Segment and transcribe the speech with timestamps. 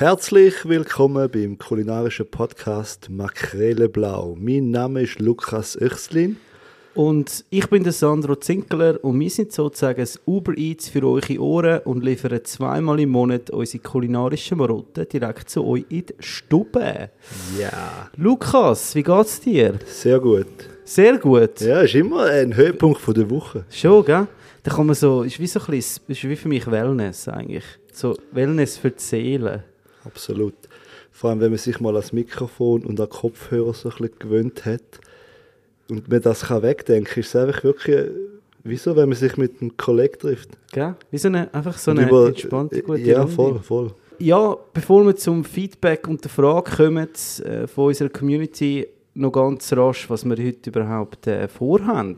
[0.00, 4.34] Herzlich willkommen beim kulinarischen Podcast Makrele Blau.
[4.34, 6.38] Mein Name ist Lukas Oechslin.
[6.94, 11.38] Und ich bin der Sandro Zinkler und wir sind sozusagen das Uber Eats für eure
[11.38, 17.10] Ohren und liefern zweimal im Monat unsere kulinarischen Marotten direkt zu euch in die Stube.
[17.58, 18.08] Ja.
[18.16, 19.74] Lukas, wie geht's dir?
[19.84, 20.46] Sehr gut.
[20.82, 21.60] Sehr gut.
[21.60, 23.66] Ja, ist immer ein Höhepunkt von der Woche.
[23.68, 24.26] Schon, gell?
[24.62, 27.64] Da kann man so, ist wie so ein bisschen, ist wie für mich Wellness eigentlich.
[27.92, 29.64] So Wellness für die Seele.
[30.04, 30.54] Absolut.
[31.12, 34.64] Vor allem, wenn man sich mal ans Mikrofon und an Kopfhörer so ein bisschen gewöhnt
[34.64, 35.00] hat
[35.90, 38.10] und man das kann wegdenken, ist es einfach wirklich äh,
[38.64, 40.50] wie so, wenn man sich mit einem Kollegen trifft.
[40.72, 40.94] Gell?
[41.10, 43.32] Wie so eine, einfach so eine über- entspannte, gute Ja, Runde.
[43.34, 43.94] voll, voll.
[44.18, 47.08] Ja, bevor wir zum Feedback und der Frage kommen
[47.44, 52.16] äh, von unserer Community, noch ganz rasch, was wir heute überhaupt äh, vorhaben.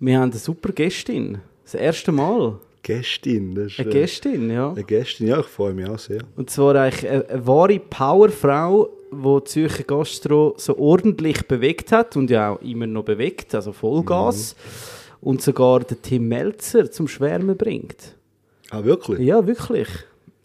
[0.00, 1.38] Wir haben eine super Gästin.
[1.64, 2.58] Das erste Mal.
[2.82, 3.54] Gästin.
[3.54, 4.70] Das ist, Eine äh, Gästin, ja.
[4.70, 6.22] Eine Gästin, ja, ich freue mich auch sehr.
[6.36, 12.16] Und zwar eigentlich eine, eine wahre Powerfrau, die die Zürcher Gastro so ordentlich bewegt hat
[12.16, 14.56] und ja auch immer noch bewegt, also Vollgas.
[15.20, 18.16] Und sogar den Tim Melzer zum Schwärmen bringt.
[18.70, 19.20] Ah, wirklich?
[19.20, 19.88] Ja, wirklich.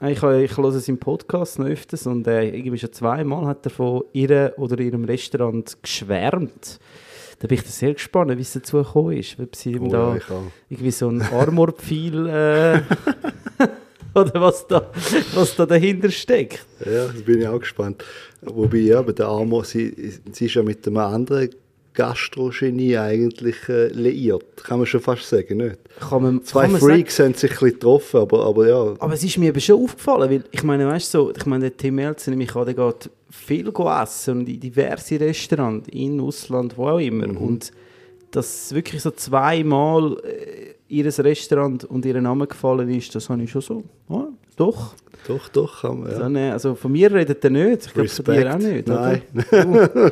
[0.01, 3.71] Ich, ich höre es im Podcast noch öfters und äh, irgendwie schon zweimal hat er
[3.71, 6.79] von ihr oder ihrem Restaurant geschwärmt.
[7.39, 9.39] Da bin ich sehr gespannt, wie es dazu gekommen ist.
[9.39, 10.21] Ob sie ihm Oh, da ja,
[10.69, 12.81] irgendwie so ein Armorpfeil äh,
[14.19, 14.89] oder was da,
[15.35, 16.65] was da dahinter steckt.
[16.83, 18.03] Ja, da bin ich auch gespannt.
[18.41, 21.49] Wobei, ja, bei der Amo, sie, sie ist ja mit einem anderen
[21.93, 24.63] Gastrogenie eigentlich äh, liiert.
[24.63, 25.77] Kann man schon fast sagen, nicht?
[26.11, 28.93] Man, Zwei Freaks haben sich ein bisschen getroffen, aber, aber ja.
[28.99, 31.69] Aber es ist mir eben schon aufgefallen, weil ich meine, weißt du, so, ich meine,
[31.69, 36.77] der Tim Melzer, nämlich an, der geht viel essen und in diverse Restaurants, in Ausland,
[36.77, 37.27] wo auch immer.
[37.27, 37.37] Mhm.
[37.37, 37.71] Und
[38.31, 43.51] dass wirklich so zweimal äh, ihr Restaurant und ihr Name gefallen ist, das habe ich
[43.51, 44.95] schon so, ja, doch.
[45.27, 46.47] Doch, doch, kann man, ja.
[46.47, 48.87] Äh, also von mir redet er nicht, ich glaube von dir auch nicht.
[48.87, 49.21] Nein.
[49.51, 50.11] Oder?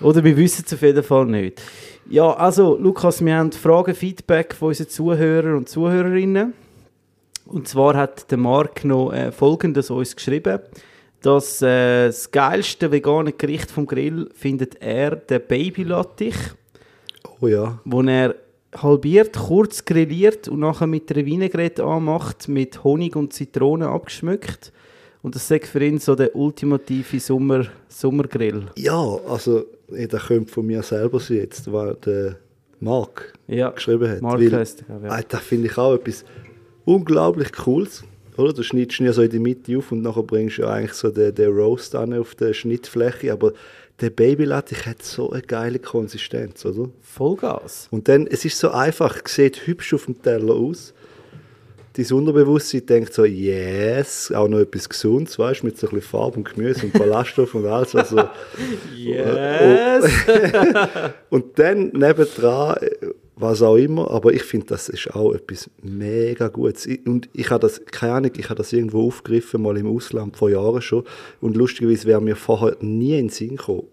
[0.00, 1.60] oder wir wissen es auf jeden Fall nicht.
[2.08, 6.54] Ja, also Lukas, wir haben Fragen, Feedback von unseren Zuhörern und Zuhörerinnen.
[7.46, 10.60] Und zwar hat der Marc noch äh, Folgendes uns geschrieben,
[11.22, 16.36] dass äh, das geilste vegane Gericht vom Grill findet er den Babylattich,
[17.40, 17.78] Oh ja.
[17.84, 18.34] wo er
[18.74, 24.72] halbiert, kurz grilliert und nachher mit einer Vinaigrette anmacht, mit Honig und Zitrone abgeschmückt.
[25.22, 28.66] Und das ist für ihn so der ultimative Sommer, Sommergrill.
[28.76, 32.36] Ja, also, eh, das könnte von mir selber sein jetzt, weil der
[32.80, 34.22] Marc Ja, geschrieben hat.
[34.22, 35.08] Marc er, ja.
[35.08, 36.24] ah, das finde ich auch etwas
[36.84, 38.04] unglaublich Cooles.
[38.36, 38.52] Oder?
[38.52, 40.92] Du schneidest ihn ja so in die Mitte auf und nachher bringst du ja eigentlich
[40.94, 43.32] so den, den Roast an auf der Schnittfläche.
[43.32, 43.52] Aber
[44.00, 46.90] der Babylattich hat so eine geile Konsistenz, oder?
[47.00, 47.88] Vollgas.
[47.90, 50.92] Und dann, es ist so einfach, sieht hübsch auf dem Teller aus.
[51.96, 56.10] Dein Unterbewusstsein denkt so, yes, auch noch etwas Gesundes, weißt du, mit so ein bisschen
[56.10, 57.94] Farbe und Gemüse und Ballaststoff und alles.
[57.94, 58.18] Also,
[58.94, 60.04] Yes!
[61.30, 63.06] und dann nebendran, äh,
[63.38, 66.86] was auch immer, aber ich finde, das ist auch etwas mega Gutes.
[66.86, 70.36] Ich- Und ich habe das, keine Ahnung, ich habe das irgendwo aufgegriffen, mal im Ausland,
[70.36, 71.04] vor Jahren schon.
[71.42, 73.84] Und lustigerweise wäre mir vorher nie in den Sinn gekommen,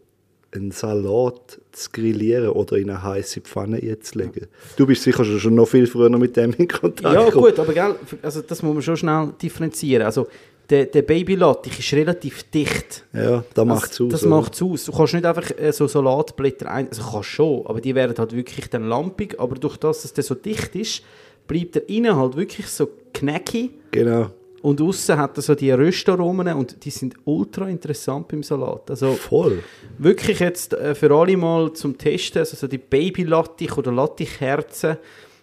[0.56, 4.48] einen Salat zu grillieren oder in eine heiße Pfanne einzulegen.
[4.78, 7.46] Du bist sicher schon, schon noch viel früher mit dem in Kontakt ja, gekommen.
[7.48, 10.06] gut, aber gell, also das muss man schon schnell differenzieren.
[10.06, 10.28] Also,
[10.74, 13.06] der, der Babylattich ist relativ dicht.
[13.14, 14.12] Ja, da macht es das, aus.
[14.12, 14.86] Das macht es aus.
[14.86, 16.90] Du kannst nicht einfach äh, so Salatblätter ein...
[16.90, 19.40] Also kannst schon, aber die werden halt wirklich dann lampig.
[19.40, 21.04] Aber durch das, dass der so dicht ist,
[21.46, 23.70] bleibt er innen halt wirklich so knackig.
[23.92, 24.32] Genau.
[24.64, 28.90] Und außen hat er so die Röstaromen und die sind ultra interessant beim Salat.
[28.90, 29.62] Also Voll.
[30.00, 34.98] wirklich jetzt äh, für alle mal zum Testen, also so die Babylattich oder Lattichherzen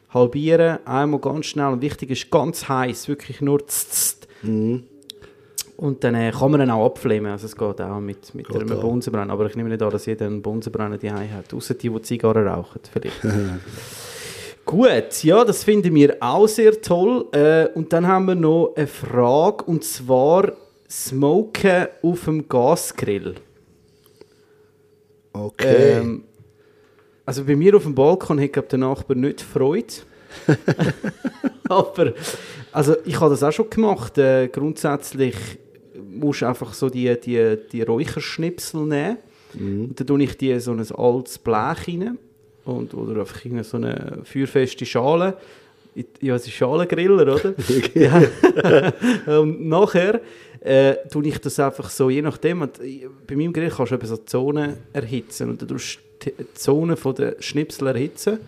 [0.08, 1.68] halbieren, einmal ganz schnell.
[1.68, 4.28] Und wichtig ist ganz heiß, wirklich nur tzt, tzt.
[5.76, 8.60] Und dann äh, kann man ihn auch abflammen, also es geht auch mit, mit Geht
[8.60, 8.82] einem auch.
[8.82, 9.32] Bunsenbrenner.
[9.32, 12.46] Aber ich nehme nicht an, dass jeder einen Bunsenbrenner daheim hat, außer die, die Zigarren
[12.46, 13.20] rauchen vielleicht.
[14.66, 17.26] Gut, ja, das finden wir auch sehr toll.
[17.32, 20.52] Äh, und dann haben wir noch eine Frage, und zwar
[20.88, 23.34] Smoken auf dem Gasgrill.
[25.32, 25.98] Okay.
[25.98, 26.24] Ähm,
[27.24, 29.94] also bei mir auf dem Balkon hat glaub, der Nachbar nicht Freude.
[31.68, 32.12] Aber
[32.72, 34.18] also ich habe das auch schon gemacht.
[34.18, 35.36] Äh, grundsätzlich
[36.10, 39.18] musst du einfach so die, die, die Räucherschnipsel nehmen.
[39.54, 42.18] Und dann tue ich die in so ein altes Blech rein.
[42.64, 45.36] Und, oder einfach in so eine feuerfeste Schale.
[46.20, 47.54] Ja, es ist Schalengriller, oder?
[47.94, 48.22] ja.
[49.40, 50.20] Und nachher
[50.60, 52.78] äh, tue ich das einfach so, je nachdem, und,
[53.26, 56.96] bei meinem Grill kannst du eben so Zonen erhitzen und dann tust du die Zonen
[56.96, 58.38] von der Schnipsel erhitzen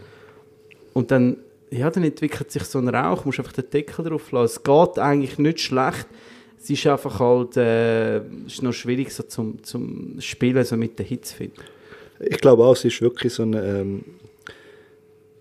[0.93, 1.39] und dann,
[1.73, 4.57] ja, dann entwickelt sich so ein Rauch, musst einfach den Deckel drauf lassen.
[4.57, 6.07] Es geht eigentlich nicht schlecht.
[6.63, 11.07] es ist einfach halt äh, ist noch schwierig so zum, zum Spielen so mit der
[11.07, 11.57] Hitze finden.
[12.21, 14.05] Ich glaube auch, es ist wirklich so eine, ähm,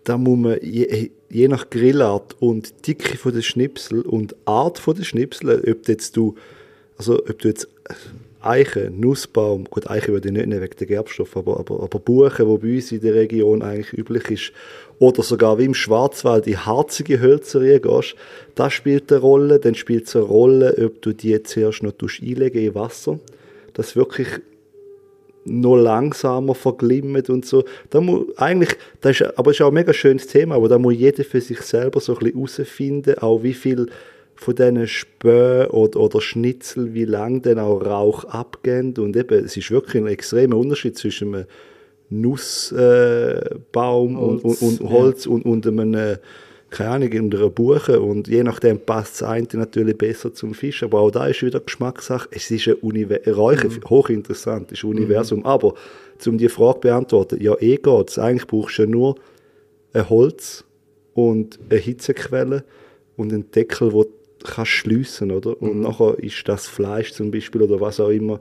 [0.03, 4.95] da muss man je, je nach Grillart und Dicke von der Schnipsel und Art von
[4.95, 6.35] der Schnipsel, ob du jetzt du,
[6.97, 7.67] also ob du jetzt
[8.41, 12.47] Eiche, Nussbaum, gut, Eiche würde ich nicht nehmen wegen der Gerbstoff, aber, aber, aber Buche,
[12.47, 14.53] wo bei uns in der Region eigentlich üblich ist,
[15.01, 18.13] oder sogar wie im Schwarzwald die harzige Hölzer gehst,
[18.53, 19.57] das spielt eine Rolle.
[19.57, 23.19] Dann spielt es eine Rolle, ob du die zuerst noch einlegen in Wasser,
[23.73, 24.27] das wirklich
[25.43, 27.63] noch langsamer verglimmt und so.
[27.89, 30.77] Da muss, eigentlich, das ist, aber es ist auch ein mega schönes Thema, aber da
[30.77, 33.87] muss jeder für sich selber so ein bisschen herausfinden, auch wie viel
[34.35, 38.99] von diesen Spö oder, oder Schnitzel, wie lang dann auch Rauch abgeht.
[38.99, 41.45] Und eben, es ist wirklich ein extremer Unterschied zwischen einem
[42.11, 45.31] Nussbaum äh, und, und, und, Holz ja.
[45.31, 46.17] und, und einem, äh,
[46.69, 48.01] keine Ahnung, in einer Buche.
[48.01, 50.83] Und je nachdem passt das eine natürlich besser zum Fisch.
[50.83, 52.27] Aber auch da ist wieder Geschmackssache.
[52.31, 53.89] Es ist ein Universum, mhm.
[53.89, 55.39] hochinteressant, ist ein Universum.
[55.39, 55.45] Mhm.
[55.45, 55.73] Aber,
[56.27, 58.19] um die Frage zu beantworten, ja, eh geht's.
[58.19, 59.15] Eigentlich brauchst du ja nur
[59.93, 60.65] ein Holz
[61.13, 62.63] und eine Hitzequelle
[63.15, 64.05] und einen Deckel, den
[64.39, 65.61] du kannst schliessen, oder?
[65.61, 65.81] Und mhm.
[65.81, 68.39] nachher ist das Fleisch zum Beispiel oder was auch immer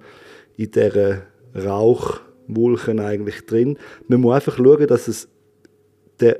[0.56, 1.22] in dieser
[1.54, 2.20] Rauch
[2.56, 3.78] Wulchen eigentlich drin.
[4.08, 5.28] Man muss einfach schauen, dass es
[6.20, 6.38] der,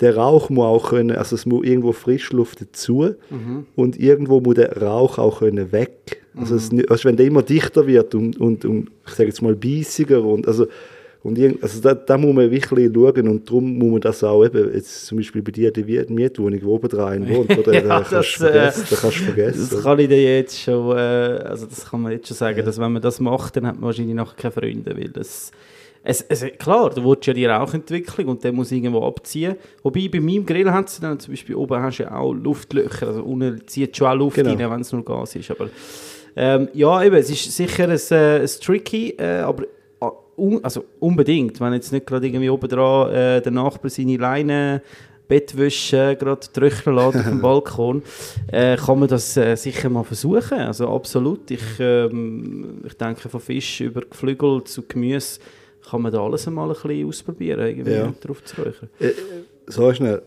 [0.00, 3.66] der Rauch muss auch können, also es muss irgendwo Frischluft dazu mhm.
[3.74, 6.22] und irgendwo muss der Rauch auch können weg.
[6.36, 6.80] Also, mhm.
[6.80, 10.22] es, also wenn der immer dichter wird und, und, und ich sage jetzt mal biesiger
[10.22, 10.66] und also
[11.22, 14.72] und also da, da muss man wirklich schauen und darum muss man das auch eben,
[14.72, 17.74] jetzt zum Beispiel bei dir die Mietwohnung, wo oben dran wohnt, oder?
[17.74, 18.52] ja, da, kannst das, äh,
[18.90, 19.68] da kannst du vergessen.
[19.70, 22.64] Das kann ich dir jetzt schon, äh, also das kann man jetzt schon sagen, ja.
[22.64, 25.50] dass wenn man das macht, dann hat man wahrscheinlich nachher keine Freunde, weil das
[26.04, 29.56] es, es, klar, du willst ja die Rauchentwicklung und der muss irgendwo abziehen.
[29.82, 33.08] Wobei bei meinem Grill hat es dann zum Beispiel oben hast du ja auch Luftlöcher,
[33.08, 34.50] also unten zieht schon auch Luft genau.
[34.50, 35.50] rein, wenn es nur Gas ist.
[35.50, 35.68] Aber
[36.36, 39.64] ähm, ja, eben, es ist sicher ein, äh, ein Tricky, äh, aber
[40.38, 44.82] un, also unbedingt, wenn jetzt nicht gerade irgendwie oben dran äh, der Nachbar seine Leine
[45.28, 48.02] Bettwäsche gerade trocknen lässt auf dem Balkon,
[48.50, 50.58] äh, kann man das äh, sicher mal versuchen.
[50.58, 51.50] Also absolut.
[51.50, 55.38] Ich, ähm, ich denke, von Fisch über Geflügel zu Gemüse
[55.88, 58.12] kann man da alles einmal ein bisschen ausprobieren, irgendwie ja.
[58.20, 58.88] drauf zu räuchern.
[58.98, 59.12] Äh,
[59.66, 60.22] so schnell.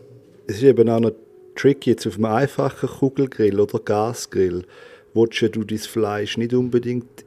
[0.46, 1.12] Es ist eben auch noch
[1.54, 4.64] tricky jetzt auf einem einfachen Kugelgrill oder Gasgrill.
[5.14, 7.24] Willst du dein Fleisch nicht unbedingt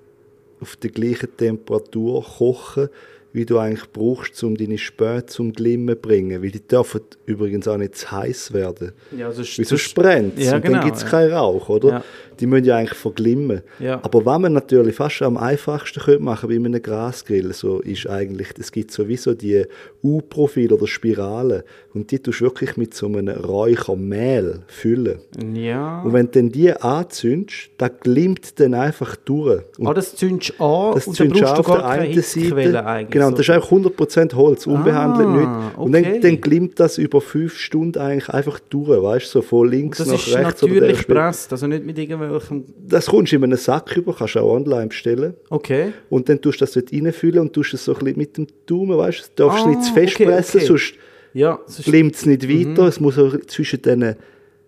[0.61, 2.89] auf der gleichen Temperatur kochen,
[3.35, 6.41] wie du eigentlich brauchst, um deine Späne zum Glimmen zu bringen.
[6.41, 8.93] Weil die dürfen übrigens auch nicht zu heiß werden.
[9.15, 11.09] Ja, Weil sonst brennt ja, und genau, dann gibt es ja.
[11.09, 11.89] keinen Rauch, oder?
[11.89, 12.03] Ja.
[12.39, 13.61] Die müssen ja eigentlich verglimmen.
[13.79, 13.99] Ja.
[14.03, 18.49] Aber was man natürlich fast am einfachsten könnte machen bei einem Grasgrill, so ist eigentlich,
[18.57, 19.65] es gibt sowieso die
[20.03, 25.19] U-Profile oder Spiralen und die tust du wirklich mit so einem Räuchermehl füllen.
[25.53, 26.01] Ja.
[26.01, 29.63] Und wenn du dann die anzündest, dann glimmt dann einfach durch.
[29.77, 32.85] Und ah, das zündest du an das und dann brauchst du gar keine Seite.
[32.85, 33.11] eigentlich.
[33.11, 35.77] Genau, das ist einfach 100% Holz, unbehandelt ah, nicht.
[35.77, 36.11] Und okay.
[36.13, 39.99] dann, dann glimmt das über fünf Stunden eigentlich einfach durch, weißt du, so von links
[39.99, 40.25] nach rechts.
[40.31, 42.63] Das ist natürlich gepresst, also nicht mit irgendwelchem...
[42.87, 45.33] Das kommst du in einem Sack über, kannst du auch online bestellen.
[45.49, 45.93] Okay.
[46.09, 48.47] Und dann tust du das dort reinfüllen und tust es so ein bisschen mit dem
[48.65, 50.67] Daumen, weißt du, darfst ah, nicht zu fest okay, pressen, okay.
[50.67, 50.93] sonst
[51.33, 52.83] ja, glimmt es nicht weiter.
[52.83, 52.87] Mhm.
[52.87, 54.15] Es muss auch zwischen diesen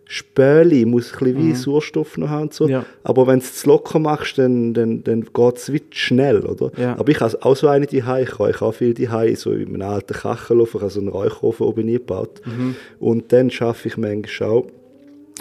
[0.07, 1.56] Späli muss ein bisschen wie mhm.
[1.56, 2.68] Sauerstoff noch haben und so.
[2.68, 2.86] Ja.
[3.04, 6.71] Aber wenn du es locker machst, dann, dann, dann geht es schnell, oder?
[6.78, 6.97] Ja.
[6.97, 9.81] Aber ich habe auch so eine die Ich habe auch viel die so in einem
[9.81, 12.42] alten Kachelofen, also einen Räucherofen oben eingebaut.
[12.45, 12.76] Mhm.
[12.99, 14.68] Und dann schaffe ich manchmal auch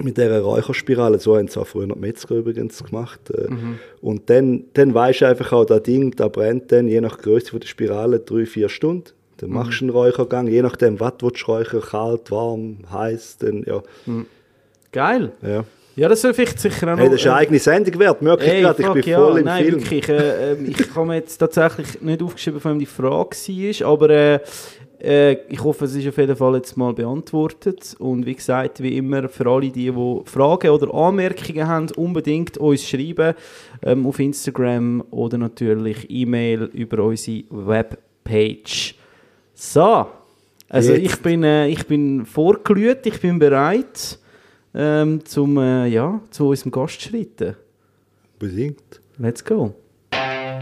[0.03, 3.21] mit dieser Räucherspirale, so haben es auch früher noch Metzger übrigens gemacht.
[3.31, 3.51] Äh.
[3.51, 3.79] Mhm.
[4.01, 7.59] Und dann, dann weisst du einfach auch, das Ding, da brennt dann, je nach Größe
[7.59, 9.11] der Spirale, drei, vier Stunden.
[9.39, 9.91] Dann machst du mhm.
[9.91, 13.83] einen Räuchergang, je nachdem, was du räuchern kalt, warm, heiß, dann ja.
[14.07, 14.27] Mhm.
[14.97, 15.31] Geil.
[15.43, 15.63] Ja.
[15.95, 16.99] Ja, das soll vielleicht sicher auch noch...
[16.99, 19.45] Hey, das ist eine eigene Sendung wert, merke ich gerade, ich bin ja, voll im
[19.45, 19.81] nein, Film.
[19.81, 23.89] Wirklich, äh, ähm, ich habe mir jetzt tatsächlich nicht aufgeschrieben, von wem die Frage war,
[23.93, 24.41] aber äh,
[25.03, 28.97] äh, ich hoffe, es ist auf jeden Fall jetzt mal beantwortet und wie gesagt, wie
[28.97, 33.35] immer, für alle die, die Fragen oder Anmerkungen haben, unbedingt uns schreiben
[33.83, 38.95] ähm, auf Instagram oder natürlich E-Mail über unsere Webpage.
[39.53, 40.07] So,
[40.71, 44.19] also ich bin, äh, ich bin vorgelüht, ich bin bereit
[44.77, 47.57] ähm, zum, äh, ja, zu unserem Gast schreiten.
[48.39, 49.01] Bedingt.
[49.19, 49.75] Let's go.
[50.13, 50.61] Äh,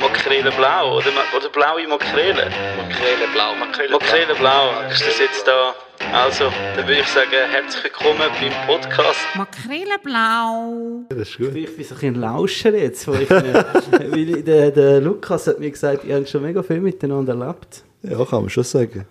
[0.00, 2.50] Makrele blau oder, oder blaue Makrele?
[2.76, 3.54] Makrele blau.
[3.54, 4.70] Makrele, Makrele blau.
[4.70, 4.90] blau.
[4.90, 5.72] Ist das jetzt da?
[6.12, 9.20] Also, dann würde ich sagen, herzlich willkommen beim Podcast.
[9.36, 11.04] Makrele blau.
[11.10, 11.54] Das ist gut.
[11.54, 13.06] Ich bin so ein Lauscher jetzt.
[13.06, 17.38] Weil, ich, weil der, der Lukas hat mir gesagt, ihr habt schon mega viel miteinander
[17.38, 17.84] erlebt.
[18.02, 19.06] Ja, kann man schon sagen.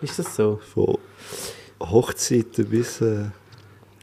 [0.00, 0.58] Ist das so?
[0.72, 0.96] Von
[1.80, 3.24] Hochzeiten bis, äh,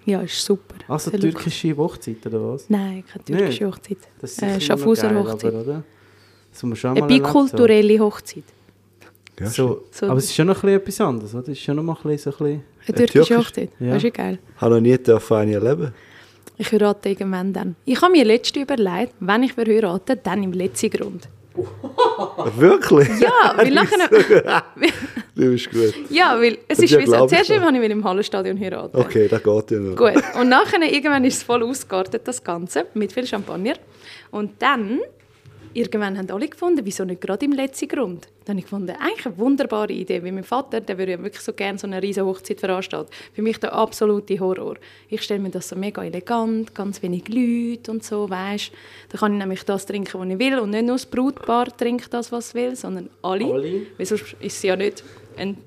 [0.06, 0.76] Ja, ist super.
[0.88, 2.70] Also türkische Hochzeit, oder was?
[2.70, 3.76] Nein, keine türkische Nicht?
[3.76, 3.98] Hochzeit.
[4.22, 5.54] Das ist Äh, Schaffhauser geil, Hochzeit.
[5.54, 5.84] Aber, oder?
[6.52, 7.34] Das man schon Eine mal erlebt haben.
[7.34, 8.44] bikulturelle Hochzeit.
[9.40, 11.44] Ja, So, So- aber es ist schon noch ein bisschen etwas anderes, oder?
[11.44, 12.64] Es ist schon noch mal ein bisschen so ein bisschen...
[12.88, 13.38] Eine türkische türkisch?
[13.48, 13.70] Hochzeit.
[13.80, 13.94] Ja.
[13.94, 14.40] Das ist geil.
[14.58, 15.94] Habe noch nie dürfen eine erleben.
[16.58, 17.76] Ich heirate irgendwann dann.
[17.86, 21.28] Ich habe mir letzte überlegt, wenn ich heirate, dann im letzten Grund.
[22.58, 23.10] Wirklich?
[23.20, 24.64] Ja, weil nachher...
[25.36, 25.94] Du bist gut.
[26.10, 28.98] Ja, weil es ist wie so, zuerst habe ich im Hallenstadion heiraten.
[28.98, 29.96] Okay, das geht ja noch.
[29.96, 33.76] Gut, und nachher irgendwann ist es voll ausgeartet, das Ganze, mit viel Champagner.
[34.32, 35.00] Und dann,
[35.78, 38.28] irgendwann haben alle gefunden, wieso nicht gerade im letzten Grund?
[38.46, 41.44] Dann habe ich gefunden, eigentlich eine wunderbare Idee, weil mein Vater, der würde ja wirklich
[41.44, 43.12] so gerne so eine riesige Hochzeit veranstalten.
[43.34, 44.78] Für mich der absolute Horror.
[45.10, 48.72] Ich stelle mir das so mega elegant, ganz wenig Leute und so, weißt.
[49.10, 52.14] Da kann ich nämlich das trinken, was ich will und nicht nur das Brautpaar trinkt
[52.14, 53.46] das, was es will, sondern alle.
[53.46, 53.82] Alle?
[53.98, 55.04] Weil sonst ist es ja nicht
[55.38, 55.58] ein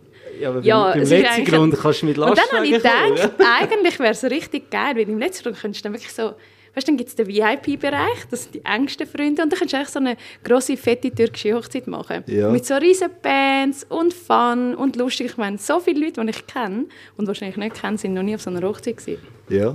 [0.41, 3.33] Ja, aber Ja, ist letzten Grund kannst du mit und dann habe ich Lastwagen gedacht,
[3.61, 6.33] eigentlich wäre es richtig geil, weil im letzten Runde könntest du dann wirklich so,
[6.75, 9.77] weißt dann gibt es den VIP-Bereich, das sind die engsten Freunde, und dann kannst du
[9.77, 12.25] eigentlich so eine grosse, fette türkische Hochzeit machen.
[12.27, 12.51] Ja.
[12.51, 15.27] Mit so riesen Bands und Fun und lustig.
[15.27, 16.87] Ich meine, so viele Leute, die ich kenne
[17.17, 19.23] und wahrscheinlich nicht kenne, sind noch nie auf so einer Hochzeit gewesen.
[19.49, 19.75] Ja.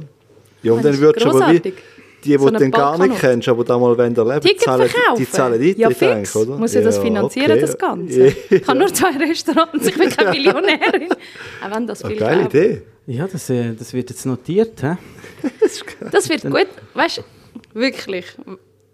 [0.64, 1.74] Ja, und dann du aber wie
[2.26, 4.62] die, die So du eine dann gar nicht kennst, aber da mal wenn erleben, Ticket
[4.62, 5.18] zahlen, verkaufen?
[5.18, 6.36] die zahlen Eintritt ja, fix.
[6.36, 6.58] oder?
[6.58, 7.62] Muss ja das finanzieren, okay.
[7.62, 8.28] das Ganze.
[8.28, 8.34] Ja.
[8.50, 11.10] Ich habe nur zwei Restaurants, ich bin keine Millionärin.
[11.64, 12.46] Auch wenn das Eine viel geile.
[12.46, 12.82] Idee.
[13.08, 14.82] Ja, das, äh, das wird jetzt notiert.
[14.82, 14.96] He?
[16.12, 17.22] Das wird gut, weißt du,
[17.80, 18.26] wirklich.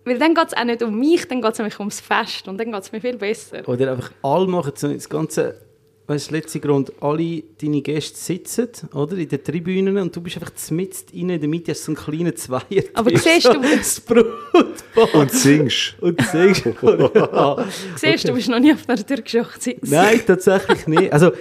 [0.04, 2.58] Weil dann geht es auch nicht um mich, dann geht es nämlich ums Fest und
[2.58, 3.68] dann geht es mir viel besser.
[3.68, 5.56] Oder einfach alle machen so das ganze,
[6.12, 10.36] weißt du, letzte Grund, alle deine Gäste sitzen, oder, in den Tribünen und du bist
[10.38, 12.84] einfach mitten rein, in der Mitte hast du so einen kleinen Zweier.
[12.94, 15.96] Aber siehst du- das Brutpaar Und singst.
[16.02, 16.66] und singst.
[16.66, 17.66] ja.
[17.96, 19.78] Siehst du, du bist noch nie auf einer türkischen Hochzeit.
[19.84, 21.14] Nein, tatsächlich nicht.
[21.14, 21.32] Also,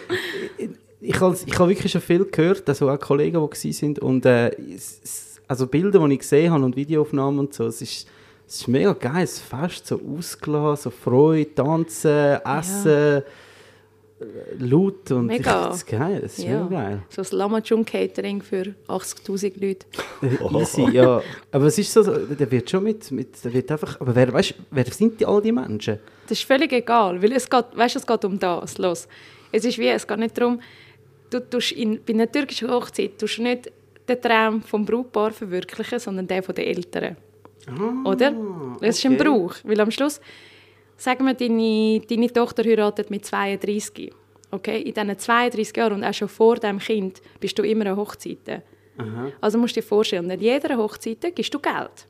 [0.58, 0.68] ich,
[1.00, 4.48] ich habe ich habe wirklich schon viel gehört, also auch Kollegen, die sind und äh,
[4.74, 8.06] es- es- also Bilder, die ich gesehen habe und Videoaufnahmen und so, es ist,
[8.46, 13.22] es ist mega geil, das Fest, so ausgelassen, so Freude, Tanzen, Essen, äh,
[14.58, 15.72] laut und Mega.
[15.74, 16.64] ich geil, das ist Ja.
[16.64, 17.02] mega geil.
[17.08, 19.86] So ein Lamajum-Catering für 80'000 Leute.
[20.60, 21.22] Easy, ja.
[21.50, 24.54] Aber es ist so, der wird schon mit, mit der wird einfach, aber wer, weißt,
[24.70, 25.98] wer sind die, all die Menschen?
[26.28, 28.78] Das ist völlig egal, weil es geht, weißt, es geht um das.
[28.78, 29.08] Los.
[29.52, 30.60] Es ist wie, es geht nicht darum,
[31.30, 33.72] du tust in, bei einer türkischen Hochzeit tust du nicht
[34.08, 37.16] den Traum vom Brautpaar verwirklichen, sondern den von den Eltern.
[38.04, 38.32] Oder?
[38.80, 39.24] Das ist ein okay.
[39.24, 39.54] Brauch.
[39.64, 40.20] Weil am Schluss,
[41.00, 44.12] sagen wir, deine, deine Tochter heiratet mit 32.
[44.50, 44.82] Okay?
[44.82, 48.62] In diesen 32 Jahren und auch schon vor dem Kind bist du immer an Hochzeiten.
[49.40, 52.06] Also musst du dir vorstellen, an jeder Hochzeit gibst du Geld.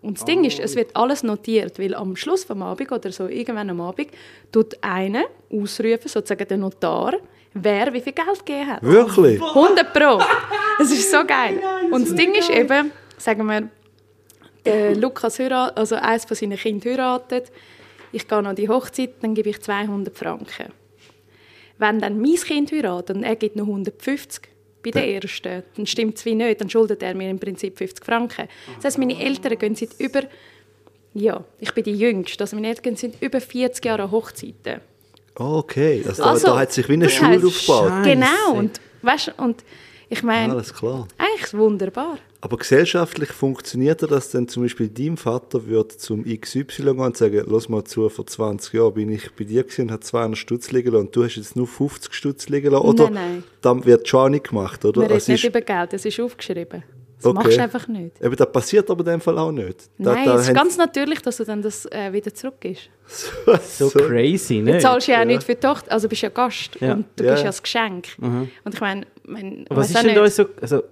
[0.00, 3.26] Und das Ding ist, es wird alles notiert, weil am Schluss vom Abend oder so
[3.26, 4.10] irgendwann am Abend
[4.52, 7.14] tut einer ausrufen, sozusagen der Notar,
[7.54, 8.82] wer wie viel Geld gegeben hat.
[8.82, 9.42] Wirklich?
[9.42, 10.22] 100 Pro.
[10.80, 11.60] Es ist so geil.
[11.90, 13.68] Und das Ding ist eben, sagen wir,
[14.64, 17.50] der Lukas heiratet, also eines von seinen Kindern heiratet,
[18.12, 20.72] ich gehe an die Hochzeit, dann gebe ich 200 Franken.
[21.78, 24.42] Wenn dann mein Kind heiratet und er gibt noch 150
[24.82, 28.04] bei der ersten, dann stimmt es wie nicht, dann schuldet er mir im Prinzip 50
[28.04, 28.48] Franken.
[28.76, 30.22] Das heisst, meine Eltern gehen seit über,
[31.14, 34.80] ja, ich bin die Jüngste, also meine Eltern sind über 40 Jahre an Hochzeiten.
[35.34, 38.04] Okay, also, Also, da, da hat sich wie eine Schule aufgebaut.
[38.04, 39.64] Genau, und, weißt, und
[40.08, 42.18] ich meine, eigentlich wunderbar.
[42.40, 47.42] Aber gesellschaftlich funktioniert das dann zum Beispiel dein Vater würde zum XY gehen und sagen,
[47.48, 50.70] lass mal zu, vor 20 Jahren bin ich bei dir gewesen und habe 200 Stutz
[50.70, 52.86] liegen lassen und du hast jetzt nur 50 Stutz liegen lassen.
[52.86, 53.44] Oder Nein, nein.
[53.60, 55.00] dann wird schon auch nicht gemacht, oder?
[55.00, 56.84] Man redet Es nicht über Geld, es ist aufgeschrieben.
[57.16, 57.34] Das Okay.
[57.34, 58.22] machst du einfach nicht.
[58.22, 59.88] Eben, das passiert aber in dem Fall auch nicht.
[59.98, 62.88] Da, Nein, da es ist ganz natürlich, dass du dann das äh, wieder zurückgibst.
[63.62, 64.74] So, crazy, ne?
[64.74, 66.92] Du zahlst ja auch nicht für die Tochter, also bist ja Gast Ja.
[66.92, 67.32] und du Ja.
[67.32, 68.06] bist ja das Geschenk.
[68.20, 70.82] Und ich meine, mein, Was ist denn da so, also,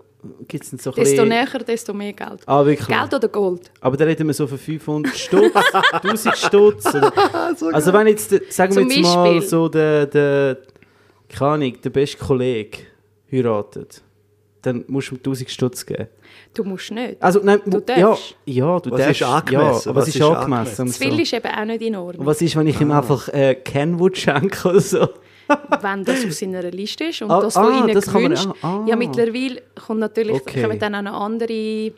[0.49, 2.41] gibt's denn so ein desto bisschen- näher, desto mehr Geld.
[2.47, 2.89] Ah, wirklich?
[2.89, 3.71] Geld oder Gold?
[3.81, 5.53] Aber da reden wir so von 500 Stutz,
[5.93, 6.87] 1000 Stutz.
[6.95, 7.13] Oder,
[7.75, 9.49] also wenn jetzt, der- sagen wir Zum jetzt mal Beispiel.
[9.49, 10.59] so der, der,
[11.29, 12.79] keine Ahnung, der beste Kollege
[13.31, 14.03] heiratet,
[14.63, 16.09] dann musst du ihm 1000 Stutz geben.
[16.55, 17.23] Du musst nicht.
[17.23, 18.35] Also nein, Du ja, darfst.
[18.47, 19.21] ja, du Was darfst.
[19.21, 19.53] ist angemessen?
[19.63, 20.89] Ja, aber Was was ist ist angemessen?
[20.89, 21.05] So.
[21.05, 22.21] Viel ist eben auch nicht in Ordnung.
[22.21, 22.99] Und was ist, wenn ich ihm Ah.
[22.99, 25.09] einfach äh, Kenwood schenke oder so?
[25.81, 28.35] Wenn das auf seiner Liste ist und Ah, das, was ah, ihnen das kann man-
[28.35, 28.49] gewünscht.
[28.63, 28.85] ah.
[28.87, 30.63] Ja, mittlerweile kommt natürlich Okay.
[30.63, 31.93] kommen dann auch noch andere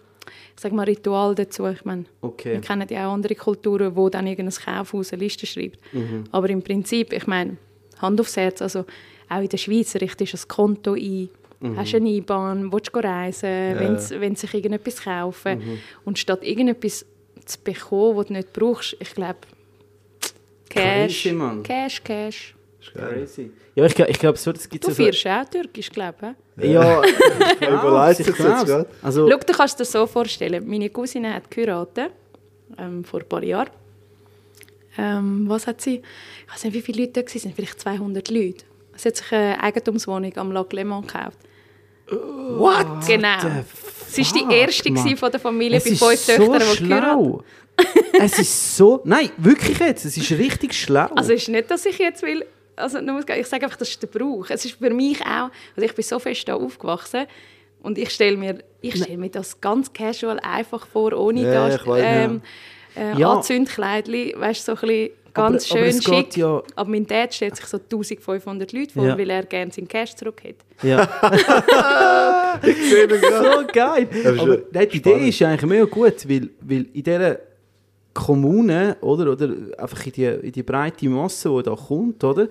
[0.57, 1.67] ich sag mal, Ritual dazu.
[1.69, 2.55] Ich meine, Okay.
[2.55, 5.79] wir kennen ja auch andere Kulturen, wo dann irgendein Kaufhaus eine Liste schreibt.
[5.95, 6.25] Mhm.
[6.33, 7.57] Aber im Prinzip, ich meine,
[7.99, 8.85] Hand aufs Herz, also
[9.29, 11.29] auch in der Schweiz richtest du ein Konto ein,
[11.61, 11.77] Mhm.
[11.77, 15.59] hast eine IBAN, willst du reisen, wenn sie wenn sie sich irgendetwas kaufen.
[15.59, 15.79] Mhm.
[16.05, 17.07] Und statt irgendetwas
[17.47, 19.39] zu bekommen, was du nicht brauchst, ich glaube,
[20.69, 21.29] Cash.
[21.63, 22.55] Cash, Cash.
[22.95, 23.51] Crazy.
[23.75, 25.03] Ja, ich, ich glaube so, das gibt Du es so...
[25.03, 26.71] feierst auch Türkisch, glaube ich.
[26.71, 28.87] Ja, ich überlegt ich jetzt gerade.
[29.03, 30.67] Also, Schau, du kannst dir das so vorstellen.
[30.67, 32.11] Meine Cousine hat geheiratet,
[32.79, 33.71] ähm, vor ein paar Jahren.
[34.97, 36.03] Ähm, was hat sie?
[36.47, 38.65] Ich weiß nicht, wie viele Leute da waren, vielleicht 200 Leute.
[38.97, 41.39] Sie hat sich eine Eigentumswohnung am Lac Léman gekauft.
[42.11, 43.07] what?
[43.07, 43.39] Genau.
[44.09, 45.17] Sie war die erste Mann.
[45.17, 47.43] von der Familie Es bei fünf so Töchtern, die geheiratet schlau.
[48.19, 49.01] es ist so...
[49.05, 50.05] Nein, wirklich jetzt.
[50.05, 51.07] Es ist richtig schlau.
[51.15, 52.45] Also es ist nicht, dass ich jetzt will,
[52.79, 54.49] also nur, ich sage einfach, das ist der Brauch.
[54.51, 57.27] Es ist für mich auch, also ich bin so fest da aufgewachsen
[57.83, 61.81] und ich stelle mir, ich stelle mir das ganz casual einfach vor, ohne Ja, das
[61.83, 62.43] ich ähm,
[62.97, 63.33] äh, Ja.
[63.33, 66.37] Anzündkleidli, weißt so ein bisschen ganz Aber- aber schön geht schick.
[66.39, 69.17] ja- Aber mein Dad stellt sich so 1500 Leute vor, Ja.
[69.19, 70.57] weil er gerne seinen Cash zurück hat.
[70.83, 71.09] Ja.
[72.63, 74.09] so geil.
[74.39, 77.39] Aber nein, die Idee ist ja eigentlich mega gut, weil, weil in dieser
[78.15, 82.49] Kommune, oder, oder einfach in die, in die breite Masse, die da kommt, oder,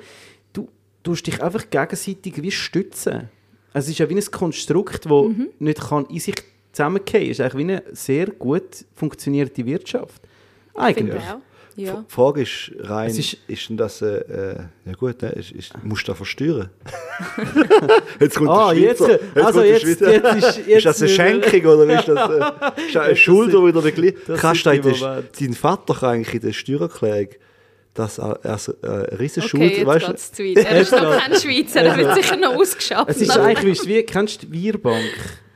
[0.54, 0.68] du
[1.04, 3.30] tust dich einfach gegenseitig wie stützen.
[3.74, 5.50] Also es ist ja wie ein Konstrukt, das Mhm.
[5.60, 6.36] nicht kann in sich
[6.72, 7.22] zusammenfallen kann.
[7.22, 10.22] Es ist eigentlich wie eine sehr gut funktionierte Wirtschaft.
[10.74, 11.24] Finde Eigentlich.
[11.24, 11.40] ich auch.
[11.80, 12.04] Ja.
[12.10, 14.56] Die Frage ist rein, Es ist, ist- denn das, äh, äh,
[14.86, 16.72] ja gut, ne, ist, ist, musst du das versteuern?
[18.20, 19.20] jetzt kommt Ah, der jetzt, Schweizer.
[19.36, 20.12] also kommt der jetzt, Schweizer.
[20.12, 23.54] jetzt ist, jetzt ist das eine Schenkung oder ist das, äh, ist das eine Schuld,
[23.54, 24.38] die wieder begleitet?
[24.40, 25.30] Kannst du die eigentlich- Momente.
[25.40, 27.30] dein Vater kann eigentlich in der Steuererklärung
[27.94, 30.58] das als als, äh, eine riesen Okay, Schuld, jetzt weißt geht es zu weit.
[30.58, 33.10] Er ist noch kein Schweizer, er wird sicher noch ausgeschafft.
[33.10, 35.04] Es ist eigentlich wie, wie kennst du die Bierbank?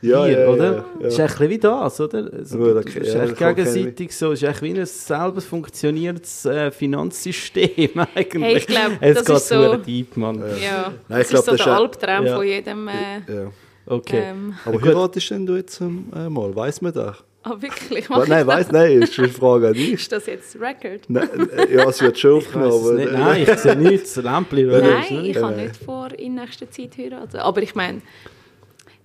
[0.01, 0.65] Ja, Bier, ja, oder?
[0.73, 1.07] ja, ja.
[1.07, 2.29] Ist bisschen wie das, oder?
[2.33, 4.31] Also, ist ja, das kann gegenseitig so.
[4.31, 8.43] Es ist wie ein selber funktionierendes äh, Finanzsystem eigentlich.
[8.43, 10.39] Hey, ich glaub, es das geht ist so- so deep, Mann.
[10.61, 12.35] Ja, Nein, ich das glaub, ist so das der ist Albtraum Ja.
[12.35, 12.87] von jedem.
[12.87, 12.93] Äh,
[13.27, 13.51] Ja.
[13.87, 14.23] Okay.
[14.29, 16.55] ähm, Aber heiratest denn du jetzt ähm, äh, mal?
[16.55, 17.17] Weiss man das?
[17.43, 18.09] ah, wirklich?
[18.09, 19.93] Wa- Mach Nein, ich weiss, nein, ist eine Frage an dich.
[19.93, 21.01] Ist das jetzt Record?
[21.09, 21.27] Nein,
[21.57, 23.09] äh, ja, es wird schon aufgenommen.
[23.11, 24.15] Nein, ich sehe nichts.
[24.17, 27.37] Lämpchen Nein, ich habe nicht vor, in nächster Zeit zu heiraten.
[27.37, 28.01] Aber ich meine,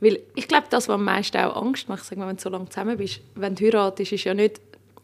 [0.01, 2.51] weil ich glaube, das, was am meisten auch Angst macht, sagen wir, wenn du so
[2.51, 4.61] lange zusammen bist, wenn du heiratest, ist ja nicht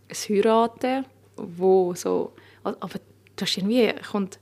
[0.08, 1.04] ein Heiraten,
[1.36, 2.76] wo so, aber
[3.36, 4.38] du hast irgendwie, kommt,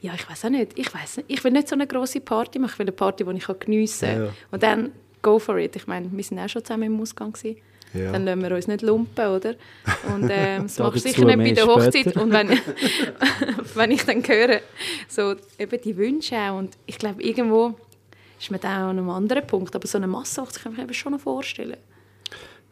[0.00, 2.58] ja, ich weiß auch nicht, ich weiß nicht, ich will nicht so eine große Party
[2.58, 4.18] machen, ich will eine Party, die ich geniessen kann.
[4.18, 4.32] Ja, ja.
[4.52, 5.74] Und dann go for it.
[5.76, 7.60] Ich meine, wir sind auch schon zusammen im Ausgang gewesen.
[7.94, 8.12] Ja.
[8.12, 9.54] Dann lassen wir uns nicht lumpen, oder?
[10.14, 11.94] Und ähm, das Da machst du sicher nicht bei der Hochzeit.
[11.94, 12.22] später.
[12.22, 12.50] Und wenn,
[13.74, 14.60] wenn ich dann höre,
[15.08, 17.74] so eben die Wünsche auch, und ich glaube, irgendwo
[18.38, 20.94] ist man da auch an einem anderen Punkt, aber so eine Massenhochzeit kann ich mir
[20.94, 21.76] schon noch vorstellen.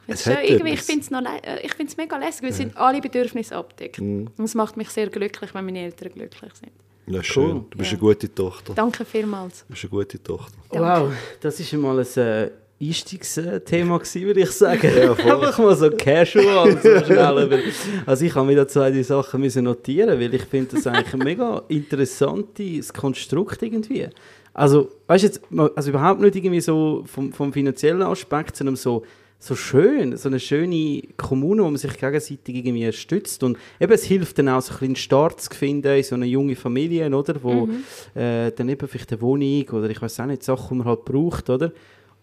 [0.08, 0.86] Ich Es find's hat schon, irgendwie, ich etwas.
[0.86, 4.00] finde es noch äh, mega lässig, weil es sind alle Bedürfnisse abdeckt.
[4.00, 4.28] Mhm.
[4.36, 6.72] Und es macht mich sehr glücklich, wenn meine Eltern glücklich sind.
[7.08, 7.44] Ja, schön.
[7.56, 7.64] Cool.
[7.70, 7.96] Du bist Ja.
[7.98, 8.74] eine gute Tochter.
[8.74, 9.60] Danke vielmals.
[9.66, 10.54] Du bist eine gute Tochter.
[10.70, 12.50] Wow, das ist mal ein äh,
[12.80, 14.90] Einstiegsthema gewesen, würde ich sagen.
[14.96, 15.10] Ja.
[15.12, 17.62] Einfach mal so casual, so schnell.
[18.04, 21.14] Also ich habe mir da zwei die Sachen müssen notieren, weil ich finde das eigentlich
[21.14, 24.08] ein mega interessantes Konstrukt irgendwie.
[24.56, 25.40] Also, weißt du jetzt,
[25.76, 29.02] also überhaupt nicht irgendwie so vom, vom finanziellen Aspekt, sondern so,
[29.38, 34.04] so schön, so eine schöne Kommune, wo man sich gegenseitig irgendwie stützt und eben es
[34.04, 37.14] hilft dann auch so ein bisschen einen Start zu finden in so eine junge Familie,
[37.14, 37.68] oder, wo
[38.18, 41.04] äh, dann eben vielleicht eine Wohnung oder ich weiß auch nicht, Sachen, die man halt
[41.04, 41.70] braucht, oder?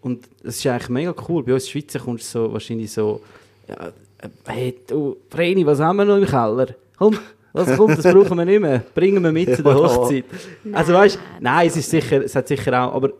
[0.01, 1.43] Und es ist eigentlich mega cool.
[1.43, 3.21] Bei uns in der Schweiz kommst du so wahrscheinlich so,
[3.69, 6.69] ja, äh, hey, du, Vreni, was haben wir noch im Keller?
[6.97, 7.19] Komm,
[7.53, 8.83] was kommt, das brauchen wir nicht mehr.
[8.93, 9.75] Bringen wir mit zu der.
[9.75, 10.25] Hochzeit.
[10.71, 13.11] Also weißt, nein, es ist sicher, es hat sicher auch, aber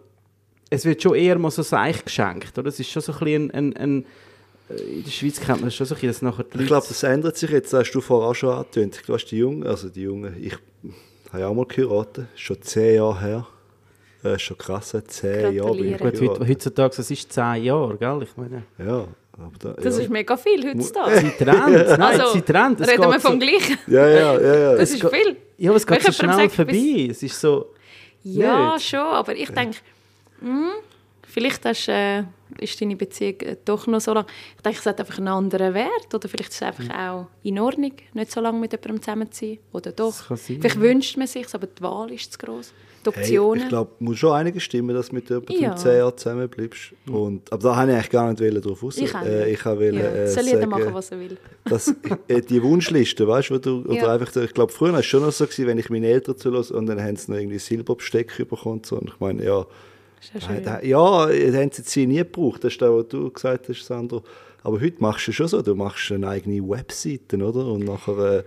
[0.69, 2.67] es wird schon eher mal so seich geschenkt, oder?
[2.67, 4.05] Es ist schon so ein bisschen ein, ein, ein
[4.69, 6.67] äh, in der Schweiz kennt man das schon so ein bisschen, dass nachher die Ich
[6.67, 7.71] glaube, das ändert sich jetzt.
[7.73, 9.01] Das hast du vorher auch schon angetönt.
[9.05, 10.53] Du hast die Jungen, also die Jungen, ich
[11.31, 12.27] habe ja auch mal geheiratet.
[12.35, 13.47] Schon zehn Jahre her.
[14.23, 15.97] Das ist schon krass, seit zehn Jahre bin ich.
[15.99, 18.19] Gut, heutzutage, das ist zehn Jahre, gell?
[18.23, 19.07] Ich meine, Ja,
[19.59, 20.03] da, Das ja.
[20.03, 21.17] ist mega viel heutzutage.
[21.19, 22.79] sie trennt, nein, Also, sie trennt.
[22.81, 23.77] Es reden wir vom so, Gleichen.
[23.87, 24.71] ja, ja, ja, ja.
[24.73, 25.37] Das es ist geht- viel.
[25.57, 27.07] Ja, aber es geht so schnell vorbei.
[27.09, 27.73] Es ist so...
[28.23, 28.87] Ja, Nicht?
[28.87, 29.77] schon, aber ich denke,
[30.39, 30.69] hm,
[31.27, 32.23] vielleicht hast, äh,
[32.59, 34.25] ist deine Beziehung äh, doch noch so lang.
[34.55, 37.59] Ich denke, es hat einfach einen anderen Wert oder vielleicht ist es einfach auch in
[37.59, 39.59] Ordnung, nicht so lange mit jemandem zusammen zu sein.
[39.73, 40.13] Oder doch.
[40.13, 40.81] Sein, vielleicht ja.
[40.81, 42.73] wünscht man sich aber die Wahl ist zu groß.
[43.05, 45.75] Die Hey, ich glaube, muss schon einige stimmen, dass du mit jemandem Ja.
[45.75, 46.93] zehn Jahre zusammen bleibst.
[47.11, 48.97] Und, aber da habe ich eigentlich gar nicht wollen drauf raus.
[48.97, 49.91] ich Äh, ich habe ja.
[50.01, 51.37] äh, Soll jeder machen, was er will.
[51.65, 51.93] dass
[52.27, 54.13] äh, die Wunschliste, weißt du, wo du, oder Ja.
[54.13, 56.73] einfach, ich glaube, früher war es schon noch so, gewesen, wenn ich meine Eltern zulasse
[56.75, 58.81] und dann haben sie noch irgendwie Silberbesteck bekommen.
[58.85, 58.97] So.
[58.97, 59.65] Und ich meine, ja,
[60.39, 63.69] ja da- ja, das haben sie jetzt nie gebraucht, das ist das, was du gesagt
[63.69, 64.23] hast, Sandro.
[64.63, 67.65] Aber heute machst du schon so, du machst eine eigene Webseite, oder?
[67.65, 68.43] Und nachher äh,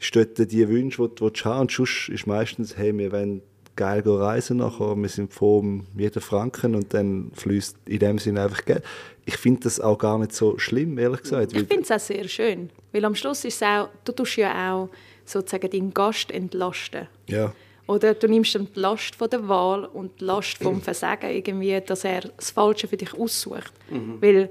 [0.00, 1.60] ist dort die Wünsche, die, die du hast.
[1.60, 3.42] Und sonst ist meistens, hey, wir wollen
[3.80, 8.42] geil reisen nachher, wir sind froh um jeden Franken und dann fließt in dem Sinne
[8.42, 8.84] einfach Geld.
[9.24, 11.54] Ich finde das auch gar nicht so schlimm, ehrlich gesagt.
[11.54, 14.74] Ich finde es auch sehr schön, weil am Schluss ist es auch, du tust ja
[14.74, 14.90] auch
[15.24, 17.08] sozusagen deinen Gast entlasten.
[17.26, 17.52] ja.
[17.86, 21.80] Oder du nimmst ihm die Last von der Wahl und die Last vom Versagen irgendwie,
[21.80, 23.72] dass er das Falsche für dich aussucht.
[24.20, 24.48] Weil,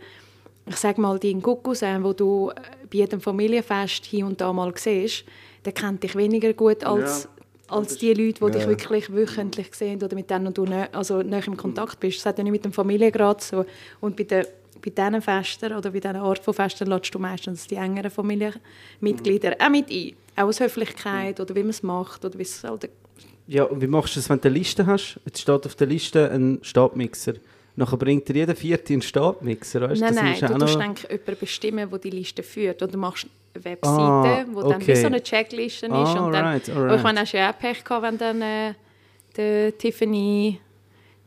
[0.65, 2.51] ich sage mal, dein Kuckucksen, wo du
[2.91, 5.23] bei jedem Familienfest hier und da mal siehst,
[5.63, 7.29] der kennt dich weniger gut als,
[7.69, 11.57] als die Leute, die dich wirklich wöchentlich sehen oder mit denen du nä also im
[11.57, 12.17] Kontakt bist.
[12.19, 13.65] Das hat ja nicht mit dem Familiengrad so.
[14.01, 14.45] Und bei, den,
[14.81, 19.55] bei diesen Festen oder bei dieser Art von Festen lädst du meistens die engeren Familienmitglieder
[19.59, 20.13] auch mit ein.
[20.35, 22.89] Auch aus Höflichkeit oder wie man es macht oder wie es halt
[23.47, 25.19] Ja, und wie machst du das, wenn du eine Liste hast?
[25.25, 27.33] Jetzt steht auf der Liste ein Stabmixer.
[27.75, 30.81] Nachher bringt dir jeder Vierte einen Stabmixer, weißt Nein, das nein, du auch musst noch-
[30.81, 32.81] eigentlich jemanden bestimmen, der die Liste führt.
[32.81, 34.95] Oder du machst Webseite, Ah, wo dann wie okay.
[34.95, 35.91] so eine Checkliste ist.
[35.93, 36.97] Ah, und dann, alright, Aber alright.
[36.97, 38.73] ich meine, hast ja auch Pech gehabt, wenn dann äh,
[39.37, 40.59] der Tiffany,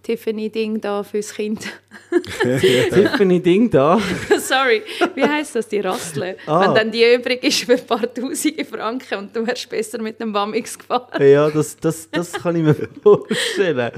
[0.02, 1.60] Tiffany Ding da fürs Kind.
[2.42, 4.00] Tiffany Ding da.
[4.40, 4.82] Sorry,
[5.14, 6.36] wie heisst das, die Rastle?
[6.46, 6.60] Ah.
[6.60, 10.20] Wenn dann die übrig ist für ein paar tausende Franken und du wärst besser mit
[10.20, 11.22] dem Bamix gefahren.
[11.22, 13.92] Ja, das, das, das kann ich mir vorstellen.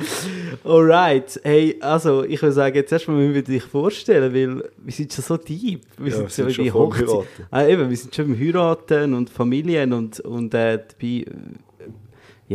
[0.65, 1.41] Alright.
[1.43, 5.25] Hey, also ich würde sagen, jetzt erstmal müssen wir dich vorstellen, weil wir sind schon
[5.25, 5.83] so deep.
[5.97, 7.27] Wir Ja, wir sind, sind so schon voll Hochzeit-.
[7.51, 11.25] Ah, eben, wir sind schon beim Heiraten und Familien und, und äh, dabei, äh,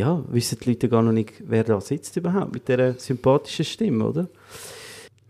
[0.00, 4.04] ja, wissen die Leute gar noch nicht, wer da sitzt überhaupt mit dieser sympathischen Stimme,
[4.06, 4.28] oder?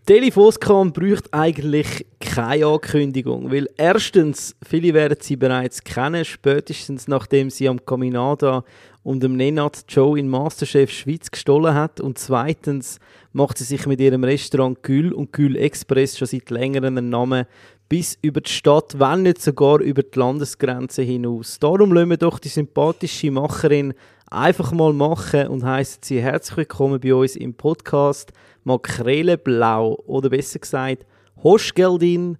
[0.05, 7.69] Telefoscam braucht eigentlich keine Ankündigung, weil erstens, viele werden sie bereits kennen, spätestens nachdem sie
[7.69, 8.63] am Caminada
[9.03, 12.99] und dem Nenad Joe in Masterchef Schweiz gestohlen hat und zweitens
[13.33, 17.45] macht sie sich mit ihrem Restaurant Gül und Gül Express schon seit längerem einen Namen
[17.87, 21.59] bis über die Stadt, wenn nicht sogar über die Landesgrenze hinaus.
[21.59, 23.93] Darum lassen wir doch die sympathische Macherin
[24.31, 28.31] einfach mal machen und heißen Sie herzlich willkommen bei uns im Podcast
[28.63, 31.05] Makrelenblau oder besser gesagt
[31.43, 32.37] Hoschgeldin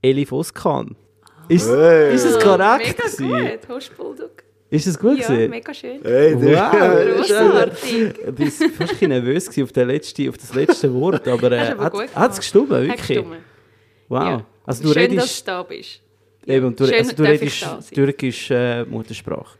[0.00, 0.94] Elif Oskan.
[1.48, 2.14] Ist, Hey.
[2.14, 2.86] ist es korrekt?
[2.86, 3.58] Mega gewesen?
[3.60, 4.44] gut, Hochspulduck.
[4.70, 5.18] Ist es gut?
[5.18, 5.50] Ja, gewesen?
[5.50, 6.00] mega schön.
[6.02, 8.14] Hey, du- Wow, Grossartig.
[8.28, 11.74] Ich bin fast ein bisschen nervös auf, der letzte, auf das letzte Wort, aber äh,
[11.76, 12.96] aber hat es Hast wirklich?
[12.96, 13.36] gestimmt.
[14.08, 14.22] Wow.
[14.22, 14.46] Ja.
[14.66, 16.00] Also du Schön, dass redest, du da bist.
[16.46, 17.66] eben, du, Schön, also du redest.
[17.92, 19.58] Türkisch äh, Muttersprache.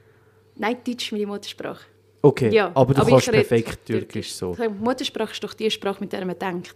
[0.56, 1.84] Nein, Deutsch ist meine Muttersprache.
[2.22, 4.56] Okay, Ja, aber du aber kannst perfekt Türkisch so.
[4.80, 6.74] Muttersprache ist doch die Sprache, mit der man denkt.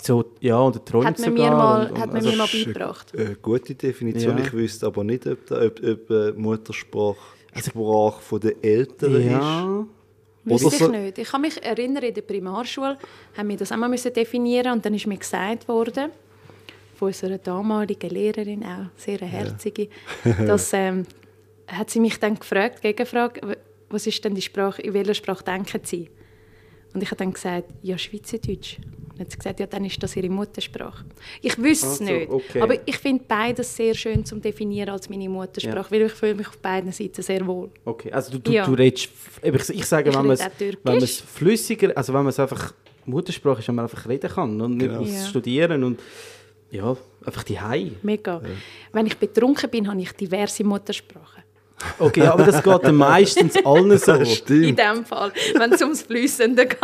[0.00, 1.50] so ja, oder träumt Hat man sogar.
[1.50, 3.12] mir mal, und, und, hat man also, mir mal ist beigebracht.
[3.16, 4.36] Eine gute Definition.
[4.38, 4.44] Ja.
[4.44, 7.16] Ich wüsste aber nicht, ob, da, ob, ob äh, Muttersprache
[7.54, 9.26] Sprache von den Eltern ist.
[9.30, 9.86] ja,
[10.44, 11.18] Wüsste Oder ich so- nicht.
[11.18, 12.98] Ich kann mich erinnern, in der Primarschule
[13.36, 16.10] haben wir das auch mal müssen definieren und dann ist mir gesagt worden,
[16.96, 19.88] von unserer damaligen Lehrerin, auch sehr herzige,
[20.44, 21.06] dass, ähm,
[21.78, 23.56] hat sie mich dann gefragt, Gegenfrage,
[23.90, 26.10] was ist denn die Sprache, in welcher Sprache denken Sie?
[26.94, 28.78] Und ich habe dann gesagt, ja, Schweizerdeutsch.
[28.78, 31.04] Und dann hat sie gesagt, ja, dann ist das ihre Muttersprache.
[31.40, 32.60] Ich wüsste es Also, nicht, okay.
[32.60, 36.48] aber ich finde beides sehr schön zum definieren als meine Muttersprache, weil ich fühle mich
[36.48, 37.70] auf beiden Seiten sehr wohl.
[37.84, 38.12] okay.
[38.12, 38.66] Also du, du, Ja.
[38.66, 39.08] du redest,
[39.42, 42.74] ich, ich sage, Ich wenn man es flüssiger, also wenn man es einfach,
[43.06, 45.02] Muttersprache ist, wenn man einfach reden kann und nicht Genau.
[45.02, 45.26] Ja.
[45.26, 46.00] studieren und
[46.70, 47.92] ja, einfach die Hei.
[48.02, 48.40] Mega.
[48.92, 51.41] Wenn ich betrunken bin, habe ich diverse Muttersprachen.
[51.98, 54.12] Okay, aber das geht meistens allen so.
[54.12, 54.78] In Stimmt.
[54.78, 56.78] dem Fall, wenn es ums Flüssende geht.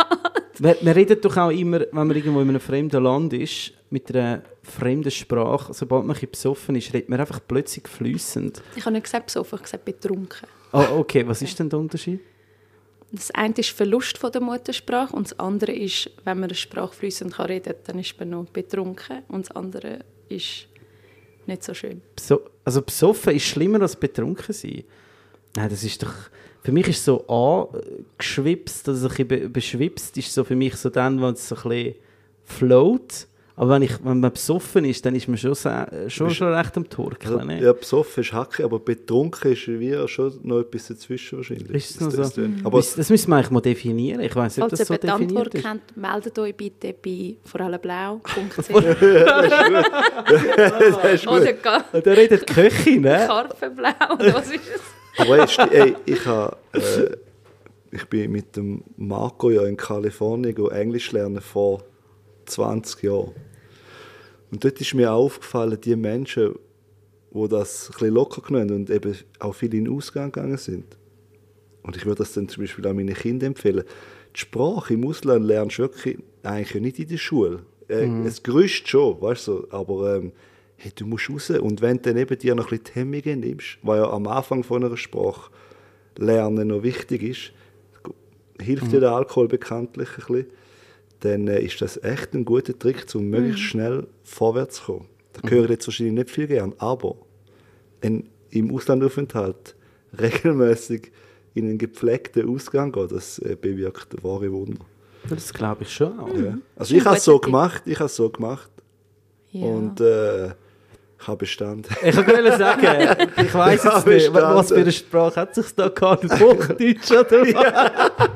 [0.59, 4.13] Man, man redet doch auch immer, wenn man irgendwo in einem fremden Land ist, mit
[4.13, 8.61] einer fremden Sprache, sobald man ein besoffen ist, redet man einfach plötzlich flüssend.
[8.75, 10.47] Ich habe nicht gesagt besoffen, ich habe gesagt betrunken.
[10.71, 12.19] Oh, okay, was ist denn der Unterschied?
[13.11, 16.93] Das eine ist Verlust von der Muttersprache und das andere ist, wenn man eine Sprache
[16.93, 20.67] flüssend kann reden kann, dann ist man noch betrunken und das andere ist
[21.49, 22.01] nicht so schön.
[22.15, 24.83] Beso also besoffen ist schlimmer als betrunken sein.
[25.55, 26.13] Nein, das ist doch...
[26.61, 30.89] Für mich ist so angeschwipst, also ein bisschen be beschwipst, ist so für mich so
[30.89, 31.95] dann, wenn es so ein bisschen
[32.43, 33.27] float.
[33.61, 36.77] Aber wenn, ich, wenn man besoffen ist, dann ist man schon, sehr- schon, schon recht
[36.77, 37.33] am Torkeln.
[37.33, 37.61] Also, ne?
[37.61, 41.69] ja, besoffen ist Hacke, aber betrunken ist wie schon noch etwas dazwischen wahrscheinlich.
[41.71, 42.41] Ist es noch Das- so?
[42.41, 44.21] das- Aber das, das müssen wir eigentlich mal definieren.
[44.21, 45.61] Ich weiß nicht, ob Falls das so definiert Antwort ist.
[45.65, 48.69] kennt, meldet euch bitte bei vorallenblau.ch
[50.29, 51.33] das ist gut.
[51.41, 51.53] oder
[52.01, 53.25] da redet die Köchin, ne?
[53.27, 53.89] Karpfenblau.
[54.13, 54.81] oder Was ist es?
[55.17, 56.79] Aber sti- ey, ich, ha, äh,
[57.91, 61.83] ich bin mit dem Marco ja in Kalifornien Englisch lernen vor
[62.45, 63.31] 20 Jahren.
[64.51, 66.55] Und dort ist mir aufgefallen, die Menschen,
[67.31, 70.97] die das ein locker genommen haben und eben auch viel in den Ausgang gegangen sind.
[71.83, 73.83] Und ich würde das dann zum Beispiel auch meinen Kindern empfehlen.
[74.35, 77.63] Die Sprache im Ausland lernst du wirklich eigentlich nicht in der Schule.
[77.87, 80.31] Äh, Es grüßt schon, weißt du, aber ähm,
[80.77, 81.49] hey, du musst raus.
[81.51, 84.27] Und wenn du dann eben dir noch ein bisschen die Hemmungen nimmst, was ja am
[84.27, 85.51] Anfang von einer Sprache
[86.17, 87.53] lernen noch wichtig ist,
[88.61, 90.45] hilft dir der Alkohol bekanntlich ein bisschen,
[91.21, 95.05] dann äh, ist das echt ein guter Trick, um möglichst schnell vorwärts zu kommen.
[95.33, 97.15] Da höre ich jetzt wahrscheinlich nicht viel gern, aber
[98.01, 99.75] ein, im Auslandaufenthalt
[100.19, 101.11] regelmäßig
[101.55, 104.85] in einen gepflegten Ausgang gehen, das äh, bewirkt wahre Wunder.
[105.29, 106.13] Das glaube ich schon.
[106.43, 106.57] Ja.
[106.77, 108.69] Also ich habe es so gemacht, ich habe es so gemacht
[109.51, 109.65] Ja.
[109.65, 110.47] und äh,
[111.21, 111.93] ich habe bestanden.
[112.01, 115.89] Ich wollte sagen, ich weiss Ja, jetzt nicht, was für eine Sprache hat sich da
[115.89, 116.23] gehabt?
[116.39, 118.29] Hochdeutsch oder was?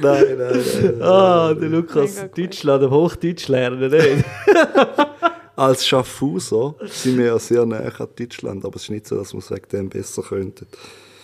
[0.00, 1.02] Nein, nein, nein.
[1.02, 2.26] Ah, der Lukas.
[2.36, 4.24] Deutschland, aber Hochdeutsch lernen nicht.
[5.56, 9.32] Als Schaffhauser sind wir ja sehr nah an Deutschland, aber es ist nicht so, dass
[9.34, 10.66] wir es wegen dem besser könnten.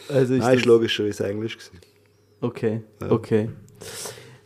[0.09, 1.57] Also ist Nein, das- logischerweise Englisch.
[1.57, 1.81] Gewesen.
[2.41, 3.49] Okay, okay.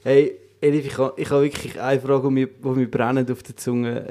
[0.05, 3.43] Hey, Elif, ich habe ich ha wirklich eine Frage, die mir, die mir brennend auf
[3.43, 4.09] der Zunge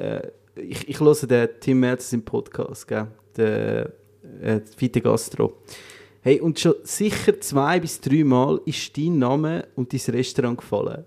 [0.55, 3.07] äh, Ich, ich höre den Tim Merz im Podcast, gell?
[3.37, 3.93] Der
[4.41, 5.53] äh, Vite Gastro.
[6.21, 11.05] Hey, und schon sicher zwei bis drei Mal ist dein Name und dein Restaurant gefallen.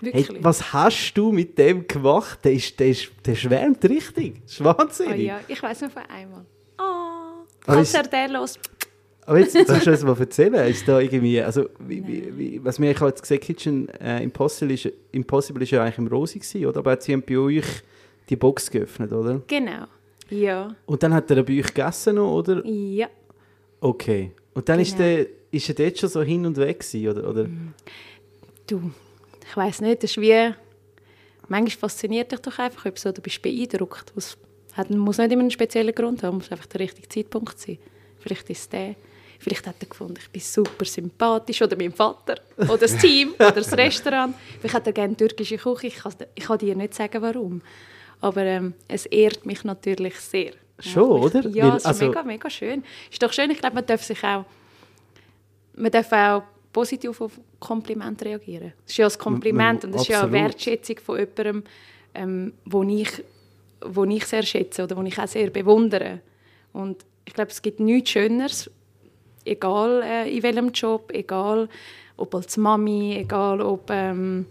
[0.00, 0.44] Hey, Wirklich?
[0.44, 2.38] was hast du mit dem gemacht?
[2.44, 4.42] Der, ist, der, ist, der schwärmt richtig.
[4.44, 5.20] Das ist Ah wahnsinnig.
[5.26, 6.44] ja, ich weiß nur von einmal.
[6.78, 8.58] Oh, ist- er der los.
[9.26, 12.78] Aber jetzt, musst du uns mal erzählen, ist da irgendwie, also, wie, wie, wie, was
[12.78, 16.66] mir ich jetzt gesehen, Kitchen äh, Impossible, ist, Impossible ist ja eigentlich im Rosi gewesen,
[16.66, 16.80] oder?
[16.80, 17.64] Aber sie haben bei euch
[18.28, 19.40] die Box geöffnet, oder?
[19.46, 19.86] Genau.
[20.28, 20.76] Ja.
[20.84, 22.62] Und dann hat er bei euch gegessen noch, oder?
[22.66, 23.08] Ja.
[23.80, 24.32] Okay.
[24.54, 25.16] Und dann ist, Genau.
[25.16, 27.28] der, ist er dort schon so hin und weg gewesen, oder?
[27.28, 27.46] oder?
[28.66, 28.90] Du,
[29.48, 30.54] ich weiß nicht, das ist wie.
[31.48, 34.12] Manchmal fasziniert dich doch einfach etwas oder bist beeindruckt.
[34.16, 34.38] Es
[34.88, 37.78] muss nicht immer einen speziellen Grund haben, muss einfach der richtige Zeitpunkt sein.
[38.18, 38.94] Vielleicht ist es der.
[39.38, 41.60] Vielleicht hat er gefunden, ich bin super sympathisch.
[41.60, 42.40] Oder mein Vater.
[42.56, 43.34] Oder das Team.
[43.38, 44.34] oder das Restaurant.
[44.58, 45.88] Vielleicht hat er gerne türkische Küche.
[45.88, 47.60] Ich kann, ich kann dir nicht sagen, warum.
[48.22, 50.52] Aber ähm, es ehrt mich natürlich sehr.
[50.80, 51.48] Schon, oder?
[51.48, 52.82] Ja, Weil, es ist also- mega, mega schön.
[53.10, 54.44] Ist doch schön, ich glaube, man darf sich auch
[55.76, 58.72] man darf auch positiv auf Komplimente reagieren.
[58.82, 60.32] Das ist ja ein Kompliment Man- und das ist ja eine.
[60.32, 61.64] Wertschätzung von jemandem,
[62.14, 63.10] ähm, wo, ich,
[63.80, 66.20] wo ich sehr schätze oder wo ich auch sehr bewundere.
[66.72, 68.70] Und ich glaube, es gibt nichts Schöneres,
[69.44, 71.68] egal äh, in welchem Job, egal
[72.16, 74.46] ob als Mami, egal ob ähm,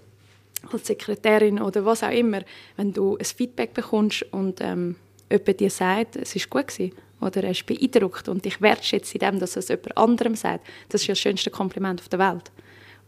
[0.72, 2.42] als Sekretärin oder was auch immer,
[2.78, 4.96] wenn du ein Feedback bekommst und ähm,
[5.34, 9.20] jemand dir sagt, es ist gut gewesen, oder er ist beeindruckt und dich wertschätzt in
[9.20, 12.52] dem, dass es jemand anderem sagt, das ist ja das schönste Kompliment auf der Welt.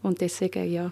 [0.02, 0.90] Und deswegen, ja,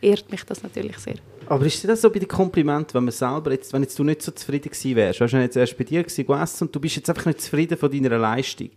[0.00, 1.16] ehrt mich das natürlich sehr.
[1.46, 4.22] Aber ist das so bei den Komplimenten, wenn man selber jetzt, wenn jetzt du nicht
[4.22, 6.80] so zufrieden gewesen wärst, weißt du, wenn jetzt erst bei dir gewesen, gegessen und du
[6.80, 8.70] bist jetzt einfach nicht zufrieden von deiner Leistung,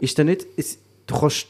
[0.00, 1.46] ist dann nicht, es, du kannst,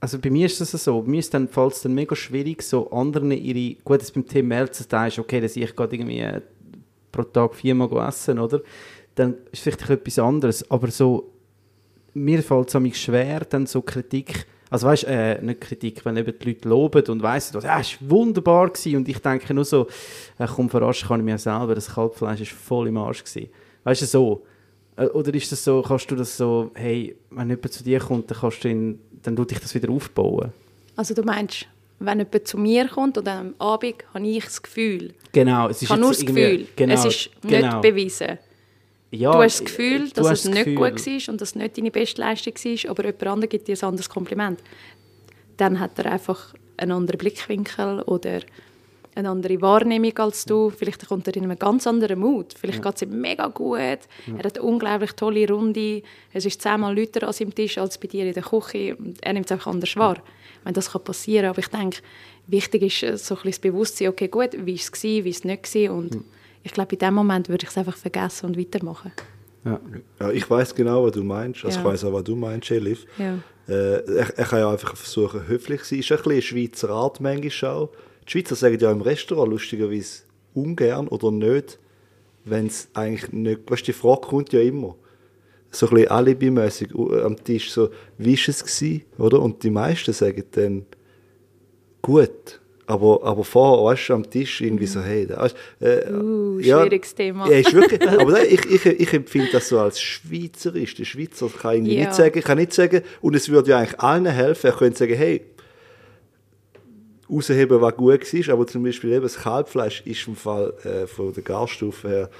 [0.00, 2.62] also bei mir ist das so, bei mir ist dann, fällt es dann mega schwierig,
[2.62, 6.18] so anderen ihre, gut, jetzt beim Tim Melzer, da ist okay, dass ich gerade irgendwie
[6.18, 6.42] äh,
[7.10, 8.60] pro Tag viermal essen, oder?
[9.14, 11.32] Dann ist vielleicht etwas anderes, aber so,
[12.14, 16.48] mir fällt es schwer, dann so Kritik, also weißt äh, nicht Kritik, wenn eben die
[16.48, 19.86] Leute loben und weiss, ja, es war wunderbar gewesen und ich denke nur so,
[20.38, 23.50] äh, komm, verarschen kann ich mir selber, das Kalbfleisch war voll im Arsch gewesen.
[23.84, 24.42] Weißt du, so.
[24.96, 28.30] Äh, Oder ist das so, kannst du das so, hey, wenn jemand zu dir kommt,
[28.30, 30.52] dann kannst du ihn, dann tut dich das wieder aufbauen?
[30.96, 31.66] Also du meinst,
[31.98, 35.82] wenn jemand zu mir kommt und am Abend habe ich das Gefühl, Genau, es ist
[35.84, 37.80] ich habe nur das Gefühl, genau, es ist genau.
[37.80, 38.38] nicht bewiesen.
[39.12, 40.74] Ja, du hast das Gefühl, dass es das nicht Gefühl.
[40.76, 43.76] gut war und dass es nicht deine beste Leistung war, aber jemand anderes gibt dir
[43.76, 44.60] ein anderes Kompliment.
[45.58, 48.40] Dann hat er einfach einen anderen Blickwinkel oder
[49.14, 50.70] eine andere Wahrnehmung als du.
[50.70, 52.54] Vielleicht kommt er in einem ganz anderen Mut.
[52.58, 53.78] Vielleicht geht es ihm mega gut.
[53.78, 53.98] Er
[54.44, 56.02] hat eine unglaublich tolle Runde.
[56.32, 58.96] Es ist zehnmal lauter an seinem Tisch als bei dir in der Küche.
[59.20, 60.22] Er nimmt es einfach anders wahr.
[60.64, 61.98] Meine, das kann passieren, aber ich denke,
[62.46, 65.30] wichtig ist äh, so ein bisschen das Bewusstsein, okay, gut, wie war es, wie war
[65.30, 65.62] es nicht.
[65.64, 65.90] Gewesen.
[65.90, 66.24] Und
[66.62, 69.12] ich glaube, in dem Moment würde ich es einfach vergessen und weitermachen.
[69.64, 69.80] Ja.
[70.20, 71.64] Ja, ich weiß genau, was du meinst.
[71.64, 71.84] Also Ja.
[71.84, 73.06] Ich weiß auch, was du meinst, Elif.
[73.18, 73.38] Ja.
[73.68, 75.98] Äh, er, er kann ja einfach versuchen, höflich zu sein.
[76.00, 77.90] Ist ein bisschen eine Schweizer Art manchmal auch.
[78.26, 80.22] Die Schweizer sagen ja im Restaurant lustigerweise
[80.54, 81.78] ungern oder nicht,
[82.44, 83.70] wenn es eigentlich nicht...
[83.70, 84.96] Weißt du, die Frage kommt ja immer.
[85.70, 89.40] So ein bisschen alibimässig am Tisch so, wie war es gewesen, oder?
[89.40, 90.86] Und die meisten sagen dann,
[92.02, 92.60] gut.
[92.86, 95.46] Aber, aber vorher, weißt du, am Tisch irgendwie so, hey, da,
[95.80, 97.48] äh, Uh, schwieriges Thema.
[97.48, 100.94] Ja, ist wirklich, aber ich, ich, ich empfinde das so als Schweizerisch.
[100.96, 102.00] Der Schweizer kann irgendwie Ja.
[102.00, 105.14] nicht sagen, kann nicht sagen, und es würde ja eigentlich allen helfen, er könnte sagen,
[105.14, 105.42] hey,
[107.30, 111.32] rausheben, was gut war, aber zum Beispiel eben das Kalbfleisch ist im Fall äh, von
[111.32, 112.30] der Garstufe her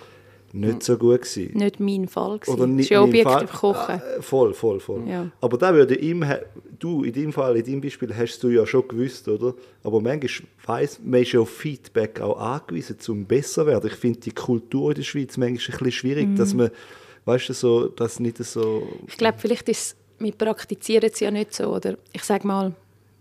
[0.53, 1.57] nicht so gut gewesen.
[1.57, 2.39] Nicht mein Fall.
[2.39, 2.55] Gewesen.
[2.55, 3.95] Oder nicht ist ja objektiv kochen.
[3.97, 5.09] Äh, voll, voll, voll.
[5.09, 5.31] Ja.
[5.41, 6.25] Aber da würde ihm,
[6.79, 9.55] du, in deinem Fall, in deinem Beispiel, hast du ja schon gewusst, oder?
[9.83, 13.91] Aber manchmal weiss, man ist ja auf Feedback auch angewiesen, um besser zu werden.
[13.91, 16.37] Ich finde die Kultur in der Schweiz manchmal ein bisschen schwierig, Mhm.
[16.37, 16.71] dass man,
[17.25, 18.87] weißt du, so, dass nicht so...
[19.07, 21.75] Ich glaube, vielleicht ist es, wir praktizieren es ja nicht so.
[21.75, 22.75] Oder ich sage mal,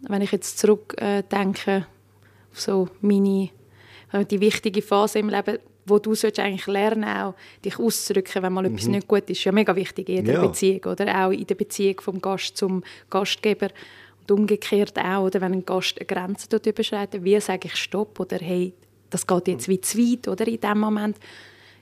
[0.07, 1.83] wenn ich jetzt zurückdenke äh,
[2.51, 3.49] auf so meine,
[4.11, 5.57] äh, die wichtige Phase im Leben,
[5.91, 9.43] wo du solltest eigentlich lernen auch dich auszudrücken, wenn mal etwas nicht gut ist, ist
[9.43, 10.47] ja mega wichtig in jeder Ja.
[10.47, 13.69] Beziehung oder auch in der Beziehung vom Gast zum Gastgeber.
[14.21, 18.19] Und umgekehrt auch, oder wenn ein Gast eine Grenze dort überschreitet, wie sage ich Stopp
[18.19, 18.73] oder hey,
[19.10, 21.17] das geht jetzt wie zu weit oder in dem Moment.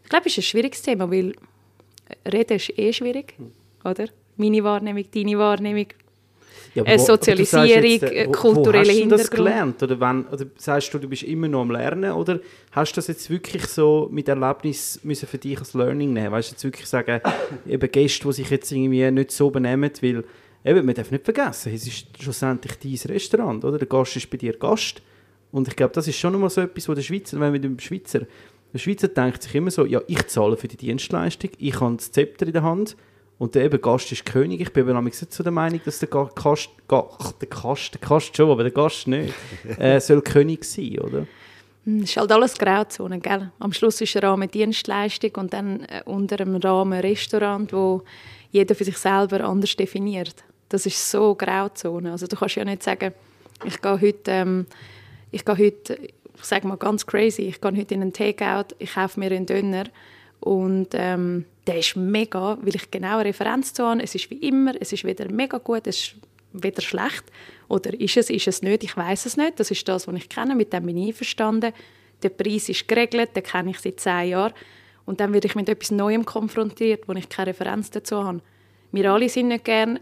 [0.04, 1.34] Ich glaube, es ist ein schwieriges Thema, weil
[2.32, 3.36] Reden ist eh schwierig,
[3.84, 4.08] oder?
[4.38, 5.88] Meine Wahrnehmung, deine Wahrnehmung,
[6.76, 9.48] Ja, Äh, Sozialisierung, du jetzt, äh, wo- kulturelle wo hast du denn das Hintergrund.
[9.48, 9.84] gelernt?
[9.84, 12.12] Oder, wenn, oder sagst du, du bist immer noch am Lernen?
[12.12, 12.40] Oder
[12.72, 16.32] hast du das jetzt wirklich so mit Erlebnis müssen für dich als Learning nehmen?
[16.32, 17.22] Weißt du, jetzt wirklich sagen,
[17.68, 20.24] eben Gäste, die sich jetzt irgendwie nicht so benehmen, weil
[20.64, 23.78] eben, man darf nicht vergessen, es ist schlussendlich dein Restaurant, oder?
[23.78, 25.02] Der Gast ist bei dir Gast.
[25.52, 27.64] Und ich glaube, das ist schon nochmal so etwas, wo der Schweizer, wenn wir mit
[27.64, 28.22] dem Schweizer,
[28.72, 32.12] der Schweizer denkt sich immer so, ja, ich zahle für die Dienstleistung, ich habe das
[32.12, 32.96] Zepter in der Hand
[33.40, 34.62] und der eben Gast ist König.
[34.62, 38.36] Ich bin aber nicht so der Meinung, dass der Ga- Gast, der Gast, der Gast
[38.38, 39.34] schon, aber der Gast nicht,
[39.80, 41.26] äh, soll König sein, oder?
[41.86, 43.52] Hm, Es ist halt alles Grauzone, gell?
[43.60, 48.04] Am Schluss ist ein Rahmen Dienstleistung und dann äh, unter dem Rahmen Restaurant, wo
[48.52, 50.36] jeder für sich selber anders definiert.
[50.68, 52.12] Das ist so Grauzone.
[52.12, 53.14] Also du kannst ja nicht sagen,
[53.66, 54.66] ich gehe heute, ähm,
[55.32, 58.94] ich gehe heute, ich sage mal ganz crazy, ich gehe heute in einen Takeout, ich
[58.94, 59.86] kaufe mir einen Döner
[60.42, 64.02] und ähm, der ist mega, weil ich genau eine Referenz zu habe.
[64.02, 66.16] Es ist wie immer, es ist weder mega gut, es ist
[66.52, 67.26] weder schlecht.
[67.68, 69.60] Oder ist es, ist es nicht, ich weiß es nicht.
[69.60, 71.72] Das ist das, was ich kenne, mit dem bin ich einverstanden.
[72.24, 74.54] Der Preis ist geregelt, den kenne ich seit zehn Jahren.
[75.06, 78.42] Und dann werde ich mit etwas Neuem konfrontiert, wo ich keine Referenz dazu habe.
[78.92, 80.02] Wir alle sind nicht gerne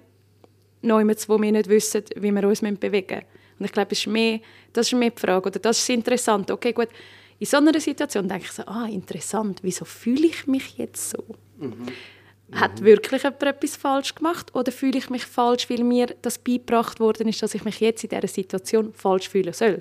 [0.82, 3.26] Neumetz, wo wir nicht wissen, wie wir uns bewegen müssen.
[3.60, 4.40] Und ich glaube, das ist mehr,
[4.72, 5.50] das ist mehr die Frage.
[5.50, 6.50] Oder das ist interessant.
[6.50, 6.88] Okay, gut.
[7.40, 11.36] In so einer Situation denke ich so, ah, interessant, wieso fühle ich mich jetzt so?
[12.54, 17.00] Hat wirklich jemand etwas falsch gemacht oder fühle ich mich falsch, weil mir das beigebracht
[17.00, 19.80] worden ist, dass ich mich jetzt in dieser Situation falsch fühlen soll?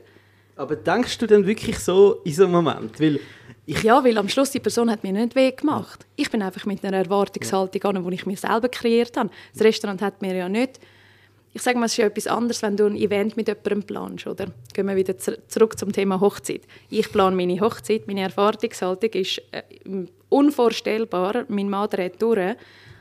[0.57, 2.99] Aber denkst du denn wirklich so in so einem Moment?
[2.99, 3.21] Weil
[3.67, 6.07] ich, Ja, weil am Schluss die Person hat mir nicht weh gemacht.
[6.17, 9.31] Ich bin einfach mit einer Erwartungshaltung an, die ich mir selber kreiert habe.
[9.53, 10.81] Das Restaurant hat mir ja nicht...
[11.57, 14.27] Ich sage mal, es ist ja etwas anderes, wenn du ein Event mit jemandem planst,
[14.27, 14.49] oder?
[14.75, 16.61] Gehen wir wieder zur- zurück zum Thema Hochzeit.
[16.90, 19.62] Ich plane meine Hochzeit, meine Erwartungshaltung ist äh,
[20.29, 21.47] unvorstellbar.
[21.49, 22.57] Mein Mann dreht durch,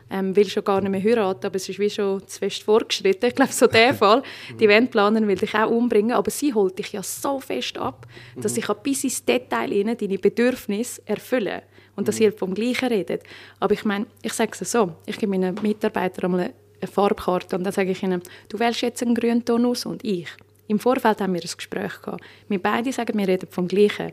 [0.09, 3.25] ähm, will schon gar nicht mehr heiraten, aber es ist wie schon zu fest vorgeschritten.
[3.27, 4.23] Ich glaube, so der Fall.
[4.57, 8.07] Die Eventplanerin will dich auch umbringen, aber sie holt dich ja so fest ab,
[8.41, 11.61] dass ich bis ins Detail rein deine Bedürfnisse erfüllen
[11.97, 13.23] und dass ihr vom Gleichen redet.
[13.59, 17.63] Aber ich meine, ich sage es so, ich gebe meinen Mitarbeitern einmal eine Farbkarte und
[17.63, 20.27] dann sage ich ihnen, du wählst jetzt einen grünen Ton aus und ich.
[20.67, 22.23] Im Vorfeld haben wir ein Gespräch gehabt.
[22.47, 24.11] Wir beide sagen, wir reden vom Gleichen.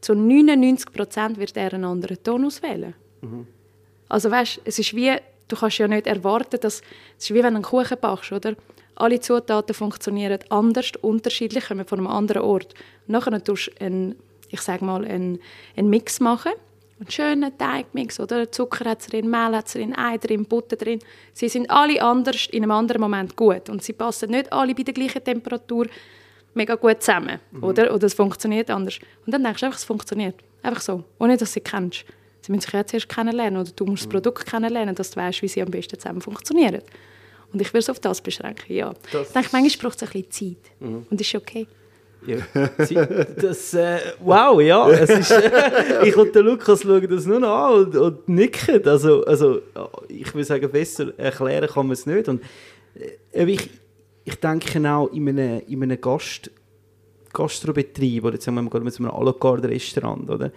[0.00, 2.94] Zu 99 Prozent wird er einen anderen Ton auswählen.
[4.08, 5.16] Also weißt, es ist wie,
[5.48, 6.82] du kannst ja nicht erwarten, dass,
[7.18, 8.54] es ist wie wenn du einen Kuchen backst, oder?
[8.94, 12.74] Alle Zutaten funktionieren anders, unterschiedlich, kommen von einem anderen Ort.
[13.06, 14.16] Nachher tust du einen,
[14.50, 15.38] ich sage mal, einen,
[15.76, 16.52] einen Mix machen,
[17.02, 18.50] einen schönen Teigmix, oder?
[18.50, 21.00] Zucker hat drin, Mehl hat drin, Ei drin, Butter drin.
[21.32, 24.82] Sie sind alle anders in einem anderen Moment gut und sie passen nicht alle bei
[24.82, 25.86] der gleichen Temperatur
[26.54, 27.94] mega gut zusammen, oder?
[27.94, 28.98] Oder es funktioniert anders.
[29.26, 30.36] Und dann denkst du einfach, es funktioniert.
[30.62, 32.04] Einfach so, ohne dass du sie kennst.
[32.42, 35.42] Sie müssen sich ja zuerst kennenlernen oder du musst das Produkt kennenlernen, dass du weißt,
[35.42, 36.82] wie sie am besten zusammen funktionieren.
[37.52, 38.92] Und ich würde es auf das beschränken, ja.
[39.12, 40.72] Das- ich denke, manchmal braucht es ein bisschen Zeit.
[41.10, 41.66] Und das ist okay.
[42.26, 43.06] Ja,
[43.36, 44.88] das, äh, wow, ja.
[44.90, 45.32] Es ist,
[46.04, 48.86] ich und der Lukas schauen das nur noch an und, und nicken.
[48.86, 49.60] Also, also,
[50.08, 52.28] ich würde sagen, besser erklären kann man es nicht.
[52.28, 52.42] Und,
[53.32, 53.70] äh, ich,
[54.24, 56.50] ich denke auch in einem, in einem Gast,
[57.32, 60.52] Gastrobetrieb, oder sagen wir mal mit einem à la carte Restaurant, oder?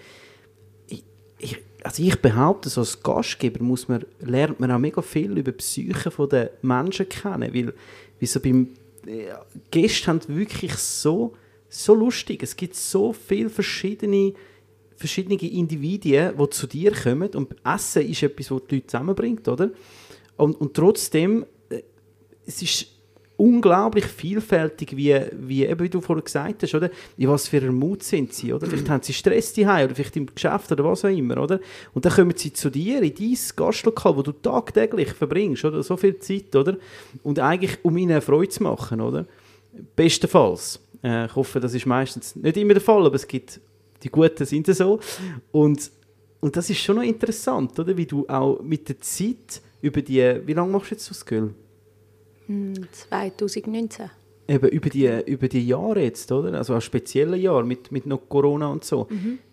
[0.87, 1.03] Ich,
[1.39, 5.51] ich, also ich behaupte, so als Gastgeber muss man, lernt man auch mega viel über
[5.51, 8.69] die Psyche der Menschen kennen, weil, weil so beim
[9.07, 9.33] äh,
[9.71, 11.33] Gäste haben wirklich so,
[11.69, 14.33] so lustig, es gibt so viele verschiedene
[14.95, 19.71] verschiedene Individuen, die zu dir kommen und Essen ist etwas, das die Leute zusammenbringt, oder?
[20.37, 21.81] Und, und trotzdem, äh,
[22.45, 22.87] es ist
[23.37, 26.89] unglaublich vielfältig, wie, wie, eben wie du vorhin gesagt hast, oder?
[27.17, 28.67] In was für einem Mut sind sie, oder?
[28.67, 31.59] Vielleicht haben sie Stress daheim oder vielleicht im Geschäft oder was auch immer, oder?
[31.93, 35.83] Und dann kommen sie zu dir in dein Gastlokal, wo du tagtäglich verbringst, oder?
[35.83, 36.77] So viel Zeit, oder?
[37.23, 39.25] Und eigentlich, um ihnen Freude zu machen, oder?
[39.97, 40.79] Bestenfalls.
[41.05, 43.61] Äh, ich hoffe, das ist meistens nicht immer der Fall, aber es gibt,
[44.01, 44.99] die Guten sind so.
[45.51, 45.91] Und,
[46.39, 47.95] und das ist schon noch interessant, oder?
[47.95, 51.53] Wie du auch mit der Zeit über die, wie lange machst du jetzt das Girl?
[52.47, 54.09] Hm, 2019.
[54.47, 56.57] eben über die, über die Jahre jetzt, oder?
[56.57, 59.07] Also auch spezielle Jahre mit, mit noch Corona und so.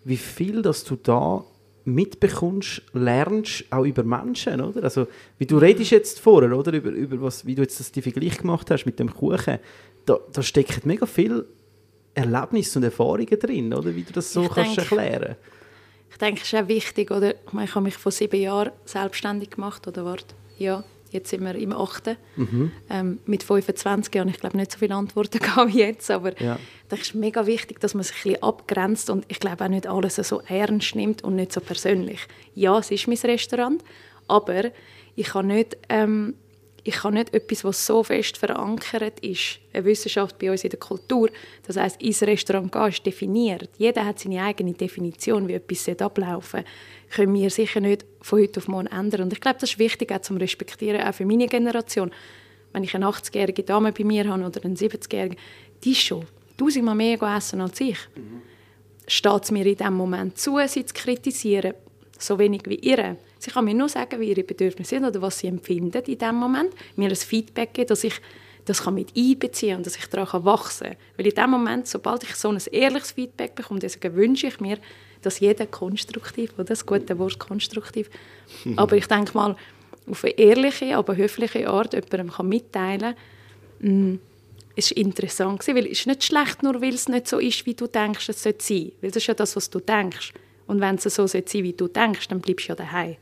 [0.04, 1.44] Wie viel, dass du da
[1.84, 4.84] mitbekommst, lernst, auch über Menschen, oder?
[4.84, 5.06] Also,
[5.38, 6.72] wie du redest jetzt vorher, oder?
[6.72, 9.58] Über, über was, wie du jetzt das, die Vergleich gemacht hast mit dem Kuchen.
[10.06, 11.44] Da, da stecken mega viel
[12.14, 13.94] Erlebnisse und Erfahrungen drin, oder?
[13.94, 15.36] Wie du das so Ich kannst denke- erklären.
[16.10, 17.34] Ich denke, es ist auch wichtig, oder?
[17.34, 21.72] Ich, habe mich vor sieben Jahren selbstständig gemacht, oder warte, ja, Jetzt sind wir im
[21.72, 22.16] 8.
[22.90, 25.38] Ähm, mit 25 Jahren, ich glaube nicht so viele Antworten
[25.68, 26.58] wie jetzt, aber Ja.
[26.88, 29.86] das ist mega wichtig, dass man sich ein bisschen abgrenzt und ich glaube auch nicht
[29.86, 32.20] alles so ernst nimmt und nicht so persönlich.
[32.54, 33.82] Ja, es ist mein Restaurant,
[34.26, 34.70] aber
[35.14, 36.34] ich kann nicht, ähm,
[36.84, 40.80] ich kann nicht etwas, was so fest verankert ist, eine Wissenschaft bei uns in der
[40.80, 41.28] Kultur,
[41.66, 43.68] das heißt, ins Restaurant gehen ist definiert.
[43.78, 46.64] Jeder hat seine eigene Definition, wie etwas ablaufen
[47.12, 49.22] können wir sicher nicht von heute auf morgen ändern.
[49.22, 52.10] Und ich glaube, das ist wichtig auch zum Respektieren, auch für meine Generation.
[52.72, 55.36] Wenn ich eine 80-jährige Dame bei mir habe oder einen 70-jährigen,
[55.84, 56.24] die ist schon
[56.56, 57.98] tausendmal mehr essen als ich.
[59.06, 61.74] Steht es mir in diesem Moment zu, sie zu kritisieren,
[62.18, 63.16] so wenig wie ihr.
[63.38, 66.36] Sie kann mir nur sagen, wie ihre Bedürfnisse sind oder was sie empfinden in diesem
[66.36, 68.14] Moment, mir ein Feedback geben, dass ich
[68.64, 70.96] das kann mit einbeziehen und dass ich daran wachsen kann.
[71.16, 74.78] Weil in dem Moment, sobald ich so ein ehrliches Feedback bekomme, deswegen wünsche ich mir,
[75.22, 78.10] dass jeder konstruktiv, oder das gute Wort konstruktiv,
[78.76, 79.56] aber ich denke mal,
[80.10, 83.14] auf eine ehrliche, aber höfliche Art jemandem kann mitteilen
[83.80, 84.20] kann,
[84.74, 87.66] es war interessant, gewesen, weil es ist nicht schlecht, nur weil es nicht so ist,
[87.66, 88.92] wie du denkst, es sollte sein.
[89.00, 90.32] Weil das ist ja das, was du denkst.
[90.66, 93.16] Und wenn es so sein wie du denkst, dann bleibst du ja daheim.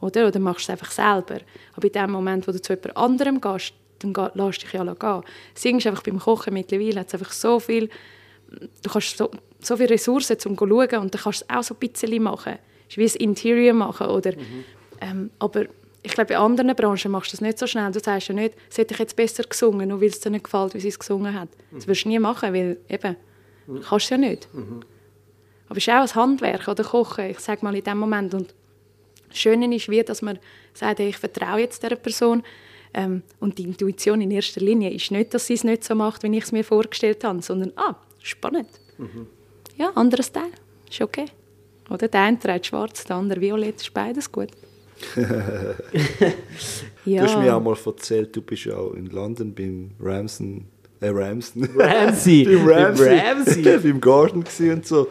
[0.00, 0.26] Oder?
[0.26, 1.40] Oder machst du es einfach selber.
[1.74, 4.82] Aber in dem Moment, wo du zu jemand anderem gehst, dann lässt du dich ja
[4.82, 5.22] gehen.
[5.54, 7.88] Das Ding ist einfach beim Kochen mittlerweile, hat einfach so viel,
[8.48, 9.30] du kannst so,
[9.62, 12.22] so viele Ressourcen, um zu schauen und dann kannst du es auch so ein bisschen
[12.22, 12.58] machen.
[12.88, 14.32] Es ist wie ein Interior machen, oder?
[15.00, 15.66] Ähm, aber
[16.02, 17.90] ich glaube, in anderen Branchen machst du das nicht so schnell.
[17.92, 20.44] Du sagst ja nicht, es hätte ich jetzt besser gesungen, nur weil es dir nicht
[20.44, 21.48] gefällt, wie sie es gesungen hat.
[21.70, 23.16] Das wirst du nie machen, weil eben,
[23.66, 24.48] du kannst es ja nicht.
[25.68, 28.34] Aber es ist auch ein Handwerk oder Kochen, ich sage mal in dem Moment.
[28.34, 28.54] Und
[29.28, 30.38] das Schöne ist, wie, dass man
[30.74, 32.42] sagt, ich vertraue jetzt dieser Person.
[32.94, 36.24] Ähm, und die Intuition in erster Linie ist nicht, dass sie es nicht so macht,
[36.24, 38.68] wie ich es mir vorgestellt habe, sondern, ah, spannend.
[39.76, 40.50] Ja, anderes Teil,
[40.90, 41.26] ist okay.
[41.90, 44.48] Oder der eine trägt schwarz, der andere violett, ist beides gut.
[47.04, 50.64] Du hast mir auch mal erzählt, du bist ja auch in London beim Ramson,
[51.00, 51.68] äh, Ramson.
[51.76, 52.44] Ramsey.
[52.44, 53.04] beim Ramsey.
[53.08, 53.78] Beim Ramsey.
[53.82, 55.08] beim Garden und so.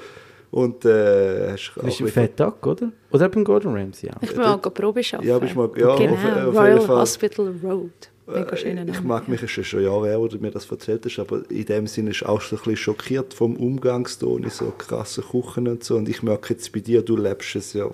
[0.51, 2.91] Und äh, hast Du bist auch im Fat Duck, oder?
[3.11, 4.21] Oder beim Gordon Ramsay auch.
[4.21, 5.27] Ich bin mal Probe arbeiten.
[5.27, 6.99] Ja, bist mal- ja, genau, auf- auf Royal jeden Fall.
[7.01, 7.91] Hospital Road.
[8.39, 10.69] Mega schöner Äh, Ich mag mich, es ist schon Jahre her, wo du mir das
[10.69, 14.49] erzählt hast, aber in dem Sinne ist auch so ein bisschen schockiert vom Umgangston in
[14.49, 15.95] so krassen Küchen und so.
[15.97, 17.89] Und ich merke jetzt bei dir, du lebst es ja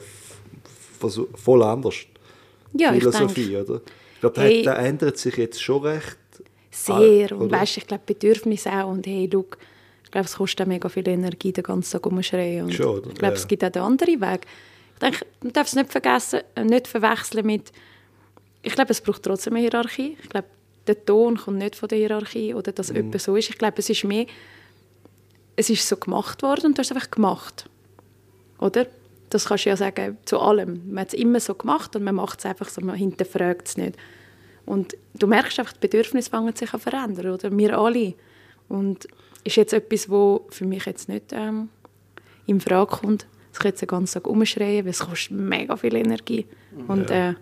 [1.35, 1.95] voll anders.
[2.73, 3.81] Ja, ich Philosophie, denke, oder?
[4.15, 4.63] Ich glaube, Hey.
[4.63, 6.17] da ändert sich jetzt schon recht.
[6.71, 7.31] sehr.
[7.31, 7.59] Ah, und oder?
[7.59, 8.89] weißt, ich glaube, Bedürfnisse auch.
[8.91, 9.57] Und hey, look,
[10.03, 12.65] ich glaube, es kostet auch mega viel Energie, den ganzen Tag rumschreien.
[12.65, 13.07] Und Schon, oder?
[13.09, 13.39] ich glaube, Ja.
[13.39, 14.41] es gibt auch den anderen Weg.
[14.93, 17.71] Ich denke, man darf es nicht vergessen, äh, nicht verwechseln mit,
[18.61, 20.17] ich glaube, es braucht trotzdem eine Hierarchie.
[20.21, 20.47] Ich glaube,
[20.87, 22.97] der Ton kommt nicht von der Hierarchie oder dass Mhm.
[23.09, 23.49] etwas so ist.
[23.49, 24.25] Ich glaube, es ist mehr,
[25.55, 27.69] es ist so gemacht worden und du hast es einfach gemacht.
[28.59, 28.87] Oder?
[29.29, 30.81] Das kannst du ja sagen zu allem.
[30.87, 33.77] Man hat es immer so gemacht und man macht es einfach so, man hinterfragt es
[33.77, 33.97] nicht.
[34.65, 37.55] Und du merkst einfach, die Bedürfnisse fangen sich an zu verändern, oder?
[37.55, 38.13] Wir alle.
[38.69, 39.07] Und
[39.43, 41.69] ist jetzt etwas, wo für mich jetzt nicht ähm,
[42.45, 43.27] in Frage kommt.
[43.53, 46.45] Ich kann jetzt den ganzen Tag rumschreien, weil es kostet mega viel Energie.
[46.87, 47.33] Und äh,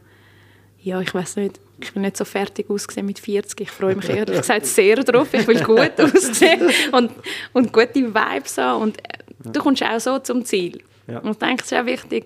[0.86, 3.60] ja, ich weiß nicht, ich bin nicht so fertig ausgesehen mit 40.
[3.60, 5.34] Ich freue mich ehrlich gesagt sehr drauf.
[5.34, 7.12] Ich will gut aussehen und,
[7.54, 8.84] und gute Vibes haben.
[8.84, 9.18] Und äh,
[9.52, 10.84] du kommst auch so zum Ziel.
[11.08, 11.20] Ja.
[11.20, 12.26] Und ich denke, es ist auch wichtig,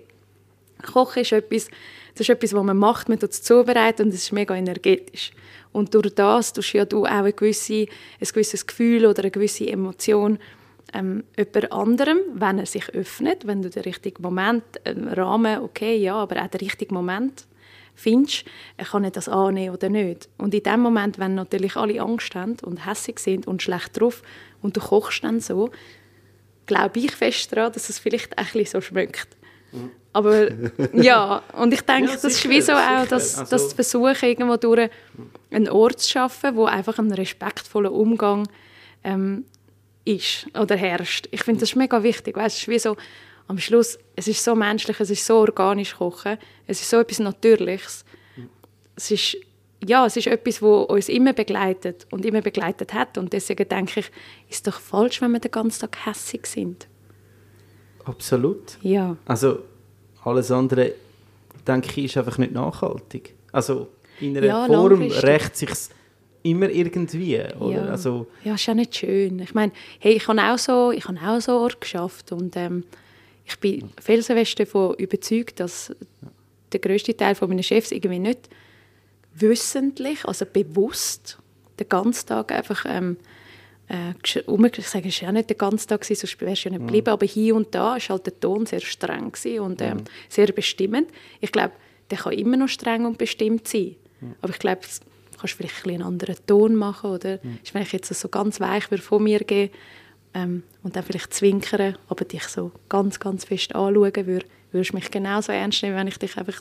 [0.92, 1.68] Kochen ist etwas,
[2.12, 5.30] das ist etwas, was man macht, man tut es zubereiten und es ist mega energetisch.
[5.72, 9.66] Und durch das tust ja du auch ein, gewisse, ein gewisses Gefühl oder eine gewisse
[9.66, 10.38] Emotion
[10.92, 15.96] ähm, jemand anderem, wenn er sich öffnet, wenn du den richtigen Moment, einen Rahmen, okay,
[15.96, 17.46] ja, aber auch den richtigen Moment
[18.00, 18.44] findest,
[18.90, 20.28] kann er das annehmen oder nicht.
[20.38, 24.22] Und in dem Moment, wenn natürlich alle Angst haben und hässig sind und schlecht drauf
[24.62, 25.70] und du kochst dann so,
[26.66, 29.28] glaube ich fest daran, dass es vielleicht ein bisschen so schmeckt.
[30.12, 30.48] Aber
[30.92, 33.74] ja, und ich denke, Ja, das ist sicher, wie so auch, dass, Also- dass zu
[33.76, 34.90] versuchen, irgendwo durch
[35.50, 38.48] einen Ort zu schaffen, wo einfach ein respektvoller Umgang
[39.04, 39.44] ähm,
[40.04, 41.28] ist oder herrscht.
[41.30, 42.36] Ich finde das ist mega wichtig.
[42.36, 42.96] Weißt, es ist wie so,
[43.50, 46.38] am Schluss, es ist so menschlich, es ist so organisch kochen,
[46.68, 48.04] es ist so etwas Natürliches.
[48.94, 49.36] Es ist,
[49.84, 53.18] ja, es ist etwas, wo uns immer begleitet und immer begleitet hat.
[53.18, 54.06] Und deswegen denke ich,
[54.48, 56.86] ist es doch falsch, wenn wir den ganzen Tag hässig sind.
[58.04, 58.78] Absolut.
[58.82, 59.16] Ja.
[59.26, 59.58] Also
[60.22, 60.92] alles andere,
[61.66, 63.34] denke ich, ist einfach nicht nachhaltig.
[63.50, 63.88] Also
[64.20, 65.70] in einer Ja, Form rächt sich
[66.44, 67.42] immer irgendwie.
[67.58, 67.84] Oder?
[67.84, 67.84] Ja.
[67.86, 69.40] Also, ja, ist ja nicht schön.
[69.40, 72.84] Ich meine, hey, ich habe auch so, ich habe auch so Ort geschafft und ähm,
[73.50, 75.94] ich bin felsenfest davon überzeugt, dass
[76.72, 78.48] der größte Teil von meinen Chefs irgendwie nicht
[79.34, 81.38] wissentlich, also bewusst,
[81.78, 83.16] den ganzen Tag einfach ähm,
[83.88, 86.64] äh, gesch- um, ich sage, es war ja nicht den ganzen Tag, gewesen, sonst wärst
[86.64, 89.80] du ja nicht geblieben, aber hier und da war halt der Ton sehr streng und
[89.82, 91.08] ähm, sehr bestimmend.
[91.40, 91.72] Ich glaube,
[92.10, 93.96] der kann immer noch streng und bestimmt sein.
[94.42, 97.10] Aber ich glaube, du kannst vielleicht ein bisschen einen anderen Ton machen.
[97.10, 99.70] Oder ist, wenn ich jetzt so ganz weich würde von mir gehen
[100.34, 103.94] ähm, und dann vielleicht zwinkern, aber dich so ganz, ganz fest anschauen
[104.26, 104.26] würde,
[104.72, 106.60] würdest du mich genauso ernst nehmen, wenn ich dich einfach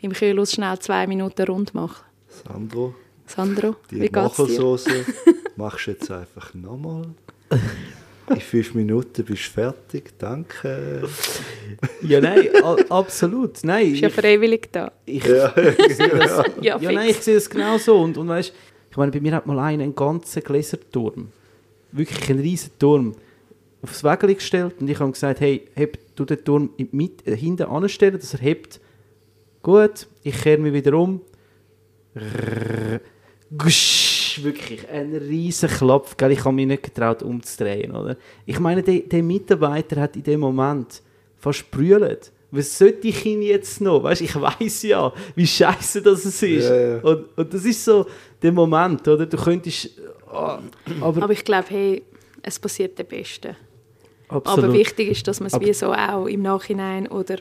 [0.00, 2.02] im Kühlhaus schnell zwei Minuten rund mache.
[2.28, 2.94] Sandro,
[3.26, 4.20] Sandro, die wie geht's dir?
[4.22, 4.86] Machelsauce
[5.56, 7.06] machst du jetzt einfach nochmal.
[8.30, 11.02] In fünf Minuten bist du fertig, danke.
[12.02, 12.48] Ja, nein,
[12.88, 13.62] absolut.
[13.64, 14.92] Nein, Bist ja ich- freiwillig da.
[15.04, 15.52] ich, Ja,
[15.88, 18.00] ich sehe das, Ja, ja, nein, ich sehe das genau so.
[18.00, 18.52] Und, und weißt,
[18.90, 21.32] ich meine, bei mir hat mal einer einen ganzen Gläserturm,
[21.92, 23.14] wirklich einen riesen Turm,
[23.82, 27.30] aufs Wägel gestellt und ich habe gesagt, hey, heb du den Turm in die Mitte,
[27.30, 28.80] äh, hinten anstellen, dass er hebt.
[29.62, 31.20] Gut, ich kehre mich wieder um.
[33.56, 36.16] Gusch, wirklich ein riesen Klopf.
[36.16, 36.32] Gell?
[36.32, 37.92] Ich habe mich nicht getraut umzudrehen.
[37.92, 38.16] Oder?
[38.46, 41.02] Ich meine, der, der Mitarbeiter hat in dem Moment
[41.36, 42.32] fast brüllt.
[42.52, 44.02] Was sollte ich ihn jetzt noch?
[44.02, 46.42] Weißt, ich weiß ja, wie scheiße das ist.
[46.42, 46.98] Ja, ja.
[47.00, 48.06] Und, und das ist so
[48.42, 49.26] der Moment, oder?
[49.26, 49.90] Du könntest.
[50.30, 52.02] Aber, Aber ich glaube, hey,
[52.42, 53.56] es passiert der Beste.
[54.28, 54.64] absolut.
[54.64, 57.36] Aber wichtig ist, dass man es wie so auch im Nachhinein oder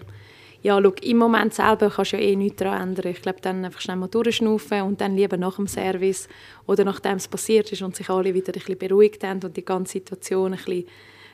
[0.62, 3.12] ja, schau, im Moment selber kannst du ja eh nichts daran ändern.
[3.12, 6.28] Ich glaube, dann einfach schnell mal durchschnaufen und dann lieber nach dem Service
[6.68, 9.64] oder nachdem es passiert ist und sich alle wieder ein bisschen beruhigt haben und die
[9.64, 10.86] ganze Situation ein bisschen,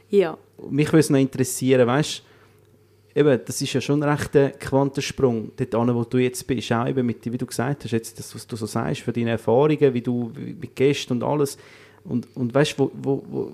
[0.10, 0.38] ja,
[0.70, 2.22] mich würde es noch interessieren, weißt
[3.16, 6.88] eben, das ist ja schon ein rechter Quantensprung, dort an, wo du jetzt bist, auch
[6.88, 9.94] eben mit, wie du gesagt hast, jetzt das, was du so sagst, für deine Erfahrungen,
[9.94, 11.58] wie du mit Gästen und alles.
[12.04, 12.92] Und, und weißt wo,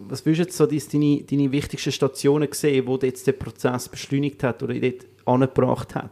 [0.10, 4.44] was würdest du jetzt so deine, deine, wichtigsten Stationen sehen, wo jetzt der Prozess beschleunigt
[4.44, 6.10] hat oder dort angebracht hat?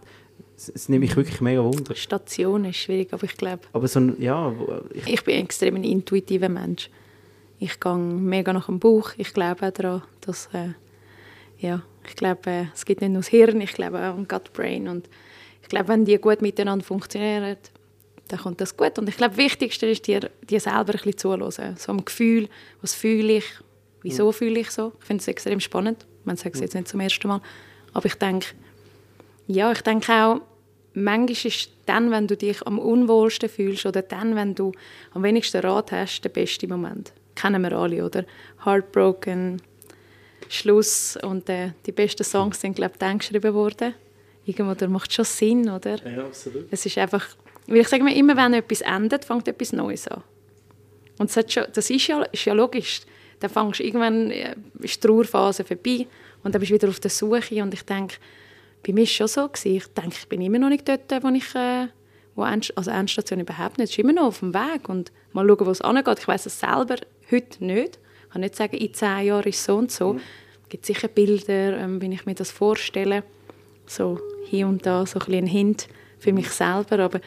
[0.55, 1.95] Das, das nehme ich wirklich mega wunder.
[1.95, 4.53] Station ist schwierig, aber ich glaube, Aber so ein, ja,
[4.93, 6.89] ich, ich bin extrem ein intuitiver Mensch.
[7.59, 9.11] Ich gehe mega nach dem Bauch.
[9.17, 10.69] Ich glaube auch daran, dass äh,
[11.59, 14.87] ja, ich glaube, es gibt nicht nur das Hirn, ich glaube auch an Gut Brain
[14.87, 15.07] und
[15.61, 17.55] ich glaube, wenn die gut miteinander funktionieren,
[18.27, 18.97] dann kommt das gut.
[18.97, 21.75] Und ich glaube, das Wichtigste ist, dir, dir selber ein bisschen zuhören.
[21.77, 22.49] So am Gefühl,
[22.81, 23.45] was fühle ich,
[24.01, 24.93] wieso fühle ich so.
[24.99, 26.05] Ich finde es extrem spannend.
[26.23, 27.41] Man sagt es jetzt nicht zum ersten Mal.
[27.93, 28.47] Aber ich denke,
[29.47, 30.41] ja, ich denke auch,
[30.93, 34.71] manchmal ist dann, wenn du dich am unwohlsten fühlst oder dann, wenn du
[35.13, 37.13] am wenigsten Rat hast, der beste Moment.
[37.35, 38.25] Kennen wir alle, oder?
[38.65, 39.61] Heartbroken,
[40.47, 43.93] Schluss und äh, die besten Songs sind, glaube ich, dann geschrieben worden.
[44.45, 45.97] Irgendwo, da macht schon Sinn, oder?
[46.09, 46.65] ja, absolut.
[46.71, 47.27] Es ist einfach,
[47.67, 50.23] weil ich sage mir, immer wenn etwas endet, fängt etwas Neues an.
[51.19, 53.01] Und das, schon, das ist, ja, ist ja logisch.
[53.39, 56.07] Dann fängst irgendwann, äh, ist die Trauerphase vorbei
[56.43, 58.15] und dann bist du wieder auf der Suche und ich denke,
[58.85, 59.47] bei mir war es schon so.
[59.47, 59.75] Gewesen.
[59.75, 61.87] Ich denke, ich bin immer noch nicht dort, wo ich, äh,
[62.35, 63.89] wo End, also Endstation überhaupt nicht.
[63.89, 66.19] Es ist immer noch auf dem Weg und mal schauen, wo es angeht.
[66.19, 66.95] Ich weiß es selber
[67.29, 67.99] heute nicht.
[68.29, 70.19] Ich kann nicht sagen, in zehn Jahren ist so und so.
[70.63, 73.23] Es gibt sicher Bilder, ähm, wenn ich mir das vorstelle.
[73.87, 75.87] So hier und da so ein bisschen ein Hint
[76.19, 76.99] für mich selber.
[76.99, 77.21] Aber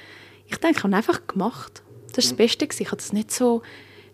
[0.47, 1.83] ich denke, ich habe einfach gemacht.
[2.13, 2.67] Das war das Beste.
[2.69, 2.83] gewesen.
[2.83, 3.63] Ich habe das nicht so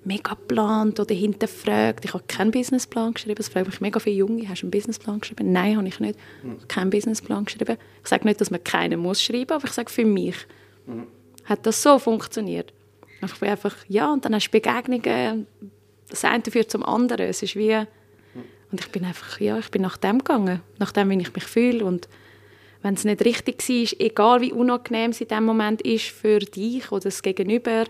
[0.02, 2.06] mega geplant oder hinterfragt.
[2.06, 3.40] Ich habe keinen Businessplan geschrieben.
[3.40, 5.52] Es fragen mich mega viele Junge, hast du einen Businessplan geschrieben?
[5.52, 6.18] Nein, habe ich nicht.
[6.42, 7.76] Ich habe keinen Businessplan geschrieben.
[8.02, 10.36] Ich sage nicht, dass man keinen muss schreiben, aber ich sage für mich.
[11.44, 12.72] Hat das so funktioniert?
[13.22, 15.46] Ich bin einfach, ja, und dann hast du Begegnungen,
[16.08, 17.26] das eine führt zum anderen.
[17.28, 17.76] Es ist wie,
[18.70, 21.44] und ich bin einfach, ja, ich bin nach dem gegangen, nach dem, wie ich mich
[21.44, 22.08] fühle und
[22.82, 26.92] wenn es nicht richtig war, egal wie unangenehm es in dem Moment ist für dich
[26.92, 27.84] oder das Gegenüber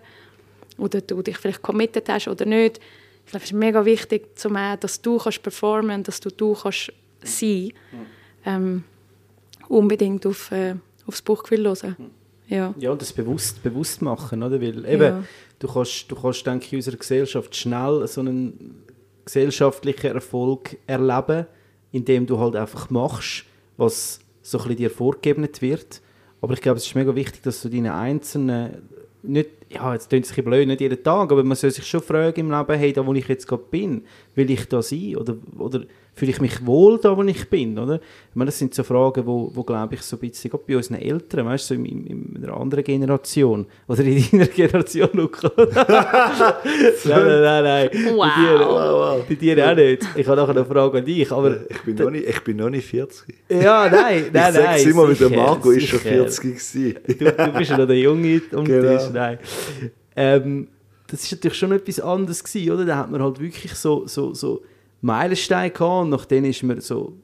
[0.78, 2.80] oder du dich vielleicht committed hast oder nicht,
[3.24, 6.54] ich glaube, es ist mega wichtig, zum auch, dass du kannst performen, dass du du
[6.54, 6.90] kannst
[7.22, 7.72] sein,
[8.46, 8.84] ähm,
[9.68, 11.96] unbedingt auf, äh, aufs Bauchgefühl hören.
[12.48, 12.74] Ja.
[12.78, 14.58] Ja, und das bewusst, bewusst machen, oder?
[14.62, 15.24] Weil eben, Ja.
[15.58, 18.84] Du kannst, du kannst, denke ich, in unserer Gesellschaft schnell so einen
[19.24, 21.46] gesellschaftlichen Erfolg erleben,
[21.92, 23.44] indem du halt einfach machst,
[23.76, 26.00] was so ein bisschen dir vorgegeben wird.
[26.40, 28.88] Aber ich glaube, es ist mega wichtig, dass du deine einzelnen,
[29.22, 31.86] nicht, ja, jetzt klingt es ein bisschen blöd, nicht jeden Tag, aber man soll sich
[31.86, 34.04] schon fragen im Leben, hey, da wo ich jetzt gerade bin,
[34.34, 35.16] will ich da sein?
[35.16, 35.84] Oder, oder
[36.18, 37.96] fühle ich mich wohl da, wo ich bin, oder?
[38.30, 40.76] Ich meine, das sind so Fragen, wo, wo glaube ich, so ein bisschen, gerade bei
[40.76, 45.08] unseren Eltern, weißt du, so in, in, in einer anderen Generation, oder in deiner Generation,
[45.12, 45.50] Luca.
[45.56, 45.76] nein,
[47.04, 47.90] nein, nein, nein.
[48.16, 49.24] Wow.
[49.28, 50.02] Bei dir, bei dir auch nicht.
[50.16, 51.70] Ich habe nachher eine Frage an dich, aber...
[51.70, 53.34] Ich bin, noch nicht, ich bin noch nicht 40.
[53.48, 54.52] Ja, nein, nein, ich nein.
[54.52, 56.10] sage es immer, mit der Marco ist schon sicher.
[56.10, 56.94] 40 gewesen.
[57.06, 58.96] Du, du bist ja noch der Junge um Genau.
[58.96, 59.08] Tisch.
[59.12, 59.38] Nein.
[60.16, 60.68] Ähm,
[61.06, 62.84] das ist natürlich schon etwas anderes gewesen, oder?
[62.84, 64.62] Da hat man halt wirklich so, so, so
[65.00, 67.14] Meilensteine gehabt und nach denen ist man so,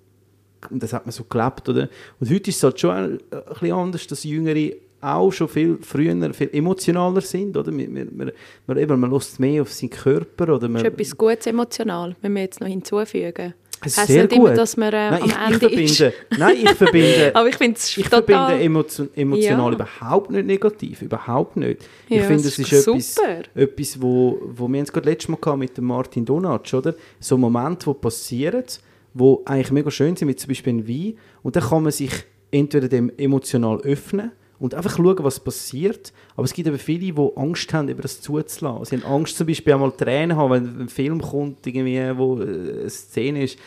[0.71, 1.89] das hat man so gelebt, oder?
[2.21, 5.79] Und heute ist es halt schon ein, ein bisschen anders, dass Jüngere auch schon viel
[5.83, 7.71] früher, viel emotionaler sind, oder?
[7.71, 8.33] Man, man,
[8.67, 12.33] man, eben, man lässt mehr auf seinen Körper, oder man, ist etwas Gutes emotional, wenn
[12.35, 13.53] wir jetzt noch hinzufügen.
[13.87, 14.39] Es ist Heisst nicht gut.
[14.39, 17.57] immer, dass man, äh, nein, am ich, Ende ich verbinde, Nein, ich verbinde, Aber ich
[17.57, 19.75] finde ich verbinde emotio emotional Ja.
[19.75, 21.03] überhaupt nicht negativ.
[21.03, 21.83] Überhaupt nicht.
[22.09, 23.17] ich Ja, finde, das es ist ist etwas,
[23.55, 26.95] etwas wo, wo wir haben es gerade letztes Mal gehabt mit dem Martin Donatsch, oder?
[27.21, 28.65] So Momente, die passieren,
[29.13, 31.19] wo eigentlich mega schön sind, wie zum Beispiel ein Wein.
[31.43, 32.13] Und dann kann man sich
[32.51, 34.33] entweder dem emotional öffnen
[34.65, 36.13] und einfach schauen, was passiert.
[36.37, 38.85] Aber es gibt eben viele, die Angst haben, über das zuzulassen.
[38.85, 42.81] Sie haben Angst, zum Beispiel einmal Tränen haben, wenn ein Film kommt, irgendwie, wo äh,
[42.81, 43.59] eine Szene ist.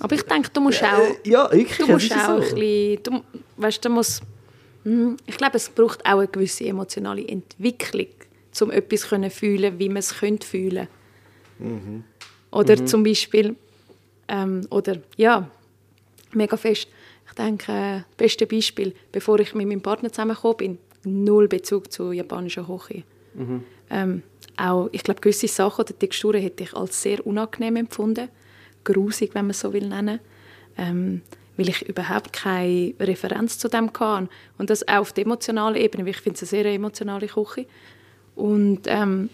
[0.00, 0.98] Aber ich denke, du musst auch...
[1.24, 1.78] Ja, wirklich.
[1.78, 2.54] Du musst auch ein so.
[2.54, 3.22] bisschen, du,
[3.56, 4.22] weißt, du musst,
[4.84, 8.08] Hm, ich glaube, es braucht auch eine gewisse emotionale Entwicklung,
[8.60, 10.88] um etwas zu fühlen, wie man es könnte fühlen.
[12.50, 13.56] Oder zum Beispiel,
[14.28, 15.48] ähm, oder ja,
[16.32, 16.88] mega fest.
[17.32, 22.12] Ich denke, das beste Beispiel, bevor ich mit meinem Partner zusammengekommen bin, null Bezug zu
[22.12, 23.04] japanischer Küche.
[23.88, 24.22] Ähm,
[24.58, 28.28] auch, ich glaube, gewisse Sachen oder Texturen hätte ich als sehr unangenehm empfunden.
[28.84, 30.20] Grusig, wenn man es so will nennen.
[30.76, 31.22] Ähm,
[31.56, 34.28] weil ich überhaupt keine Referenz zu dem hatte.
[34.58, 37.66] Und das auch auf der emotionalen Ebene, weil ich finde es eine sehr emotionale Küche.
[38.36, 39.30] Und ähm,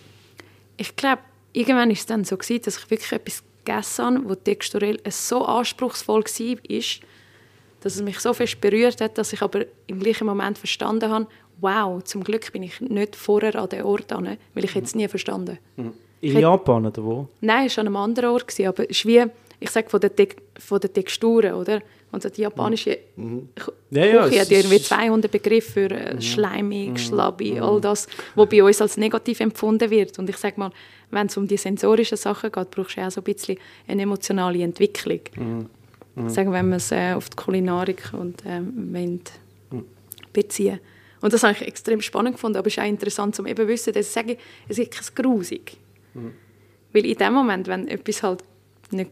[0.76, 1.22] ich glaube,
[1.52, 5.44] irgendwann war es dann so, gewesen, dass ich wirklich etwas gegessen habe, das texturell so
[5.44, 6.86] anspruchsvoll war,
[7.80, 11.26] dass es mich so fest berührt hat, dass ich aber im gleichen Moment verstanden habe,
[11.60, 15.08] wow, zum Glück bin ich nicht vorher an den Ort an, weil ich es nie
[15.08, 15.58] verstanden.
[15.76, 15.92] In
[16.32, 17.28] hätte- Japan oder wo?
[17.40, 19.24] Nein, es war an einem anderen Ort, gewesen, aber es ist wie,
[19.60, 20.00] ich sage von
[20.58, 21.80] von den Texturen, oder?
[22.10, 22.96] Und die japanische
[23.54, 28.06] K- Ja, ja, Küche hat irgendwie ist- 200 Begriffe für äh, schleimig, schlabby, all das,
[28.34, 30.18] was bei uns als negativ empfunden wird.
[30.18, 30.70] Und ich sage mal,
[31.10, 34.62] wenn es um die sensorischen Sachen geht, brauchst du auch so ein bisschen eine emotionale
[34.62, 35.20] Entwicklung.
[36.26, 39.20] Sagen, wenn man es äh, auf die Kulinarik und ähm, wollen
[40.32, 40.80] beziehen
[41.20, 43.92] Und das habe ich extrem spannend gefunden, aber es ist auch interessant zum eben wissen,
[43.92, 44.36] dass ich sage,
[44.68, 45.76] es gibt kein Grusig.
[46.92, 48.42] Weil in dem Moment, wenn etwas halt
[48.90, 49.10] nicht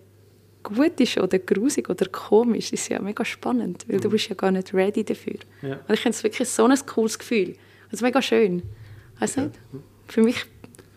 [0.62, 4.34] gut ist oder grusig oder komisch, ist es ja mega spannend, weil du bist ja
[4.34, 5.38] gar nicht ready dafür.
[5.62, 5.74] Ja.
[5.86, 7.54] Und ich finde es wirklich so ein cooles Gefühl.
[7.88, 8.62] Es ist mega schön.
[9.20, 9.52] Weißt nicht?
[10.08, 10.44] Für mich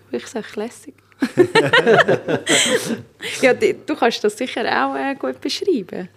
[0.09, 0.95] wirklich so lässig.
[3.41, 6.09] ja, du kannst das sicher auch äh, gut beschreiben.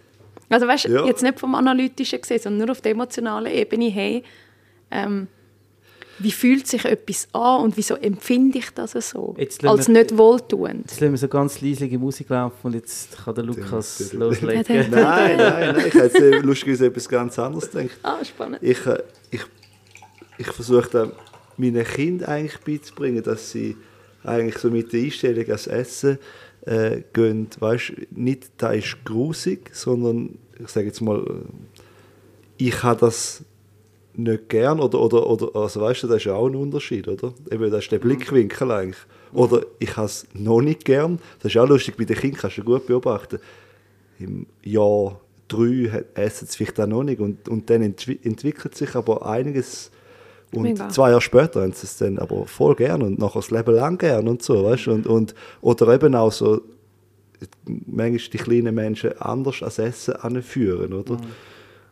[0.48, 1.06] Also weißt, Ja.
[1.06, 4.22] jetzt nicht vom Analytischen gesehen, sondern nur auf der emotionalen Ebene, hey,
[4.90, 5.28] ähm,
[6.18, 9.34] wie fühlt sich etwas an und wieso empfinde ich das so?
[9.38, 10.82] Jetzt Als wir- nicht wohltuend.
[10.90, 14.64] Jetzt lassen wir so ganz leisliche Musik laufen und jetzt kann der Lukas loslegen.
[14.68, 15.76] Nein, nein, nein.
[15.86, 17.98] Ich hätte jetzt lustigerweise etwas ganz anderes gedacht.
[18.02, 18.58] Ah, spannend.
[18.62, 19.40] Ich, äh, ich,
[20.38, 21.12] ich versuche dann
[21.56, 23.76] meinen Kindern eigentlich beizubringen, dass sie
[24.24, 26.18] eigentlich so mit der Einstellung ans Essen
[26.66, 27.48] äh, gehen.
[27.58, 31.76] Weißt, nicht, da ist grusig, sondern ich sage jetzt mal, äh,
[32.58, 33.44] ich habe das
[34.14, 37.32] nicht gern oder, oder, oder also weißt du, das ist auch ein Unterschied, oder?
[37.50, 39.02] Eben, das ist der Blickwinkel eigentlich.
[39.32, 41.18] Oder ich habe es noch nicht gern.
[41.40, 43.38] Das ist auch lustig, bei den Kindern kannst du gut beobachten.
[44.18, 45.18] Im Jahr
[45.48, 49.90] drei essen sie vielleicht auch noch nicht und, und dann entwi entwickelt sich aber einiges
[50.52, 50.88] und Mega.
[50.88, 53.98] zwei Jahre später haben sie es dann aber voll gern und nachher das Leben lang
[53.98, 54.88] gern und so, weißt?
[54.88, 56.60] Und, und, oder eben auch so
[57.86, 61.16] manchmal die kleinen Menschen anders ans Essen anführen, oder?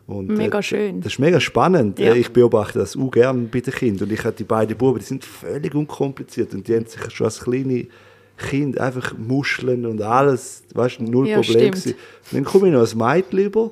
[0.07, 1.01] Und, Mega äh, schön.
[1.01, 1.99] Das ist mega spannend.
[1.99, 2.13] Ja.
[2.13, 4.09] Äh, Ich beobachte das auch gerne bei den Kindern.
[4.09, 7.25] Und ich habe die beiden Buben, die sind völlig unkompliziert und die haben sich schon
[7.25, 7.87] als kleine
[8.37, 11.73] Kind einfach Muscheln und alles, weißt du, null Ja, Problem.
[12.31, 13.71] dann komme ich noch als Mädchen über,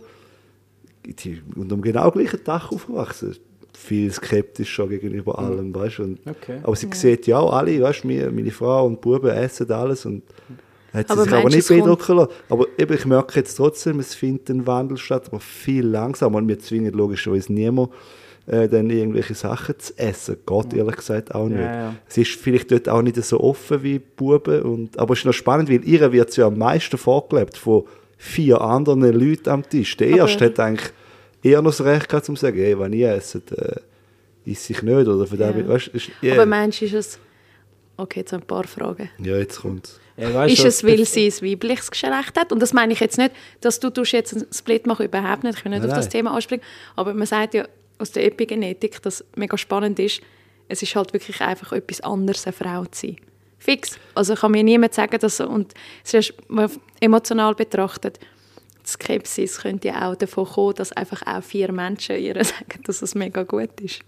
[1.05, 3.35] die unter dem genau gleichen Dach aufgewachsen.
[3.81, 6.03] Viel skeptischer gegenüber allem, weißt du.
[6.03, 6.59] Und- Okay.
[6.63, 9.71] Aber sie sieht ja auch alle, weißt du, mir- meine Frau und die Buben essen
[9.71, 10.23] alles und
[10.93, 12.31] hat sie Aber sich aber nicht beeindrucken lassen.
[12.49, 16.39] Aber eben, ich merke jetzt trotzdem, es findet ein Wandel statt, aber viel langsamer.
[16.39, 17.89] Und wir zwingen logischerweise niemand,
[18.47, 20.37] äh, dann irgendwelche Sachen zu essen.
[20.45, 21.59] Geht ehrlich gesagt auch nicht.
[21.59, 21.95] Ja, ja.
[22.07, 24.61] Es ist vielleicht dort auch nicht so offen wie Buben.
[24.63, 27.83] Und, aber es ist noch spannend, weil ihr wird ja am meisten vorgelebt von
[28.17, 29.95] vier anderen Leuten am Tisch.
[29.95, 30.89] Der Aber- Erste hat eigentlich
[31.43, 33.75] eher noch das Recht gehabt, um zu sagen, hey, wenn ihr esst, äh,
[34.45, 35.07] esse ich nicht.
[35.07, 35.51] Oder von Ja.
[35.51, 37.19] dem, weißt, ist, ja, Aber meinst du, ist es...
[37.97, 39.09] Okay, jetzt ein paar Fragen.
[39.19, 42.51] ja, jetzt kommt Ja, weißt ist du, es, weil sie ein weibliches Geschlecht hat?
[42.53, 43.31] Und das meine ich jetzt nicht,
[43.61, 45.57] dass du tust jetzt einen Split machen, überhaupt nicht.
[45.59, 46.11] Ich will nicht Nein, auf das nein.
[46.11, 46.63] Thema anspringen.
[46.95, 47.67] Aber man sagt ja
[47.97, 50.21] aus der Epigenetik, dass mega spannend ist,
[50.69, 53.17] es ist halt wirklich einfach etwas anderes, eine Frau zu sein.
[53.57, 53.97] Fix.
[54.15, 55.41] Also kann mir niemand sagen, dass...
[55.41, 55.73] Und
[56.05, 56.33] es ist
[57.01, 58.17] emotional betrachtet,
[58.93, 63.15] Skepsis könnte ja auch davon kommen, dass einfach auch vier Menschen ihr sagen, dass es
[63.15, 63.99] mega gut ist.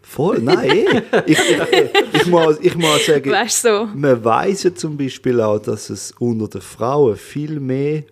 [0.00, 1.02] Voll, nein, eh.
[1.26, 3.88] ich, ich, ich, muss, ich muss sagen, Weißt so?
[3.94, 8.04] man weiß ja zum Beispiel auch, dass es unter den Frauen viel mehr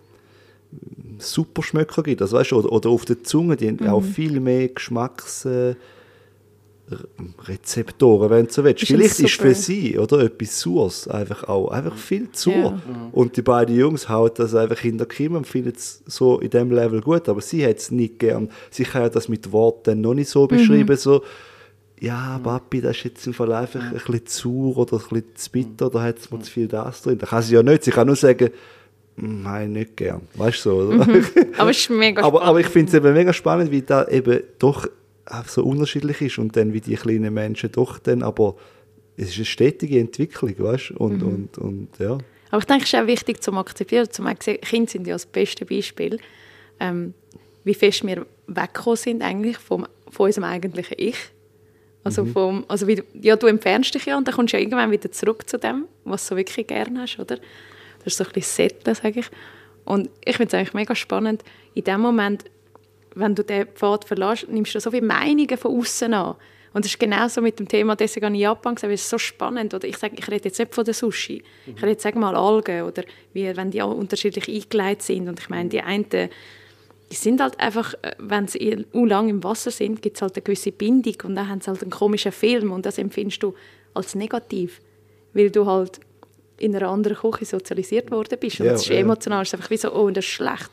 [1.18, 2.22] Superschmöcker gibt.
[2.22, 5.76] Also, weißt du, oder, oder auf der Zunge, die haben auch viel mehr Geschmacksrichtungen
[7.44, 8.82] Rezeptoren, wenn du so willst.
[8.82, 12.50] Ist Vielleicht ist für sie oder etwas Sures einfach auch einfach viel zu.
[12.50, 12.80] Ja.
[13.12, 16.70] Und die beiden Jungs hauen das einfach hinter Kim und finden es so in dem
[16.70, 18.50] Level gut, aber sie hat es nicht gern.
[18.70, 21.22] Sie kann ja das mit Worten noch nicht so beschreiben, so
[22.00, 25.50] ja, Papi, das ist jetzt im Fall einfach ein bisschen zu oder ein bisschen zu
[25.50, 27.18] bitter, da hat es mir zu viel das drin.
[27.18, 27.84] Das kann sie ja nicht.
[27.84, 28.50] Sie kann nur sagen,
[29.16, 30.22] «Mm, nein, nicht gern.
[30.34, 31.02] Weißt du so, oder?
[31.58, 32.48] Aber es ist mega aber, spannend.
[32.48, 34.88] aber ich finde es eben mega spannend, wie da eben doch
[35.46, 38.56] so unterschiedlich ist und dann wie die kleinen Menschen doch dann, aber
[39.16, 40.94] es ist eine stetige Entwicklung, weißt du?
[40.96, 42.18] Und, und, und ja.
[42.50, 44.08] Aber ich denke, es ist auch wichtig zu akzeptieren.
[44.10, 46.18] Zum Kinder sind ja das beste Beispiel,
[46.80, 47.14] ähm,
[47.64, 51.16] wie fest wir weggekommen sind eigentlich vom, von unserem eigentlichen Ich.
[52.02, 54.62] Also, vom, also wie, du- ja, du entfernst dich ja und dann kommst du ja
[54.62, 57.36] irgendwann wieder zurück zu dem, was du wirklich gerne hast, oder?
[57.98, 59.26] Das ist so ein bisschen Setteln, sage ich.
[59.84, 61.44] Und ich finde es eigentlich mega spannend,
[61.74, 62.44] in dem Moment,
[63.14, 66.36] wenn du den Pfad verlässt, nimmst du so viele Meinungen von außen an.
[66.72, 69.10] Und das ist genauso mit dem Thema, deswegen habe ich Japan gesagt, weil es ist
[69.10, 69.74] so spannend.
[69.74, 71.42] Oder ich, sage, ich rede jetzt nicht von der Sushi.
[71.66, 73.02] Ich rede jetzt sag mal Algen oder
[73.32, 75.28] wie, wenn die auch unterschiedlich eingeleitet sind.
[75.28, 79.72] Und ich meine, die einen, die sind halt einfach, äh, wenn sie lang im Wasser
[79.72, 82.70] sind, gibt es halt eine gewisse Bindung und dann haben sie halt einen komischen Film
[82.70, 83.54] und das empfindest du
[83.94, 84.80] als negativ,
[85.32, 85.98] weil du halt
[86.58, 88.60] in einer anderen Küche sozialisiert worden bist.
[88.60, 88.96] Und Ja, es ist ja.
[88.96, 90.70] emotional, es ist einfach wie so, oh, das ist schlecht.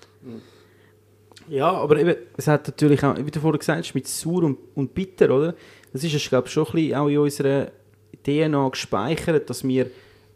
[1.49, 4.57] Ja, aber eben, es hat natürlich auch, wie du vorhin gesagt hast, mit sauer und,
[4.75, 5.55] und bitter, oder?
[5.93, 7.67] Das ist, ich glaube schon ein bisschen auch in unserer
[8.25, 9.89] DNA gespeichert, dass wir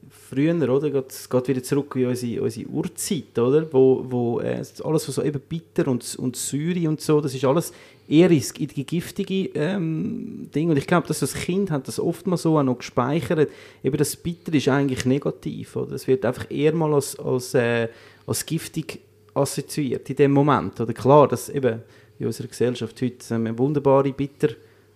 [0.10, 5.08] früher, oder, es geht wieder zurück in unsere, unsere Urzeit, oder, wo, wo äh, alles,
[5.08, 7.74] was so eben bitter und, und Säure und so, das ist alles
[8.08, 10.70] eher ins- in die giftige ähm, Ding.
[10.70, 13.50] Und ich glaube, dass das Kind hat das oft mal so auch noch gespeichert.
[13.84, 15.94] Eben das Bitter ist eigentlich negativ, oder?
[15.96, 17.90] Es wird einfach eher mal als, als, äh,
[18.26, 19.00] als giftig
[19.34, 20.80] assoziiert in dem Moment.
[20.80, 21.82] Oder klar, dass eben
[22.20, 24.50] in unserer Gesellschaft heute haben wir wunderbare Bitter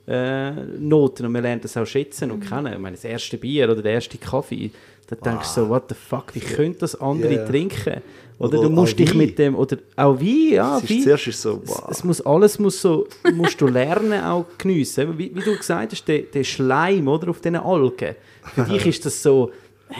[0.08, 2.74] äh, Noten und man lernt das auch schätzen und kennen.
[2.74, 4.70] Ich meine, das erste Bier oder der erste Kaffee,
[5.08, 7.46] da denkst du so, what the fuck, wie könnte das andere Ja.
[7.46, 8.02] trinken?
[8.38, 9.18] Oder, Oder du musst dich Wein.
[9.18, 11.02] mit dem, oder auch Wein, ja, Es Wein.
[11.04, 11.88] zuerst ist so, Es, wow.
[11.90, 15.18] es muss alles muss so, musst du lernen auch geniessen.
[15.18, 18.16] Wie, wie du gesagt hast, der, der Schleim oder, auf diesen Algen.
[18.54, 19.52] Für dich ist das so,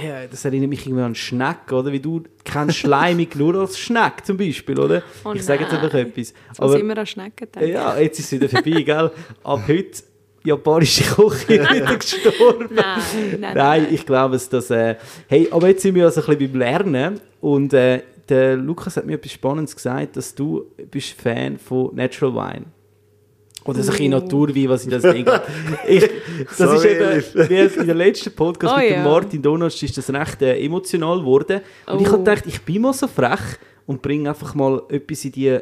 [0.04, 1.92] ja, das erinnert mich irgendwie an Schneck, oder?
[1.92, 5.04] Wie du kennst Schleimig nur als Schneck zum Beispiel, oder?
[5.24, 5.84] Oh ich sage jetzt nein.
[5.84, 6.34] einfach etwas.
[6.54, 7.70] So Aber, sind wir an Schnecken denken.
[7.70, 9.12] ja, jetzt ist es wieder vorbei, gell?
[9.44, 10.04] Ab heute
[10.44, 12.70] japanische Küche wieder gestorben.
[12.72, 14.70] Nein, nein, Nein, ich glaube es, dass...
[14.70, 14.96] Äh,
[15.28, 19.06] hey, aber jetzt sind wir also ein bisschen beim Lernen und äh, der Lukas hat
[19.06, 22.66] mir etwas Spannendes gesagt, dass du bist Fan von Natural Wine.
[23.66, 25.42] Oder so ein bisschen Naturwein, was ich das denke.
[25.88, 26.04] Ich,
[26.48, 26.88] das Sorry,
[27.18, 28.96] ist eben, wie in der letzten Podcast Oh mit ja.
[28.98, 31.62] dem Martin Donatsch ist das recht äh, emotional geworden.
[31.88, 32.12] Und ich Oh.
[32.14, 33.40] habe gedacht, ich bin mal so frech
[33.88, 35.58] und bringe einfach mal etwas in die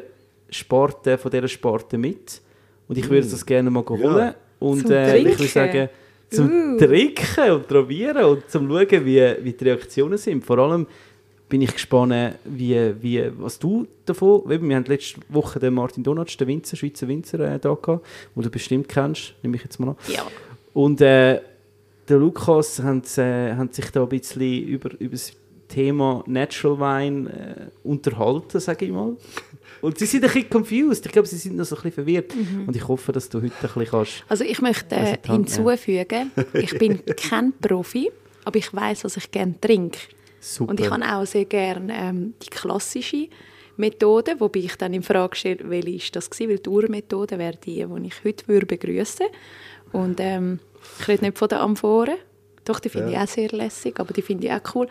[0.50, 2.40] Sparte, von dieser Sparte mit.
[2.88, 4.34] Und ich würde das gerne mal holen.
[4.58, 5.88] Und Zum äh, ich würde sagen,
[6.30, 6.78] zum Uh.
[6.78, 10.44] Trinken und probieren und zum schauen, wie, wie die Reaktionen sind.
[10.44, 10.86] Vor allem
[11.54, 16.36] bin ich gespannt, wie, wie, was du davon, wir haben letzte Woche den Martin Donatsch,
[16.40, 19.90] den Winzer, Schweizer Winzer, äh, da gehabt, den du bestimmt kennst, nehme ich jetzt mal
[19.90, 19.96] an.
[20.08, 20.26] Ja.
[20.72, 21.40] Und äh,
[22.08, 25.32] der Lukas hat, äh, hat sich da ein bisschen über, über das
[25.68, 29.16] Thema Natural Wine äh, unterhalten, sage ich mal.
[29.80, 31.06] Und sie sind ein bisschen confused.
[31.06, 32.34] Ich glaube, sie sind noch so ein bisschen verwirrt.
[32.66, 34.24] Und ich hoffe, dass du heute ein bisschen kannst.
[34.28, 38.10] Also ich möchte äh, hinzufügen, ich bin kein Profi,
[38.44, 40.00] aber ich weiß, was ich gerne trinke.
[40.44, 40.70] Super.
[40.70, 43.28] Und ich habe auch sehr gerne ähm, die klassische
[43.76, 47.56] Methode, wobei ich dann in Frage stelle, welche ist das gewesen, weil die Urmethode wäre
[47.56, 49.26] die, die ich heute würde begrüßen
[49.92, 50.60] Und ähm,
[51.00, 52.16] ich rede nicht von den Amphoren,
[52.64, 54.88] doch, die finde ich auch sehr lässig, aber die finde ich auch cool.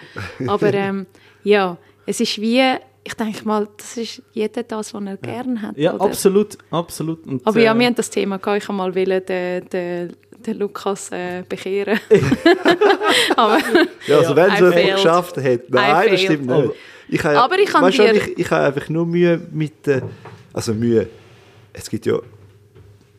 [0.48, 1.06] Aber ähm,
[1.44, 2.62] ja, es ist wie,
[3.04, 5.78] ich denke mal, das ist jeder das, was er gerne hat.
[5.78, 6.06] ja, oder?
[6.06, 7.26] absolut, absolut.
[7.26, 8.64] Und, Aber ja, äh, wir haben das Thema gehabt.
[8.64, 10.14] Ich wollte mal wollen, den, den,
[10.48, 12.00] den Lukas äh, bekehren.
[13.36, 13.60] aber
[14.08, 15.62] Ja, also wenn I es geschafft hat.
[15.70, 16.72] Nein, das stimmt nicht.
[17.10, 20.04] Ich habe, Aber ich kann weißt dir- ich, ich habe einfach nur Mühe mit der,
[20.54, 21.08] also Mühe,
[21.74, 22.18] es gibt ja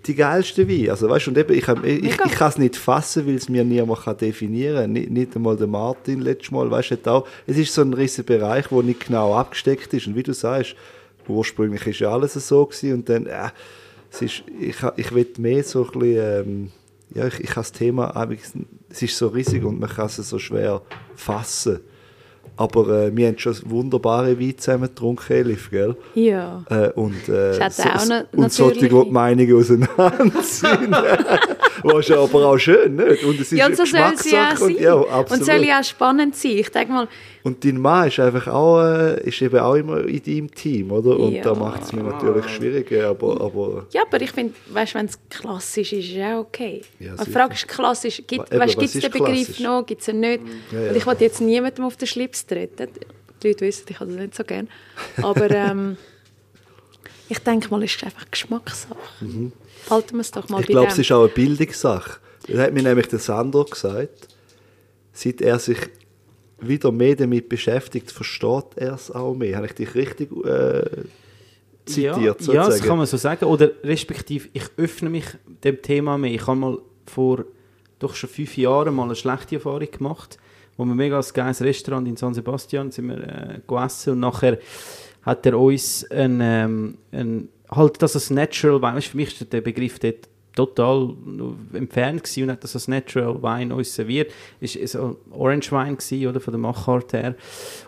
[0.06, 0.90] die geilsten Weine.
[0.90, 4.02] Also weißt und eben, ich, ich, ich, kann es nicht fassen, weil es mir niemand
[4.02, 4.92] kann definieren kann.
[4.92, 8.38] Nicht, nicht einmal der Martin letztes Mal, weißt hat auch, es ist so ein riesiger
[8.38, 10.06] Bereich, der nicht genau abgesteckt ist.
[10.06, 10.74] Und wie du sagst,
[11.28, 13.48] ursprünglich ist ja alles so gewesen und dann, äh,
[14.10, 16.72] es ist, ich, ich will mehr so ein bisschen, ähm,
[17.14, 18.28] ja, ich, ich habe das Thema,
[18.90, 20.82] es ist so riesig und man kann es so schwer
[21.14, 21.80] fassen.
[22.56, 25.96] Aber äh, wir haben schon wunderbare Weine zusammen getrunken, Elif, gell?
[26.14, 26.64] ja.
[26.70, 30.94] Äh, und, äh, so, auch eine und solche, die Meinungen auseinander sind.
[31.82, 33.24] Was ist aber auch schön, nicht?
[33.24, 34.74] Und es ist Ja, und so soll sie Geschmackssache sein.
[34.74, 36.52] und, ja, und soll ja auch spannend sein.
[36.52, 37.08] Ich denke mal,
[37.42, 41.18] Und dein Mann ist einfach auch, äh, ist eben auch immer in deinem Team, oder?
[41.18, 41.42] Und Ja.
[41.42, 45.18] da macht es mir natürlich schwieriger, aber, aber ja, aber ich finde, weißt, wenn es
[45.28, 46.82] klassisch ist, ist es auch okay.
[47.00, 47.30] Ja, die.
[47.30, 49.60] Frage ist klassisch, gibt es den Begriff klassisch?
[49.60, 50.40] noch, gibt es ihn nicht?
[50.72, 50.88] Ja, ja.
[50.90, 52.88] Und ich wollte jetzt niemandem auf den Schlips treten.
[53.42, 54.68] Die Leute wissen, ich habe das nicht so gerne.
[55.20, 55.96] Aber ähm,
[57.28, 58.96] ich denke mal, es ist einfach Geschmackssache.
[59.90, 60.62] Halten wir es doch mal Mhm.
[60.62, 62.20] ich glaube, es ist auch eine Bildungssache.
[62.46, 64.28] Das hat mir nämlich der Sandro gesagt.
[65.12, 65.78] Seit er sich
[66.58, 69.56] wieder mehr damit beschäftigt, versteht er es auch mehr.
[69.56, 70.84] Habe ich dich richtig äh,
[71.86, 73.44] zitiert, ja, ja, das kann man so sagen.
[73.44, 75.26] Oder respektive, ich öffne mich
[75.62, 76.32] dem Thema mehr.
[76.32, 77.44] Ich habe mal vor
[77.98, 80.38] doch schon fünf Jahren mal eine schlechte Erfahrung gemacht,
[80.76, 84.58] wo wir mega ein geiles Restaurant in San Sebastian sind wir äh, gegessen und nachher
[85.24, 89.60] hat er uns ein, ähm, ein halt das als Natural Wein, für mich ist der
[89.60, 91.14] Begriff dort total
[91.72, 94.32] entfernt gewesen und hat das als Natural Wein uns serviert.
[94.60, 97.34] Es war so Orange Wein gewesen, oder, von der Machart her.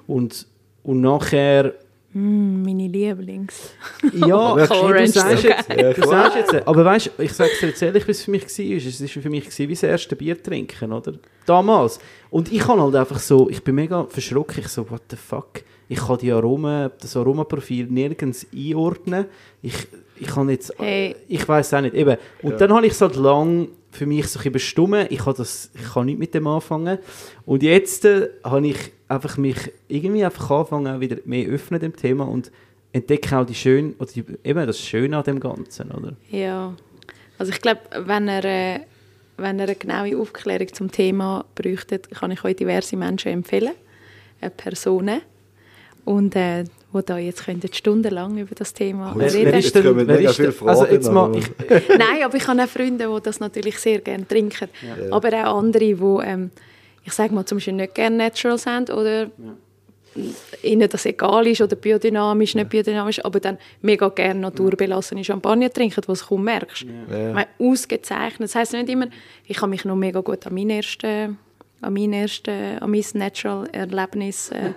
[0.06, 0.46] Und,
[0.82, 1.74] und nachher
[2.18, 3.72] Mm, meine Lieblings.
[4.14, 5.12] ja, Wirklich?
[5.12, 8.10] du sagst jetzt, du sagst jetzt, aber weißt, ich sage es dir jetzt ehrlich, wie
[8.12, 8.76] es für mich war.
[8.76, 11.12] Es war für mich gewesen, wie das erste Bier trinken, oder?
[11.44, 11.98] Damals.
[12.30, 15.62] Und ich kann halt einfach so, ich bin mega verschrocken, ich so, what the fuck?
[15.88, 19.26] Ich kann die Aromen, das Aromaprofil nirgends einordnen.
[19.60, 19.74] Ich,
[20.18, 21.16] ich kann jetzt, Hey.
[21.28, 22.16] ich weiß auch nicht, eben.
[22.40, 25.06] Und dann habe ich es halt lang für mich so ein bisschen bestimmt.
[25.10, 26.98] Ich kann, das, ich kann nicht mit dem anfangen.
[27.44, 28.76] Und jetzt äh, habe ich
[29.08, 29.56] einfach mich
[29.88, 32.50] irgendwie einfach angefangen, wieder mehr öffnen dem Thema und
[32.92, 36.14] entdecke auch die schön, oder die, eben das Schöne an dem Ganzen, oder?
[36.30, 36.74] Ja,
[37.38, 38.80] also ich glaube, wenn er, äh,
[39.36, 43.74] wenn er eine genaue Aufklärung zum Thema bräuchte, kann ich euch diverse Menschen empfehlen,
[44.40, 45.20] äh, Personen,
[46.06, 49.54] und äh, wo da jetzt könnten stundenlang über das Thema Oh, reden.
[49.54, 51.48] jetzt kommen mega viele also Fragen, jetzt mal, ich,
[51.88, 54.68] Nein, aber ich habe auch Freunde, die das natürlich sehr gerne trinken.
[55.10, 56.50] Aber auch andere, die, ähm,
[57.06, 59.30] ich sage mal, zum Beispiel nicht gerne natural sind oder
[60.62, 66.02] ihnen das egal ist oder biodynamisch, nicht biodynamisch, aber dann mega gerne naturbelassene Champagner trinken,
[66.06, 66.82] was du kaum merkst.
[66.82, 66.88] Ich
[67.34, 68.48] meine, ausgezeichnet.
[68.48, 69.06] Das heisst nicht immer,
[69.44, 71.30] ich kann mich noch mega gut an mein erstes
[71.82, 74.72] an mein, erste, an mein Natural-Erlebnis äh,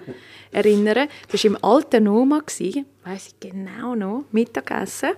[0.52, 1.08] erinnern.
[1.32, 5.12] Das war im alten Noma, weiß ich genau noch, Mittagessen.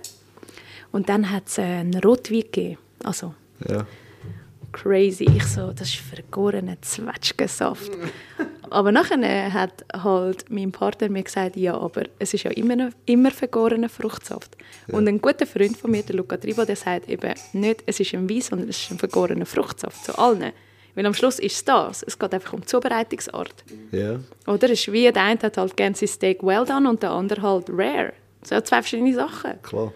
[0.92, 2.78] Und dann hat es äh, einen Rotwein gegeben.
[3.02, 3.34] Also,
[3.68, 3.84] Ja.
[4.72, 5.24] Crazy.
[5.24, 7.90] Ich so, das ist vergorener Zwetschgensaft.
[8.70, 13.30] aber nachher hat halt mein Partner mir gesagt, ja, aber es ist ja immer, immer
[13.30, 14.56] vergorener Fruchtsaft.
[14.88, 18.14] Und ein guter Freund von mir, der Luca Tribo, der sagt eben nicht, es ist
[18.14, 20.04] ein Wein, sondern es ist ein vergorener Fruchtsaft.
[20.04, 20.52] Zu allen.
[20.94, 22.02] Weil am Schluss ist es das.
[22.02, 23.64] Es geht einfach um die Zubereitungsart.
[23.92, 24.20] ja.
[24.46, 24.64] Oder?
[24.64, 27.42] Es ist wie, der eine hat halt gerne sein Steak well done und der andere
[27.42, 28.12] halt rare.
[28.40, 29.62] Das sind ja zwei verschiedene Sachen.
[29.62, 29.92] Klar.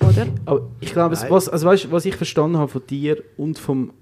[0.00, 0.26] Oder?
[0.46, 3.92] Aber ich glaube, was, also weißt, was ich verstanden habe von dir und vom,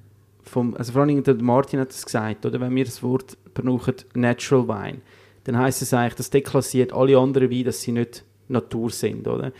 [0.48, 4.68] vom also vor allem Martin hat es gesagt, oder wenn wir das Wort brauchen, Natural
[4.68, 4.98] Wine,
[5.44, 9.52] dann heißt es eigentlich, das deklassiert alle anderen Weine, dass sie nicht Natur sind, oder?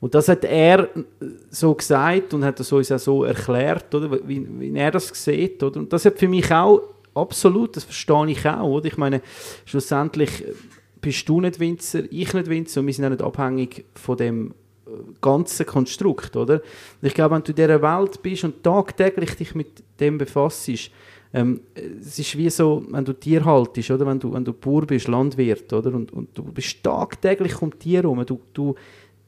[0.00, 0.88] Und das hat er
[1.50, 4.28] so gesagt und hat das uns auch so erklärt, oder?
[4.28, 5.80] Wie, wie er das sieht, oder?
[5.80, 6.82] Und das hat für mich auch
[7.14, 8.86] absolut, das verstehe ich auch, oder?
[8.86, 9.22] Ich meine,
[9.64, 10.44] schlussendlich
[11.00, 14.54] bist du nicht Winzer, ich nicht Winzer und wir sind auch nicht abhängig von dem
[14.86, 16.60] äh, ganzen Konstrukt, oder?
[17.00, 20.70] Ich glaube, wenn du in dieser Welt bist und tagtäglich dich mit dem befasst,
[21.32, 21.60] ähm,
[22.00, 24.06] es ist wie so, wenn du Tier haltest, oder?
[24.06, 25.92] Wenn du, wenn du Bauer bist, Landwirt, oder?
[25.92, 28.74] Und, und du bist tagtäglich um Tier herum, du, du,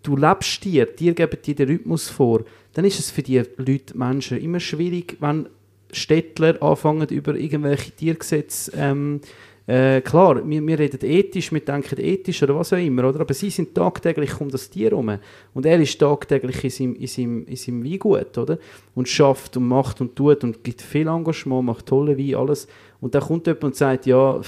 [0.03, 3.97] du lebst Tier, Tier geben dir den Rhythmus vor, dann ist es für die Leute,
[3.99, 5.49] Menschen, immer schwierig, wenn
[5.93, 9.21] Städtler anfangen, über irgendwelche Tiergesetze ähm,
[9.69, 13.21] äh, klar, wir, wir reden ethisch, wir denken ethisch oder was auch immer, oder?
[13.21, 15.19] aber sie sind tagtäglich um das Tier herum.
[15.53, 18.59] Und er ist tagtäglich in seinem, in seinem, in seinem Weingut, oder?
[18.95, 22.66] Und schafft und macht und tut und gibt viel Engagement, macht tolle Wein, alles.
[23.01, 24.41] Und dann kommt jemand und sagt, ja,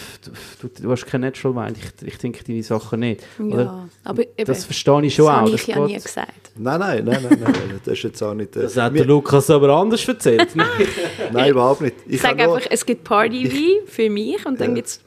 [0.62, 3.22] du, du, hast kein Natural Wein, ich, ich trinke deine Sachen nicht.
[3.38, 3.62] Oder?
[3.62, 5.40] Ja, aber eben, Das verstehe ich schon das auch.
[5.42, 6.50] habe das ich ja geht- nie gesagt.
[6.56, 8.56] Nein, nein, nein, nein, nein, das ist jetzt auch nicht...
[8.56, 10.48] Äh, Das hat mir- der Lukas aber anders erzählt.
[11.32, 11.94] Nein, überhaupt nicht.
[12.08, 14.74] Ich sage habe nur- einfach, es gibt Party-Wein für mich und dann Ja.
[14.76, 15.00] gibt es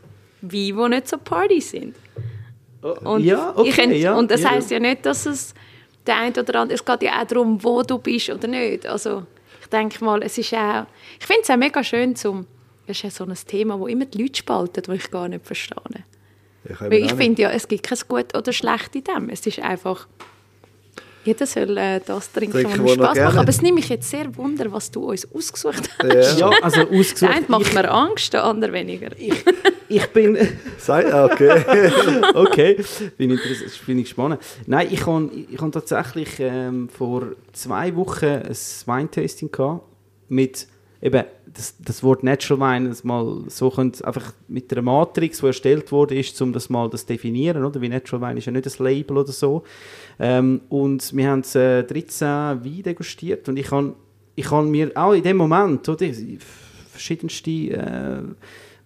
[0.44, 1.96] Weine, die nicht so Party sind.
[2.82, 4.52] Und, ja, okay, ent- ja, und das ja.
[4.52, 5.54] heisst ja nicht, dass es
[6.06, 8.86] der eine oder andere, es geht ja auch darum, wo du bist oder nicht.
[8.86, 9.24] Also
[9.62, 10.86] ich denke mal, es ist auch,
[11.20, 12.46] ich finde es auch mega schön, zum,
[12.86, 15.46] das ist ja so ein Thema, wo immer die Leute spaltet, das ich gar nicht
[15.46, 15.78] verstehe.
[16.66, 19.30] Ich, ich finde ja, es gibt kein Gut oder Schlecht in dem.
[19.30, 20.08] Es ist einfach,
[21.26, 23.30] jeder soll äh, das trinken, Trinken, was ihm wo er Spaß gerne.
[23.30, 23.38] macht.
[23.40, 26.40] Aber es nimmt mich jetzt sehr wunder, was du uns ausgesucht hast.
[26.40, 26.50] Ja.
[26.50, 27.50] ja, also Der eine ausgesucht.
[27.50, 29.10] macht mir Angst, der andere weniger.
[29.88, 30.38] Ich bin...
[30.78, 31.64] Sei, ah, okay.
[32.34, 32.84] okay,
[33.18, 34.42] bin, interess- bin ich gespannt.
[34.66, 38.56] Nein, ich habe ich hab tatsächlich ähm, vor zwei Wochen ein
[38.86, 39.86] Weintasting gehabt
[40.30, 40.68] mit
[41.04, 45.48] eben das, das Wort Natural Wine das mal so könnt einfach mit der Matrix, die
[45.48, 47.82] erstellt wurde, ist, um das mal das definieren, oder?
[47.82, 49.64] Wie Natural Wine ist ja nicht ein Label oder so.
[50.18, 53.94] Ähm, und wir haben äh, 13 Weine degustiert und ich kann
[54.36, 56.10] ich kann mir auch in dem Moment, oder,
[56.92, 58.22] verschiedenste äh,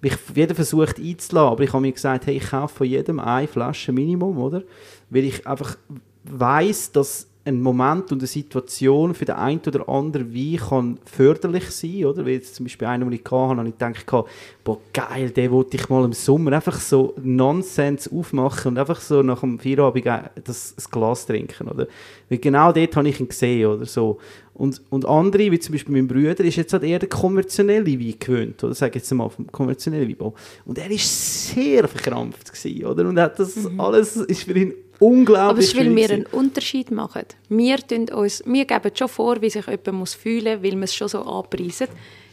[0.01, 3.47] mich jeder versucht einzulassen, aber ich habe mir gesagt, hey, ich kaufe von jedem eine
[3.47, 4.63] Flasche Minimum, oder?
[5.09, 5.78] Weil ich einfach
[6.26, 11.72] weiß, dass ein Moment und eine Situation für den einen oder anderen Wein kann förderlich
[11.72, 12.26] sein, oder?
[12.26, 14.26] Wie jetzt zum Beispiel einen, den ich hatte, habe ich gedacht,
[14.64, 19.24] boah, geil, den wollte ich mal im Sommer einfach so Nonsens aufmachen und einfach so
[19.24, 20.06] nach dem Feierabend
[20.43, 21.88] das, das Glas trinken, oder?
[22.30, 24.20] Weil genau dort habe ich ihn gesehen, oder so.
[24.54, 28.16] Und, und andere, wie zum Beispiel mein Bruder, ist jetzt halt eher der kommerzielle Wein
[28.20, 30.34] gewöhnt, oder sage jetzt mal vom kommerziellen Weinbau.
[30.66, 33.08] Und er war sehr verkrampft gewesen, oder?
[33.08, 33.80] Und hat das mhm.
[33.80, 37.24] alles ist für ihn unglaublich Aber es ist, weil wir einen Unterschied machen.
[37.50, 37.78] Wir,
[38.14, 41.08] uns, wir geben schon vor, wie sich jemand muss fühlen muss, weil wir es schon
[41.08, 41.88] so anpreisen,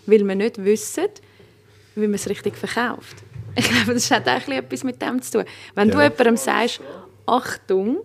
[0.07, 1.09] weil wir nicht wissen,
[1.95, 3.17] wie man es richtig verkauft.
[3.57, 5.45] Ich glaube, das hat auch etwas mit dem zu tun.
[5.77, 5.95] Wenn ja.
[5.95, 6.81] du jemandem sagst,
[7.25, 7.99] Achtung,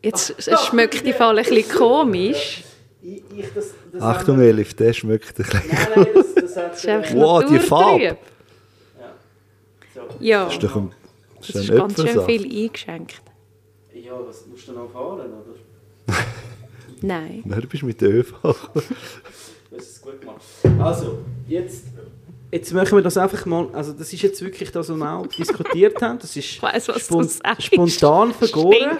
[0.00, 0.36] jetzt
[0.68, 2.62] schmeckt die Fall ein bisschen komisch.
[3.02, 5.62] Ich, ich, das, das Achtung, Elif, der schmeckt ein bisschen.
[5.68, 8.04] Nein, nein, das, das, hat das ist Wow, die Farbe!
[8.04, 8.16] Ja.
[9.92, 10.00] So.
[10.20, 10.44] ja.
[10.44, 10.92] Das ist, doch ein,
[11.38, 13.21] das ist, das ist ganz schön viel eingeschenkt.
[14.02, 15.54] Ja, was musst du noch fahren, oder?
[17.02, 17.42] Nein.
[17.44, 18.32] Nein, du bist mit der ÖV.
[18.42, 18.82] du hast
[19.70, 20.42] es gut gemacht.
[20.80, 21.84] Also, jetzt,
[22.50, 23.68] jetzt machen wir das einfach mal.
[23.72, 26.18] Also, das ist jetzt wirklich das, was wir auch diskutiert haben.
[26.18, 27.28] Das ist weiss, spon
[27.60, 28.98] spontan vergoren.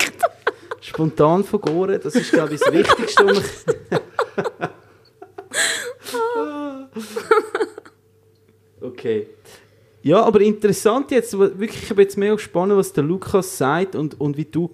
[0.81, 3.25] Spontan vergoren, das ist, glaube ich, das Wichtigste.
[8.81, 9.27] Um okay.
[10.03, 14.21] Ja, aber interessant jetzt, wirklich, ich bin jetzt mehr gespannt, was der Lukas sagt und,
[14.21, 14.71] und wie du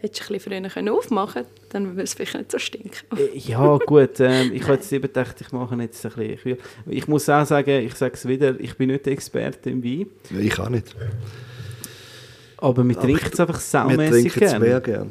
[0.00, 2.92] Hättest du ein bisschen früher aufmachen können, dann würde es vielleicht nicht so stinken.
[3.16, 4.20] Äh, ja, gut.
[4.20, 6.58] Ähm, ich habe jetzt eben gedacht, ich mache jetzt ein bisschen.
[6.86, 10.06] Ich muss auch sagen, ich sage es wieder, ich bin nicht Experte im Wein.
[10.30, 10.94] Ja, ich auch nicht.
[12.58, 14.24] Aber wir trinken es einfach saumässig gerne.
[14.24, 15.10] Wir trinken es mehr gerne.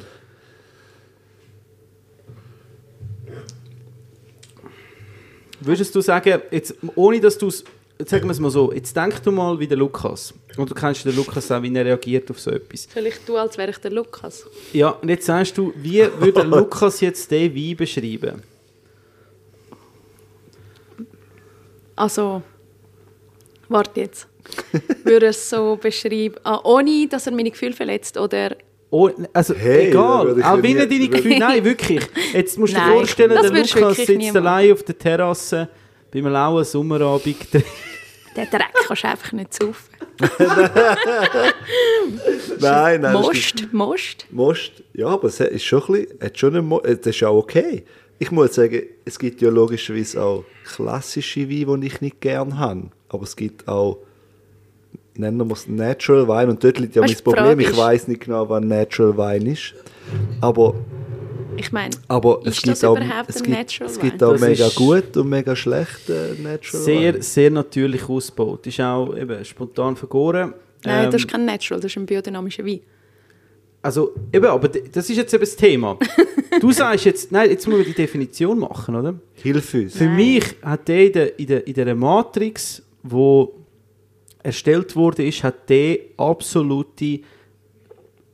[5.60, 7.64] Würdest du sagen, jetzt, ohne dass du es
[8.00, 10.34] jetzt sagen wir es mal so, jetzt denk du mal wie der Lukas.
[10.58, 12.88] Und du kennst den Lukas auch, wie er reagiert auf so etwas.
[12.94, 14.46] Soll ich tun, als wäre ich der Lukas?
[14.74, 18.42] Ja, und jetzt sagst du, wie würde Lukas jetzt den Wein beschreiben?
[21.96, 22.42] Also,
[23.70, 24.28] warte jetzt.
[25.04, 28.56] würde er es so beschreiben, ah, ohne dass er meine Gefühle verletzt, oder...
[28.90, 31.40] Oh, also hey, egal, auch wenn er deine Gefühle...
[31.40, 32.02] Nein, wirklich.
[32.34, 35.68] Jetzt musst du dir vorstellen, der Lukas sitzt allein auf der Terrasse
[36.12, 37.36] bei einem lauen Sommerabend
[38.38, 39.97] den Dreck kannst du einfach nicht saufen.
[42.60, 43.14] nein, nein.
[43.14, 44.26] Most, Most.
[44.32, 47.84] Most, ja, aber es ist schon ein bisschen, hat schon eine, das ist auch okay.
[48.20, 52.90] Ich muss sagen, es gibt ja logischerweise auch klassische Weine, die ich nicht gerne habe.
[53.10, 54.00] Aber es gibt auch,
[55.16, 56.50] nennen wir es Natural Wein.
[56.50, 57.60] Und dort liegt ja weißt, mein Problem.
[57.60, 59.76] Ich weiß nicht genau, was Natural Wein ist.
[60.42, 60.74] Aber
[61.58, 62.98] ich meine, aber es gibt auch,
[63.28, 67.24] es gibt, es gibt auch mega gut und mega schlecht äh, Natural Sehr, Wine.
[67.24, 68.66] sehr natürlich ausgebaut.
[68.68, 70.54] Ist auch eben spontan vergoren.
[70.84, 72.80] Nein, ähm, das ist kein Natural, das ist ein biodynamischer Wein.
[73.82, 75.98] Also, eben, aber das ist jetzt eben das Thema.
[76.60, 79.16] du sagst jetzt, nein, jetzt müssen wir die Definition machen, oder?
[79.36, 79.96] Hilf uns.
[79.96, 80.16] Für nein.
[80.16, 83.54] mich hat der in der, in der, in der Matrix, wo
[84.44, 87.20] erstellt wurde, ist, hat der absolute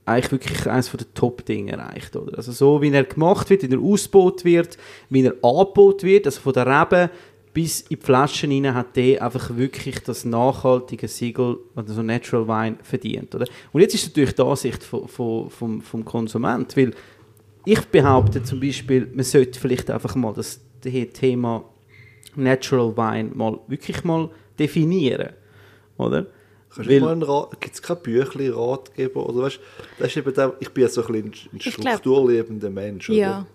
[0.06, 2.16] eigentlich wirklich eines der Top-Dinge erreicht.
[2.16, 2.38] Oder?
[2.38, 4.78] Also so, wie er gemacht wird, wie er ausgebaut wird,
[5.10, 7.10] wie er angebaut wird, also von der Rebe
[7.54, 12.78] bis in die Flaschen rein, hat der einfach wirklich das nachhaltige Siegel, also Natural Wine,
[12.82, 13.34] verdient.
[13.36, 13.46] Oder?
[13.72, 16.94] Und jetzt ist natürlich die Ansicht von, von, vom, vom Konsument, weil
[17.66, 21.64] ich behaupte zum Beispiel, man sollte vielleicht einfach mal das Thema
[22.36, 25.30] Natural Wine mal wirklich mal definieren,
[25.98, 26.28] oder?
[26.76, 29.30] Kannst du mal einen gibt es kein Büchlein, Ratgeber?
[29.30, 29.60] Oder weißt,
[30.00, 33.10] das ist eben der, ich bin ja so ein, bisschen ein strukturliebender Mensch.
[33.10, 33.18] Oder?
[33.18, 33.46] Ja.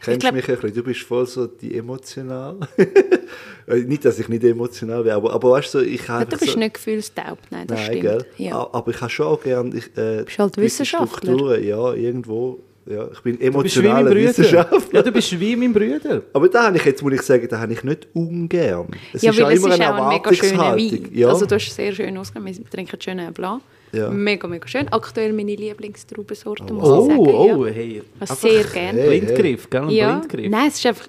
[0.00, 0.74] Kennst glaub, mich ein bisschen?
[0.74, 2.56] Du bist voll so die emotional.
[3.66, 6.24] Nicht, dass ich nicht emotional bin, aber, aber weißt du, ich habe.
[6.24, 8.02] Ja, du bist so, nicht gefühlstaub, nein, das nein, stimmt.
[8.02, 8.26] Gell?
[8.38, 8.68] Ja.
[8.72, 9.70] Aber ich habe schon auch gerne.
[9.94, 11.32] Äh, bist halt Wissenschaftler.
[11.34, 12.58] Strukturen, ja, irgendwo.
[12.86, 14.80] Ja, ich bin emotionaler Wissenschaftler.
[14.92, 16.22] Ja, du bist wie mein Bruder.
[16.32, 18.88] Aber da habe ich jetzt, muss ich sagen, da habe ich nicht ungern.
[19.12, 21.08] Es ja, ist weil es immer ist auch ein mega schöner Wein.
[21.12, 21.28] Ja.
[21.28, 22.58] Also du hast sehr schön ausgesehen.
[22.58, 23.62] Wir trinken schönen Blanc.
[23.92, 24.08] Ja.
[24.10, 24.88] Mega, mega schön.
[24.88, 26.74] Aktuell meine Lieblingstraubensorte, oh.
[26.74, 27.18] muss ich sagen.
[27.18, 27.72] Oh, ja.
[27.72, 28.02] hey.
[28.18, 29.00] Was sehr gerne.
[29.00, 29.82] Hey, Blindgriff, gell?
[29.82, 30.16] Ein ja.
[30.16, 30.50] Blindgriff.
[30.50, 31.08] Nein, es ist einfach...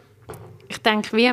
[0.67, 1.31] Ich denke, wie...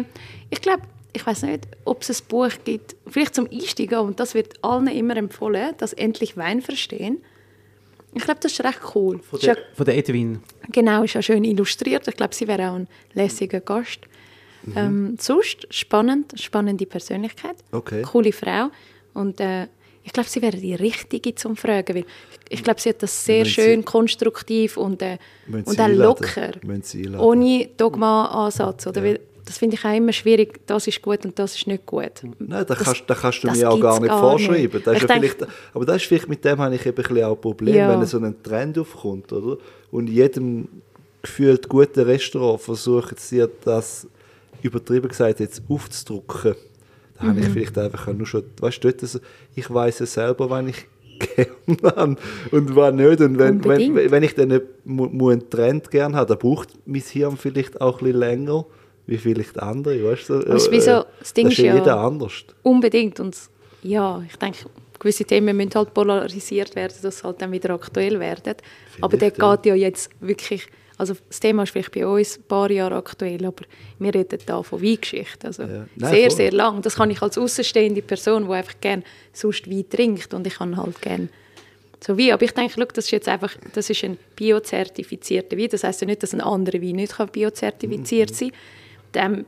[0.48, 0.82] Ich glaube,
[1.12, 4.86] ich weiß nicht, ob es ein Buch gibt, vielleicht zum Einsteigen, und das wird allen
[4.86, 7.18] immer empfohlen, das «Endlich Wein verstehen».
[8.12, 9.20] Ich glaube, das ist recht cool.
[9.22, 10.40] Von der, von der Edwin.
[10.72, 12.06] Genau, ist ja schön illustriert.
[12.08, 14.00] Ich glaube, sie wäre auch ein lässiger Gast.
[14.76, 18.02] Ähm, sonst spannend, spannende Persönlichkeit, Okay.
[18.02, 18.68] coole Frau
[19.14, 19.68] und äh,
[20.02, 23.24] ich glaube, sie wäre die Richtige zum Fragen, weil ich, ich glaube, sie hat das
[23.24, 25.16] sehr sie- schön konstruktiv und, äh,
[25.50, 26.50] und auch locker,
[27.18, 28.86] ohne Dogma-Ansatz.
[28.86, 29.02] Oder?
[29.02, 32.10] Weil Das finde ich auch immer schwierig, das ist gut und das ist nicht gut.
[32.38, 34.72] Nein, da Das- kannst, da kannst du das mir auch gar nicht gar vorschreiben.
[34.72, 34.86] nicht.
[34.86, 37.24] Das ist ja denk- vielleicht, aber das ist vielleicht, mit dem habe ich eben ein
[37.24, 37.88] auch ein Problem, Ja.
[38.00, 39.56] wenn so ein Trend aufkommt, oder?
[39.90, 40.68] Und in jedem
[41.22, 44.06] gefühlt guten Restaurant versuchen sie das,
[44.62, 46.54] übertrieben gesagt, jetzt aufzudrücken.
[47.18, 47.52] Da habe ich Mhm.
[47.52, 49.18] vielleicht einfach nur schon, weißt du, dort, so,
[49.54, 50.86] ich weiß ja selber, wann ich
[51.36, 51.50] gerne
[51.96, 52.16] habe
[52.50, 53.20] und wann nicht.
[53.20, 54.10] Und wenn, wenn, Unbedingt.
[54.10, 58.20] wenn ich dann einen Trend gerne habe, dann braucht mein Hirn vielleicht auch ein bisschen
[58.20, 58.64] länger,
[59.10, 60.34] wie vielleicht andere, weißt du?
[60.34, 62.44] Es ist wie so, Äh, das Ding das ist ja jeder anders.
[62.62, 63.18] Unbedingt.
[63.18, 63.36] Und
[63.82, 64.66] ja, ich denke,
[65.00, 68.54] gewisse Themen müssen halt polarisiert werden, dass sie halt dann wieder aktuell werden.
[69.00, 69.56] aber der Vielleicht, ja.
[69.56, 73.44] geht ja jetzt wirklich, also das Thema ist vielleicht bei uns ein paar Jahre aktuell,
[73.44, 73.64] aber
[73.98, 75.48] wir reden da von Weingeschichte.
[75.48, 75.86] Also Ja.
[75.96, 76.36] Nein, sehr, voll.
[76.36, 76.80] sehr lang.
[76.82, 79.02] Das kann ich als außenstehende Person, die einfach gerne
[79.32, 81.28] sonst Wein trinkt und ich kann halt gerne
[81.98, 82.30] so Wein.
[82.32, 85.68] Aber ich denke, schau, das ist jetzt einfach, das ist ein biozertifizierter Wein.
[85.68, 88.58] Das heißt ja nicht, dass ein anderer Wein nicht biozertifiziert sein kann.
[89.14, 89.46] Ähm,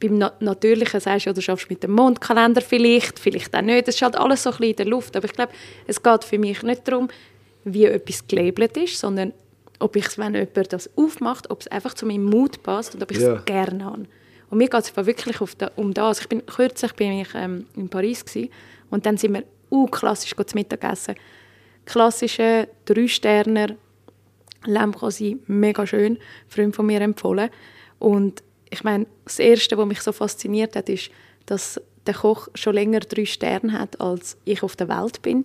[0.00, 3.86] beim Na Natürlichen sagst du, ja, du schaffst mit dem Mondkalender vielleicht, vielleicht auch nicht.
[3.86, 5.16] Das ist halt alles so ein bisschen in der Luft.
[5.16, 5.52] Aber ich glaube,
[5.86, 7.08] es geht für mich nicht darum,
[7.64, 9.32] wie etwas gelabelt ist, sondern
[9.78, 13.02] ob ich es, wenn jemand das aufmacht, ob es einfach zu meinem Mut passt und
[13.02, 13.34] ob ich es Ja.
[13.44, 14.06] gerne habe.
[14.48, 16.20] Und mir geht es wirklich da, um das.
[16.20, 18.50] Ich bin, kürzlich bin ich ähm, in Paris gewesen,
[18.90, 21.14] und dann sind wir uh, klassisch zu Mittag essen.
[21.84, 23.76] Klassische Drei-Sterner
[24.64, 26.18] Lambrosy, mega schön,
[26.48, 27.50] Freund von mir empfohlen.
[27.98, 31.10] Und ich meine, das Erste, was mich so fasziniert hat, ist,
[31.46, 35.44] dass der Koch schon länger drei Sterne hat, als ich auf der Welt bin.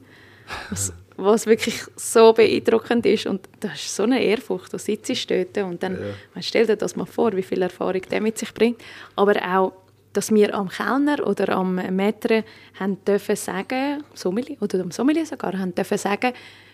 [0.70, 3.26] Was, was wirklich so beeindruckend ist.
[3.26, 4.72] Und das ist so eine Ehrfurcht.
[4.72, 5.98] Du sitzt dort und dann
[6.34, 8.82] man stell dir das mal vor, wie viel Erfahrung der mit sich bringt.
[9.16, 9.74] Aber auch,
[10.14, 12.44] dass wir am Kellner oder am Maitre
[12.80, 16.32] haben dürfen sagen, Sommelier, oder am Sommelier sogar, haben dürfen sagen,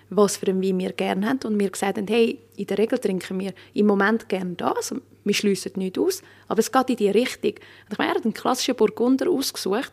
[0.10, 1.40] was für einen Wein wir gerne haben.
[1.46, 4.94] Und wir gesagt haben, hey, in der Regel trinken wir im Moment gerne das.
[5.24, 7.52] Wir schliessen nichts aus, aber es geht in die Richtung.
[7.54, 9.92] Und ich meine, er hat einen klassischen Burgunder ausgesucht,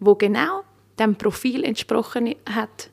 [0.00, 0.62] wo genau
[0.98, 2.90] dem Profil entsprochen hat.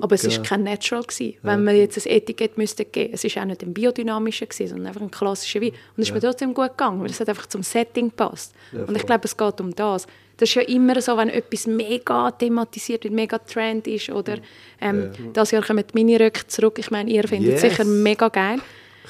[0.00, 0.42] Aber es war Genau.
[0.46, 1.02] kein Natural.
[1.02, 3.26] Gewesen, wenn man jetzt ein Etikett müsste geben müsste.
[3.28, 5.70] Es war auch nicht ein biodynamischer, gewesen, sondern einfach ein klassischer Wein.
[5.70, 8.54] Und es ist mir trotzdem gut gegangen, weil es hat einfach zum Setting passt.
[8.72, 10.06] Und ich glaube, es geht um das.
[10.36, 14.10] Das ist ja immer so, wenn etwas mega thematisiert wird, mega Trend ist.
[14.10, 14.36] Oder,
[14.80, 16.78] ähm, Das Jahr kommen die Miniröcke zurück.
[16.78, 17.72] Ich meine, ihr findet es Yes.
[17.72, 18.60] sicher mega geil.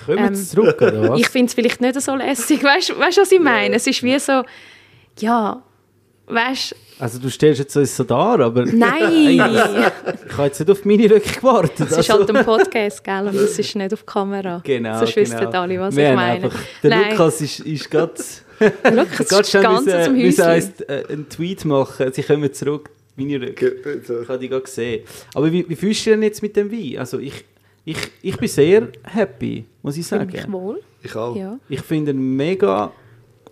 [0.06, 1.20] Kommen Ähm, zurück, oder was?
[1.20, 2.62] Ich finde es vielleicht nicht so lässig.
[2.62, 3.76] Weißt du, was ich meine?
[3.76, 4.42] Es ist wie so,
[5.20, 5.62] ja,
[6.26, 9.30] weißt Also du stellst jetzt uns so dar, aber nein.
[9.30, 11.80] ich habe jetzt nicht auf meine Röcke gewartet.
[11.80, 13.26] Es ist also- halt ein Podcast, gell?
[13.28, 14.60] Und es ist nicht auf Kamera.
[14.64, 15.50] Genau, Sonst genau.
[15.50, 16.44] alle, was Wir ich meine.
[16.44, 17.10] Einfach, der Nein.
[17.12, 18.12] Lukas ist, ist gerade...
[18.92, 20.42] Lukas ist Ganz ganz zum Häuschen.
[20.42, 22.12] eins, äh, einen Tweet machen.
[22.12, 22.90] Sie kommen zurück.
[23.16, 24.00] Meine Röcke.
[24.22, 25.04] Ich habe die gerade gesehen.
[25.34, 26.98] Aber wie, wie fühlst du dich denn jetzt mit dem Wein?
[26.98, 27.44] Also ich,
[27.88, 30.30] ich, ich bin sehr happy, muss ich sagen.
[30.30, 30.82] mich wohl.
[31.02, 31.34] Ich auch.
[31.34, 31.58] Ja.
[31.70, 32.92] Ich finde ihn mega...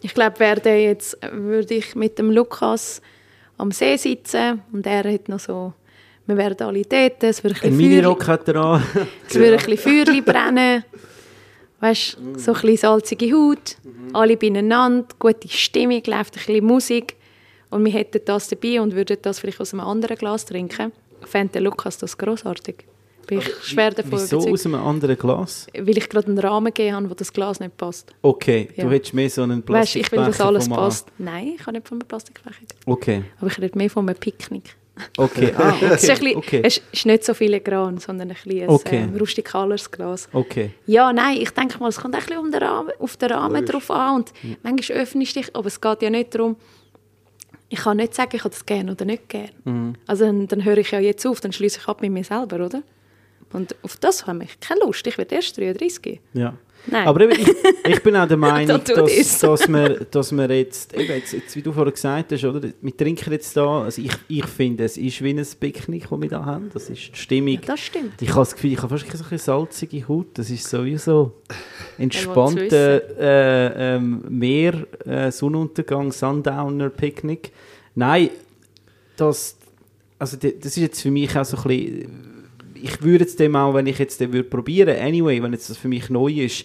[0.03, 3.01] Ich glaube, werde jetzt würde ich mit dem Lukas
[3.57, 5.73] am See sitzen und er hat noch so,
[6.27, 8.83] wir werden alle dort, es wird ein Ein bisschen Minirock hat er an.
[9.27, 10.85] Es würde ein bisschen Feuerchen brennen.
[11.81, 13.77] Weißt du, so ein bisschen salzige Haut,
[14.13, 17.17] alle beieinander, gute Stimmung, läuft ein bisschen Musik.
[17.71, 20.93] Und wir hätten das dabei und würden das vielleicht aus einem anderen Glas trinken.
[21.23, 22.85] Fände Lukas das grossartig.
[23.27, 24.53] Bin ich schwer davon Wieso überzeugt.
[24.53, 25.67] aus einem anderen Glas?
[25.77, 28.15] Weil ich gerade einen Rahmen gegeben habe, wo das Glas nicht passt.
[28.23, 28.85] Okay, Ja.
[28.85, 31.09] du hättest mehr so einen Weißt du, ich will, dass alles passt.
[31.19, 32.65] Nein, ich habe nicht von einem Plastikfläche.
[32.87, 34.77] Okay, Aber ich rede mehr von einem Picknick.
[35.19, 35.53] okay.
[35.59, 35.87] Ah, okay.
[35.93, 36.61] Es ist, ein bisschen, okay.
[36.65, 38.99] es ist nicht so filigran, sondern ein, bisschen Okay.
[38.99, 40.29] ein ähm, rustikaleres Glas.
[40.33, 40.71] okay.
[40.87, 43.67] Ja, nein, ich denke mal, es kommt ein bisschen um den Rahmen, auf den Rahmen
[43.67, 44.17] drauf an.
[44.17, 46.57] Und manchmal öffnest du dich, aber es geht ja nicht darum,
[47.69, 49.51] ich kann nicht sagen, ich habe das gerne oder nicht gerne.
[49.65, 49.95] Mhm.
[50.07, 52.65] Also dann, dann höre ich ja jetzt auf, dann schließe ich ab mit mir selber,
[52.65, 52.83] oder?
[53.57, 55.07] Und auf das habe ich keine Lust.
[55.07, 56.19] Ich werde erst 33 gehen.
[56.35, 56.53] Ja.
[56.89, 57.09] Nein.
[57.09, 57.49] Aber ich,
[57.89, 61.63] ich bin auch der Meinung, dass, dass, wir, dass wir jetzt, eben jetzt, jetzt, wie
[61.63, 65.25] du vorher gesagt hast, oder, wir trinken jetzt da, also ich, ich finde, es ist
[65.25, 67.55] wie ein Picknick, das wir da haben, das ist die Stimmung.
[67.55, 68.21] Ja, das stimmt.
[68.21, 71.33] Ich habe das Gefühl, ich habe fast so eine salzige Haut, das ist sowieso
[71.97, 77.53] entspannter äh, ähm, Meer, äh, Sonnenuntergang, Sundowner, Picknick.
[77.95, 78.29] Nein,
[79.17, 79.57] das,
[80.19, 82.36] also das ist jetzt für mich auch so ein bisschen,
[82.83, 85.77] ich würde jetzt dem auch, wenn ich jetzt den würde probieren, anyway, wenn jetzt das
[85.77, 86.65] für mich neu ist,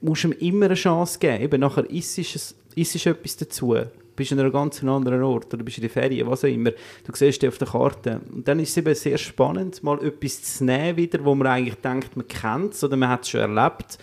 [0.00, 1.42] musst du ihm immer eine Chance geben.
[1.42, 3.76] Eben nachher isst es, isst es etwas dazu.
[4.16, 6.70] Bist an einem ganz anderen Ort oder bist in der Ferien, was auch immer.
[6.70, 8.20] Du siehst den auf der Karte.
[8.32, 11.76] Und dann ist es eben sehr spannend, mal etwas zu nehmen wieder, wo man eigentlich
[11.76, 13.98] denkt, man kennt es oder man hat es schon erlebt.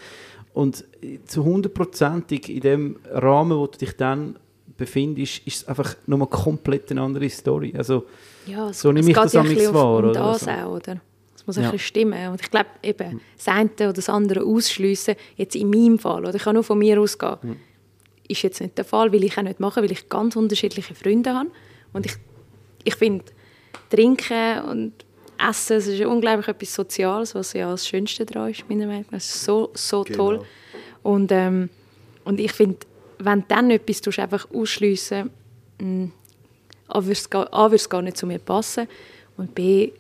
[0.58, 0.86] und
[1.26, 4.38] zu hundertprozentig in dem Rahmen, wo du dich dann
[4.76, 7.76] befindest, ist es einfach nochmal komplett eine andere Story.
[7.78, 8.06] Also,
[8.48, 10.14] Ja, es, So nehme es ich geht das ja ein amigs bisschen wahr, um oder
[10.14, 10.52] das so.
[10.52, 11.02] auch, oder?
[11.36, 11.72] Es muss ein Ja.
[11.72, 12.28] bisschen stimmen.
[12.30, 16.36] Und ich glaube, eben, das eine oder das andere ausschliessen, jetzt in meinem Fall, oder
[16.36, 17.38] ich kann nur von mir ausgehen,
[18.28, 21.34] ist jetzt nicht der Fall, weil ich auch nicht mache, weil ich ganz unterschiedliche Freunde
[21.34, 21.50] habe.
[21.94, 22.14] Und ich,
[22.84, 23.26] ich finde,
[23.90, 24.94] Trinken und
[25.38, 29.18] Essen, es ist unglaublich etwas Soziales, was ja das Schönste daran ist, meiner Meinung nach.
[29.18, 30.18] Es ist so, so Genau.
[30.18, 30.42] toll.
[31.04, 31.70] Und, ähm,
[32.26, 32.80] und ich finde,
[33.20, 35.30] wenn du dann etwas tust, einfach ausschliessen,
[35.80, 36.10] mh,
[36.88, 38.88] A, würde es gar, A, würde es gar nicht zu mir passen
[39.38, 39.92] und B,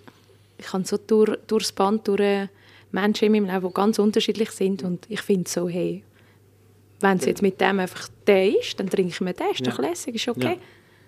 [0.57, 2.47] ich habe so durch, durchs Band durch
[2.91, 6.03] Menschen in meinem Leben, die ganz unterschiedlich sind und ich finde so, hey,
[6.99, 10.15] wenn es jetzt mit dem einfach der ist, dann trinken wir den, ist doch lässig,
[10.15, 10.57] ist okay.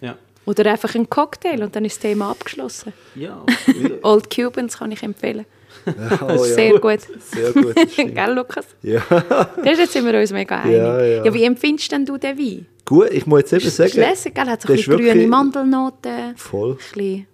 [0.02, 0.18] ja.
[0.46, 2.94] Oder einfach einen Cocktail und dann ist das Thema abgeschlossen.
[3.16, 3.46] Ja,
[4.02, 5.46] Old Cubans kann ich empfehlen.
[6.22, 7.00] Oh, Sehr gut.
[7.34, 7.76] Sehr gut.
[7.96, 8.66] Gell, Lukas?
[8.82, 9.02] ja.
[9.10, 10.78] Das ist jetzt sind wir uns mega einig.
[10.78, 11.34] Ja, ja.
[11.34, 12.66] wie empfindest denn du den Wein?
[12.86, 13.92] Gut, ich muss jetzt eben Ist sagen...
[13.98, 14.46] lässig, gell?
[14.48, 16.36] Hat so ein ist bisschen grüne wirklich- Mandelnoten.
[16.36, 16.72] Voll.
[16.72, 17.28] Ein bisschen,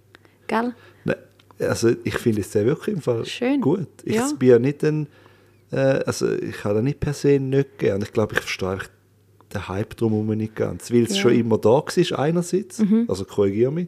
[0.46, 0.74] gell?
[1.04, 1.16] Nein,
[1.60, 3.60] also ich finde es sehr wirklich im Fall Schön.
[3.60, 3.88] gut.
[4.04, 4.28] Ich Ja.
[4.38, 5.06] bin ja nicht ein,
[5.72, 8.02] äh, also ich habe nicht per se nicht gern.
[8.02, 8.78] Ich glaube, ich verstehe
[9.54, 11.16] den Hype drumherum nicht ganz, weil es Ja.
[11.16, 11.20] Mhm.
[11.22, 13.86] schon immer da war einerseits, also korrigiere mich,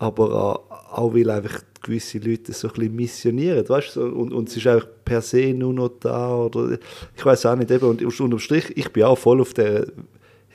[0.00, 4.56] aber auch weil einfach gewisse Leute so ein bisschen missionieren, weißt du, und, und es
[4.56, 6.78] ist einfach per se nur noch da oder
[7.16, 9.86] ich weiß auch nicht eben und unterm Strich, ich bin auch voll auf der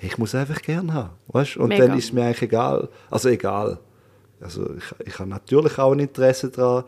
[0.01, 1.87] ich muss einfach gern haben, weißt du, und Mega.
[1.87, 3.79] dann ist mir eigentlich egal, also egal,
[4.41, 6.83] also ich, ich habe natürlich auch ein Interesse daran,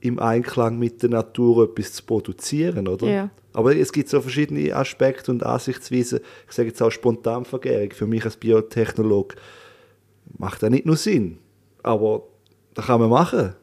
[0.00, 3.06] im Einklang mit der Natur etwas zu produzieren, oder?
[3.06, 3.30] Ja.
[3.52, 6.20] Aber es gibt so verschiedene Aspekte und Ansichtsweisen.
[6.48, 7.90] Ich sage jetzt auch Spontanvergärung.
[7.90, 9.36] Für mich als Biotechnologe
[10.38, 11.38] macht das nicht nur Sinn.
[11.82, 12.22] Aber
[12.74, 13.54] das kann man machen.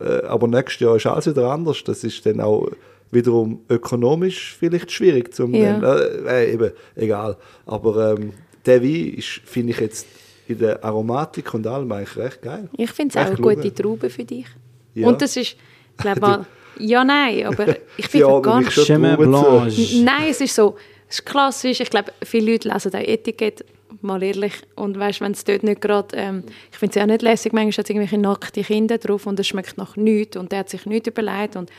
[0.00, 1.82] Äh, Aber nächstes Jahr ist alles wieder anders.
[1.84, 2.68] Das ist dann auch
[3.10, 5.80] wiederum ökonomisch vielleicht schwierig zu Ja.
[5.80, 7.36] äh, äh, eben, egal.
[7.66, 8.32] Aber ähm,
[8.66, 10.06] der Wein ist, finde ich jetzt
[10.48, 12.68] in der Aromatik und allem eigentlich recht geil.
[12.76, 13.72] Ich finde es auch eine gute.
[13.72, 14.46] Traube für dich.
[14.94, 15.08] Ja.
[15.08, 15.56] Und das ist,
[15.96, 16.46] glaube mal,
[16.78, 18.72] ja, nein, aber ich finde ordnen gar nicht.
[18.72, 19.16] Chemin.
[19.16, 20.02] Blanche.
[20.02, 20.74] Nein, es ist so,
[21.08, 21.80] es ist klassisch.
[21.80, 23.64] Ich glaube, viele Leute lesen das Etikett,
[24.04, 24.52] mal ehrlich.
[24.76, 27.72] Und weißt, wenn es dort nicht gerade, ähm, ich finde es ja nicht lässig, manchmal
[27.72, 30.86] hat es irgendwelche nackte Kinder drauf und es schmeckt nach nichts und der hat sich
[30.86, 31.56] nichts überlegt.
[31.56, 31.70] Und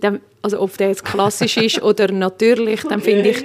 [0.00, 3.44] dann, also ob der jetzt klassisch ist oder natürlich, dann finde ich,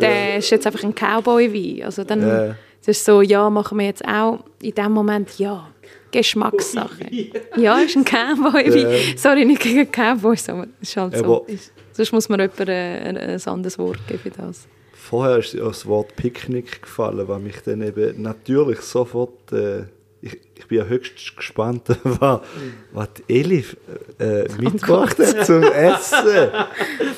[0.00, 1.84] der ist jetzt einfach ein Cowboy-Wein.
[1.84, 2.56] Also dann, Ja.
[2.80, 5.68] es ist so, ja, machen wir jetzt auch in dem Moment, ja,
[6.10, 7.06] Geschmackssache.
[7.56, 9.16] Ja, ist ein Cowboy-Wein.
[9.16, 11.46] Sorry, nicht gegen Cowboys, aber es ist halt so.
[11.92, 14.68] Sonst muss man jemandem äh, ein, ein anderes Wort geben für das.
[15.08, 19.52] Vorher ist das Wort Picknick gefallen, was mich dann eben natürlich sofort.
[19.52, 19.84] Äh,
[20.20, 22.40] ich, ich bin ja höchst gespannt, was,
[22.92, 23.76] was die Elif
[24.18, 26.24] äh, mitgebracht hat zum Essen.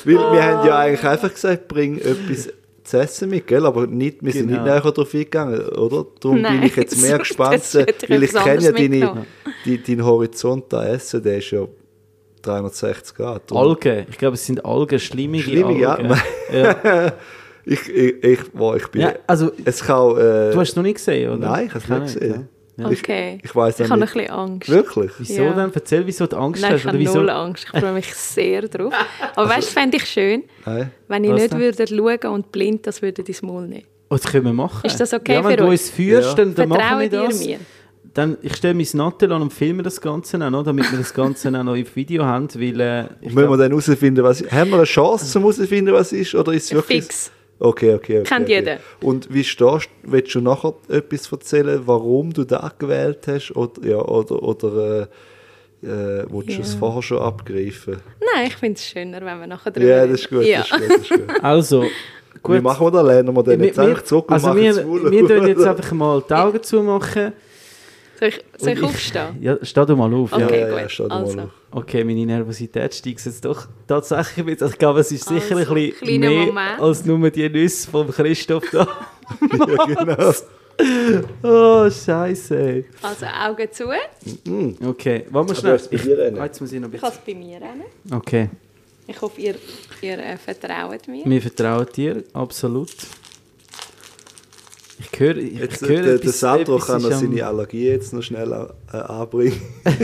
[0.05, 2.51] Weil wir haben ja eigentlich einfach gesagt, bring etwas
[2.85, 3.65] zu essen mit, gell?
[3.67, 4.63] aber nicht, wir sind Genau.
[4.65, 6.07] nicht näher darauf eingegangen, oder?
[6.21, 7.63] Darum Nein, bin ich jetzt mehr gespannt,
[8.09, 9.27] weil ich kenne ja deine,
[9.65, 11.67] die, deinen Horizont da Essen, der ist ja
[12.43, 13.51] 360 Grad.
[13.53, 13.61] oder?
[13.61, 14.07] Algen.
[14.11, 15.95] Ich glaube, es sind Algen, schlimmige Schlimmige, ja.
[15.95, 16.17] Algen.
[16.53, 17.13] Ja.
[17.65, 19.03] Ich, ich, ich, boah, ich bin.
[19.03, 20.13] ja, also, Es kann.
[20.17, 21.49] Äh, du hast es noch nicht gesehen, oder?
[21.51, 22.33] Nein, ich habe es nicht gesehen.
[22.33, 22.41] ja.
[22.41, 22.47] Ich-
[23.03, 23.39] Okay.
[23.45, 24.15] Ich, weiß Ich habe ein nicht.
[24.15, 24.69] bisschen Angst.
[24.71, 25.11] Wirklich?
[25.19, 25.53] Wieso Ja.
[25.53, 25.71] denn?
[25.75, 26.81] Erzähl, wieso du Angst Nein, hast.
[26.81, 27.19] ich habe wieso?
[27.19, 27.67] null Angst.
[27.75, 28.95] Ich freue mich sehr drauf.
[29.37, 30.91] Aber weißt du, fände ich schön, Nein.
[31.07, 31.61] wenn ich Was nicht denn?
[31.61, 33.85] würde schauen und blind das würde ins Maul nehmen.
[34.09, 34.81] Oh, das können wir machen.
[34.87, 36.35] Ist das okay ja, wenn für du uns führst, Ja.
[36.37, 37.45] dann, dann machen wir das.
[37.45, 37.59] mir?
[38.15, 41.13] Dann, ich stelle mein Nattel an und filme das Ganze auch noch, damit wir das
[41.13, 44.43] Ganze auch noch im Video haben, weil äh, ich müssen wir glaub, dann herausfinden, was
[44.51, 46.35] Haben wir eine Chance, zum herausfinden, was ist?
[46.35, 47.03] Oder ist es wirklich.
[47.05, 47.31] Fix.
[47.63, 48.23] Okay, okay, okay.
[48.23, 48.55] Kennt okay.
[48.55, 48.77] jeder.
[49.03, 50.11] Und wie stehst du?
[50.11, 53.53] Willst du nachher etwas erzählen, warum du das gewählt hast?
[53.55, 55.09] Oder, ja, oder, oder
[55.83, 56.79] äh, äh, willst du es Ja.
[56.79, 57.97] vorher schon abgreifen?
[58.35, 60.45] Nein, ich finde es schöner, wenn wir nachher drüber Ja, das ist gut.
[60.45, 60.61] Ja.
[60.61, 61.31] Das ist gut, das ist gut.
[61.45, 62.63] also, Wie gut.
[62.63, 63.07] machen wir das?
[63.07, 65.93] Lernen wir den Wir- jetzt einfach zurück und also machen wir, wir tun jetzt einfach
[65.93, 67.33] mal die Augen zumachen.
[68.21, 69.39] Soll ich, soll ich aufstehen?
[69.41, 70.33] Ja, steh du mal auf.
[70.33, 70.67] Okay, Ja.
[70.69, 70.91] ja, ja, gut.
[70.91, 71.41] stell dir mal also.
[71.41, 71.49] auf.
[71.73, 74.69] Okay, meine Nervosität steigt jetzt doch tatsächlich bisschen.
[74.69, 76.81] Ich glaube, es ist sicher Also, ein bisschen kleiner mehr Moment.
[76.81, 78.87] als nur die Nüsse von Christoph da.
[79.69, 80.33] ja, genau.
[81.43, 82.85] Oh, Scheiße.
[83.03, 83.85] Also Augen zu.
[84.87, 85.73] Okay, wollen wir Aber schnell.
[85.77, 86.39] jetzt bei dir rennen.
[86.39, 87.33] Ah, jetzt muss ich noch ein Ich habe bisschen.
[87.35, 87.85] es bei mir rennen.
[88.13, 88.49] Okay,
[89.07, 89.55] Ich hoffe, ihr,
[90.03, 91.25] ihr äh, vertraut mir.
[91.27, 92.91] wir vertrauen dir, absolut.
[95.01, 98.23] Ich höre, ich, Jetzt, höre der, der Sandro etwas kann noch seine Allergie jetzt noch
[98.23, 99.61] schnell an- äh, anbringen.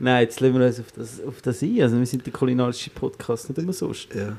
[0.00, 1.80] Nein, jetzt lassen wir uns auf das, auf das ein.
[1.82, 4.08] Also wir sind der kulinarische Podcast, nicht immer sonst.
[4.14, 4.36] Ja.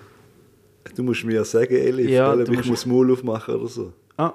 [0.96, 3.94] Du musst mir ja sagen, Elif, Ja, du ich musst- muss Maul aufmachen oder so.
[4.18, 4.34] Ah,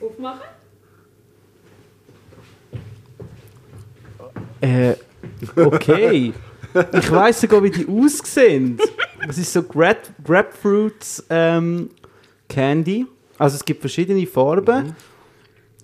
[0.00, 0.40] Aufmachen?
[4.60, 4.94] äh,
[5.56, 6.32] okay.
[6.92, 8.78] ich weiss sogar, wie die aussehen.
[9.28, 11.90] Es ist so Grap Grapefruits ähm,
[12.48, 13.06] Candy.
[13.36, 14.94] Also es gibt verschiedene Farben.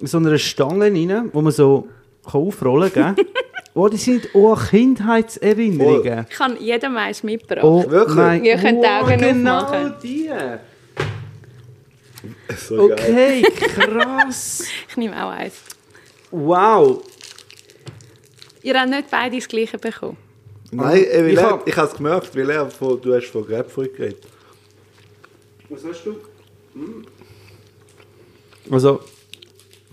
[0.01, 1.89] In so einer Stange rein, wo man so
[2.29, 3.15] kann aufrollen kann.
[3.15, 3.27] gell?
[3.75, 6.27] oh, die sind auch Kindheitserinnerungen.
[6.29, 7.65] Ich kann jedem eins mitgebracht.
[7.65, 8.17] Oh Wirklich?
[8.17, 9.95] mein Ihr könnt die Augen genau aufmachen.
[10.03, 10.31] die.
[12.57, 12.99] So geil.
[12.99, 13.43] Okay,
[13.75, 14.65] krass.
[14.89, 15.55] Ich nehme auch eins.
[16.31, 17.03] Wow.
[18.63, 20.17] Ihr habt nicht beide das gleiche bekommen.
[20.73, 23.95] Nein, äh, Ich hab- ich habe es gemerkt, weil er von, du hast von Grapefruit
[23.97, 24.25] geredet.
[25.69, 26.17] Was hast du?
[28.71, 29.01] Also,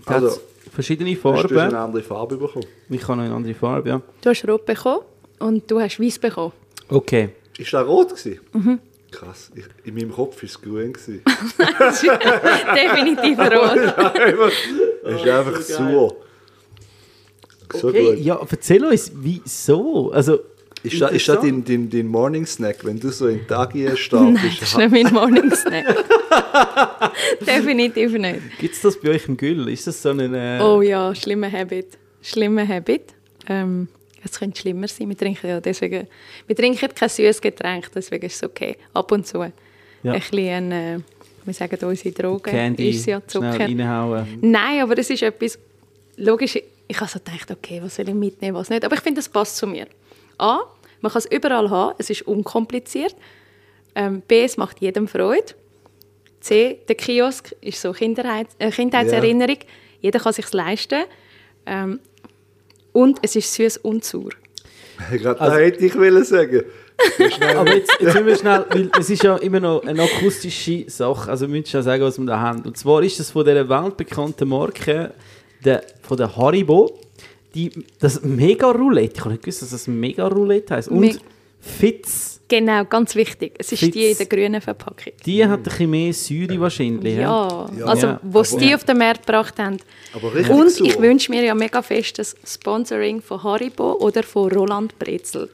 [0.06, 0.40] Also, hat
[0.72, 1.74] verschiedene Hast du eine Farben.
[1.76, 2.66] andere Farbe bekommen?
[2.88, 4.02] Ich habe noch eine andere Farbe, ja.
[4.20, 5.02] Du hast rot bekommen
[5.38, 6.52] und du hast weiß bekommen.
[6.88, 7.30] Okay.
[7.58, 8.40] Ist das rot gewesen?
[8.52, 8.78] Mhm.
[9.10, 10.92] Krass, ich, in meinem Kopf war es grün.
[10.92, 11.22] gewesen.
[12.74, 14.44] Definitiv rot.
[15.04, 16.16] Es ist einfach sauer.
[17.74, 18.14] So okay.
[18.16, 18.18] gut.
[18.24, 20.10] Ja, erzähl uns, wieso?
[20.12, 20.40] Also,
[20.84, 21.68] Ist das, ist das interessant.
[21.68, 24.10] dein, dein, dein Morning Snack, wenn du so in den Tag startest?
[24.42, 25.86] Nein, das ist nicht mein Morning Snack.
[27.46, 28.58] Definitiv nicht.
[28.58, 29.68] Gibt es das bei euch im Güll?
[29.68, 30.34] Ist das so ein...
[30.34, 31.98] Äh, Oh ja, schlimmer Habit.
[32.20, 33.14] Schlimmer Habit.
[33.48, 33.88] Ähm,
[34.24, 35.08] es könnte schlimmer sein.
[35.08, 36.06] Wir trinken ja deswegen,
[36.46, 38.76] wir trinken kein süßes Getränk, deswegen ist es okay.
[38.94, 39.38] Ab und zu.
[40.02, 40.12] Ja.
[40.12, 40.98] Ein bisschen, äh,
[41.44, 43.60] wir sagen unsere Drogen, Candy ist ja schnell Zucker.
[43.60, 44.26] reinhauen.
[44.40, 45.58] Nein, aber es ist etwas,
[46.16, 46.56] logisch,
[46.88, 48.84] ich habe so gedacht, okay, was soll ich mitnehmen, was nicht.
[48.84, 49.86] Aber ich finde, das passt zu mir.
[50.38, 50.60] A,
[51.00, 53.14] man kann es überall haben, es ist unkompliziert.
[53.94, 55.54] Ähm, B, es macht jedem Freude.
[56.40, 59.58] C, der Kiosk ist so Kinderheit, äh, Kindheitserinnerung.
[60.00, 61.04] Jeder kann es sich leisten.
[61.66, 62.00] Ähm,
[62.92, 64.30] und es ist süß und sauer.
[65.10, 66.62] Gerade Also- das hätte ich wollen sagen.
[67.56, 71.30] Aber jetzt, jetzt sind wir schnell, weil es ist ja immer noch eine akustische Sache.
[71.30, 72.62] Also wir müssen schon sagen, was wir da haben.
[72.62, 75.12] Und zwar ist das von dieser weltbekannten Marke,
[75.64, 76.98] der, von der Haribo,
[77.54, 79.14] die, das Mega-Roulette.
[79.14, 80.88] Ich habe nicht gewusst, dass das Mega-Roulette heisst.
[80.88, 81.16] Und Me-
[81.60, 83.54] Fitz, Genau, ganz wichtig.
[83.58, 83.92] Es ist Fitz.
[83.94, 85.12] die in der grünen Verpackung.
[85.24, 87.14] die hat ein bisschen mehr Säure wahrscheinlich.
[87.16, 87.84] Ja, Ja.
[87.86, 88.44] also Ja.
[88.44, 89.78] sie die auf den Markt gebracht haben.
[90.12, 90.86] Aber richtig Und sauer.
[90.88, 95.48] ich wünsche mir ja mega fest das Sponsoring von Haribo oder von Roland Brezel.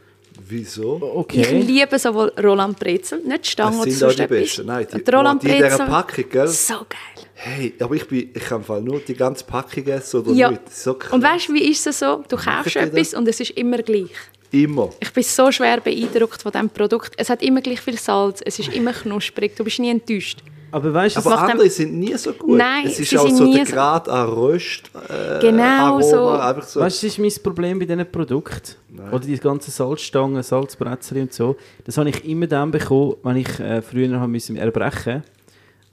[0.48, 0.98] Wieso?
[1.14, 1.42] Okay.
[1.42, 4.38] Ich liebe sowohl Roland Brezel, nicht die Stange Das oder sind auch sonst die etwas.
[4.38, 4.66] besten.
[4.66, 6.48] Nein, die, die Roland die in dieser Brezel, Packung, gell?
[6.48, 7.17] so geil.
[7.40, 10.50] Hey, aber ich, bin, ich kann im Fall nur die ganze Packung essen oder Ja.
[10.50, 10.74] nicht.
[10.74, 10.96] So.
[11.12, 12.24] Und weißt du, wie ist es so?
[12.28, 14.10] Du kaufst etwas und es ist immer gleich.
[14.50, 14.90] Immer.
[14.98, 17.12] Ich bin so schwer beeindruckt von diesem Produkt.
[17.16, 20.40] Es hat immer gleich viel Salz, es ist immer knusprig, du bist nie enttäuscht.
[20.72, 22.58] Aber weißt du, Aber andere einem- sind nie so gut.
[22.58, 24.90] Nein, es ist sie auch sind so nie der so- Grad an Röst.
[25.08, 25.62] Äh, Genau
[25.96, 26.28] Aroma, so.
[26.30, 26.80] Einfach so.
[26.80, 28.74] Weißt du, das ist mein Problem bei diesen Produkten.
[29.12, 31.56] Oder die ganzen Salzstangen, Salzbrezel und so.
[31.84, 35.22] Das habe ich immer dann bekommen, wenn ich äh, früher haben müssen erbrechen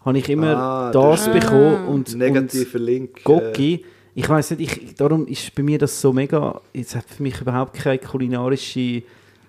[0.06, 3.18] habe ich immer Ah, das das- bekommen und, Negativer Link.
[3.18, 3.84] und Gocki.
[4.14, 6.62] Ich weiß nicht, ich, darum ist bei mir das so mega.
[6.74, 9.02] Es hat für mich überhaupt keine kulinarische.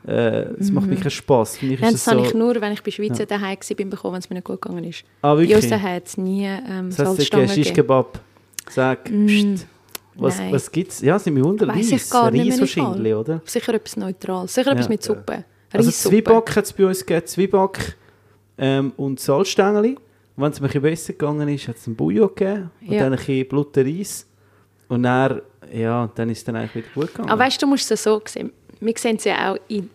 [0.07, 0.13] Äh,
[0.61, 1.59] es macht mir keinen Spaß.
[1.59, 2.27] Für mich Nein, ist das es habe so.
[2.29, 4.61] ich nur, wenn ich bei Schweizer daheim war, bin bekommen, wenn es mir nicht gut
[4.63, 5.05] gegangen ist.
[5.23, 5.73] ah, Bei uns wirklich?
[5.83, 7.65] hat es nie ähm, Das heißt, Salzstangen gegeben.
[7.65, 8.21] Shish-Kebab.
[8.71, 9.67] Sag, pst,
[10.17, 10.53] was, nein.
[10.53, 11.01] was gibt es?
[11.01, 11.69] Ja, sind wir wundern.
[11.71, 12.47] Weiss ich gar nicht.
[12.47, 13.21] Reis im wahrscheinlich, Fall.
[13.21, 13.43] oder?
[13.45, 14.55] Sicher etwas Neutrales.
[14.55, 14.91] Sicher etwas Ja.
[14.91, 15.45] mit Suppe.
[15.73, 16.11] Also Reissuppe.
[16.17, 17.97] Zwieback hat es bei uns gegeben, Zwieback
[18.59, 19.97] ähm, und Salzstängeli.
[20.37, 23.05] Wenn es mir ein bisschen besser gegangen ist, hat es einen Bouillon gegeben und Ja.
[23.05, 24.27] dann ein bisschen Blutten Reis.
[24.89, 25.41] Und dann,
[25.73, 27.31] ja, dann ist es dann eigentlich wieder gut gegangen.
[27.31, 28.53] Aber weißt du, du musst es so sehen.
[28.81, 29.89] Wir sehen es ja auch in,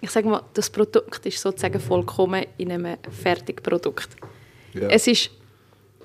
[0.00, 4.08] ich sage mal, das Produkt ist sozusagen vollkommen in einem Fertigprodukt.
[4.74, 4.88] Ja.
[4.88, 5.30] Es ist,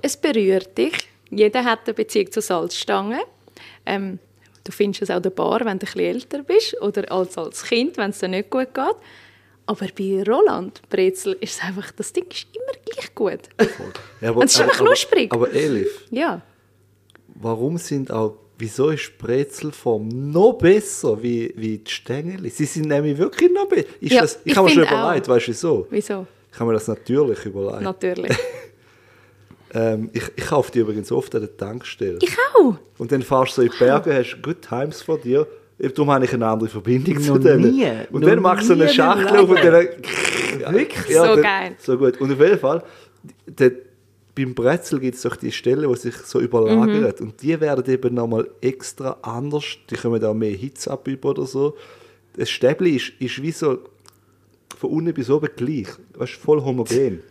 [0.01, 1.07] es berührt dich.
[1.29, 3.21] Jeder hat eine Beziehung zu Salzstangen.
[3.85, 4.19] Ähm,
[4.63, 7.37] du findest es auch in der Bar, wenn du ein bisschen älter bist oder als,
[7.37, 8.95] als Kind, wenn es dir nicht gut geht.
[9.73, 13.39] Aber bei Roland Brezel ist es einfach, das Ding ist immer gleich gut.
[14.21, 15.33] Ja, aber, Und es ist einfach aber, knusprig.
[15.33, 16.41] Aber, aber Elif, Ja.
[17.35, 22.47] warum sind auch, wieso ist die Brezelform noch besser wie, wie die Stängel?
[22.51, 23.87] Sie sind nämlich wirklich noch besser.
[24.01, 24.91] Ja, das, ich ich habe mir schon auch.
[25.05, 25.87] überlegt, weißt du wieso?
[25.89, 26.27] Wieso?
[26.51, 27.81] Ich habe mir das natürlich überlegt.
[27.81, 28.37] Natürlich.
[29.75, 32.19] Ähm, ich, ich kaufe die übrigens oft an der Tankstelle.
[32.21, 32.75] Ich auch.
[32.99, 35.47] Und dann fährst du so in die Berge, hast Good Times vor dir.
[35.89, 37.71] Darum habe ich eine andere Verbindung zu Noch denen.
[37.75, 39.73] nie, Und dann machst du so eine Schachtel auf und dann...
[40.73, 41.15] Wirklich?
[41.15, 41.75] So dann, geil.
[41.79, 42.21] So gut.
[42.21, 42.83] Und auf jeden Fall,
[43.47, 43.71] der,
[44.35, 47.01] beim Brezel gibt es doch die Stellen, die sich so überlagern.
[47.19, 47.25] Mhm.
[47.27, 49.65] Und die werden eben nochmal extra anders.
[49.89, 51.75] Die kommen auch mehr Hitze ab über oder so.
[52.37, 53.79] Das Stäbli ist, ist wie so
[54.77, 55.87] von unten bis oben gleich.
[56.15, 57.21] Weißt, voll homogen.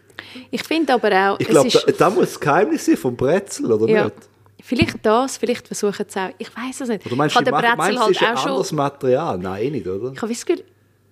[0.50, 3.72] Ich finde aber auch, Ich es glaube, da, da muss das Geheimnis sein vom Brezel,
[3.72, 4.04] oder Ja.
[4.04, 4.16] nicht?
[4.64, 6.30] Vielleicht das, vielleicht versuchen sie auch.
[6.38, 7.04] Ich weiß es nicht.
[7.06, 8.76] Oder meinst ich du, den Brezel meinst, du, halt ist auch ein anderes schon.
[8.76, 9.38] Material?
[9.38, 10.12] Nein, nicht, oder?
[10.12, 10.64] Ich habe das Gefühl,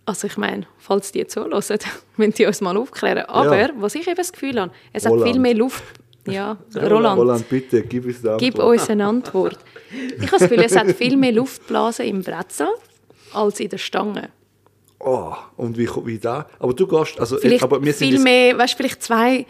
[0.06, 1.50] also ich meine, falls die zuhören,
[2.16, 3.24] müssen die uns mal aufklären.
[3.26, 3.68] Aber Ja.
[3.76, 5.22] was ich eben das Gefühl habe, es Roland.
[5.26, 5.82] hat viel mehr Luft.
[6.26, 8.78] Ja, Roland, Roland, bitte, gib uns gib Antwort.
[8.78, 9.58] uns eine Antwort.
[9.90, 12.68] Ich habe das Gefühl, es hat viel mehr Luftblasen im Brezel
[13.32, 14.28] als in der Stange.
[15.00, 16.46] Oh, und wie, wie da?
[16.58, 19.46] Aber du gehst, also, Vielleicht aber wir sind viel jetzt- mehr, weißt, vielleicht zwei,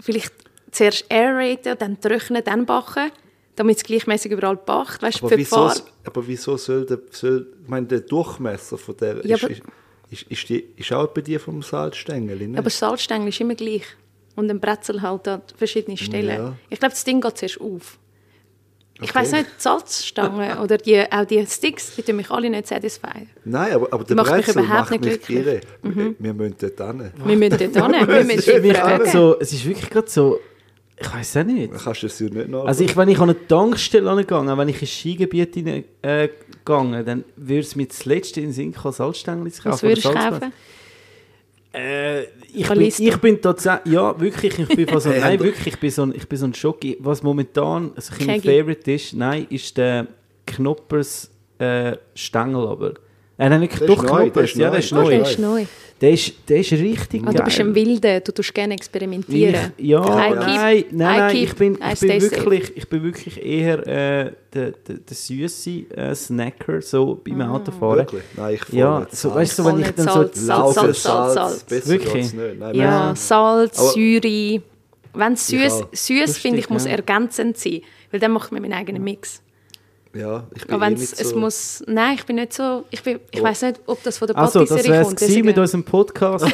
[0.00, 0.32] vielleicht
[0.70, 3.10] zuerst aeraten, dann trocknen, dann backen,
[3.56, 5.02] damit es gleichmäßig überall backt.
[5.02, 5.70] Weißt, aber wieso,
[6.04, 9.62] aber wieso soll der, soll, ich meine, der Durchmesser von der, Ja, ist, ist,
[10.10, 12.58] ist, ist, die, ist auch bei dir vom Salzstängel, ne?
[12.58, 13.84] Aber das Salzstängel ist immer gleich.
[14.36, 16.28] Und ein Brezel halt an verschiedenen Stellen.
[16.36, 16.56] Ja.
[16.68, 17.98] Ich glaube, das Ding geht zuerst auf.
[18.96, 19.14] Ich Okay.
[19.14, 23.28] weiß nicht, die Salzstangen oder die, auch die Sticks, die tun mich alle nicht satisfyen.
[23.44, 25.60] Nein, aber, aber der Brezel überhaupt macht nicht mich irre.
[25.60, 25.64] glücklich.
[25.82, 25.96] Mhm.
[25.96, 27.12] Wir- Wir müssen dort hin.
[27.24, 29.10] Wir müssen dort hin, wir müssen fragen.
[29.10, 30.38] so, es ist wirklich gerade so,
[31.00, 31.72] ich weiß auch nicht.
[31.72, 32.68] Dann kannst du es ja nicht nachschauen.
[32.68, 36.28] Also ich, wenn ich an eine Tankstelle angegangen, wenn ich ins Skigebiet hinein, äh,
[36.64, 39.72] gegangen, dann würde es mir das letzte in den Sinn kommen, Salzstängel zu kaufen.
[39.72, 40.52] Was würdest du kaufen?
[41.72, 42.22] Äh,
[42.52, 46.02] ich, bin, ich bin tatsächlich, ja wirklich, ich bin so, nein wirklich, ich bin so,
[46.04, 46.96] ein- ich bin so ein Schocki.
[47.00, 48.40] Was momentan also mein.
[48.40, 50.06] Favorite ist, nein, ist der
[50.46, 52.94] Knoppers äh, Stängel aber.
[53.36, 54.30] Äh, nein, nicht, ist ja, neu.
[54.30, 55.18] der ist Der ist neu.
[55.18, 55.64] Das ist neu.
[56.00, 57.34] Der ist, der ist richtig Ah, geil.
[57.36, 59.72] du bist ein Wilder, du tust gerne experimentieren.
[59.76, 63.42] Ich, ja, I nein, keep- nein, nein, ich bin, ich bin, wirklich, ich bin wirklich
[63.44, 67.52] eher äh, der, der, der süße äh, Snacker so beim Ah.
[67.52, 67.98] Autofahren.
[68.00, 68.22] Wirklich?
[68.36, 69.36] Nein, ich Ja, nicht so, Salz.
[69.40, 71.64] weißt du, wenn ich dann so Salz, Salz, Salz, Salz, Salz.
[71.64, 72.32] Besser Wirklich?
[72.34, 72.58] nicht.
[72.58, 73.16] Nein, Ja, nein.
[73.16, 74.62] Salz, Aber- Säure.
[75.16, 76.90] Wenn es süß, süß finde ich, muss ja.
[76.90, 77.82] ergänzend sein.
[78.10, 79.40] Weil dann macht man meinen eigenen Mix.
[80.14, 81.36] Ja, ich bin Aber eh nicht es so...
[81.36, 83.44] muss, nein, ich bin nicht so, ich, bin, ich Oh.
[83.44, 85.20] weiß nicht, ob das von der Also, das Patisserie wäre es kommt.
[85.20, 86.46] gewesen mit unserem Podcast.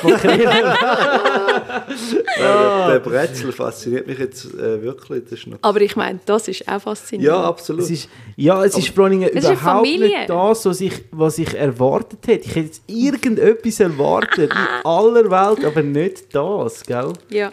[2.39, 5.25] Ja, der Brezel fasziniert mich jetzt äh, wirklich.
[5.25, 5.59] Das ist noch...
[5.63, 7.27] Aber ich meine, das ist auch faszinierend.
[7.37, 7.83] Ja, absolut.
[7.83, 11.39] es ist, ja, es ist vor allem ist eine überhaupt nicht das, was ich, was
[11.39, 12.47] ich erwartet hätte.
[12.49, 14.59] Ich hätte jetzt irgendetwas erwartet in
[14.91, 17.13] aller Welt, aber nicht das, gell?
[17.31, 17.51] ja.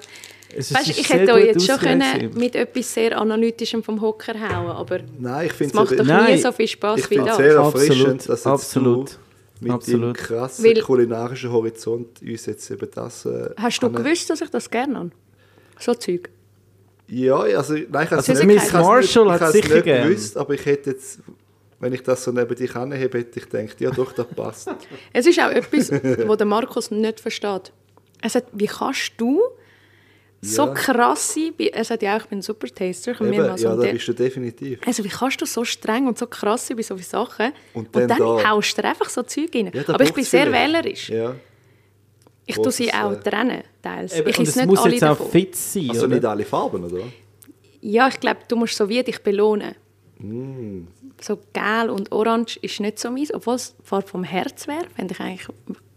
[0.56, 4.72] Es Weißt, ich hätte euch jetzt schon können mit etwas sehr Analytischem vom Hocker hauen
[4.72, 7.26] aber Nein, ich es finde macht doch Nein, nie so viel Spaß ich wie finde
[7.26, 7.40] das.
[7.40, 9.16] es sehr erfrischend, dass jetzt absolut, du
[9.66, 10.02] mit absolut.
[10.04, 13.26] deinem krassen Weil- kulinarischen Horizont uns jetzt eben das...
[13.26, 15.12] Äh, Hast du gewusst, dass ich das gerne habe?
[15.80, 16.30] So Zeug.
[17.10, 19.52] Ja, also, nein, ich habe Also es nicht, Miss ich Marshall hat ich habe es
[19.64, 20.08] sicher nicht gern.
[20.10, 21.20] gewusst, aber ich hätte jetzt,
[21.80, 24.70] wenn ich das so neben dich anhebe, hätte ich gedacht, ja doch, das passt.
[25.14, 25.92] Es ist auch etwas,
[26.28, 27.72] wo der Markus nicht versteht.
[28.22, 29.42] Er sagt, wie kannst du
[30.42, 30.74] so Ja.
[30.74, 33.92] krasse, er sagt ja auch, ich bin ein super Taster, ich Eben, mehrmals ja, da
[33.92, 34.80] bist du definitiv.
[34.86, 37.96] also wie kannst du so streng und so krass sein bei solchen Sachen Und und
[37.96, 39.72] dann dann, da- haust du einfach so Zeug rein.
[39.74, 40.74] Ja, Aber ich bin sehr vielleicht.
[40.74, 41.10] wählerisch.
[41.10, 41.36] Ja.
[42.46, 44.14] Ich tue sie auch äh, trennen, teils.
[44.14, 46.16] Eben, ich und es nicht muss alle jetzt auch fit sein, Also oder?
[46.16, 47.04] nicht alle Farben, oder?
[47.82, 49.76] Ja, ich glaube, du musst so wie dich belohnen.
[50.20, 50.88] Mm.
[51.20, 55.14] So gel und orange ist nicht so meins, obwohl es Farbe vom Herz wäre, fände
[55.14, 55.48] ich eigentlich,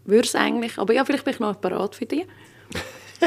[0.03, 2.25] würde es eigentlich, aber ja, vielleicht bin ich noch parat für dich.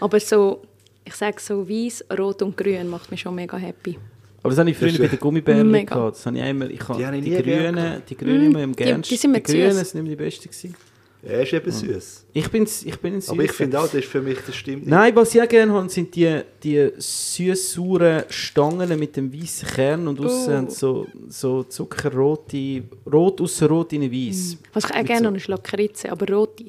[0.00, 0.62] aber so,
[1.04, 3.98] ich sage so weiß, rot und grün macht mich schon mega happy.
[4.42, 5.94] Aber das habe ich früher bei den Gummibärchen Mega.
[5.94, 6.16] gehabt.
[6.16, 8.82] Das habe ich immer, ich habe Die die, gern Grünen, die Grünen immer am die-
[8.84, 9.12] gernsten.
[9.14, 9.90] die sind mir die Grünen süß.
[9.90, 10.74] sind immer die besten gewesen.
[11.22, 12.24] Ja, ist eben süß.
[12.32, 14.78] Ich bin, ich bin ein Aber ich finde auch, das ist für mich, das stimmt
[14.86, 14.88] nicht.
[14.88, 20.08] Nein, was ich auch gerne habe, sind die, die süß-sauren Stangen mit dem weißen Kern
[20.08, 20.70] und außen Oh.
[20.70, 24.56] so, so zuckerrote, rot außen rot in weiß.
[24.72, 26.64] Was ich auch gerne so- habe, ist Lakritze, aber rote.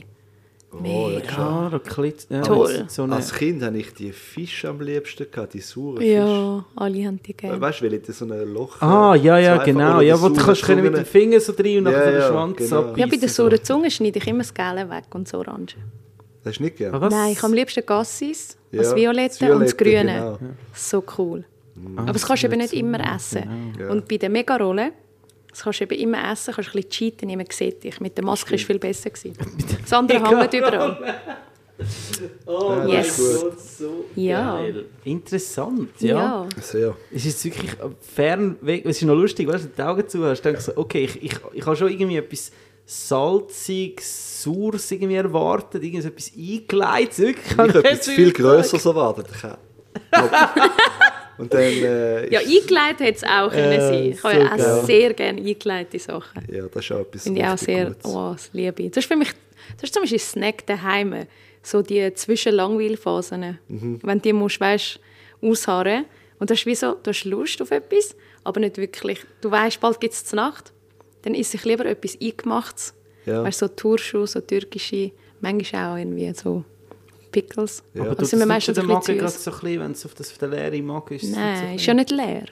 [0.74, 1.64] Oh, ja, klar.
[1.64, 2.26] Ja, Raclette.
[2.30, 2.86] Ja, Toll.
[2.88, 6.12] So eine, Als Kind habe ich die Fische am liebsten gehabt, die sauren Fische.
[6.14, 7.60] Ja, alle haben die gerne.
[7.60, 10.00] Weißt du, weil ich so ein Loch ah, ja, ja, so genau.
[10.00, 11.06] Ja, wo du kannst können mit dem Zungen.
[11.06, 12.78] Finger so rein und Ja, nachher so den ja, Schwanz genau.
[12.80, 13.00] abbeißen.
[13.00, 15.76] ja, bei der sauren Zunge schneide ich immer das Gelbe weg und das Orange.
[16.44, 16.96] Das ist nicht gern.
[16.96, 17.14] Ah, was?
[17.14, 20.38] Nein, ich habe am liebsten Gassis, Ja, das Violette, das und das Violette, Grüne.
[20.40, 20.54] genau.
[20.74, 21.44] So cool.
[21.98, 23.74] Ah, Aber das kannst du eben nicht immer essen.
[23.78, 23.90] Ja.
[23.90, 24.92] Und bei den Megarollen,
[25.52, 28.00] das kannst du eben immer essen, kannst du ein bisschen cheaten, niemand sieht dich.
[28.00, 29.10] Mit der Maske war es viel besser.
[29.10, 29.34] Gewesen.
[29.82, 31.16] Das andere hängt überall.
[32.46, 33.18] Oh Yes.
[33.42, 34.58] Gott, so Ja.
[34.58, 34.86] geil.
[35.04, 36.16] Interessant, ja.
[36.16, 36.50] Ja.
[36.62, 36.96] Sehr.
[37.12, 37.72] Es ist wirklich
[38.16, 38.86] fern weg.
[38.86, 40.78] Es ist noch lustig, weißt du, wenn du die Augen zu hast, denkst du so,
[40.78, 42.52] okay, ich, ich, ich habe schon irgendwie etwas
[42.86, 47.38] salziges, saures irgendwie erwartet, etwas eingeleitet.
[47.50, 49.28] Ich habe etwas viel Größeres erwartet.
[49.36, 49.58] Ich habe-
[51.42, 51.62] Und dann...
[51.62, 54.12] Äh, Ja, ist- eingeleitet hätte es auch können sein.
[54.12, 54.86] Ich habe ja so auch geil.
[54.86, 56.46] sehr gerne eingeleitete Sachen.
[56.54, 58.06] ja, das ist auch etwas Finde ich auch sehr, Gutes.
[58.06, 58.92] oh, das liebe ich.
[58.92, 59.30] Das ist für mich,
[59.76, 61.26] das ist zum Beispiel Snack daheim.
[61.64, 63.60] So die Zwischenlangweilphasen.
[63.68, 64.00] Mhm.
[64.04, 65.00] Wenn du die musst, weißt,
[65.42, 66.06] ausharren.
[66.40, 69.20] Und das ist wie so, du hast Lust auf etwas, aber nicht wirklich.
[69.42, 70.72] Du weißt, bald gibt es Nacht.
[71.24, 72.94] Dann isst ich lieber etwas Eingemachtes.
[73.28, 73.44] Ja.
[73.44, 76.64] Weißt, so Turnschuh, so türkische, manchmal auch irgendwie so
[77.32, 77.84] Pickles.
[77.94, 78.04] Ja.
[78.04, 80.14] Aber du sind wir meistens ein Magen bisschen gerade so ein bisschen, wenn es auf,
[80.14, 81.24] das, auf den leeren Magen ist.
[81.36, 82.46] Nein, ist ja nicht leer.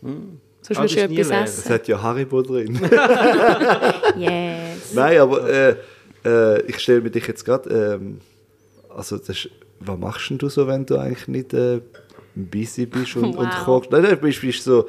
[0.00, 1.44] Sonst Ah, würdest du das ist nie etwas leer.
[1.44, 1.72] Es essen.
[1.72, 2.80] hat ja Haribo drin.
[4.16, 4.94] Yes.
[4.94, 5.76] Nein, aber äh,
[6.24, 7.98] äh, ich stelle mir dich jetzt gerade...
[8.00, 8.18] Ähm,
[8.94, 9.48] also, das ist,
[9.80, 11.54] was machst denn du so, wenn du eigentlich nicht...
[11.54, 11.80] Äh,
[12.34, 13.64] busy bist und, und Wow.
[13.64, 13.90] kochst.
[13.90, 14.88] Nein, nein, bist, bist so,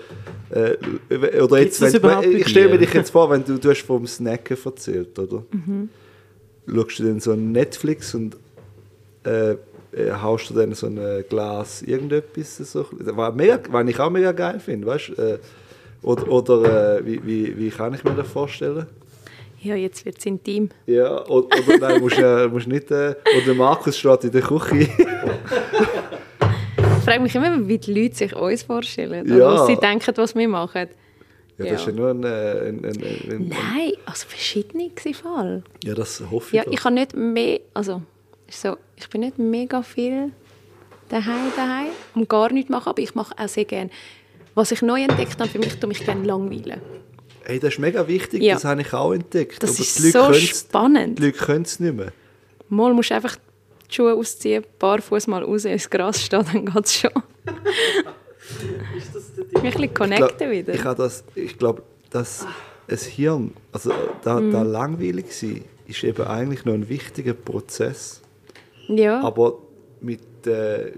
[0.50, 0.78] äh,
[1.42, 4.08] oder jetzt, wenn, bei ich stelle mir dich jetzt vor, wenn du, du hast vom
[4.08, 5.44] Snacken erzählt, oder?
[5.52, 5.90] Mhm.
[6.74, 8.38] schaust du dann so Netflix und
[9.26, 12.58] äh, äh, haust du dann so ein Glas irgendetwas.
[12.58, 15.38] So, was, mega, was ich auch mega geil finde, weißt äh,
[16.04, 18.86] Oder, oder äh, wie, wie, wie kann ich mir das vorstellen?
[19.62, 20.70] Ja, jetzt wird es intim.
[20.86, 22.92] Ja, oder, oder nein, musst, äh, musst nicht.
[22.92, 24.90] Äh, oder Markus steht in der Küche.
[26.98, 29.28] Ich frage mich immer, wie die Leute sich uns vorstellen.
[29.28, 29.36] Ja.
[29.36, 30.88] Oder was sie denken, was wir machen.
[31.58, 32.24] Ja, das ist ja nur ein.
[32.24, 35.64] äh, ein, ein, ein, ein Nein, also verschiedene Fall.
[35.84, 36.64] ja, das hoffe ich.
[36.64, 38.02] Ja, ich habe nicht mehr, also
[38.54, 40.32] ist so, ich bin nicht mega viel
[41.10, 43.90] daheim daheim und gar nichts machen, aber ich mache auch sehr gerne.
[44.56, 46.82] Was ich neu entdeckt habe, für mich, tue mich gerne langweilen.
[47.44, 48.54] Hey, das ist mega wichtig, Ja.
[48.54, 49.62] das habe ich auch entdeckt.
[49.62, 51.20] Das Aber ist die Leute so spannend.
[51.20, 52.14] Die Leute können es nicht mehr.
[52.70, 53.36] Mal musst du einfach
[53.90, 57.12] die Schuhe ausziehen, barfuß mal raus ins Gras stehen, dann geht es schon.
[59.54, 60.74] Mich ein bisschen Ich connecten glaub- wieder.
[60.74, 62.46] Ich, das, ich glaube, dass
[62.88, 63.92] ein Hirn, also
[64.24, 64.52] da, Mhm.
[64.52, 68.22] da langweilig sein, ist eben eigentlich noch ein wichtiger Prozess.
[68.88, 69.60] Ja, Aber
[70.02, 70.92] mit, äh,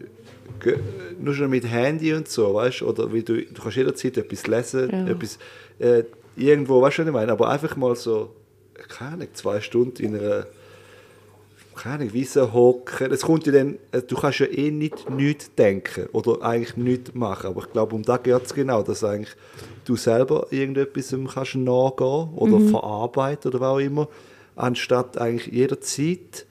[1.20, 4.48] nur schon mit Handy und so, weißt du, oder wie du, du kannst jederzeit etwas
[4.48, 5.08] lesen, Ja.
[5.08, 5.38] etwas,
[5.80, 6.04] äh,
[6.36, 8.32] irgendwo, weißt du, was ich meine, aber einfach mal so,
[8.90, 10.48] keine Ahnung, zwei Stunden in einer,
[11.76, 15.54] keine Ahnung, Wiese hocken, es kommt ja dann, äh, du kannst ja eh nicht nichts
[15.56, 19.36] denken oder eigentlich nichts machen, aber ich glaube, um das geht es genau, dass eigentlich
[19.86, 24.08] du selber irgendetwas kannst nachgehen oder verarbeiten oder was auch immer,
[24.56, 26.46] anstatt eigentlich jederzeit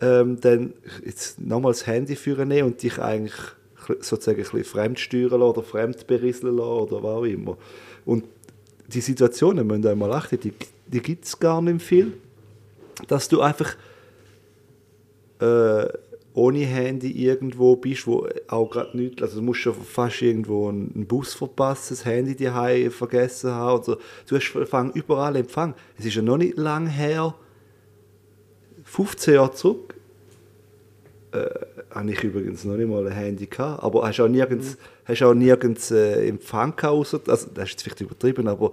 [0.00, 3.34] ähm, dann jetzt nochmal das Handy führen und dich eigentlich
[4.00, 7.56] sozusagen ein bisschen fremdsteuern oder fremdberieseln lassen oder was auch immer.
[8.04, 8.24] Und
[8.86, 10.52] die Situationen, müssen einmal achten, die,
[10.86, 12.14] die gibt es gar nicht viel,
[13.06, 13.76] dass du einfach
[15.40, 15.86] äh,
[16.34, 21.06] ohne Handy irgendwo bist, wo auch gerade nichts, also du musst schon fast irgendwo einen
[21.06, 25.74] Bus verpassen, das Handy daheim vergessen haben, oder du hast überall Empfang.
[25.98, 27.34] Es ist ja noch nicht lang her,
[28.84, 29.87] 15 Jahre zurück,
[31.32, 35.22] äh, habe ich übrigens noch nicht mal ein Handy gehabt, aber hast auch nirgends, hast
[35.22, 38.72] auch nirgends äh, Empfang gehabt, ausser, also das ist jetzt vielleicht übertrieben, aber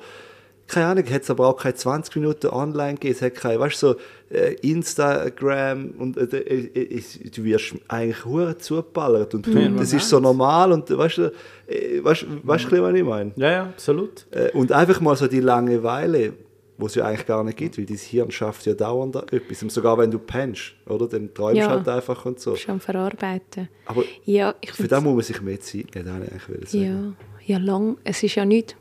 [0.68, 3.84] keine Ahnung, hat es aber auch keine 20 Minuten online gegeben, es hat keine, weißt
[3.84, 3.96] du, so
[4.36, 9.94] äh, Instagram und äh, äh, es- du wirst eigentlich hure zugeballert und du, Ja, das
[9.94, 11.32] ist so normal und weißt du,
[11.68, 13.32] äh, weißt, weißt, du, ein bisschen, was ich meine?
[13.36, 14.26] Ja, ja, absolut.
[14.32, 16.34] Äh, Und einfach mal so die Langeweile,
[16.78, 19.64] wo es ja eigentlich gar nicht gibt, weil dein Hirn schafft ja dauernd etwas.
[19.64, 21.08] Und sogar wenn du pennst, oder?
[21.08, 21.70] Dann träumst du Ja.
[21.70, 22.56] halt einfach und so.
[22.56, 23.70] schon verarbeiten.
[23.86, 27.16] Aber Ja, ich für das muss man sich mehr Zeit nehmen, ich wollen sagen.
[27.48, 27.98] Ja, ja, lang.
[28.04, 28.76] Es ist ja nicht.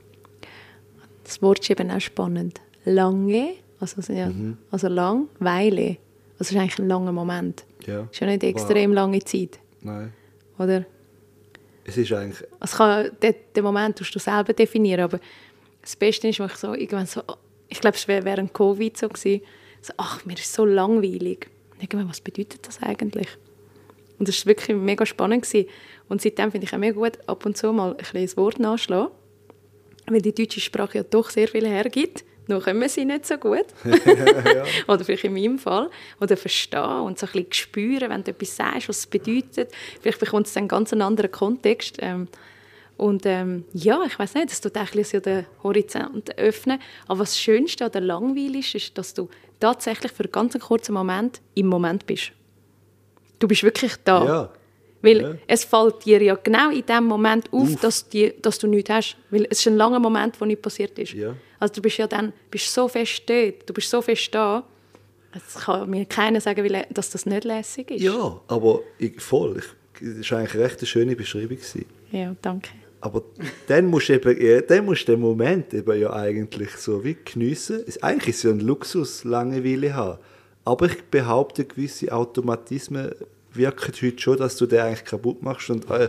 [1.23, 2.61] Das Wort ist eben auch spannend.
[2.85, 4.59] Lange, also, es ja, Mhm.
[4.71, 5.97] also lang, Weile.
[6.39, 7.65] Das ist eigentlich ein langer Moment.
[7.87, 8.09] Ja.
[8.11, 10.13] Ist ja nicht eine extrem lange Zeit, Nein.
[10.59, 10.85] oder?
[11.85, 15.21] Es ist eigentlich, Also kann, den, den Moment tust du selber definieren, aber
[15.83, 17.23] das Beste ist, wenn ich so, irgendwann so,
[17.69, 19.43] ich glaube, es wäre während Covid so gewesen,
[19.81, 21.49] so, ach, mir ist so langweilig.
[21.73, 23.29] Und irgendwann, was bedeutet das eigentlich?
[24.19, 25.43] Und das war wirklich mega spannend.
[25.43, 25.69] Gewesen.
[26.09, 29.13] Und seitdem finde ich auch mega gut, ab und zu mal ein das Wort nachschlagen,
[30.07, 32.25] weil die deutsche Sprache ja doch sehr viel hergibt.
[32.47, 33.65] Nur können wir sie nicht so gut.
[34.87, 35.91] Oder vielleicht in meinem Fall.
[36.21, 39.73] Oder verstehen und so ein bisschen spüren, wenn du etwas sagst, was es bedeutet.
[40.01, 41.97] Vielleicht bekommt es dann ganz einen anderen Kontext.
[42.01, 42.29] Ähm,
[42.97, 46.79] und ähm, ja, ich weiß nicht, das tut ein bisschen so den Horizont öffnen.
[47.09, 49.29] Aber was das Schönste oder langweilig ist, ist, dass du
[49.61, 52.33] tatsächlich für einen ganz kurzen Moment im Moment bist.
[53.39, 54.25] Du bist wirklich da.
[54.25, 54.53] ja.
[55.03, 55.35] Weil Ja.
[55.47, 57.81] es fällt dir ja genau in dem Moment auf, Auf.
[57.81, 59.17] Dass, die, dass du nichts hast.
[59.31, 61.13] Weil es ist ein langer Moment, wo nichts passiert ist.
[61.13, 61.35] Ja.
[61.61, 64.65] Also du bist ja dann bist so fest dort, du bist so fest da.
[65.35, 68.03] Es kann mir keiner sagen, lä- dass das nicht lässig ist.
[68.03, 69.59] Ja, aber ich, voll.
[69.59, 69.65] Ich,
[70.19, 71.59] das war eigentlich eine recht schöne Beschreibung.
[72.11, 72.71] Ja, danke.
[73.05, 73.23] Aber
[73.67, 77.85] dann musst du eben, dann musst du den Moment eben ja eigentlich so wie geniessen.
[77.87, 80.19] Es, eigentlich ist es ja ein Luxus, Langeweile haben.
[80.65, 83.11] Aber ich behaupte, gewisse Automatismen
[83.53, 86.09] wirken heute schon, dass du den eigentlich kaputt machst und äh,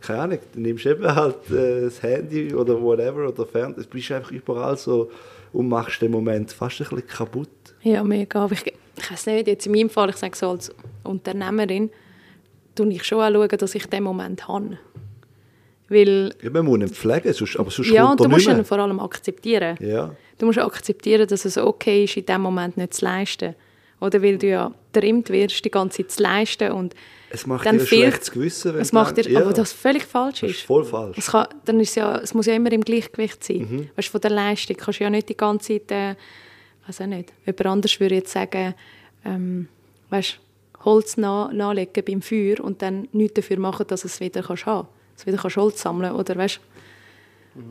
[0.00, 4.12] keine Ahnung, du nimmst eben halt äh, das Handy oder whatever oder fern, du bist
[4.12, 5.10] einfach überall so
[5.52, 7.48] und machst den Moment fast ein bisschen kaputt.
[7.82, 8.44] Ja, mega.
[8.44, 11.90] Aber ich, ich weiß nicht, jetzt in meinem Fall, ich sage so als Unternehmerin,
[12.76, 14.78] tue ich schon dass ich den Moment habe.
[15.88, 18.78] Weil, Ja, man muss ihn pflegen, sonst, aber sonst ja, und du musst ihn vor
[18.78, 19.76] allem akzeptieren.
[19.80, 23.54] Ja, Du musst akzeptieren, dass es okay ist, in diesem Moment nicht zu leisten.
[24.00, 26.70] Oder weil du ja trimmt wirst, die ganze Zeit zu leisten.
[26.70, 26.94] Und
[27.30, 28.74] es macht dann dir ein fehlt- schlechtes Gewissen.
[28.74, 30.56] wenn es macht dir, ja, aber das völlig falsch das ist.
[30.58, 31.18] ist voll falsch.
[31.18, 33.66] Es, kann, dann ist ja, es muss ja immer im Gleichgewicht sein.
[33.68, 33.90] Mhm.
[33.96, 36.14] Weißt, von der Leistung kannst du ja nicht die ganze Zeit, äh,
[36.86, 38.74] weiß auch nicht, jemand anders würde jetzt sagen,
[39.24, 39.66] ähm,
[40.10, 40.38] weißt,
[40.84, 44.86] Holz na, nachlegen beim Feuer und dann nichts dafür machen, dass es wieder kannst haben
[45.18, 46.60] dass du wieder Holz sammeln oder weißt.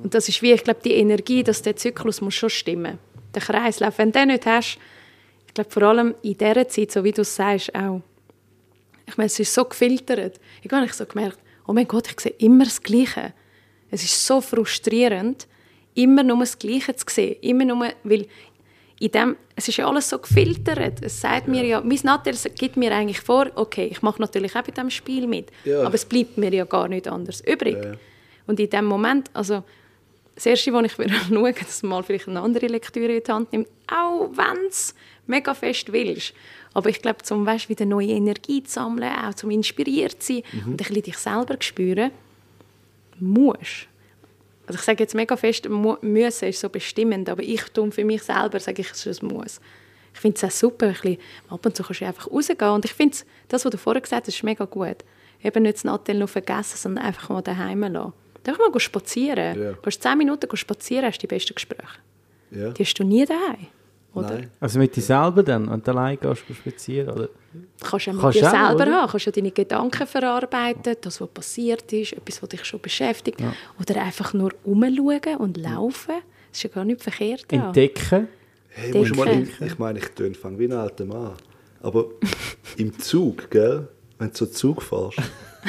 [0.03, 2.99] Und das ist wie, ich glaube, die Energie, dass der Zyklus muss schon stimmen.
[3.33, 4.77] Der Kreislauf, wenn du den nicht hast,
[5.47, 8.01] ich glaube vor allem in dieser Zeit, so wie du es sagst, auch,
[9.05, 10.41] ich meine, es ist so gefiltert.
[10.57, 13.33] Irgendwann habe ich so gemerkt, oh mein Gott, ich sehe immer das Gleiche.
[13.89, 15.47] Es ist so frustrierend,
[15.93, 17.37] immer nur das Gleiche zu sehen.
[17.39, 18.27] Immer nur, weil
[18.99, 21.03] in dem, es ist ja alles so gefiltert.
[21.03, 24.63] Es sagt mir ja, mein Nattel gibt mir eigentlich vor, okay, ich mache natürlich auch
[24.63, 25.83] bei diesem Spiel mit, Ja.
[25.83, 27.77] aber es bleibt mir ja gar nicht anders übrig.
[27.81, 27.93] Ja.
[28.47, 29.63] Und in dem Moment, also
[30.35, 33.31] das Erste, was ich würde schauen, dass man mal vielleicht eine andere Lektüre in die
[33.31, 34.95] Hand nimmt, auch wenn es
[35.27, 36.33] mega fest willst.
[36.73, 40.43] Aber ich glaube, zum weißt, wieder neue Energie zu sammeln, auch zum inspiriert zu sein
[40.53, 40.59] Mhm.
[40.59, 42.11] und ein bisschen dich selber zu spüren,
[43.19, 43.87] musst.
[44.67, 48.21] Also ich sage jetzt mega fest, müssen ist so bestimmend, aber ich tue für mich
[48.23, 49.59] selber, sage ich, es ist ein Muss.
[50.13, 51.17] Ich finde es auch super, ein bisschen,
[51.49, 54.01] ab und zu kannst du einfach rausgehen und ich finde, es- das, was du vorher
[54.01, 54.97] gesagt hast, ist mega gut.
[55.43, 58.13] Eben nicht das Nattel noch vergessen, sondern einfach mal daheim lassen.
[58.45, 59.61] Einfach mal spazieren.
[59.61, 59.71] Ja.
[59.83, 61.99] Gehst 10 Minuten spazieren, hast die besten Gespräche.
[62.51, 62.69] Ja.
[62.71, 63.67] Die hast du nie daheim.
[64.17, 64.35] Oder?
[64.35, 64.51] Nein.
[64.59, 67.29] Also mit dir selber dann, wenn du allein gehst, spazieren, oder?
[67.81, 69.01] Kannst du ja mit Kannst dir selber oder?
[69.01, 73.41] haben, kannst ja deine Gedanken verarbeiten, das, was passiert ist, etwas, was dich schon beschäftigt.
[73.79, 76.15] Oder einfach nur rumschauen und laufen.
[76.49, 77.45] Das ist ja gar nicht verkehrt.
[77.51, 77.67] Ja.
[77.67, 78.27] Entdecken.
[78.69, 81.33] Hey, musst du mal, ich, ich meine, ich töne fang wie ein alter Mann.
[81.81, 82.05] Aber
[82.77, 83.87] im Zug, gell?
[84.19, 85.19] Wenn du so Zug fährst.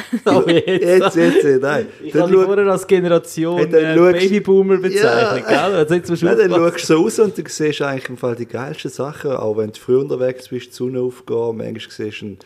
[0.25, 1.87] Aber jetzt, Jetzt, jetzt, jetzt, nein.
[2.03, 5.67] ich Dann habe dich vorher als Generation Hey, dann äh, Babyboomer bezeichnet, Ja.
[5.69, 5.77] gell?
[5.79, 8.17] Also jetzt musst du Nein, dann schaust du so raus und du siehst eigentlich im
[8.17, 9.33] Fall die geilsten Sachen.
[9.33, 12.39] Auch wenn du früh unterwegs bist, die Sonne aufgehen, manchmal siehst du einen,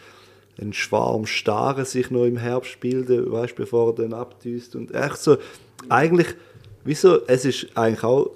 [0.61, 4.77] einen Schwarm Staren sich noch im Herbst bilden, weißt, bevor er dann abdüst.
[4.77, 5.37] Und echt so,
[5.89, 6.29] eigentlich,
[6.85, 8.31] wieso, es ist eigentlich auch,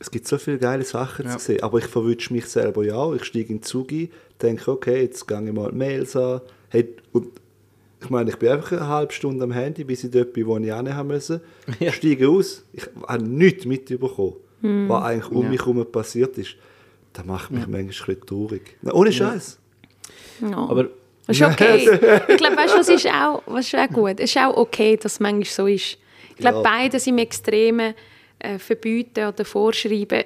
[0.00, 1.38] es gibt so viele geile Sachen Ja.
[1.38, 3.14] zu sehen, aber ich verwünsche mich selber ja auch.
[3.14, 4.10] Ich steige in den Zug ein,
[4.42, 6.40] denke, okay, jetzt gehe ich mal die Mails an.
[6.68, 7.28] Hey, und
[8.04, 10.56] ich meine, ich bin einfach eine halbe Stunde am Handy, bis ich dort bin, wo
[10.58, 11.40] ich hin haben musste.
[11.80, 11.92] Ja.
[11.92, 15.48] Steige aus, ich habe nichts mitbekommen, was eigentlich um Ja.
[15.50, 16.56] mich herum passiert ist.
[17.12, 18.76] Das macht mich manchmal ein traurig.
[18.82, 19.58] Na, ohne Scheiß.
[20.40, 20.56] Ja.
[20.56, 20.88] Aber
[21.26, 21.88] Das ist okay.
[22.28, 24.18] ich glaube, weißt du, was ist auch, was ist auch gut?
[24.20, 25.98] Es ist auch okay, dass es manchmal so ist.
[26.30, 26.62] Ich glaube, Ja.
[26.62, 27.94] beides im Extremen
[28.40, 30.24] äh, verbieten oder vorschreiben,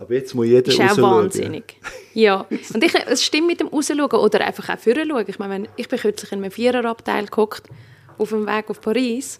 [0.00, 1.76] Aber jetzt muss jeder ist auch wahnsinnig.
[2.14, 5.26] Ja, und ich, es stimmt mit dem Rausschauen oder einfach auch vorher schauen.
[5.28, 7.68] Ich meine, ich bin kürzlich in einem Viererabteil gehockt,
[8.16, 9.38] auf dem Weg auf Paris.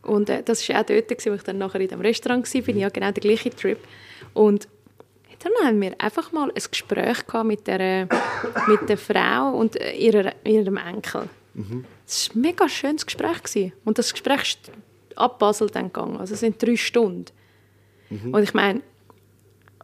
[0.00, 2.62] Und äh, das war auch dort, gewesen, wo ich dann nachher in dem Restaurant war.
[2.62, 3.78] Bin ja genau der gleiche Trip.
[4.32, 4.66] Und
[5.40, 8.06] dann haben wir einfach mal ein Gespräch gehabt mit der, äh,
[8.68, 11.28] mit der Frau und äh, ihrer, ihrem Enkel.
[12.06, 13.42] Es war ein mega schönes Gespräch.
[13.42, 13.72] Gewesen.
[13.84, 14.72] Und das Gespräch ist
[15.16, 16.16] ab Basel dann gegangen.
[16.16, 17.26] Also es sind drei Stunden.
[18.10, 18.82] Und ich meine,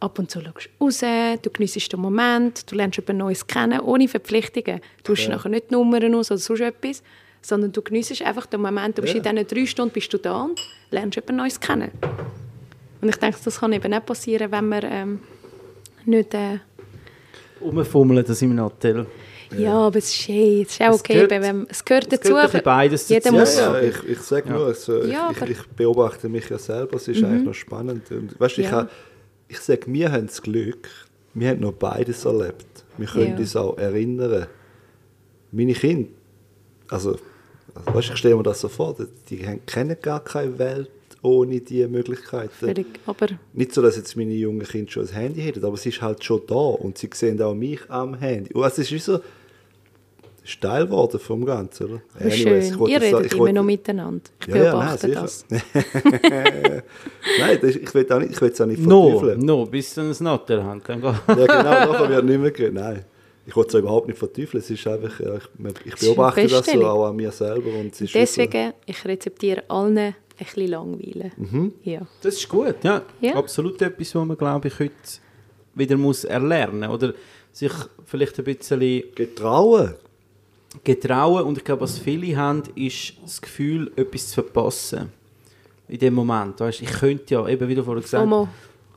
[0.01, 0.99] ab und zu schaust du raus,
[1.41, 4.81] du genießt den Moment, du lernst jemand Neues kennen, ohne Verpflichtungen.
[5.03, 7.03] Du hast nachher nicht die Nummern aus oder sonst etwas,
[7.41, 8.97] sondern du genießt einfach den Moment.
[8.97, 10.59] Du bist in diesen drei Stunden bist du da und
[10.91, 11.91] lernst jemand Neues kennen.
[13.01, 15.19] Und ich denke, das kann eben auch passieren, wenn man ähm,
[16.05, 16.33] nicht...
[16.33, 16.59] Äh,
[17.61, 19.05] rumfummeln, das im Nattel.
[19.57, 19.73] ja.
[19.73, 22.29] aber es ist, hey, es ist auch Es okay, gehört- wenn, es gehört Es dazu.
[22.29, 25.41] gehört ein bisschen beides Jeder muss- Ja, ja, ich, ich sage nur, also, Ja, ich,
[25.41, 28.09] ich, ich beobachte mich ja selber, es ist eigentlich noch spannend.
[28.11, 28.87] Und, weißt, ich, Ja.
[29.49, 30.87] Ich sage, wir haben das Glück,
[31.33, 32.85] wir haben noch beides erlebt.
[32.97, 33.37] Wir können Ja.
[33.37, 34.47] uns auch erinnern.
[35.51, 36.09] Meine Kinder,
[36.89, 37.17] also,
[37.73, 38.95] also weißt, ich stelle mir das so vor,
[39.29, 40.89] die kennen gar keine Welt
[41.21, 42.49] ohne diese Möglichkeiten.
[42.53, 45.85] Völlig, aber Nicht so, dass jetzt meine jungen Kinder schon ein Handy hätten, aber es
[45.85, 48.53] ist halt schon da und sie sehen auch mich am Handy.
[48.53, 48.99] Und es ist wie
[50.49, 52.01] so steil geworden vom Ganzen, oder?
[52.17, 52.83] das ist Anyways, schön.
[52.85, 54.21] ich Ihr das- redet ich immer wollte- noch miteinander.
[54.41, 55.45] Ich Ja, ja, nein, beobachte das.
[57.39, 59.39] Nein, das, ist- ich will auch nicht, ich will es auch nicht No, verteufeln.
[59.45, 60.81] no, bis sie ein Nattel haben.
[60.85, 62.73] Dann geht Ja, genau, nachher wird nicht mehr gehen.
[62.73, 63.05] Nein,
[63.45, 64.61] ich will es auch überhaupt nicht verteufeln.
[64.61, 65.43] Es ist einfach, ja, ich,
[65.85, 67.69] ich ist beobachte das so auch an mir selber.
[67.79, 71.31] Und es ist Deswegen, ich rezeptiere allen ein bisschen Langweilen.
[71.37, 71.73] Mhm.
[71.83, 72.01] Ja.
[72.21, 73.01] Das ist gut, ja.
[73.21, 73.35] Ja.
[73.35, 74.93] Absolut etwas, was man, glaube ich, heute
[75.75, 77.13] wieder muss erlernen oder
[77.51, 77.71] sich
[78.05, 79.95] vielleicht ein bisschen so Getrauen.
[80.83, 81.43] Getrauen.
[81.45, 85.09] Und ich glaube, was viele haben, ist das Gefühl, etwas zu verpassen.
[85.87, 86.59] In dem Moment.
[86.59, 88.47] Weißt, ich könnte ja, eben wie du vorhin gesagt hast, FOMO.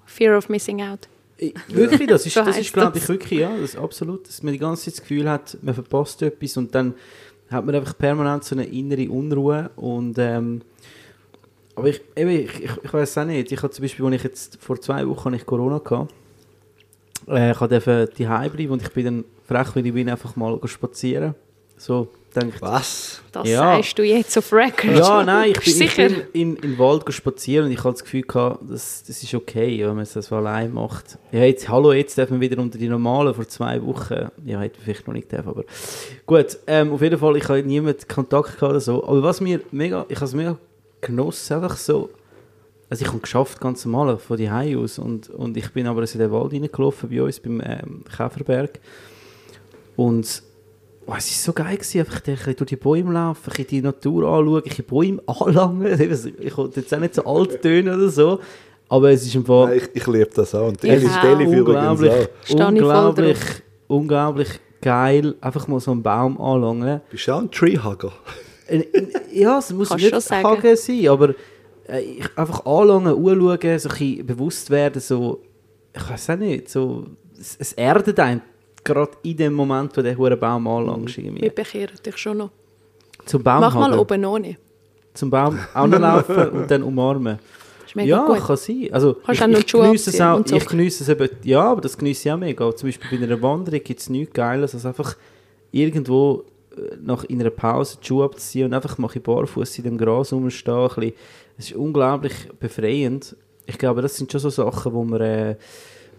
[0.05, 1.09] Fear of Missing Out.
[1.39, 4.43] Ich- Wirklich, das ist, So das ist glaube ich, wirklich, ja, das ist absolut, dass
[4.43, 6.95] man die ganze Zeit das Gefühl hat, man verpasst etwas und dann
[7.51, 10.61] hat man einfach permanent so eine innere Unruhe und ähm,
[11.75, 14.23] aber ich, eben, ich, ich, ich weiß auch nicht, ich habe zum Beispiel, als ich
[14.25, 16.07] jetzt vor zwei Wochen hatte ich Corona hatte,
[17.29, 20.61] äh, ich durfte die bleiben und ich bin dann frech, wie ich bin, einfach mal
[20.67, 21.35] spazieren.
[21.83, 23.21] So, denke ich, Was?
[23.33, 23.59] Das Ja.
[23.59, 24.97] sagst du jetzt auf Record.
[24.97, 28.05] ja, nein, ich bin, ich bin in, in den Wald spazieren und ich hatte das
[28.05, 31.19] Gefühl, gehabt, das, das ist okay, wenn man es das so allein macht.
[31.33, 34.29] Ja, jetzt, hallo, jetzt dürfen wir wieder unter die normalen, vor zwei Wochen.
[34.45, 35.65] Ja, hätte ich vielleicht noch nicht dürfen, aber
[36.25, 36.57] gut.
[36.69, 39.03] Ähm, auf jeden Fall, ich habe niemand Kontakt gehabt oder so.
[39.03, 40.57] Aber was mir mega, ich habe es mega
[41.01, 42.11] genossen, einfach so
[42.91, 46.19] also ich habe geschafft ganz normal von die aus und, und ich bin aber in
[46.19, 48.79] den Wald reingelaufen bei uns beim ähm, Käferberg
[49.97, 50.43] und
[51.07, 53.83] oh, es war so geil gewesen, einfach ein bisschen durch die Bäume laufen, ein die
[53.83, 56.01] Natur anschauen, ein Bäume anlangen,
[56.41, 58.41] ich wollte jetzt auch nicht so alt tönen oder so,
[58.89, 60.69] aber es ist Fall Nein, ich, ich liebe das auch.
[60.69, 60.89] Und auch.
[61.25, 63.39] Elif übrigens unglaublich, unglaublich,
[63.89, 67.01] unglaublich geil, einfach mal so einen Baum anlangen.
[67.11, 68.13] Bist du auch ein Treehugger?
[68.67, 68.83] Äh,
[69.33, 70.47] Ja, es muss Kannst nicht sagen.
[70.47, 71.35] Hagen sein, aber
[71.89, 75.43] äh, ich einfach anschauen, anschauen, so ein bisschen bewusst werden, so,
[75.95, 77.07] ich weiß auch nicht, so,
[77.39, 78.43] es, es erdet einen,
[78.85, 81.17] gerade in dem Moment, wo der hure Baum anlangst.
[81.17, 81.51] Wir irgendwie.
[81.51, 82.51] bekehren dich schon noch.
[83.27, 84.57] Zum Baum Mach mal hageln, oben ohne.
[85.15, 87.39] Zum Baum anlaufen und dann umarmen.
[87.95, 88.39] Ja, gut.
[88.39, 88.89] kann sein.
[88.91, 91.97] Also, Kannst ich, noch ich geniesse es auch, ich geniesse es eben, ja, aber das
[91.97, 92.75] geniesse ich auch mega.
[92.75, 95.15] Zum Beispiel bei einer Wanderung gibt es nichts Geiles, als einfach
[95.73, 96.45] irgendwo
[96.77, 99.99] äh, nach in einer Pause die Schuhe abzuziehen und einfach ein bisschen barfuß in dem
[99.99, 101.13] Gras rumstehen.
[101.59, 103.37] Es ist unglaublich befreiend.
[103.67, 105.57] Ich glaube, das sind schon so Sachen, wo man, äh,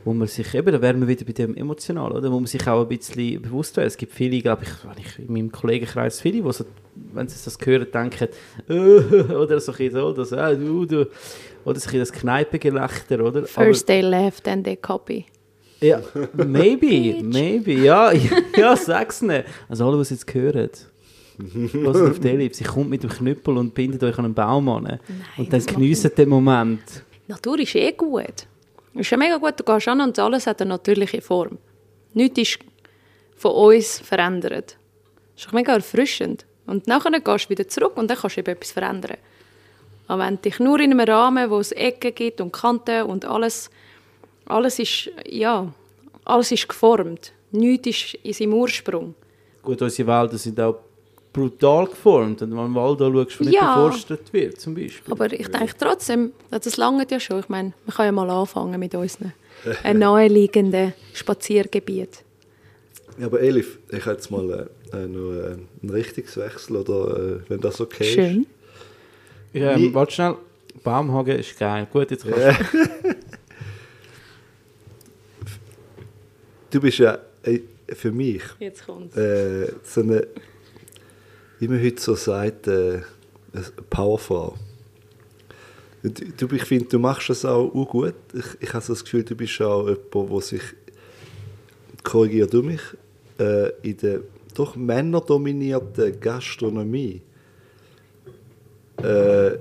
[0.05, 2.31] wo man sich, eben, da wären wir wieder bei dem emotional, oder?
[2.31, 3.87] wo man sich auch ein bisschen bewusst wird.
[3.87, 6.65] Es gibt viele, glaube ich, wenn ich in meinem Kollegenkreis viele, die so,
[7.13, 8.27] wenn sie das hören, denken,
[8.69, 8.73] äh,
[9.33, 11.07] oder so ein bisschen so, so, äh, du, du, oder
[11.63, 13.45] so ein bisschen das Kneipengelächter, oder?
[13.45, 15.25] First day left and they copy.
[15.79, 16.01] Ja,
[16.33, 18.11] maybe, maybe, ja,
[18.57, 19.45] ja, sag's nicht.
[19.67, 20.69] Also alle, die es jetzt hören,
[21.37, 24.69] was auf der Lips, sie kommt mit dem Knüppel und bindet euch an einen Baum
[24.69, 24.85] an.
[24.85, 24.99] und
[25.37, 27.03] dann das macht geniessen den Moment.
[27.27, 28.47] Die Natur ist eh gut.
[28.93, 31.57] Ist ja mega gut, du gehst an und alles hat eine natürliche Form.
[32.13, 32.59] Nichts ist
[33.35, 34.77] von uns verändert.
[35.35, 36.45] Das ist mega erfrischend.
[36.65, 39.17] Und nachher gehst du wieder zurück und dann kannst du eben etwas verändern.
[40.07, 43.69] Aber wenn dich nur in einem Rahmen, wo es Ecken gibt und Kanten und alles,
[44.45, 45.73] alles ist, ja,
[46.25, 47.33] alles ist geformt.
[47.51, 49.15] Nichts ist in seinem Ursprung.
[49.61, 50.79] Gut, unsere Wälder sind auch
[51.33, 52.41] brutal geformt.
[52.43, 53.75] Und wenn du anschaust, der nicht Ja.
[53.85, 55.11] beforstet wird, zum Beispiel.
[55.11, 57.39] Aber ich denke trotzdem, das lange ja schon.
[57.39, 59.33] Ich meine, man kann ja mal anfangen mit unseren
[59.83, 62.23] äh, naheliegenden Spaziergebiet.
[63.17, 65.51] Ja, aber Elif, ich habe jetzt mal äh, äh, noch äh,
[65.81, 68.45] einen Richtungswechsel, oder äh, wenn das okay Schön.
[69.53, 70.35] Ja, Wie- ähm, warte schnell.
[70.83, 71.87] Baumhagen ist geil.
[71.91, 72.39] Gut, jetzt kannst
[72.73, 72.77] du.
[72.79, 73.17] ist.
[76.71, 79.15] Du bist ja äh, für mich Jetzt kommt's.
[79.15, 80.25] äh, so eine,
[81.63, 82.99] wie man heute so sagt, äh,
[83.89, 84.55] Powerfrau.
[86.01, 88.15] Du, ich finde, du machst das auch, gut.
[88.33, 90.61] Ich, ich habe das Gefühl, du bist auch jemand, der sich,
[92.03, 92.81] korrigier du mich,
[93.39, 94.19] äh, in der
[94.53, 97.21] doch männerdominierten Gastronomie
[98.97, 99.51] äh,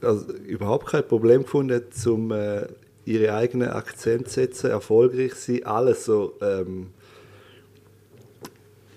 [0.00, 2.66] also überhaupt kein Problem gefunden, um äh,
[3.04, 6.32] ihre eigenen Akzente zu setzen, erfolgreich zu sein, alles so.
[6.40, 6.88] Ähm,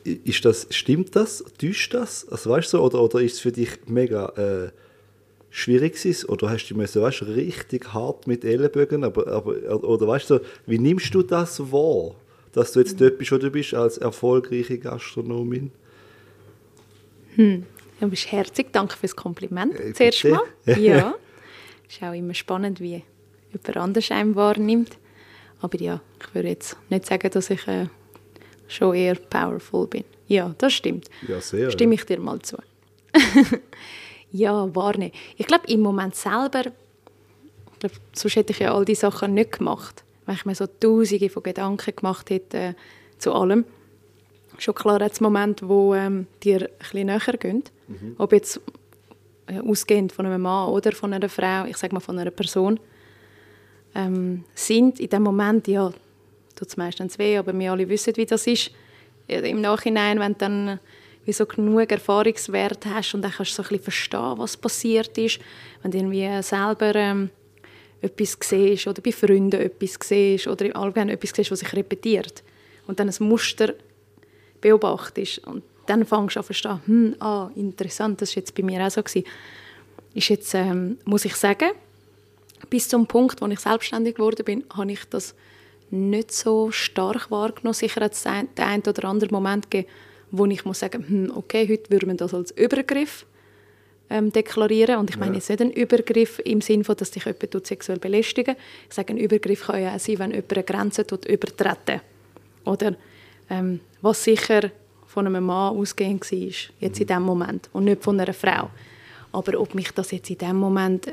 [0.04, 1.44] ist das, stimmt das?
[1.58, 2.28] Täuscht das?
[2.30, 4.72] Also weißt du, oder, oder ist es für dich mega äh,
[5.50, 6.30] schwierig gewesen?
[6.30, 10.80] Oder hast du müssen, weißt, richtig hart mit Ellenbögen, aber, aber, oder weißt du, wie
[10.80, 12.16] nimmst du das wahr,
[12.52, 15.72] dass du jetzt dort bist, wo du bist, als erfolgreiche Gastronomin?
[17.36, 19.80] Du bist herzig, danke fürs Kompliment.
[19.80, 20.42] Äh, Zuerst mal.
[20.80, 21.16] Ja.
[21.90, 23.04] ist auch immer spannend, wie
[23.52, 24.98] jemand anders einem wahrnimmt.
[25.62, 27.88] Aber ja, ich würde jetzt nicht sagen, dass ich äh,
[28.74, 30.04] schon eher powerful bin.
[30.28, 31.10] Ja, das stimmt.
[31.28, 31.72] Ja, sehr.
[31.72, 32.58] Stimme ich dir mal zu.
[34.32, 35.14] ja, wahrnehmen.
[35.38, 39.58] Ich glaube, im Moment selber, ich glaub, sonst hätte ich ja all die Sachen nicht
[39.60, 40.04] gemacht.
[40.26, 42.74] Wenn ich mir so tausende von Gedanken gemacht hätte äh,
[43.18, 43.66] zu allem.
[44.58, 47.64] Schon klar hat es Momente, wo ähm, dir ein bisschen näher gehen.
[48.18, 48.62] Ob jetzt
[49.48, 52.80] äh, ausgehend von einem Mann oder von einer Frau, ich sage mal von einer Person,
[53.96, 55.92] ähm, sind in dem Moment, ja,
[56.56, 58.72] tut es meistens weh, aber wir alle wissen, wie das ist.
[59.28, 60.78] Im Nachhinein, wenn du dann äh,
[61.26, 65.18] wie so genug Erfahrungswert hast und dann kannst du so ein bisschen verstehen, was passiert
[65.18, 65.40] ist,
[65.82, 67.30] wenn du irgendwie äh, selber ähm,
[68.02, 72.44] etwas siehst oder bei Freunden etwas siehst oder im Allgemeinen etwas siehst, was sich repetiert
[72.88, 73.74] und dann ein Muster
[74.60, 78.64] beobachtest und dann fängst du an zu verstehen, hm, ah, interessant, das war jetzt bei
[78.64, 79.02] mir auch so.
[80.16, 81.72] Ist jetzt, ähm, muss ich sagen,
[82.70, 85.34] bis zum Punkt, wo ich selbstständig geworden bin, habe ich das
[85.94, 87.74] nicht so stark wahrgenommen.
[87.74, 89.90] Sicher hat es den einen oder anderen Moment gegeben,
[90.32, 93.26] wo ich muss sagen, hm, okay, heute würde man das als Übergriff
[94.10, 94.98] ähm, deklarieren.
[94.98, 98.56] Und ich meine jetzt nicht einen Übergriff im Sinne von, dass dich jemand sexuell belästigen
[98.90, 102.02] Ich sage, ein Übergriff kann ja auch sein, wenn jemand eine Grenze tut, übertreten.
[102.66, 102.96] Oder
[103.50, 104.72] ähm, was sicher
[105.06, 108.72] von einem Mann ausgehend war, jetzt in diesem Moment, und nicht von einer Frau.
[109.32, 111.12] Aber ob mich das jetzt in diesem Moment, äh,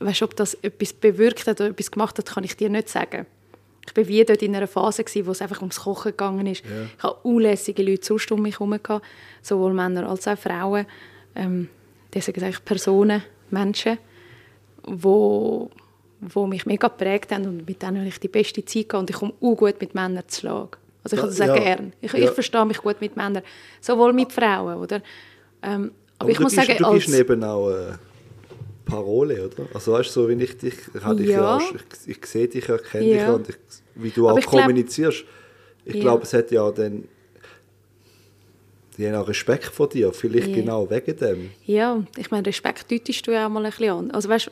[0.00, 3.26] weißt, ob das etwas bewirkt hat oder etwas gemacht hat, kann ich dir nicht sagen.
[3.88, 6.62] Ich war wie dort in einer Phase, gewesen, wo es einfach ums Kochen gegangen ist.
[6.96, 8.78] Ich hatte unlässige Leute sonst um mich herum,
[9.42, 10.86] sowohl Männer als auch Frauen.
[11.34, 11.68] Ähm,
[12.12, 13.98] das sind eigentlich Personen, Menschen.
[14.84, 15.70] wo,
[16.20, 19.10] wo mich mega geprägt haben und mit denen habe ich die beste Zeit gehabt und
[19.10, 20.78] ich komme auch gut mit Männern zu Schlag.
[21.04, 21.62] Also ich habe das auch Ja.
[21.62, 21.92] gern.
[22.00, 22.18] Ich, Ja.
[22.20, 23.42] ich verstehe mich gut mit Männern,
[23.80, 25.02] sowohl mit Frauen, oder?
[25.62, 27.04] Ähm, aber, ich du muss bist, sagen, du als...
[27.06, 27.92] bist eben auch äh,
[28.84, 29.66] Parole, oder?
[29.74, 31.58] Also weißt du, so wie ich dich, ich, dich Ja.
[31.58, 31.60] ja.
[32.06, 33.26] ich, ich sehe dich, ich kenne Ja.
[33.26, 33.56] dich und ich,
[33.94, 35.24] wie du Aber auch ich glaub- kommunizierst.
[35.84, 36.00] Ich Ja.
[36.00, 37.08] glaube, es hat ja dann
[38.98, 40.54] die haben auch Respekt vor dir, vielleicht Ja.
[40.54, 41.50] genau wegen dem.
[41.64, 44.10] Ja, ich meine, Respekt deutest du ja auch mal ein bisschen an.
[44.10, 44.50] Also weißt,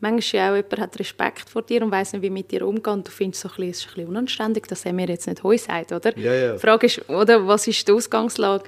[0.00, 2.92] manchmal ja auch jemand hat Respekt vor dir und weiß nicht, wie mit dir umgehen.
[2.92, 5.26] Und du findest so ein bisschen, es ist ein bisschen unanständig, dass er mir jetzt
[5.26, 6.16] nicht «Hoi» sagt, oder?
[6.18, 6.52] Ja, ja.
[6.52, 8.64] Die Frage ist, oder, was ist die Ausgangslage?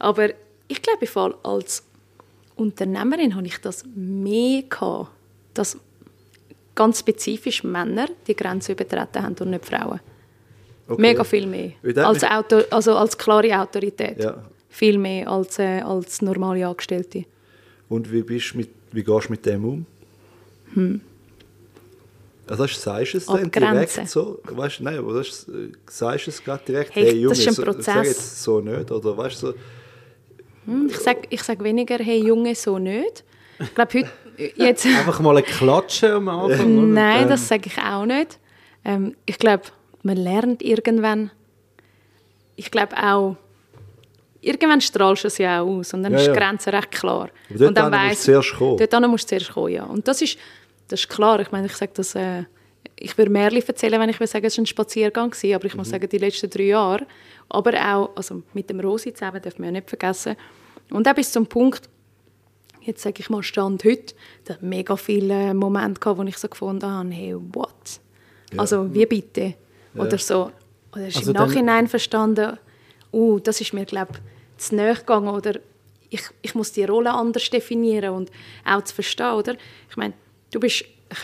[0.00, 0.30] Aber
[0.66, 1.84] ich glaube, im Fall als
[2.56, 5.10] Unternehmerin habe ich das mehr gehabt,
[5.54, 5.78] dass
[6.74, 10.00] ganz spezifisch Männer die Grenze übertreten haben und nicht Frauen.
[10.88, 11.02] Okay.
[11.02, 11.72] Mega viel mehr.
[11.96, 14.22] Als, Auto, also als klare Autorität.
[14.22, 14.42] Ja.
[14.68, 17.24] Viel mehr als, äh, als normale Angestellte.
[17.88, 19.86] Und wie, bist mit, wie gehst du mit dem um?
[22.46, 24.40] Also das, sagst du es dann direkt so?
[24.44, 26.94] Weißt, nein, aber das, äh, sagst du es gerade direkt?
[26.94, 27.84] Hey, das ist ein so, Prozess.
[27.84, 29.60] Sag jetzt so nicht, oder weißt du, so, Hm,
[30.88, 33.24] Ich sage ich sag weniger, hey Junge, so nicht.
[33.58, 34.10] Ich glaube, heute,
[34.56, 36.92] jetzt, Einfach mal ein Klatschen am Anfang.
[36.92, 38.38] nein, das sage ich auch nicht.
[38.84, 39.64] Ähm, ich glaube,
[40.02, 41.30] man lernt irgendwann,
[42.56, 43.36] ich glaube auch,
[44.40, 46.36] irgendwann strahlst du es ja auch aus und dann Ja, ist die ja.
[46.36, 47.30] Grenze recht klar.
[47.54, 48.76] Aber und dann musst du zuerst kommen.
[48.88, 49.84] Dort musst du zuerst kommen, ja.
[49.84, 50.38] Und das ist,
[50.88, 51.40] das ist klar.
[51.40, 52.44] Ich meine, ich sage das, äh,
[52.98, 55.74] ich würde Märchen erzählen, wenn ich würde sagen, es war ein Spaziergang, gewesen, aber ich
[55.74, 55.78] Mhm.
[55.78, 57.06] muss sagen, die letzten drei Jahre,
[57.48, 60.36] aber auch, also mit dem Rosi zusammen, darf man ja nicht vergessen,
[60.90, 61.88] und auch bis zum Punkt,
[62.82, 64.14] jetzt sage ich mal Stand heute,
[64.44, 68.00] da hat mega viele Momente gehabt, wo ich so gefunden habe, hey, what?
[68.56, 69.54] Also, wie bitte?
[69.96, 70.52] Oder so,
[70.92, 72.58] oder ist Also im Nachhinein verstanden,
[73.12, 75.58] uh, das ist mir, glaube ich, zu nahe gegangen, oder
[76.08, 78.30] ich, ich muss die Rolle anders definieren und
[78.64, 79.56] auch zu verstehen, oder?
[79.90, 80.14] Ich meine,
[80.52, 81.18] du bist eine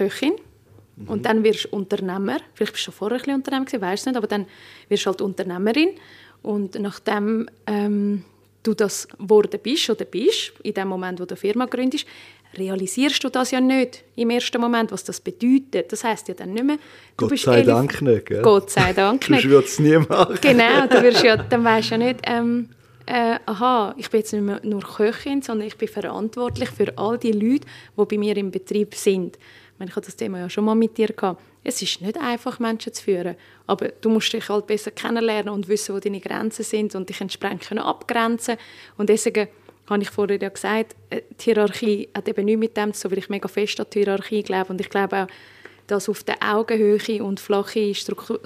[0.97, 3.83] Köchin und dann wirst du Unternehmer, vielleicht bist du schon vorher ein bisschen Unternehmer gewesen,
[3.83, 4.47] weißt nicht, aber dann
[4.89, 5.91] wirst du halt Unternehmerin
[6.43, 8.25] und nachdem ähm,
[8.63, 12.07] du das geworden bist oder bist, in dem Moment, wo du eine Firma gründest,
[12.57, 15.91] realisierst du das ja nicht im ersten Moment, was das bedeutet.
[15.91, 16.81] Das heißt ja dann nicht mehr, du
[17.17, 18.43] Gott bist sei Dank nicht, gell?
[18.43, 19.49] Gott sei Dank nicht.
[19.49, 20.39] würde es nie machen.
[20.41, 22.69] Genau, du wirst ja, dann weißt du ja nicht, ähm,
[23.07, 27.19] äh, aha, ich bin jetzt nicht mehr nur Köchin, sondern ich bin verantwortlich für all
[27.19, 27.67] die Leute,
[27.97, 29.39] die bei mir im Betrieb sind.
[29.83, 31.43] Ich, meine, ich hatte das Thema ja schon mal mit dir gehabt.
[31.65, 33.35] Es ist nicht einfach, Menschen zu führen,
[33.67, 37.21] aber du musst dich halt besser kennenlernen und wissen, wo deine Grenzen sind und dich
[37.21, 38.59] entsprechend abgrenzen
[38.97, 39.49] Und deswegen
[39.89, 43.11] habe ich vorher ja gesagt, äh, die Hierarchie hat eben nichts mit dem zu tun,
[43.11, 45.27] weil ich mega fest an die Hierarchie glaube und ich glaube auch,
[45.89, 48.41] dass auf der Augenhöhe und flache Struktur,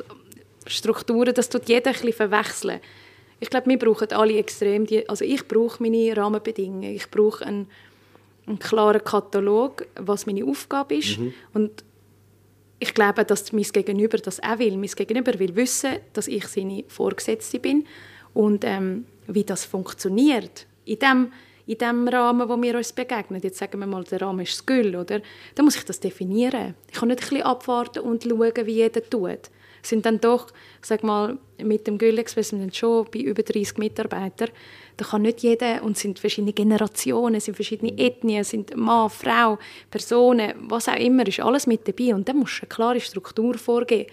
[0.66, 2.80] Strukturen, das tut jeder ein bisschen verwechseln.
[3.40, 7.68] Ich glaube, wir brauchen alle extrem die, also ich brauche meine Rahmenbedingungen, ich brauche einen,
[8.46, 11.18] einen klaren Katalog, was meine Aufgabe ist
[11.52, 11.84] und
[12.78, 14.76] ich glaube, dass mein Gegenüber das auch will.
[14.76, 17.86] Mein Gegenüber will wissen, dass ich seine Vorgesetzte bin
[18.34, 20.66] und ähm, wie das funktioniert.
[20.84, 21.32] In dem,
[21.66, 23.40] in dem Rahmen, wo wir uns begegnen.
[23.42, 25.20] Jetzt sagen wir mal, der Rahmen ist das Gül, oder?
[25.54, 26.74] Dann muss ich das definieren.
[26.90, 29.50] Ich kann nicht ein bisschen abwarten und schauen, wie jeder tut.
[29.82, 30.48] Es sind dann doch,
[30.80, 34.50] ich sag mal, mit dem Gül Express sind schon bei über 30 Mitarbeitern.
[34.96, 38.74] Da kann nicht jeder, und es sind verschiedene Generationen, es sind verschiedene Ethnien, es sind
[38.76, 39.58] Mann, Frau,
[39.90, 42.14] Personen, was auch immer, ist alles mit dabei.
[42.14, 44.10] Und dann musst du eine klare Struktur vorgeben.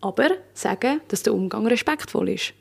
[0.00, 2.54] Aber sagen, dass der Umgang respektvoll ist.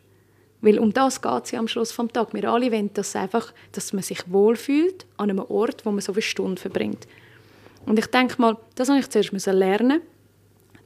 [0.62, 2.34] Weil um das geht es ja am Schluss vom Tag.
[2.34, 6.14] Wir alle wollen das einfach, dass man sich wohlfühlt an einem Ort, wo man so
[6.14, 7.06] eine Stunde verbringt.
[7.86, 10.02] Und ich denke mal, das habe ich zuerst lernen,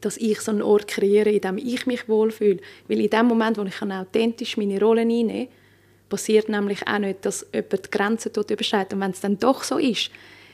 [0.01, 2.59] dass ich so einen Ort kreiere, in dem ich mich wohlfühle.
[2.88, 5.47] Weil in dem Moment, wo ich authentisch meine Rolle einnehme,
[6.09, 8.93] passiert nämlich auch nicht, dass jemand die Grenzen dort überschreitet.
[8.93, 10.11] Und wenn es dann doch so ist,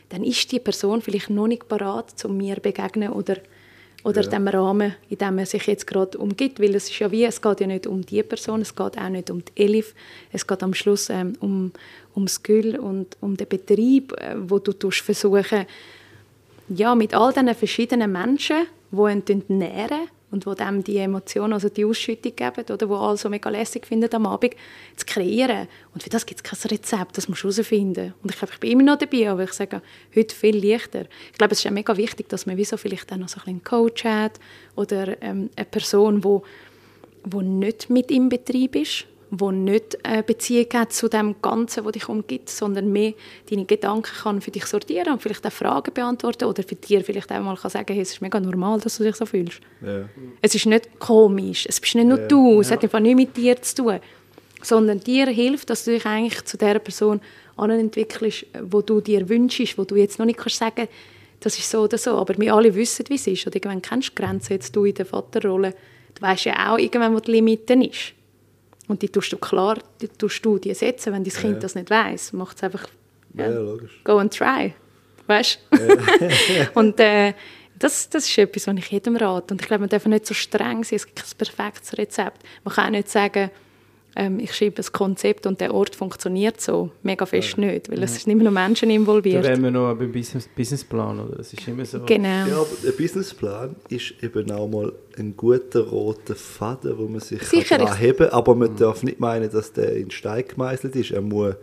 [0.09, 3.37] dann ist die Person vielleicht noch nicht parat, zu mir zu begegnen oder,
[4.03, 6.59] oder dem Rahmen, in dem er sich jetzt gerade umgibt.
[6.59, 9.09] Weil es ist ja wie, es geht ja nicht um die Person, es geht auch
[9.09, 9.95] nicht um die Elif,
[10.31, 11.71] es geht am Schluss ähm, um,
[12.13, 15.65] um das Gül und um den Betrieb, äh, wo du tust versuchen,
[16.69, 21.69] ja, mit all diesen verschiedenen Menschen, die ihn nähren und die dem die Emotionen, also
[21.69, 24.55] die Ausschüttung geben, oder die alle so mega lässig finden am Abend,
[24.97, 25.69] zu kreieren.
[25.93, 28.13] Und für das gibt es kein Rezept, das musst du herausfinden.
[28.21, 29.81] Und ich glaube, ich bin immer noch dabei, aber ich sage,
[30.13, 31.05] heute viel leichter.
[31.31, 33.53] Ich glaube, es ist ja mega wichtig, dass man wieso vielleicht auch noch so ein
[33.53, 34.39] einen Coach hat
[34.75, 36.43] oder ähm, eine Person, die wo,
[37.23, 39.05] wo nicht mit im Betrieb ist,
[39.39, 43.13] wo nicht eine Beziehung hat zu dem Ganzen, was dich umgibt, sondern mehr
[43.49, 47.31] deine Gedanken kann für dich sortieren und vielleicht auch Fragen beantworten oder für dir vielleicht
[47.31, 49.59] auch mal kann sagen, hey, es ist mega normal, dass du dich so fühlst.
[49.81, 50.05] Ja.
[50.41, 53.59] Es ist nicht komisch, es bist nicht nur du, es hat einfach nichts mit dir
[53.61, 53.99] zu tun,
[54.61, 57.19] sondern dir hilft, dass du dich eigentlich zu der Person
[57.57, 60.87] entwickelst, wo du dir wünschst, wo du jetzt noch nicht kannst sagen,
[61.39, 62.11] das ist so oder so.
[62.11, 63.45] Aber wir alle wissen, wie es ist.
[63.45, 65.75] Und irgendwann kennst du Grenzen, jetzt du in der Vaterrolle.
[66.15, 68.13] Du weißt ja auch irgendwann, wo die Limite ist.
[68.87, 71.89] Und die tust du klar, die tust du die setzen, wenn dein Kind das nicht
[71.89, 72.33] weiß.
[72.33, 72.85] Macht es einfach,
[73.33, 74.01] Ja, logisch.
[74.03, 74.73] go and try.
[75.27, 75.59] Weißt
[76.73, 77.33] Und äh,
[77.79, 79.53] das, das ist etwas, was ich jedem rate.
[79.53, 80.97] Und ich glaube, man darf nicht so streng sein.
[80.97, 82.43] Es gibt kein perfektes Rezept.
[82.63, 83.49] Man kann auch nicht sagen,
[84.15, 86.91] ähm, ich schreibe ein Konzept und der Ort funktioniert so.
[87.01, 89.43] Mega fest nicht, weil es sind immer nur Menschen Da involviert.
[89.43, 91.37] wären wir noch beim Business Businessplan, oder?
[91.37, 92.01] Das ist immer so.
[92.05, 92.27] Genau.
[92.47, 97.41] Ja, aber der Businessplan ist eben auch mal ein guter roter Faden, wo man sich
[97.43, 98.29] Sicher, kann heben kann.
[98.29, 98.59] Aber Mhm.
[98.59, 101.11] man darf nicht meinen, dass der in Stein gemeißelt ist.
[101.11, 101.55] Er muss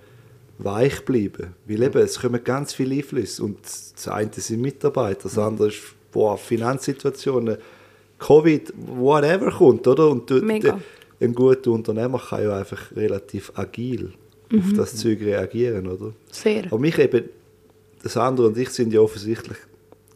[0.58, 1.54] weich bleiben.
[1.66, 3.42] Weil eben, es kommen ganz viele Einflüsse.
[3.44, 5.80] Und das eine sind Mitarbeiter, das andere ist
[6.12, 7.56] boah, Finanzsituationen,
[8.18, 10.08] Covid, whatever kommt, oder?
[10.10, 10.78] Und du, Mega.
[11.20, 14.12] Ein guter Unternehmer kann ja einfach relativ agil
[14.52, 14.58] Mhm.
[14.62, 16.12] auf das Zeug reagieren, oder?
[16.32, 16.64] Sehr.
[16.66, 17.28] Aber mich eben,
[18.02, 19.58] das andere und ich sind ja offensichtlich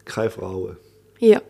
[0.04, 0.76] keine Frauen.
[1.20, 1.40] Ja.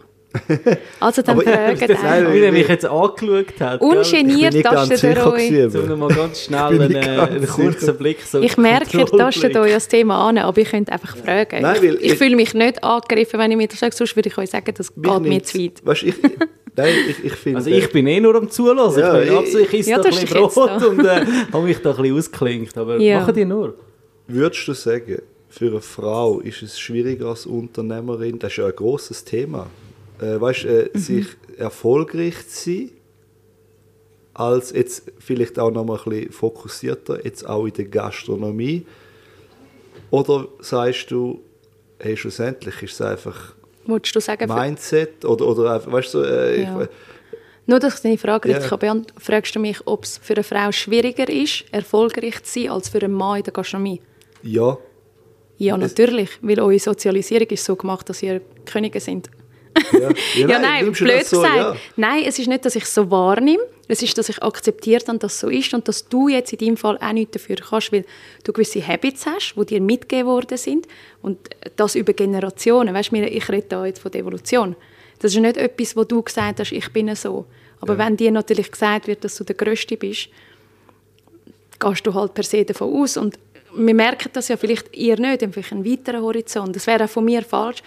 [1.01, 2.33] Also dann fragen einfach.
[2.33, 3.81] Wie er mich jetzt angeschaut hat.
[3.81, 3.91] gell?
[4.01, 5.75] Ich bin Ungeniert nicht ganz tastet ihr euch.
[5.77, 7.93] aber- noch mal ganz schnell einen, einen kurzen sicher.
[7.93, 8.21] Blick.
[8.23, 11.63] So Ich merke, ihr tastet euch das Thema an, aber ihr könnt einfach fragen.
[11.63, 14.17] Nein, ich weil ich ich- fühle mich nicht angegriffen, wenn ich mir das sage, sonst
[14.17, 15.85] würde ich euch sagen, das geht mir zu weit.
[15.87, 16.15] Weißt, ich,
[16.77, 17.59] nein, ich, ich finde...
[17.59, 19.01] Also ich bin eh nur am Zulassen.
[19.01, 20.87] Ja, ich bin ich- ich Ja, esse da ein bisschen jetzt Brot da.
[20.87, 22.77] und äh, habe mich da ein bisschen ausgeklinkt.
[22.79, 23.21] Aber Ja.
[23.21, 23.75] machen die nur.
[24.27, 28.75] Würdest du sagen, für eine Frau ist es schwieriger als Unternehmerin, das ist ja ein
[28.75, 29.67] grosses Thema,
[30.25, 30.99] äh, weißt, äh, Mhm.
[30.99, 31.27] sich
[31.59, 32.91] erfolgreich zu sein,
[34.35, 38.85] als jetzt vielleicht auch noch mal ein bisschen fokussierter, jetzt auch in der Gastronomie?
[40.11, 41.41] Oder sagst du,
[41.99, 43.55] hey, schlussendlich ist es einfach
[43.87, 46.83] Wolltest du sagen, Mindset oder, oder einfach, weißt du, äh, Ja.
[46.83, 46.89] ich,
[47.67, 50.71] nur dass ich deine Frage richtig beantworten fragst du mich, ob es für eine Frau
[50.73, 54.01] schwieriger ist, erfolgreich zu sein, als für einen Mann in der Gastronomie?
[54.43, 54.77] ja,
[55.59, 59.31] Ja, natürlich, weil eure Sozialisierung ist so gemacht, dass ihr Könige sind.
[59.93, 61.57] Ja, Ja, nein, nimmst du blöd so, gesagt.
[61.57, 61.77] ja.
[61.97, 63.63] Nein, es ist nicht, dass ich es so wahrnehme.
[63.87, 66.59] Es ist, dass ich akzeptiert habe, dass es so ist und dass du jetzt in
[66.59, 68.05] deinem Fall auch nichts dafür kannst, weil
[68.43, 70.87] du gewisse Habits hast, die dir mitgegeben worden sind
[71.21, 71.39] und
[71.77, 72.95] das über Generationen.
[72.95, 74.75] Weißt du, ich rede da jetzt von der Evolution.
[75.19, 77.47] Das ist nicht etwas, wo du gesagt hast, ich bin so.
[77.81, 80.29] Aber wenn dir natürlich gesagt wird, dass du der Größte bist,
[81.79, 83.17] gehst du halt per se davon aus.
[83.17, 83.39] Und
[83.75, 86.75] wir merken das ja vielleicht ihr nicht, vielleicht einen weiteren Horizont.
[86.75, 87.83] Das wäre auch von mir falsch.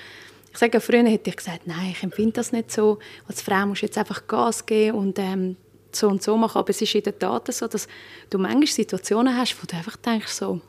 [0.57, 2.97] Ich sage, früher hätte ich gesagt, nein, ich empfinde das nicht so.
[3.27, 5.55] Als Frau musst du jetzt einfach Gas geben und ähm,
[5.91, 6.57] so und so machen.
[6.57, 7.88] Aber es ist in der Tat so, dass
[8.31, 10.59] du manchmal Situationen hast, wo du einfach denkst, so,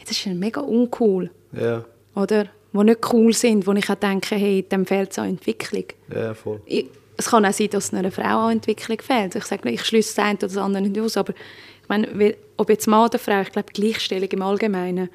[0.00, 1.32] das ist ja mega uncool.
[1.50, 1.84] Ja,
[2.14, 2.44] Oder?
[2.72, 5.86] Die nicht cool sind, wo ich auch denke, hey, dem fehlt es an Entwicklung.
[6.14, 6.60] ja, voll.
[6.66, 6.86] Ich,
[7.16, 9.34] es kann auch sein, dass es einer Frau an Entwicklung fehlt.
[9.34, 12.36] Ich sage nicht, ich schließe das eine oder das andere nicht aus, aber ich meine,
[12.56, 15.10] ob jetzt Mann oder Frau, ich glaube, Gleichstellung im Allgemeinen.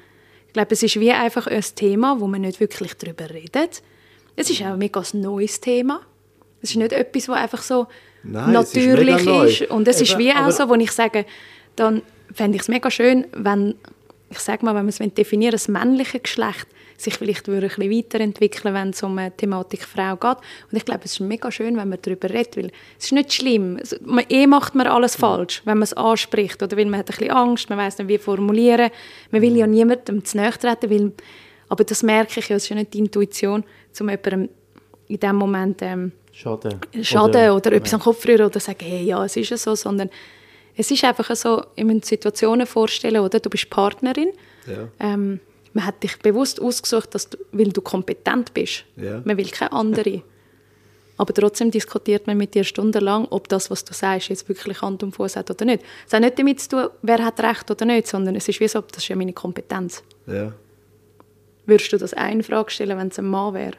[0.48, 3.82] Ich glaube, es ist wie einfach ein Thema, wo man nicht wirklich darüber redet.
[4.36, 6.00] Es ist auch ein mega neues Thema.
[6.62, 7.86] Es ist nicht etwas, was einfach so
[8.22, 9.44] Nein, ist natürlich neu.
[9.46, 9.62] ist.
[9.70, 11.24] Und es ist Eben, wie auch so, wo ich sage,
[11.76, 12.02] dann
[12.34, 13.74] fände ich es mega schön, wenn,
[14.30, 16.66] ich sage mal, wenn man es definieren das männliche Geschlecht
[16.98, 20.36] sich vielleicht würde ein bisschen weiterentwickeln, wenn es um die Thematik Frau geht.
[20.70, 23.32] Und ich glaube, es ist mega schön, wenn man darüber redet, weil es ist nicht
[23.32, 23.78] schlimm.
[23.80, 27.08] Es- Man, eh macht man alles falsch, wenn man es anspricht, oder weil man hat
[27.08, 28.90] ein bisschen Angst, man weiß nicht, wie formulieren.
[29.30, 31.12] Man will ja niemandem zu nahe treten, weil,
[31.70, 33.64] aber das merke ich ja, es ist ja nicht die Intuition,
[34.00, 34.48] um jemandem
[35.08, 36.78] in dem Moment ähm, Schade.
[37.02, 40.08] Schaden oder, etwas am Kopf rühren oder sagen, hey, ja, es ist ja so, sondern
[40.76, 43.40] es ist einfach so, ich muss Situationen vorstellen, oder?
[43.40, 44.30] Du bist Partnerin,
[44.66, 44.88] Ja.
[45.00, 45.40] ähm,
[45.72, 48.84] man hat dich bewusst ausgesucht, dass du, weil du kompetent bist.
[48.96, 49.20] Ja.
[49.24, 50.22] Man will keine andere.
[51.16, 55.02] Aber trotzdem diskutiert man mit dir stundenlang, ob das, was du sagst, jetzt wirklich Hand
[55.02, 55.84] und Fuß hat oder nicht.
[56.06, 58.68] Es hat nicht damit zu tun, wer hat Recht oder nicht, sondern es ist wie
[58.68, 60.02] so, das ist ja meine Kompetenz.
[60.26, 60.52] Ja.
[61.70, 63.76] Würdest du das eine Frage stellen, wenn es ein Mann wäre?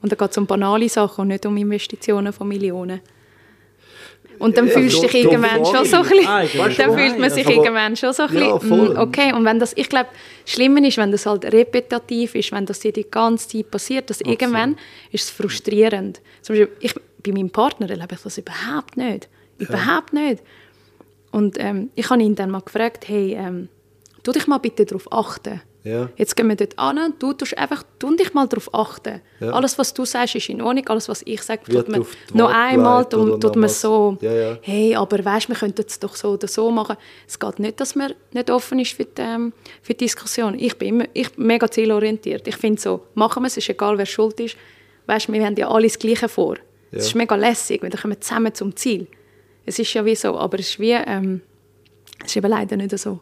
[0.00, 3.00] Und dann geht es um banale Sachen und nicht um Investitionen von Millionen.
[4.38, 7.30] Und dann Ja, fühlst du doch, dich irgendwann schon so ein bisschen, dann fühlt man
[7.30, 10.08] sich irgendwann schon so ein Ja, bisschen, okay, und wenn das, ich glaube,
[10.44, 14.10] das Schlimme ist, wenn das halt repetitiv ist, wenn das dir die ganze Zeit passiert,
[14.10, 14.76] dass irgendwann
[15.12, 16.20] ist es frustrierend.
[16.42, 19.28] Zum Beispiel, ich, bei meinem Partner erlebe ich das überhaupt nicht.
[19.58, 20.42] Überhaupt nicht.
[21.30, 23.68] Und ähm, ich habe ihn dann mal gefragt, hey, ähm,
[24.22, 25.60] tu dich mal bitte darauf achten.
[25.84, 26.08] Ja.
[26.16, 29.20] Jetzt gehen wir dort an und du tust einfach, tu dich mal darauf achten.
[29.38, 29.50] Ja.
[29.50, 30.88] Alles, was du sagst, ist in Ordnung.
[30.88, 35.22] Alles, was ich sage, tut man noch einmal tut, tut man so, Ja, hey, aber
[35.22, 36.96] weißt, wir könnten es doch so oder so machen.
[37.28, 39.52] Es geht nicht, dass man nicht offen ist für die, ähm,
[39.82, 40.58] für die Diskussion.
[40.58, 42.48] Ich bin immer, ich bin mega zielorientiert.
[42.48, 44.56] Ich finde so, machen wir es, ist egal, wer schuld ist.
[45.04, 46.56] Weißt, wir haben ja alle das Gleiche vor.
[46.92, 49.06] Es ist mega lässig, weil dann kommen wir zusammen zum Ziel.
[49.66, 51.42] Es ist ja wie so, aber es ist wie, ähm,
[52.20, 53.20] es ist eben leider nicht so.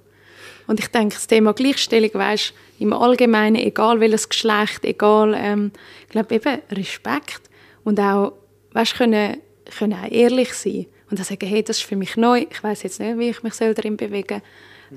[0.67, 5.73] Und ich denke, das Thema Gleichstellung, weißt, im Allgemeinen, egal welches Geschlecht, egal, ähm,
[6.03, 7.43] ich glaube eben Respekt
[7.85, 8.33] und auch,
[8.73, 9.39] weißt, können,
[9.79, 12.83] können auch ehrlich sein und dann sagen, hey, das ist für mich neu, ich weiß
[12.85, 14.43] jetzt nicht, wie ich mich soll darin bewegen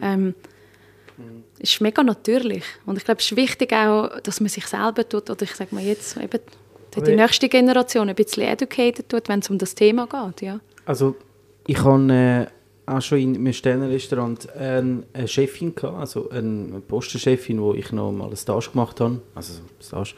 [0.01, 0.35] ähm,
[1.59, 2.63] es ist mega natürlich.
[2.85, 5.73] Und ich glaube, es ist wichtig auch, dass man sich selber tut, oder ich sage
[5.73, 6.39] mal jetzt, eben
[6.95, 10.41] die nächste Generation ein bisschen educated tut, wenn es um das Thema geht.
[10.41, 10.59] Ja.
[10.85, 11.15] Also,
[11.67, 12.47] ich habe äh,
[12.85, 18.27] auch schon in einem Sternenrestaurant eine, Chefin gehabt, also eine Postenchefin, wo ich noch mal
[18.27, 19.21] einen Stage gemacht habe.
[19.33, 20.13] Also, Stage.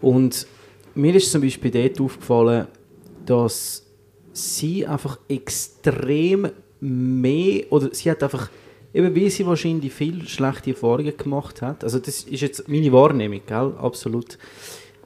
[0.00, 0.46] Und
[0.94, 2.66] mir ist zum Beispiel dort aufgefallen,
[3.24, 3.86] dass
[4.32, 6.50] sie einfach extrem
[6.80, 8.50] mehr, oder sie hat einfach,
[8.92, 13.40] eben weil sie wahrscheinlich viel schlechte Erfahrungen gemacht hat, also das ist jetzt meine Wahrnehmung,
[13.46, 13.72] gell?
[13.78, 14.36] absolut,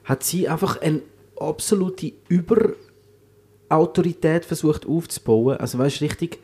[0.03, 1.01] hat sie einfach eine
[1.39, 6.39] absolute Überautorität versucht aufzubauen, also weißt richtig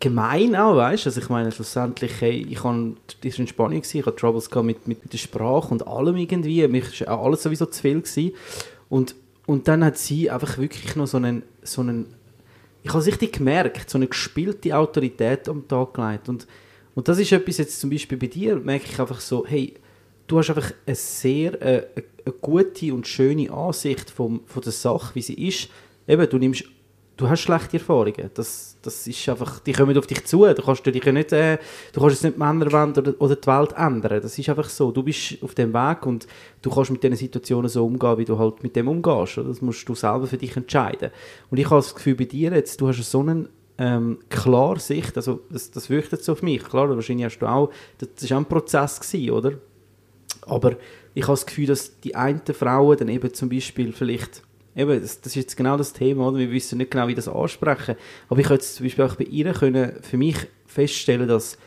[0.00, 4.16] gemein auch, weißt Also ich meine, schlussendlich, hey, ich war in Spanien, gewesen, ich hatte
[4.16, 8.00] Troubles mit, mit, mit der Sprache und allem irgendwie, mich war alles sowieso zu viel
[8.00, 8.32] gewesen.
[8.88, 9.14] Und,
[9.46, 12.06] und dann hat sie einfach wirklich noch so einen, so einen
[12.82, 16.28] ich habe es richtig gemerkt, so eine gespielte Autorität am Tag gelegt.
[16.28, 16.46] Und,
[16.94, 19.74] und das ist etwas jetzt zum Beispiel bei dir, merke ich einfach so, hey,
[20.26, 21.86] du hast einfach eine sehr äh,
[22.24, 25.68] eine gute und schöne Ansicht vom, von der Sache, wie sie ist.
[26.08, 26.64] Eben, du nimmst,
[27.16, 28.30] du hast schlechte Erfahrungen.
[28.34, 30.46] Das, das ist einfach, die kommen auf dich zu.
[30.46, 31.58] Du kannst dich nicht, äh,
[31.92, 34.22] du kannst jetzt nicht die Männerwelt oder, oder die Welt ändern.
[34.22, 34.90] Das ist einfach so.
[34.90, 36.26] Du bist auf dem Weg und
[36.62, 39.38] du kannst mit diesen Situationen so umgehen, wie du halt mit dem umgehst.
[39.38, 39.48] Oder?
[39.48, 41.10] Das musst du selber für dich entscheiden.
[41.50, 43.48] Und ich habe das Gefühl bei dir jetzt, du hast so einen
[43.78, 46.62] ähm, klare Sicht, also das, das wirkt jetzt auf mich.
[46.62, 49.52] Klar, wahrscheinlich hast du auch, das war auch ein Prozess gewesen, oder?
[50.42, 50.76] Aber
[51.14, 54.42] ich habe das Gefühl, dass die einen Frauen dann eben zum Beispiel vielleicht,
[54.80, 56.38] eben, das, ist jetzt genau das Thema, oder?
[56.38, 57.96] wir wissen nicht genau, wie das ansprechen,
[58.28, 60.36] aber ich jetzt zum Beispiel auch bei ihr können für mich
[60.66, 61.58] feststellen, dass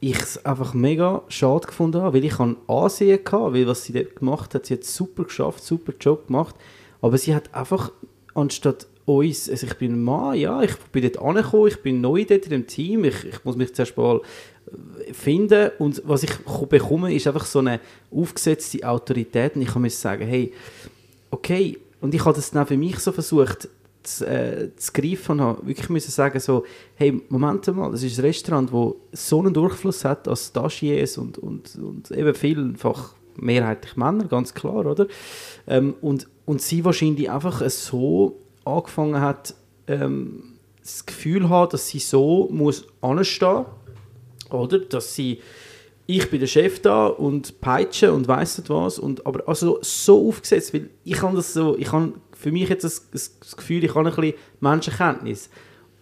[0.00, 3.92] ich es einfach mega schade gefunden habe, weil ich an Ansehen hatte, weil was sie
[3.92, 6.54] dort gemacht hat, sie hat super geschafft, super Job gemacht,
[7.02, 7.92] aber sie hat einfach
[8.34, 12.24] anstatt uns, also ich bin ein Mann, ja, ich bin dort angekommen, ich bin neu
[12.24, 14.20] dort in dem Team, ich, ich muss mich zuerst mal
[15.08, 15.70] äh, finden.
[15.80, 17.80] Und was ich ko- bekomme, ist einfach so eine
[18.14, 19.56] aufgesetzte Autorität.
[19.56, 20.52] Und ich kann mir sagen, hey,
[21.32, 23.68] okay, und ich habe das dann für mich so versucht
[24.02, 26.64] zu, äh, zu greifen und habe wirklich müssen sagen so,
[26.94, 31.38] hey, Moment mal, das ist ein Restaurant, wo so einen Durchfluss hat als Stagiaires und,
[31.38, 35.06] und, und eben vielfach mehrheitlich Männer, ganz klar, oder?
[35.66, 39.54] Ähm, und, und sie wahrscheinlich einfach so angefangen hat,
[39.86, 43.66] ähm, das Gefühl hat, dass sie so muss anstehen
[44.50, 44.78] oder?
[44.78, 45.40] Dass sie,
[46.16, 50.28] ich bin der Chef da und peitsche und weiss nicht was, und, aber also so
[50.28, 53.94] aufgesetzt, weil ich habe das so, ich habe für mich jetzt das, das, Gefühl, ich
[53.94, 55.50] habe ein bisschen Menschenkenntnis.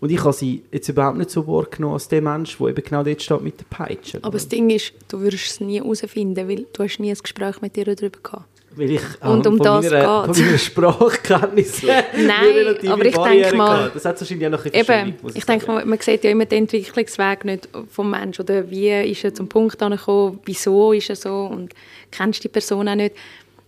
[0.01, 3.03] Und ich habe sie jetzt überhaupt nicht so wahrgenommen als der Mensch, der eben genau
[3.03, 4.19] dort steht mit der Peitsche.
[4.23, 7.61] Aber das Ding ist, du wirst es nie herausfinden, weil du hast nie ein Gespräch
[7.61, 8.47] mit ihr darüber gehabt.
[8.79, 10.39] Weil ich Und ähm, um von das meiner, geht's.
[10.39, 13.97] Von meiner Sprachkenntnis Nein, aber ich Barriere denke mal- gehabt.
[13.97, 15.59] Das hat wahrscheinlich auch noch ein Eben, ich sagen.
[15.61, 18.43] denke, man, man sieht ja immer den Entwicklungsweg nicht vom Menschen.
[18.43, 21.75] Oder wie ist er zum Punkt angekommen, wieso ist er so und
[22.11, 23.17] kennst die Person auch nicht.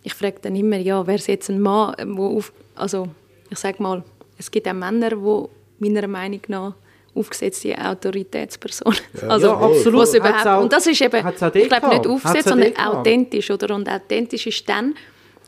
[0.03, 3.07] Ich frage dann immer, ja, wäre es jetzt ein Mann, wo auf, also
[3.49, 4.03] ich sage mal,
[4.37, 5.45] es gibt auch Männer, die
[5.89, 6.73] meiner Meinung nach
[7.13, 8.99] aufgesetzte Autoritätspersonen.
[9.27, 10.01] also, Ja, absolut.
[10.01, 13.51] was überhaupt, auch- und das ist eben, ich glaube nicht aufgesetzt, sondern authentisch.
[13.51, 13.75] Oder?
[13.75, 14.95] Und authentisch ist dann,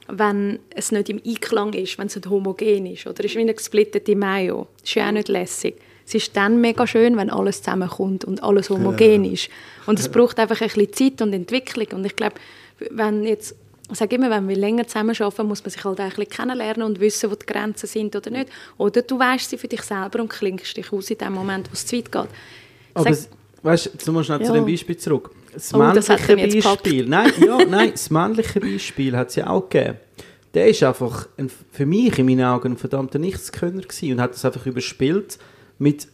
[0.07, 3.07] wenn es nicht im Einklang ist, wenn es nicht homogen ist.
[3.07, 4.67] Oder es ist wie eine gesplittete Mayo.
[4.81, 5.75] Das ist ja auch nicht lässig.
[6.05, 9.49] Es ist dann mega schön, wenn alles zusammenkommt und alles homogen ist.
[9.85, 11.87] Und es braucht einfach ein bisschen Zeit und Entwicklung.
[11.93, 12.35] Und ich glaube,
[12.89, 13.55] wenn jetzt,
[13.93, 16.83] ich sage immer, wenn wir länger zusammenarbeiten, muss man sich halt auch ein bisschen kennenlernen
[16.85, 18.49] und wissen, wo die Grenzen sind oder nicht.
[18.77, 21.73] Oder du weißt sie für dich selber und klingst dich aus in dem Moment, wo
[21.73, 22.23] es zu weit geht.
[22.25, 22.29] Ich
[22.95, 23.29] Aber sag-
[23.63, 24.53] weißt du, jetzt nochmal schnell zu Ja.
[24.53, 25.31] dem Beispiel zurück.
[25.53, 29.97] Das Oh, männliche Beispiel, nein, ja, nein, das männliche Beispiel hat es ja auch gegeben.
[30.55, 34.33] Der ist einfach ein, für mich in meinen Augen ein verdammter Nichtskönner gewesen und hat
[34.33, 35.37] das einfach überspielt
[35.79, 36.07] mit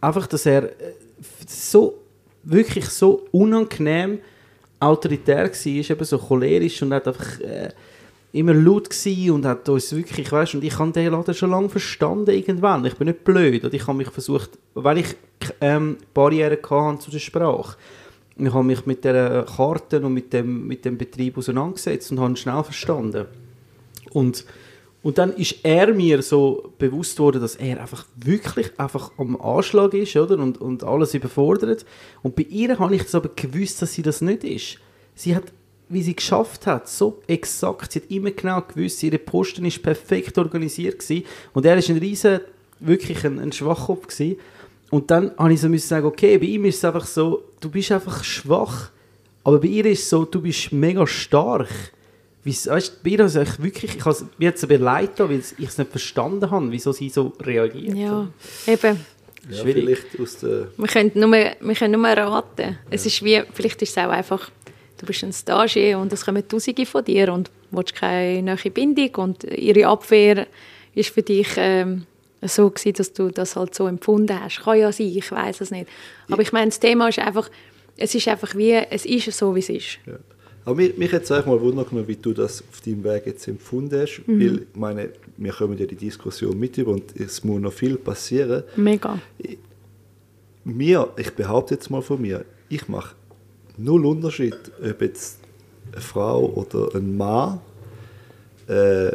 [0.00, 0.92] einfach, dass er äh,
[1.46, 1.98] so
[2.42, 4.18] wirklich so unangenehm
[4.82, 7.70] autoritär war, eben so cholerisch und hat einfach äh,
[8.32, 11.68] immer laut gsi und hat uns wirklich, weißt, und ich habe den Laden schon lange
[11.68, 12.84] verstanden irgendwann.
[12.84, 15.14] Ich bin nicht blöd und ich habe mich versucht, weil ich
[15.60, 17.76] ähm, Barrieren zu der Sprache.
[18.36, 22.32] Ich habe mich mit der Karten und mit dem, mit dem Betrieb auseinandergesetzt und habe
[22.32, 23.26] ihn schnell verstanden.
[24.12, 24.46] Und,
[25.02, 29.94] und dann ist er mir so bewusst worden, dass er einfach wirklich einfach am Anschlag
[29.94, 30.38] ist oder?
[30.38, 31.84] Und, und alles überfordert.
[32.22, 34.78] Und bei ihr habe ich das aber gewusst, dass sie das nicht ist.
[35.16, 35.44] Sie hat,
[35.88, 40.38] wie sie geschafft hat, so exakt, sie hat immer genau gewusst, ihre Posten ist perfekt
[40.38, 41.26] organisiert gewesen.
[41.52, 42.40] Und er ist ein riesen,
[42.78, 44.36] wirklich ein, ein Schwachkopf gewesen.
[44.90, 47.70] Und dann habe ich so müssen sagen, okay, bei ihm ist es einfach so, du
[47.70, 48.90] bist einfach schwach.
[49.42, 51.92] Aber bei ihr ist es so, du bist mega stark.
[52.44, 55.78] Weißt, weißt, ihr ist es wirklich, ich habe es mir jetzt überlegt, weil ich es
[55.78, 57.96] nicht verstanden habe, wieso sie so reagiert.
[57.96, 58.28] Ja,
[58.66, 59.00] eben.
[59.48, 59.98] Ja, Schwierig.
[60.08, 60.68] vielleicht aus der...
[60.76, 62.78] Wir können nur, wir können nur raten.
[62.90, 64.50] Es ist wie, vielleicht ist es auch einfach,
[64.98, 68.70] du bist ein Stagiaire und es kommen Tausende von dir und du willst keine neue
[68.70, 70.46] Bindung und ihre Abwehr
[70.94, 72.06] ist für dich ähm,
[72.40, 74.62] so gewesen, dass du das halt so empfunden hast.
[74.62, 75.88] Kann ja sein, ich weiß es nicht.
[76.30, 77.50] Aber ich meine, das Thema ist einfach,
[77.96, 79.98] es ist einfach wie, es ist so, wie es ist.
[80.06, 80.14] Ja.
[80.64, 83.48] Aber mich, mich hat es eigentlich mal wundern wie du das auf deinem Weg jetzt
[83.48, 84.22] empfunden hast.
[84.26, 84.40] Mhm.
[84.40, 87.96] Weil, ich meine, wir kommen ja die Diskussion mit über und es muss noch viel
[87.96, 88.62] passieren.
[88.76, 89.18] Mega.
[90.64, 93.16] Mir, ich behaupte jetzt mal von mir, ich mache
[93.76, 95.38] null Unterschied, ob jetzt
[95.90, 97.60] eine Frau oder ein Mann.
[98.68, 99.10] Äh,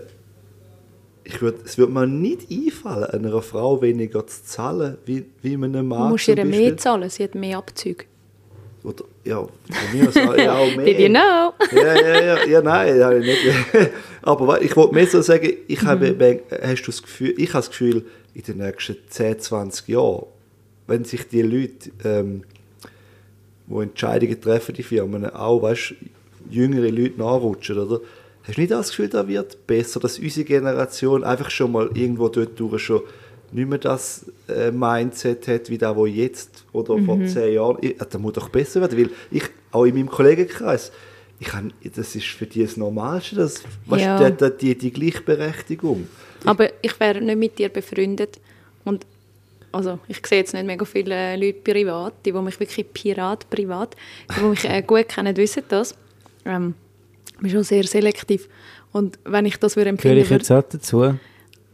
[1.24, 5.88] ich würd, es würde mir nicht einfallen, einer Frau weniger zu zahlen, wie, wie einem
[5.88, 6.03] Mann.
[6.03, 8.06] Du musst ihr mehr zahlen, sie hat mehr Abzüge.
[8.84, 9.49] Oder, ja, von
[9.99, 10.86] mir aus ja, auch mehr.
[10.86, 11.54] Did you know?
[11.72, 13.91] Ja, ja, ja, ja nein, habe ich nicht.
[14.22, 16.40] Aber ich wollte mehr so sagen, ich habe, Mhm.
[16.62, 20.28] hast du das Gefühl, ich habe das Gefühl, in den nächsten 10, 20 Jahren,
[20.86, 22.44] wenn sich die Leute, ähm,
[23.68, 25.95] die Entscheidungen treffen, die Firmen, auch, weißt,
[26.49, 27.99] jüngere Leute nachrutschen, oder?
[28.44, 32.30] Hast du nicht das Gefühl, da wird besser, dass unsere Generation einfach schon mal irgendwo
[32.30, 33.02] dort durch schon
[33.52, 37.98] nicht mehr das äh, Mindset hat, wie das, wo jetzt oder vor zehn Jahren, ich,
[37.98, 40.91] das muss doch besser werden, weil ich, auch in meinem Kollegenkreis,
[41.40, 44.30] ich kann, das ist für die das Normalste, das, weißt, Ja.
[44.30, 46.07] die, die, die Gleichberechtigung.
[46.45, 48.40] Aber ich wäre nicht mit dir befreundet.
[48.84, 49.06] Und
[49.72, 53.95] also, ich sehe jetzt nicht mega viele Leute privat, die, die mich wirklich Pirat privat,
[54.36, 55.95] die, die mich äh, gut kennen, wissen das.
[56.45, 56.74] Ähm,
[57.36, 58.48] ich bin schon sehr selektiv.
[58.91, 61.14] Und wenn ich das würde Gehöre empfinden ich jetzt auch dazu?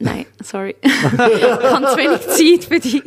[0.03, 0.75] Nein, sorry.
[0.83, 3.01] ich habe zu wenig Zeit für dich.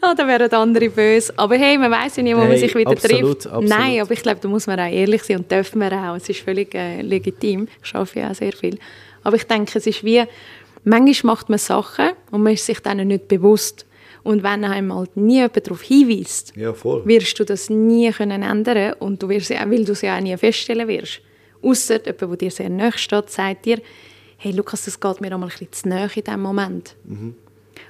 [0.00, 1.32] ah, dann wären andere böse.
[1.36, 3.46] Aber hey, man weiß ja nie, wo man Hey, sich wieder absolut, trifft.
[3.46, 3.68] absolut.
[3.68, 6.16] Nein, aber ich glaube, da muss man auch ehrlich sein und dürfen wir auch.
[6.16, 7.68] Es ist völlig äh, legitim.
[7.84, 8.78] Ich arbeite ja auch sehr viel.
[9.22, 10.24] Aber ich denke, es ist wie,
[10.84, 13.86] manchmal macht man Sachen und man ist sich denen nicht bewusst.
[14.22, 18.94] Und wenn einem halt nie jemand darauf hinweist, Ja, wirst du das nie können ändern
[18.94, 21.20] und du wirst weil du es ja auch nie feststellen wirst.
[21.62, 23.78] Ausser jemand, der dir sehr nahe steht, sagt dir,
[24.36, 26.94] hey Lukas, das geht mir einmal ein bisschen zu nahe in diesem Moment.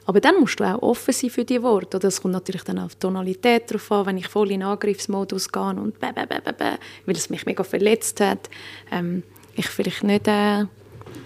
[0.05, 1.97] Aber dann musst du auch offen sein für die Worte.
[1.97, 5.51] Oder es kommt natürlich dann auf die Tonalität drauf an, wenn ich voll in Angriffsmodus
[5.51, 8.49] gehe und bäh, bäh, bäh, bäh, bäh, weil es mich mega verletzt hat.
[8.91, 9.23] Ähm,
[9.57, 10.67] ich vielleicht nicht äh,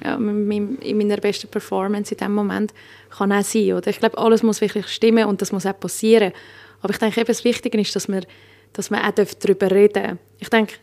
[0.02, 2.72] in meiner besten Performance in diesem Moment
[3.10, 3.72] kann auch sein.
[3.74, 3.88] Oder?
[3.88, 6.32] Ich glaube, alles muss wirklich stimmen und das muss auch passieren.
[6.80, 8.24] Aber ich denke, eben das Wichtige ist, dass man,
[8.72, 10.16] dass man auch darüber reden darf.
[10.38, 10.74] Ich denke,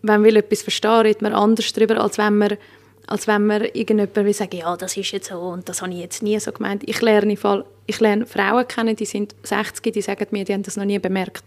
[0.00, 2.56] wenn man etwas verstehen redet man anders darüber, als wenn man,
[3.06, 5.98] als wenn man irgendjemand will sagen, ja, das ist jetzt so und das habe ich
[6.00, 6.82] jetzt nie so gemeint.
[6.86, 10.62] Ich lerne, Fall, ich lerne Frauen kennen, die sind 60, die sagen mir, die haben
[10.62, 11.44] das noch nie bemerkt.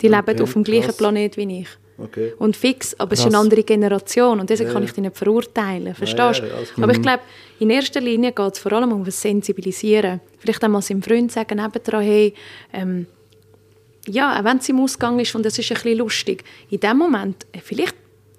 [0.00, 0.96] Die Okay, leben auf dem gleichen krass.
[0.96, 1.68] Planet wie ich.
[1.98, 2.32] Okay.
[2.38, 3.42] Und fix, aber es ist eine Krass.
[3.42, 4.88] andere Generation und deswegen Ja, kann ja.
[4.88, 6.54] ich die nicht verurteilen, verstehst ja, du?
[6.56, 6.84] alles klar.
[6.84, 7.22] aber ich glaube,
[7.60, 10.20] in erster Linie geht es vor allem um das Sensibilisieren.
[10.38, 12.34] Vielleicht einmal seinem Freund sagen, nebendran, hey,
[12.72, 13.06] ähm,
[14.08, 16.96] ja, auch wenn es im Ausgang ist und es ist ein bisschen lustig, in dem
[16.96, 17.94] Moment, äh, vielleicht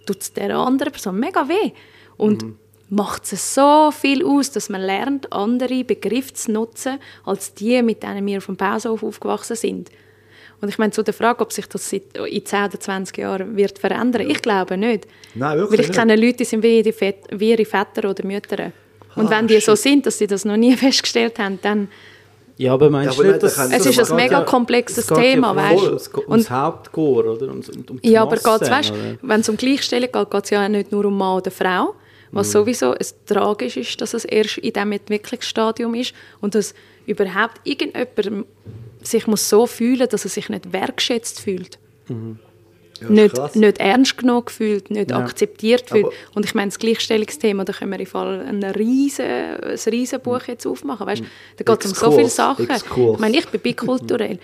[0.05, 1.71] tut es der anderen Person mega weh.
[2.17, 2.45] Und
[2.89, 8.03] macht es so viel aus, dass man lernt, andere Begriffe zu nutzen, als die, mit
[8.03, 9.89] denen wir dem Pausenhof aufgewachsen sind.
[10.61, 12.01] Und ich meine, zu der Frage, ob sich das in
[12.45, 15.07] 10 oder 20 Jahren wird verändern, ich glaube nicht.
[15.35, 18.71] Nein, wirklich Weil ich kenne Leute, die sind wie, ihre Väter oder Mütter.
[19.15, 19.84] Und Ah, wenn die so shit.
[19.84, 21.89] sind, dass sie das noch nie festgestellt haben, dann
[22.57, 23.55] Ja, aber meinst Ja, du aber nicht, nein, dass...
[23.55, 25.84] da kann- Es ist das ein geht mega ja- komplexes es geht Thema, ja weißt
[25.84, 25.88] du?
[25.89, 27.47] ums- Ums Und- Hauptchor, oder?
[27.47, 30.63] Ums, um, um Ja, aber Massen, weißt, wenn es um Gleichstellung geht, geht es ja
[30.65, 31.95] auch nicht nur um Mann oder Frau,
[32.31, 36.73] was sowieso es tragisch ist, dass es erst in diesem Entwicklungsstadium ist und dass
[37.05, 38.45] überhaupt irgendjemand
[39.03, 41.77] sich muss so fühlen dass er sich nicht wertschätzt fühlt.
[43.01, 45.17] Ja, nicht, nicht ernst genommen fühlt, nicht Ja.
[45.17, 46.05] akzeptiert fühlt.
[46.05, 50.19] Aber- und ich meine, das Gleichstellungsthema, da können wir im Fall ein riesen, ein riesen
[50.21, 51.05] Buch jetzt aufmachen.
[51.07, 51.23] Weißt?
[51.57, 52.67] Da geht es um so viele Sachen.
[52.69, 54.39] Ich meine, ich bin bikulturell.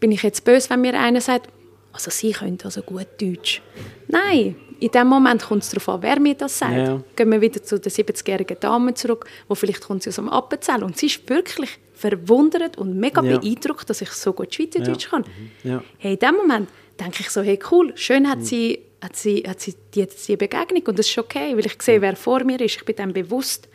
[0.00, 1.48] bin ich jetzt böse, wenn mir einer sagt,
[1.92, 3.60] also sie können also gut Deutsch.
[4.06, 6.76] Nein, in dem Moment kommt es darauf an, wer mir das sagt.
[6.76, 7.02] Ja.
[7.16, 10.84] Gehen wir wieder zu der 70-jährigen Dame zurück, wo vielleicht kommt sie aus dem Appenzell
[10.84, 13.38] und sie ist wirklich verwundert und mega Ja.
[13.38, 15.24] beeindruckt, dass ich so gut Schweizerdeutsch kann.
[15.64, 15.82] Ja.
[15.98, 16.68] Hey, in dem Moment
[17.00, 18.28] denke ich so, hey cool, schön Mhm.
[18.28, 21.80] hat sie, hat sie, hat sie die, die Begegnung und das ist okay, weil ich
[21.80, 22.76] sehe, wer vor mir ist.
[22.76, 23.68] Ich bin dann bewusst,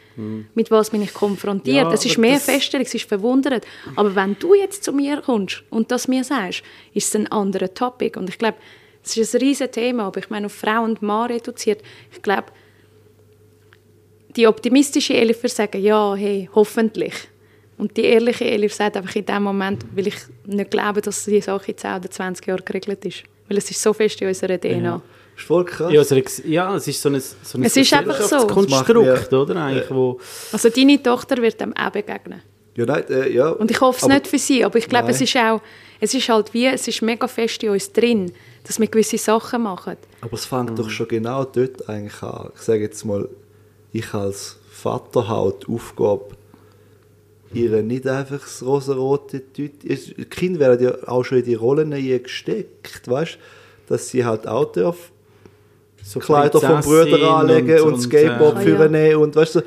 [0.53, 1.85] mit was bin ich konfrontiert.
[1.85, 1.89] Mhm.
[1.89, 3.65] Ja, es ist mehr das- Feststellung, es ist verwundert.
[3.95, 6.61] Aber wenn du jetzt zu mir kommst und das mir sagst,
[6.93, 8.19] ist es ein anderer Topic.
[8.19, 8.57] Und ich glaube,
[9.03, 11.81] es ist ein riesiges Thema, aber ich meine, auf Frau und Mann reduziert.
[12.11, 12.47] Ich glaube,
[14.35, 17.13] die optimistische würde sagen, ja, hey, hoffentlich.
[17.77, 21.41] Und die ehrliche Elif sagt einfach in dem Moment, weil ich nicht glaube, dass die
[21.41, 23.23] Sache in 10 oder 20 Jahren geregelt ist.
[23.47, 24.77] Weil es ist so fest in unserer DNA.
[24.83, 25.01] Ja.
[25.35, 25.91] ist voll krass.
[25.91, 28.45] Ja, also, ja, es ist so ein, so ein Es ist einfach so.
[28.47, 29.55] Konstrukt, mir- oder?
[29.55, 30.19] Eigentlich, wo,
[30.51, 32.41] Also deine Tochter wird dem auch begegnen.
[32.75, 33.49] Ja, nein, äh, ja.
[33.49, 35.61] Und ich hoffe es Aber- nicht für sie, aber ich glaube, es ist auch,
[35.99, 38.31] es ist halt wie, es ist mega fest in uns drin,
[38.65, 39.97] dass wir gewisse Sachen machen.
[40.21, 42.49] Aber es fängt doch schon genau dort eigentlich an.
[42.55, 43.27] Ich sage jetzt mal,
[43.91, 46.25] ich als Vater habe die Aufgabe,
[47.53, 49.87] ihr nicht einfach das rosarote Tüte...
[49.87, 53.37] Es- Die Kinder werden ja auch schon in die Rollen gesteckt, weißt
[53.87, 55.11] Dass sie halt auch dürfen
[56.05, 58.87] so Kleider vom Bruder anlegen und, das Skateboard äh, für Ah, ja.
[58.89, 59.61] nehmen und weißt du,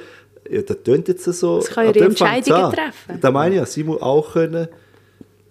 [0.50, 1.62] ja, das tönt jetzt so.
[1.62, 3.20] Sie kann ihre dort fängt's Entscheidungen treffen.
[3.22, 4.68] Da meine ich ja, sie muss auch können.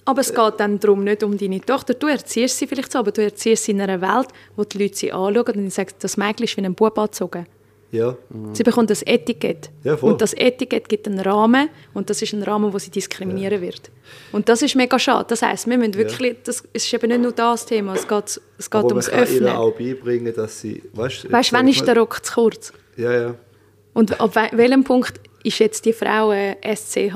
[0.05, 1.95] Aber es geht dann darum, nicht um deine Tochter.
[1.95, 4.95] Du erziehst sie vielleicht so, aber du erziehst sie in einer Welt, wo die Leute
[4.95, 7.47] sie anschauen und sagen, das Mädchen ist wie ein Bub angezogen.
[7.95, 8.15] Ja,
[8.53, 9.69] Sie bekommt das Etikett.
[9.83, 13.61] Ja, und das Etikett gibt einen Rahmen und das ist ein Rahmen, wo sie diskriminieren
[13.61, 13.89] wird.
[14.31, 15.25] Und das ist mega schade.
[15.29, 18.69] Das heisst, wir müssen wirklich, das ist eben nicht nur das Thema, es geht, es
[18.69, 19.43] geht aber man ums kann Öffnen.
[19.45, 20.83] ihr auch beibringen, dass sie...
[20.93, 22.73] Weißt, Weißt du, wann ist der Rock zu kurz?
[22.97, 23.35] Ja, ja.
[23.93, 27.15] Und ab we- welchem Punkt ist jetzt die Frau äh, SCH?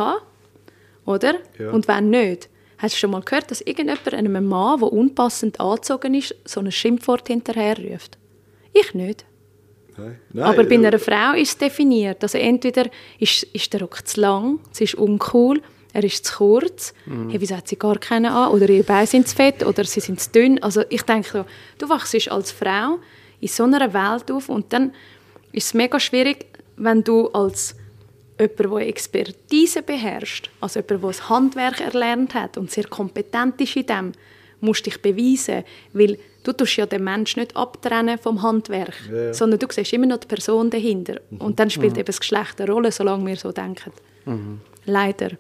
[1.05, 1.35] Oder?
[1.57, 1.71] Ja.
[1.71, 2.49] Und wenn nicht?
[2.77, 6.71] Hast du schon mal gehört, dass irgendjemand einem Mann, der unpassend angezogen ist, so ein
[6.71, 8.17] Schimpfwort hinterherruft?
[8.71, 9.25] Ich nicht.
[9.99, 10.19] Nein.
[10.33, 12.23] Nein, Aber bei einer Frau ist es definiert.
[12.23, 12.85] Also entweder
[13.19, 15.61] ist, ist der Rock zu lang, sie ist uncool,
[15.91, 16.93] er ist zu kurz,
[17.29, 18.51] hey, wieso hat sie gar keinen an?
[18.51, 20.61] Oder ihre Beine sind zu fett oder sie sind zu dünn.
[20.61, 21.45] Also ich denke, so,
[21.79, 22.99] du wachst als Frau
[23.39, 24.93] in so einer Welt auf und dann
[25.51, 26.45] ist es mega schwierig,
[26.77, 27.75] wenn du als
[28.39, 33.75] jemand, der Expertise beherrscht, also jemand, der das Handwerk erlernt hat und sehr kompetent ist
[33.75, 34.11] in dem,
[34.61, 35.63] musst dich beweisen,
[35.93, 39.33] weil du tust ja den Menschen nicht abtrennen vom Handwerk, Ja, ja.
[39.33, 41.19] sondern du siehst immer noch die Person dahinter.
[41.37, 43.91] Und dann spielt eben das Geschlecht eine Rolle, solange wir so denken.
[44.85, 45.31] Leider.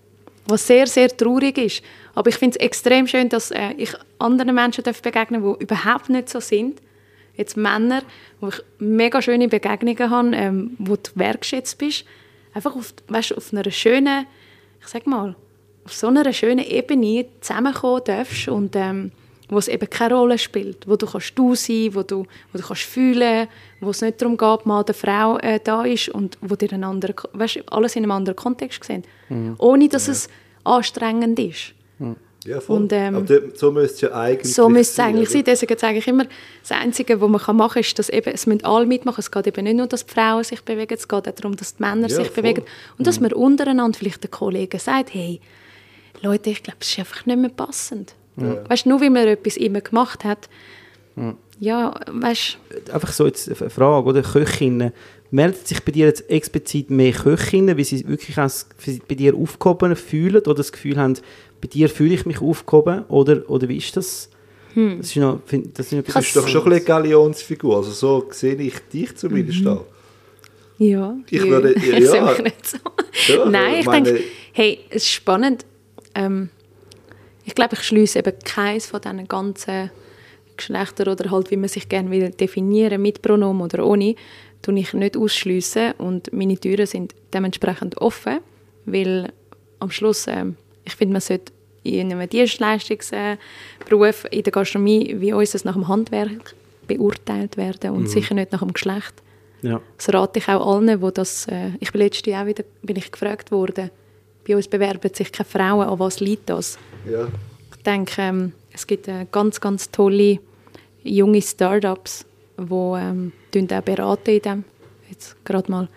[0.47, 1.83] Was sehr, sehr traurig ist.
[2.15, 5.63] Aber ich finde es extrem schön, dass äh, ich anderen Menschen darf begegnen darf, die
[5.63, 6.81] überhaupt nicht so sind.
[7.35, 8.01] Jetzt Männer,
[8.41, 12.03] wo ich mega schöne Begegnungen habe, ähm, wo du wertschätzt bist.
[12.53, 14.25] Einfach auf, weißt, auf einer schönen,
[14.81, 15.35] ich sag mal,
[15.85, 19.11] auf so einer schönen Ebene zusammenkommen darfst und ähm,
[19.49, 22.63] wo es eben keine Rolle spielt, wo du kannst du sein, wo du, wo du
[22.63, 23.47] kannst fühlen,
[23.81, 26.83] wo es nicht darum geht, Mann oder Frau äh, da ist und wo dir einen
[26.83, 29.03] anderen, weißt, du, alles in einem anderen Kontext sehen,
[29.57, 30.27] ohne dass es
[30.63, 31.73] anstrengend ist.
[32.45, 32.77] Ja, voll.
[32.83, 35.31] Und, ähm, Aber dort- so müsste es ja eigentlich So müsste es eigentlich oder?
[35.39, 35.43] sein.
[35.43, 36.25] Deswegen sage ich immer,
[36.61, 39.19] das Einzige, was man machen kann, ist, dass eben, es müssen alle mitmachen.
[39.19, 41.75] Es geht eben nicht nur, dass die Frauen sich bewegen, es geht auch darum, dass
[41.75, 42.43] die Männer Ja, sich voll.
[42.43, 42.63] bewegen.
[42.97, 45.41] Und dass man untereinander vielleicht den Kollegen sagt, hey,
[46.21, 48.15] Leute, ich glaube, es ist einfach nicht mehr passend.
[48.67, 50.49] Weißt du, nur weil man etwas immer gemacht hat,
[51.59, 52.57] ja, weißt
[52.93, 54.21] Einfach so jetzt eine Frage, oder?
[54.21, 54.93] Köchinnen.
[55.31, 58.35] Meldet sich bei dir jetzt explizit mehr Köchinnen, wie sie wirklich
[59.07, 61.15] bei dir aufgehoben fühlen oder das Gefühl haben,
[61.61, 63.03] bei dir fühle ich mich aufgehoben?
[63.09, 64.29] Oder, oder wie ist das?
[64.75, 67.77] Das ist noch, find, das ist noch Das ist doch schon ein bisschen Galionsfigur.
[67.77, 69.85] Also so sehe ich dich zumindest auch.
[70.77, 71.47] Ja, Ich ja.
[71.49, 72.11] würde- ich ja.
[72.11, 72.77] sehe mich nicht so.
[73.33, 75.65] Ja, Nein, ich ich meine- denke, hey, es ist spannend.
[76.15, 76.49] Ähm,
[77.49, 79.89] ich glaube, ich schließe eben keins von diesen ganzen
[80.55, 84.13] Geschlechtern oder halt, wie man sich gerne will definieren, mit Pronomen oder ohne,
[84.61, 88.37] tue ich nicht ausschließen und meine Türen sind dementsprechend offen,
[88.85, 89.33] weil
[89.79, 91.51] am Schluss, ähm, ich finde, man sollte
[91.81, 96.53] in einem Dienstleistungsberuf in der Gastronomie wie uns das nach dem Handwerk
[96.87, 99.23] beurteilt werden und sicher nicht nach dem Geschlecht.
[99.63, 99.81] Ja.
[99.97, 102.95] Das rate ich auch allen, wo das, äh, ich bin letztes Jahr auch wieder bin
[102.95, 103.89] ich gefragt worden,
[104.47, 106.77] bei uns bewerben sich keine Frauen, an was liegt das?
[107.05, 107.27] Ja.
[107.75, 110.39] Ich denke, ähm, es gibt äh, ganz, ganz tolle
[111.03, 112.25] junge Startups,
[112.57, 113.31] die ähm,
[113.71, 114.63] auch beraten in dem.
[115.09, 115.87] Jetzt gerade mal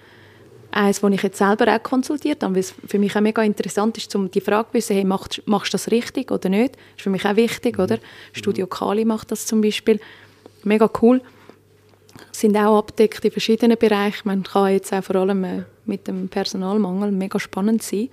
[0.73, 3.99] eins, das ich jetzt selber auch konsultiert habe, weil es für mich auch mega interessant
[3.99, 6.75] ist, um die Frage zu wissen, hey, machst, machst du das richtig oder nicht?
[6.75, 7.99] Das ist für mich auch wichtig, oder?
[8.33, 10.01] Studio Kali macht das zum Beispiel.
[10.65, 11.21] Mega cool.
[12.31, 14.29] Sind auch abdeckt in verschiedenen Bereichen.
[14.29, 18.09] Man kann jetzt auch vor allem äh, mit dem Personalmangel mega spannend sein,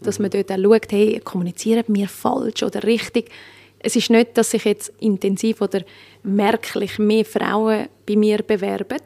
[0.00, 3.30] dass man dort auch schaut, hey, kommunizieren wir falsch oder richtig?
[3.78, 5.82] Es ist nicht, dass sich jetzt intensiv oder
[6.22, 9.00] merklich mehr Frauen bei mir bewerben,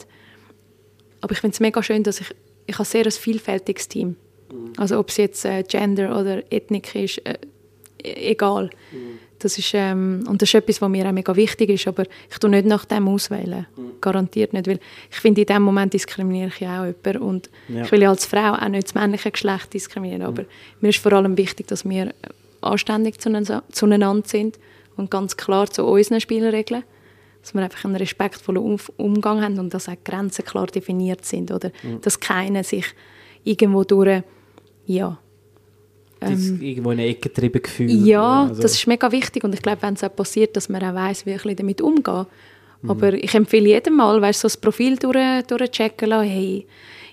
[1.20, 2.34] aber ich finde es mega schön, dass ich,
[2.66, 4.16] ich habe sehr ein vielfältiges Team.
[4.76, 7.38] Also ob es jetzt äh, Gender oder Ethnik ist, äh,
[8.02, 8.70] egal.
[9.40, 12.38] Das ist, ähm, und das ist etwas, was mir auch mega wichtig ist, aber ich
[12.38, 13.66] tue nicht nach dem auswählen.
[14.00, 14.78] Garantiert nicht, weil
[15.10, 17.82] ich finde, in dem Moment diskriminiere ich ja auch jemanden und Ja.
[17.84, 20.44] ich will ja als Frau auch nicht das männliche Geschlecht diskriminieren, aber
[20.80, 22.14] mir ist vor allem wichtig, dass wir
[22.60, 24.58] anständig zueinander sind
[24.96, 26.84] und ganz klar zu unseren Spielregeln
[27.42, 31.70] dass wir einfach einen respektvollen Umgang haben und dass auch Grenzen klar definiert sind oder
[32.02, 32.84] dass keiner sich
[33.44, 34.22] irgendwo durch
[34.84, 35.18] ja
[36.20, 37.90] ähm, irgendwo in eine Ecke getrieben gefühlt.
[37.90, 38.62] Ja, also.
[38.62, 41.26] das ist mega wichtig und ich glaube, wenn es auch passiert, dass man auch weiss,
[41.26, 42.26] wie bisschen damit umgehen.
[42.86, 46.66] Aber ich empfehle jedem mal, weißt, so das Profil durch, durchchecken lassen, hey,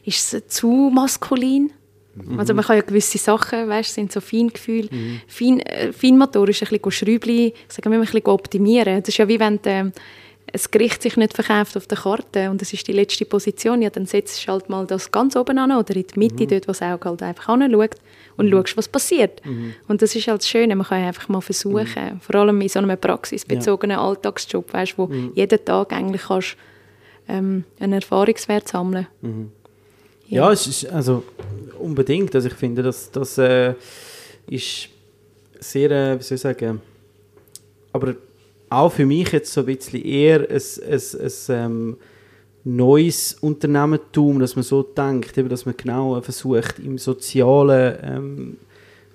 [0.06, 1.74] ist es zu maskulin?
[2.38, 4.90] Also man kann ja gewisse Sachen, weißt, sind so Feingefühl,
[5.28, 9.02] fein, äh, feinmotorisch ein bisschen Schräubchen, sagen wir mal, ein bisschen optimieren.
[9.02, 9.92] Das ist ja wie wenn du,
[10.54, 13.90] ein Gericht sich nicht verkauft auf der Karte und das ist die letzte Position, ja,
[13.90, 16.72] dann setzt du halt mal das ganz oben an oder in die Mitte, dort, wo
[16.72, 17.96] das Auge halt einfach anschaut
[18.38, 19.42] und schaust, was passiert.
[19.88, 22.80] Und das ist halt das Schöne, man kann einfach mal versuchen, vor allem in so
[22.80, 26.56] einem praxisbezogenen Alltagsjob, weißt, wo jeden Tag eigentlich kannst,
[27.28, 29.08] ähm, einen Erfahrungswert sammeln.
[30.30, 31.24] Ja, es ist also
[31.80, 32.34] unbedingt.
[32.36, 33.74] Also ich finde, das, das äh,
[34.48, 34.90] ist
[35.60, 36.82] sehr, äh, wie soll ich sagen,
[37.92, 38.16] aber
[38.70, 41.98] auch für mich jetzt so ein bisschen eher ein, ein, ein, ähm,
[42.68, 48.58] neues Unternehmertum, dass man so denkt, eben, dass man genau versucht, im sozialen ähm,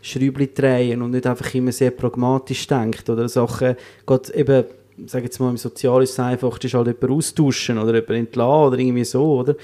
[0.01, 3.77] Schräubchen drehen und nicht einfach immer sehr pragmatisch denkt oder Sachen,
[4.07, 4.65] gerade eben,
[5.07, 8.11] sage jetzt mal, im Sozialen ist es einfach, das ist halt jemand austauschen oder jemand
[8.11, 9.55] entlassen oder irgendwie so, oder?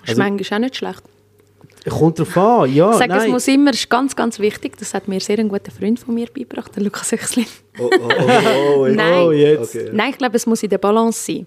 [0.00, 1.02] Das ist manchmal auch nicht schlecht.
[1.88, 3.30] Kommt drauf an, ja, Ich sage, es nein.
[3.30, 6.28] muss immer, ist ganz, ganz wichtig, das hat mir sehr ein guter Freund von mir
[6.34, 7.46] beigebracht, der Lukas Höchslin.
[7.78, 9.12] Oh, oh, oh, oh, Nein.
[9.14, 9.74] Oh, jetzt.
[9.74, 9.90] Okay.
[9.92, 11.46] Nein, ich glaube, es muss in der Balance sein.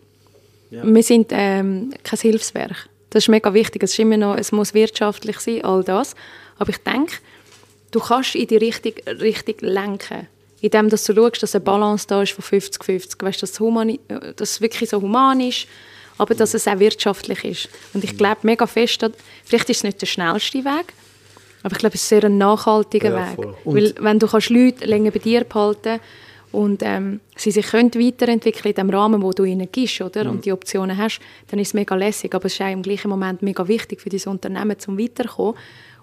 [0.70, 0.82] Ja.
[0.84, 2.90] Wir sind ähm, kein Hilfswerk.
[3.10, 3.84] Das ist mega wichtig.
[3.84, 6.16] Es, ist immer noch, es muss wirtschaftlich sein, all das.
[6.58, 7.14] Aber ich denke,
[7.91, 10.28] du kannst in die Richtung, Richtung lenken.
[10.60, 13.24] Indem dass du schaust, dass eine Balance da ist von 50-50.
[13.24, 15.68] Weißt, dass, es äh, dass es wirklich so human ist,
[16.18, 17.70] aber dass es auch wirtschaftlich ist.
[17.94, 19.12] Und ich glaube mega fest, dass,
[19.45, 20.94] vielleicht ist es nicht der schnellste Weg,
[21.68, 23.48] aber ich glaube, es ist sehr ein nachhaltiger Ja, Weg.
[23.65, 25.99] Weil wenn du kannst Leute länger bei dir behalten
[26.53, 30.30] und ähm, sie sich können weiterentwickeln in dem Rahmen, wo du ihnen gibst, oder?
[30.30, 31.19] Und die Optionen hast,
[31.49, 32.34] dann ist es mega lässig.
[32.34, 35.56] Aber es ist auch im gleichen Moment mega wichtig für dein Unternehmen, zum weiterkommen.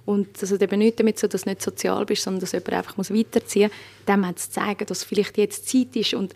[0.04, 2.74] Und das hat eben nicht damit so, dass du nicht sozial bist, sondern dass jemand
[2.74, 4.06] einfach muss weiterziehen muss.
[4.06, 6.34] Dem hat zu zeigen, dass vielleicht jetzt Zeit ist und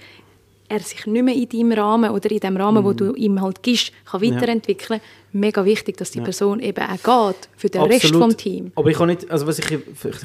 [0.69, 3.63] er sich nicht mehr in deinem Rahmen oder in dem Rahmen, wo du ihm halt
[3.63, 5.01] gibst, kann weiterentwickeln.
[5.33, 8.23] Mega wichtig, dass die Person eben auch geht für den Rest Absolut.
[8.23, 8.73] vom Team.
[8.75, 9.79] Aber ich kann nicht, also was ich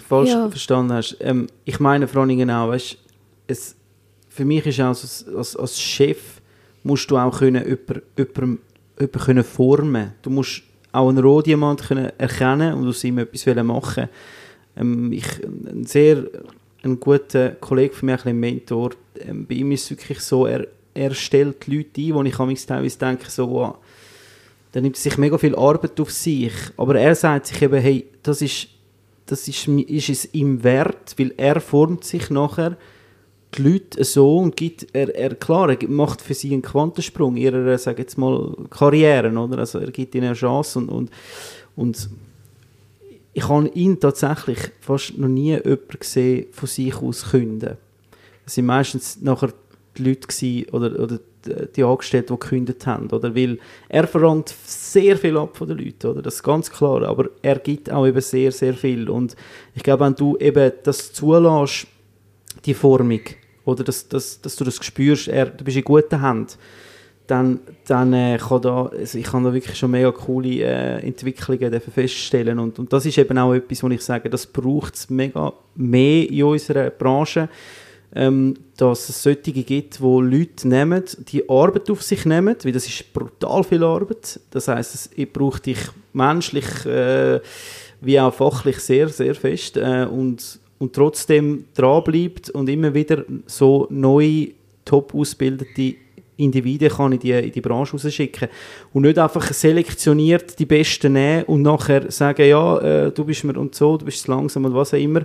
[0.08, 0.50] falsch Ja.
[0.50, 2.98] verstanden hast, ähm, ich meine Dingen auch, weißt,
[3.48, 3.76] es,
[4.30, 6.42] für mich ist auch so, als, als Chef
[6.84, 8.60] musst du auch können jemand, jemand,
[9.00, 10.14] jemand können formen.
[10.22, 14.10] Du musst auch einen Rohdiamant können erkennen und aus ihm etwas machen.
[14.76, 16.26] Ähm, ich, ein sehr
[16.84, 20.68] ein guter Kollege von mir, ein Mentor, ähm, bei ihm ist es wirklich so, er,
[20.94, 23.76] er stellt Leute ein, wo ich teilweise denke, so, wow,
[24.74, 28.42] der nimmt sich mega viel Arbeit auf sich, aber er sagt sich eben, hey, das
[28.42, 28.68] ist,
[29.26, 32.78] das ist, ist es ihm wert, weil er formt sich nachher
[33.56, 37.78] die Leute so und gibt, er, er, klar, er macht für sie einen Quantensprung ihrer,
[37.78, 39.60] sag jetzt mal, Karrieren, oder?
[39.60, 41.12] Also er gibt ihnen eine Chance und, und,
[41.76, 42.10] und
[43.34, 47.78] ich habe ihn tatsächlich fast noch nie jemanden gesehen, von sich aus künden.
[48.46, 49.54] Es waren meistens nachher
[49.98, 53.10] die Leute gewesen, oder, oder die- die Angestellten, die gekündigt haben.
[53.10, 53.36] Oder?
[53.36, 53.58] Weil
[53.90, 56.22] er verlangt sehr viel ab von den Leuten, oder?
[56.22, 57.04] das ist ganz klar.
[57.04, 59.10] Aber er gibt auch eben sehr, sehr viel.
[59.10, 59.36] Und
[59.76, 61.88] ich glaube, wenn du eben das zulässt,
[62.66, 63.20] die Formung,
[63.66, 66.48] oder dass, dass, dass du das spürst, er, du bist in guten Händen,
[67.28, 71.80] dann, dann äh, kann da, also ich kann da wirklich schon mega coole äh, Entwicklungen
[71.80, 75.54] feststellen und, und das ist eben auch etwas, wo ich sage, das braucht es mega
[75.76, 77.48] mehr in unserer Branche,
[78.14, 82.88] ähm, dass es solche gibt, wo Leute nehmen, die Arbeit auf sich nehmen, weil das
[82.88, 85.80] ist brutal viel Arbeit, das heisst, es braucht dich
[86.12, 87.40] menschlich äh,
[88.02, 93.88] wie auch fachlich sehr, sehr fest äh, und, und trotzdem dranbleibt und immer wieder so
[93.90, 94.50] neue,
[94.84, 95.96] top ausgebildete
[96.38, 98.50] Individuen kann in die, in die Branche rausschicken.
[98.92, 103.58] Und nicht einfach selektioniert die Besten nehmen und nachher sagen, ja, äh, du bist mir
[103.58, 105.22] und so, du bist langsam und was auch immer,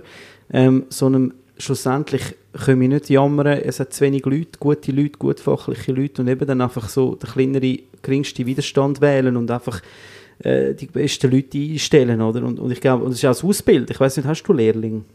[0.51, 5.39] ähm, sondern schlussendlich können wir nicht jammern, es hat zu wenig Leute, gute Leute, gut
[5.39, 9.81] fachliche Leute und eben dann einfach so den kleineren, geringsten Widerstand wählen und einfach
[10.39, 12.43] äh, die besten Leute einstellen, oder?
[12.43, 13.89] Und, und ich glaube, und das ist auch das Ausbild.
[13.89, 15.05] Ich weiß nicht, hast du Lehrling?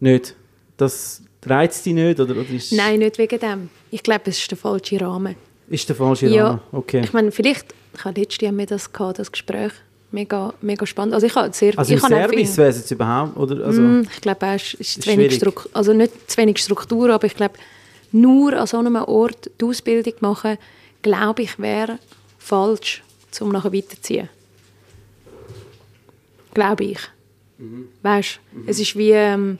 [0.00, 0.34] Nicht?
[0.76, 3.70] Das reizt dich nicht, oder, oder Nein, nicht wegen dem.
[3.96, 5.36] Ich glaube, es ist der falsche Rahmen.
[5.68, 6.48] ist der falsche Ja.
[6.48, 6.60] Rahmen?
[6.70, 7.00] Okay.
[7.02, 9.72] Ich meine, vielleicht, ich habe letztes Jahr mir das gehabt, das Gespräch.
[10.12, 11.14] Mega, mega spannend.
[11.14, 13.36] Also ich habe sehr, Also im ich habe auch viel- Service wäre es jetzt überhaupt,
[13.38, 13.64] oder?
[13.64, 15.34] Also, Mm, ich glaube, es ist, ist zu wenig.
[15.36, 17.54] Struktur, also nicht zu wenig Struktur, aber ich glaube,
[18.12, 20.58] nur an so einem Ort die Ausbildung machen,
[21.00, 21.98] glaube ich, wäre
[22.38, 23.02] falsch,
[23.40, 24.28] um nachher weiterzuziehen.
[26.52, 26.98] Glaube ich.
[28.02, 29.58] Weißt, es ist wie, ähm,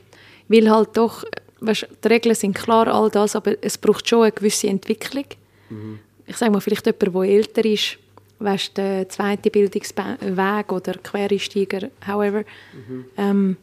[0.49, 1.25] weil halt doch,
[1.67, 5.25] weißt, die Regeln sind klar, all das, aber es braucht schon eine gewisse Entwicklung.
[6.27, 7.99] Ich sage mal, vielleicht jemand, der älter ist,
[8.39, 12.45] weißt, der zweite Bildungsweg oder Quereinsteiger, however,
[13.17, 13.57] ähm,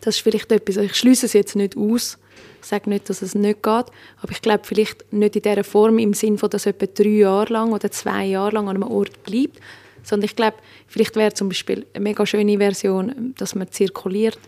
[0.00, 2.18] das ist vielleicht etwas, ich schließe es jetzt nicht aus,
[2.60, 3.86] ich sage nicht, dass es nicht geht,
[4.20, 7.52] aber ich glaube vielleicht nicht in dieser Form im Sinne von, dass jemand drei Jahre
[7.52, 9.60] lang oder zwei Jahre lang an einem Ort bleibt,
[10.02, 10.56] sondern ich glaube,
[10.86, 14.38] vielleicht wäre zum Beispiel eine mega schöne Version, dass man zirkuliert.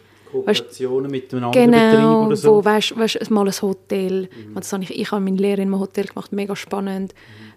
[0.45, 2.57] Kooperationen mit einem anderen Betrieb Genau, oder so.
[2.57, 4.29] wo, weißt, weißt, mal ein Hotel.
[4.55, 7.15] Das habe ich, ich habe meine Lehre in einem Hotel gemacht, mega spannend.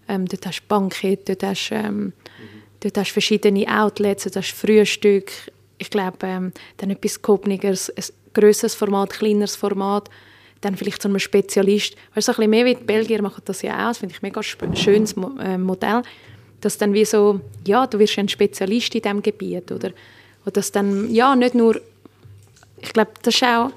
[0.07, 2.13] Ähm, dort hast du Bankett, dort hast du ähm,
[2.79, 5.31] dort hast du verschiedene Outlets, dort hast du Frühstück.
[5.77, 8.03] Ich glaube, ähm, dann etwas Gehobnigeres, ein
[8.33, 10.09] grösseres Format, kleineres Format.
[10.61, 11.95] Dann vielleicht so ein Spezialist.
[12.15, 13.89] Weißt, so ein bisschen mehr wie die Belgier machen das ja auch.
[13.89, 16.01] Das finde ich ein mega schönes Mo äh, Modell.
[16.59, 19.71] Dass dann wie so, ja, du wirst ein Spezialist in diesem Gebiet.
[19.71, 19.91] Oder,
[20.41, 21.79] oder dass dann, ja, nicht nur
[22.81, 23.71] ich glaube, das ist auch,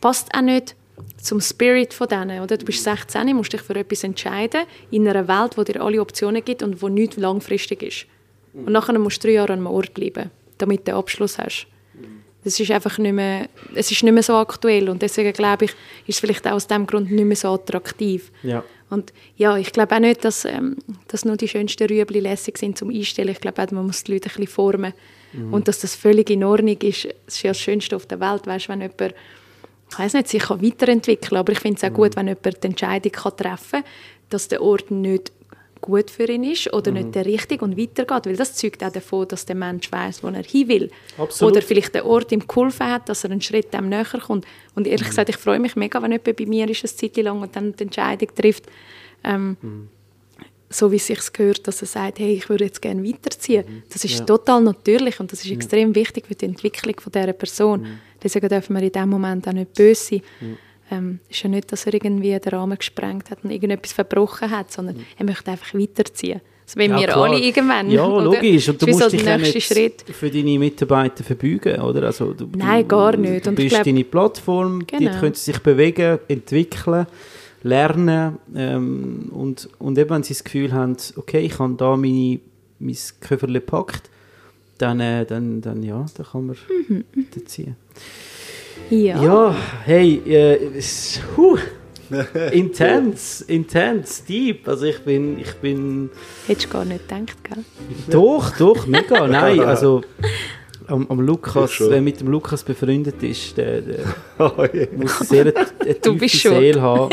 [0.00, 0.74] passt auch nicht
[1.16, 2.42] zum Spirit von denen.
[2.42, 2.56] Oder?
[2.56, 6.44] Du bist 16, musst dich für etwas entscheiden, in einer Welt, wo dir alle Optionen
[6.44, 8.06] gibt und wo nichts langfristig ist.
[8.52, 11.66] Und nachher musst du drei Jahre an einem Ort bleiben, damit du den Abschluss hast.
[12.42, 15.72] Das ist einfach nicht mehr, es ist nicht mehr so aktuell und deswegen glaube ich,
[16.06, 18.32] ist es vielleicht auch aus dem Grund nicht mehr so attraktiv.
[18.42, 18.64] Ja.
[18.88, 20.76] Und ja, ich glaube auch nicht, dass, ähm,
[21.08, 23.28] dass nur die schönsten Rüebli lässig sind zum Einstellen.
[23.28, 24.94] Ich glaube auch, man muss die Leute ein bisschen formen.
[25.50, 27.06] Und dass das völlig in Ordnung ist.
[27.26, 29.14] Das ist ja das Schönste auf der Welt, weißt, wenn jemand,
[29.90, 32.66] ich weiß nicht, sich kann weiterentwickeln aber ich finde es auch gut, wenn jemand die
[32.66, 33.90] Entscheidung kann treffen kann,
[34.28, 35.32] dass der Ort nicht
[35.80, 39.26] gut für ihn ist oder nicht der richtige und weitergeht, weil das zeugt auch davon,
[39.28, 40.90] dass der Mensch weiß, wo er hin will.
[41.16, 41.52] Absolut.
[41.52, 44.46] Oder vielleicht der Ort ihm geholfen hat, dass er einen Schritt dem näher kommt.
[44.74, 47.40] Und ehrlich gesagt, ich freue mich mega, wenn jemand bei mir ist, eine Zeit lang
[47.40, 48.64] und dann die Entscheidung trifft,
[49.24, 49.56] ähm,
[50.72, 53.64] so wie es sich gehört, dass er sagt, hey, ich würde jetzt gerne weiterziehen.
[53.92, 54.24] Das ist Ja.
[54.24, 57.86] total natürlich und das ist extrem wichtig für die Entwicklung von dieser Person.
[58.22, 60.22] Deswegen dürfen wir in dem Moment auch nicht böse sein.
[60.92, 64.72] Ähm, ist ja nicht, dass er irgendwie den Rahmen gesprengt hat und irgendetwas verbrochen hat,
[64.72, 66.40] sondern er möchte einfach weiterziehen.
[66.66, 67.24] Also wenn wir klar.
[67.24, 67.90] alle irgendwann.
[67.90, 68.24] Ja, oder?
[68.26, 68.68] logisch.
[68.68, 70.02] Und du Das musst so dich ja nicht Schritt.
[70.02, 72.04] für deine Mitarbeiter verbeugen, oder?
[72.04, 73.44] Also, du, Nein, gar nicht.
[73.46, 75.10] Du Und ich bist deine Plattform, Genau.
[75.10, 77.06] dort können sich bewegen, entwickeln,
[77.62, 82.40] lernen ähm, und, und eben, wenn sie das Gefühl haben, okay, ich habe da meine,
[82.78, 84.08] mein Köfferle gepackt,
[84.78, 86.56] dann, äh, dann, dann, ja, dann kann man
[86.88, 87.04] Mhm,
[87.44, 87.76] ziehen.
[88.88, 89.22] Ja.
[89.22, 89.54] Ja,
[89.84, 91.58] hey, äh, es, huh,
[92.50, 94.66] intens, intens, deep.
[94.66, 96.10] Also ich bin, ich bin,
[96.46, 97.64] Hättest du gar nicht gedacht, gell?
[98.10, 99.26] doch, doch, mega.
[99.28, 100.00] Nein, also
[100.86, 103.98] am, am Lukas, wer mit dem Lukas befreundet ist, der, der
[104.38, 104.88] Oh, je.
[104.96, 105.54] muss sehr eine,
[105.84, 106.28] eine tiefe.
[106.48, 107.10] Seele haben.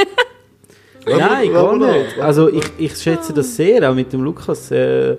[1.07, 2.19] Nein, gar nicht.
[2.19, 5.15] Also ich, ich schätze das sehr, auch mit dem Lukas äh,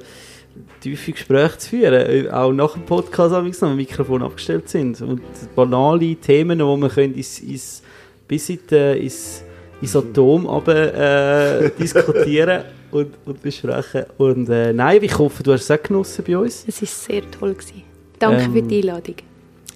[0.80, 2.26] tiefe Gespräche zu führen.
[2.26, 5.00] Äh, Auch nach dem Podcast, wenn wir Mikrofon abgestellt sind.
[5.00, 5.22] Und
[5.54, 7.82] banale Themen, die man können ins, ins,
[8.26, 9.42] bis in die, ins,
[9.80, 14.04] ins Atom runter, äh, diskutieren und, und besprechen.
[14.18, 16.64] Und äh, nein, ich hoffe, du hast es auch genossen bei uns.
[16.66, 17.54] Es war sehr toll.
[17.54, 17.82] Gewesen.
[18.18, 19.14] Danke Ähm, für die Einladung.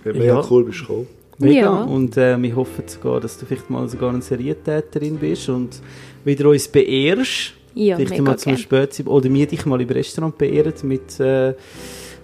[0.05, 0.47] Ja, mega Ja.
[0.51, 1.07] cool bist du gekommen.
[1.39, 1.61] Mega.
[1.61, 1.83] Ja.
[1.83, 5.81] Und äh, wir hoffen sogar, dass du vielleicht mal sogar eine Serientäterin bist und
[6.25, 7.55] wieder uns beehrst.
[7.75, 8.57] Ja, vielleicht mega mal zum.
[8.57, 9.07] Spätsinn.
[9.07, 11.55] Oder wir dich mal im Restaurant beehren mit äh,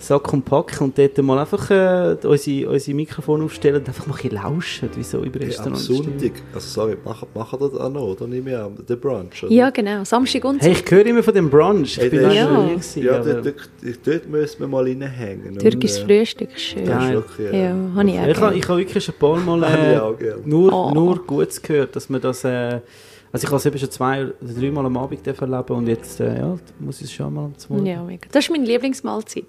[0.00, 4.14] Sack und Pack und dort mal einfach äh, unsere, unsere Mikrofon aufstellen und einfach mal
[4.14, 5.74] ein bisschen lauschen, wie so im Hey, am.
[5.74, 8.26] Sonntag, also sorry, machen, machen das auch noch, oder?
[8.28, 9.52] Nicht mehr den Brunch, oder?
[9.52, 10.04] Ja, genau.
[10.04, 11.96] Samstag und Hey, ich höre immer von dem Brunch.
[11.96, 12.68] Ich Hey, bin ist- noch nie Ja.
[12.74, 15.58] gewesen, Ja, dort, dort, dort müssen wir mal reinhängen.
[15.58, 16.84] Türkisches äh, Frühstück ist schön.
[16.86, 17.14] Das ist Geil.
[17.14, 19.62] wirklich, Ja, habe ich auch ich habe ich habe wirklich schon ein paar Mal
[20.20, 20.90] ich äh, nur, Oh.
[20.94, 22.44] nur Gutes gehört, dass man das...
[22.44, 22.80] Äh,
[23.30, 26.38] also ich habe es eben schon zwei oder dreimal am Abend erleben und jetzt äh,
[26.38, 27.86] ja, muss ich es schon mal zum Morgen.
[27.86, 28.26] Ja, mega.
[28.32, 29.44] Das ist meine Lieblingsmahlzeit.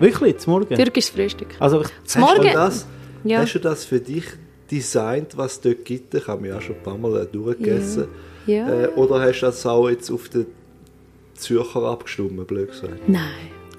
[0.00, 0.74] Wirklich, zum Morgen?
[0.74, 1.48] Türkisches Frühstück.
[1.60, 2.52] Also Hast du Morgen.
[2.52, 2.86] das,
[3.24, 3.38] Ja.
[3.40, 4.24] hast du das für dich
[4.70, 6.14] designt, was es dort gibt?
[6.14, 8.08] Ich habe mir auch schon ein paar Mal durchgegessen.
[8.46, 8.68] Ja.
[8.84, 10.46] Äh, oder hast du das auch jetzt auf den
[11.34, 13.08] Zürcher abgestimmt, blöd gesagt?
[13.08, 13.20] Nein.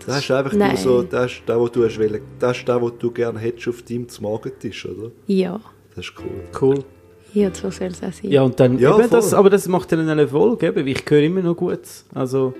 [0.05, 0.69] Das ist einfach Nein.
[0.69, 2.21] nur so, das ist das, was du hast wollen.
[2.39, 5.11] Das ist das, was du gerne hättest auf deinem Morgentisch, oder?
[5.27, 5.59] Ja.
[5.95, 6.43] Das ist cool.
[6.61, 6.83] cool.
[7.33, 8.29] Ja, so soll es auch sein.
[8.31, 9.39] Ja, und dann, Ja, eben das, voll.
[9.39, 11.79] aber das macht dann eine Erfolg, eben, weil ich höre immer noch gut.
[12.13, 12.53] Also,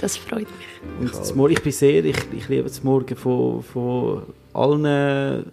[0.00, 0.67] Das freut mich.
[1.00, 5.44] Und das ich bin sehr, ich, ich liebe das Morgen von, von allen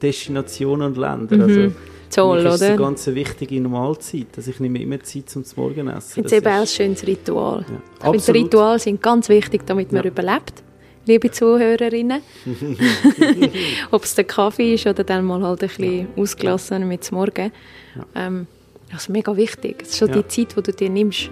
[0.00, 1.42] Destinationen und Ländern.
[1.42, 1.76] Also, Mhm.
[2.14, 2.68] Toll, für mich ist oder?
[2.70, 4.26] eine ganz wichtige Normalzeit.
[4.36, 6.06] Also ich nehme immer Zeit zum Morgen essen.
[6.08, 7.66] Ich finde es eben auch ein schönes Ritual.
[8.02, 8.40] Ja, Ich finde.
[8.40, 10.10] Rituale sind ganz wichtig, damit man Ja.
[10.10, 10.62] überlebt.
[11.06, 12.20] Liebe Zuhörerinnen.
[13.90, 17.50] Ob es der Kaffee ist oder dann mal halt ein bisschen ausgelassen mit dem Morgen.
[18.14, 18.46] Ähm,
[18.92, 19.82] also mega wichtig.
[19.82, 20.22] Es ist schon Ja.
[20.22, 21.30] die Zeit, die du dir nimmst.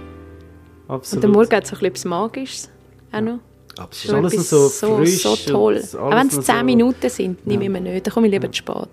[0.89, 1.24] Absolut.
[1.24, 2.70] Und der Morgen hat so ein bisschen etwas Magisches.
[3.12, 3.39] Auch noch.
[3.78, 4.16] Absolut.
[4.16, 5.82] Schon alles so so, frisch so toll.
[5.99, 8.07] Auch wenn es noch 10 so- Minuten sind, nehme ich mir nicht.
[8.07, 8.89] Dann komme ich lieber zu spät.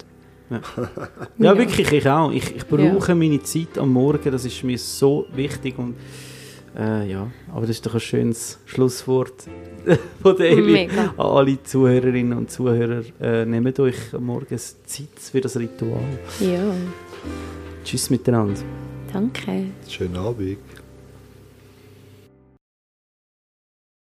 [0.50, 0.62] Ja,
[1.38, 1.58] Ja.
[1.58, 2.32] wirklich, ich auch.
[2.32, 5.78] Ich, ich brauche meine Zeit am Morgen, das ist mir so wichtig.
[5.78, 5.96] Und,
[6.78, 9.44] äh, ja, aber das ist doch ein schönes Schlusswort
[10.22, 10.38] von.
[10.38, 11.14] Mega.
[11.18, 16.00] An alle Zuhörerinnen und Zuhörer, äh, nehmt euch morgens Zeit für das Ritual.
[16.40, 16.74] Ja,
[17.84, 18.60] Tschüss miteinander.
[19.12, 19.66] danke.
[19.88, 20.58] Schönen Abend.